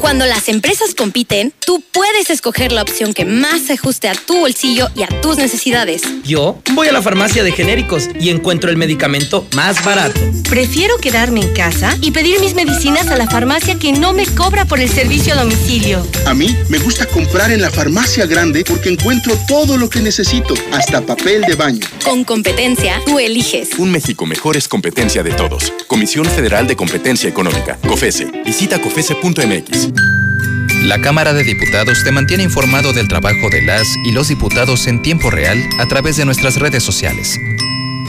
[0.00, 4.38] Cuando las empresas compiten, tú puedes escoger la opción que más se ajuste a tu
[4.38, 6.02] bolsillo y a tus necesidades.
[6.24, 10.20] Yo voy a la farmacia de genéricos y encuentro el medicamento más barato.
[10.48, 14.64] Prefiero quedarme en casa y pedir mis medicinas a la farmacia que no me cobra
[14.64, 16.06] por el servicio a domicilio.
[16.26, 20.54] A mí me gusta comprar en la farmacia grande porque encuentro todo lo que necesito,
[20.72, 21.86] hasta papel de baño.
[22.04, 23.70] Con competencia, tú eliges.
[23.78, 25.72] Un México mejor es competencia de todos.
[25.86, 28.26] Comisión Federal de Competencia Económica, COFESE.
[28.44, 29.87] Visita COFESE.mx.
[30.82, 35.02] La Cámara de Diputados te mantiene informado del trabajo de las y los diputados en
[35.02, 37.38] tiempo real a través de nuestras redes sociales.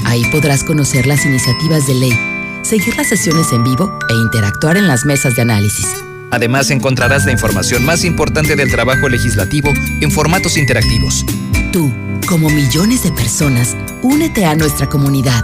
[0.06, 2.20] Ahí podrás conocer las iniciativas de ley,
[2.62, 5.88] seguir las sesiones en vivo e interactuar en las mesas de análisis.
[6.32, 11.26] Además encontrarás la información más importante del trabajo legislativo en formatos interactivos.
[11.74, 11.92] Tú,
[12.28, 15.44] como millones de personas, únete a nuestra comunidad.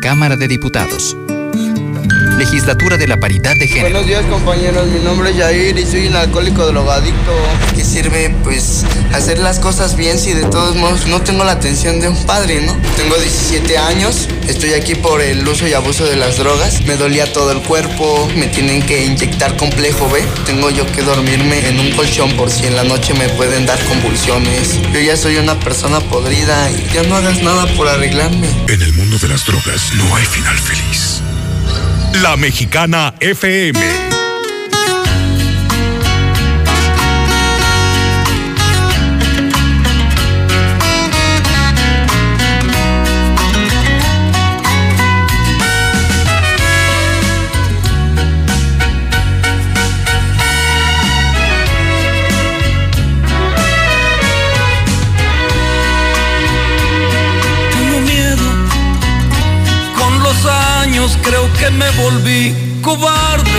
[0.00, 1.16] Cámara de Diputados.
[2.36, 3.90] Legislatura de la Paridad de Género.
[3.90, 7.32] Buenos días compañeros, mi nombre es Jair y soy un alcohólico drogadicto.
[7.74, 12.00] ¿Qué sirve pues hacer las cosas bien si de todos modos no tengo la atención
[12.00, 12.76] de un padre, no?
[12.96, 17.32] Tengo 17 años, estoy aquí por el uso y abuso de las drogas, me dolía
[17.32, 21.92] todo el cuerpo, me tienen que inyectar complejo B, tengo yo que dormirme en un
[21.92, 24.80] colchón por si en la noche me pueden dar convulsiones.
[24.92, 28.48] Yo ya soy una persona podrida y ya no hagas nada por arreglarme.
[28.68, 31.13] En el mundo de las drogas no hay final feliz.
[32.22, 33.80] La Mexicana FM.
[57.72, 58.36] Tengo miedo.
[59.98, 63.53] Con los años creo que me volví cobarde.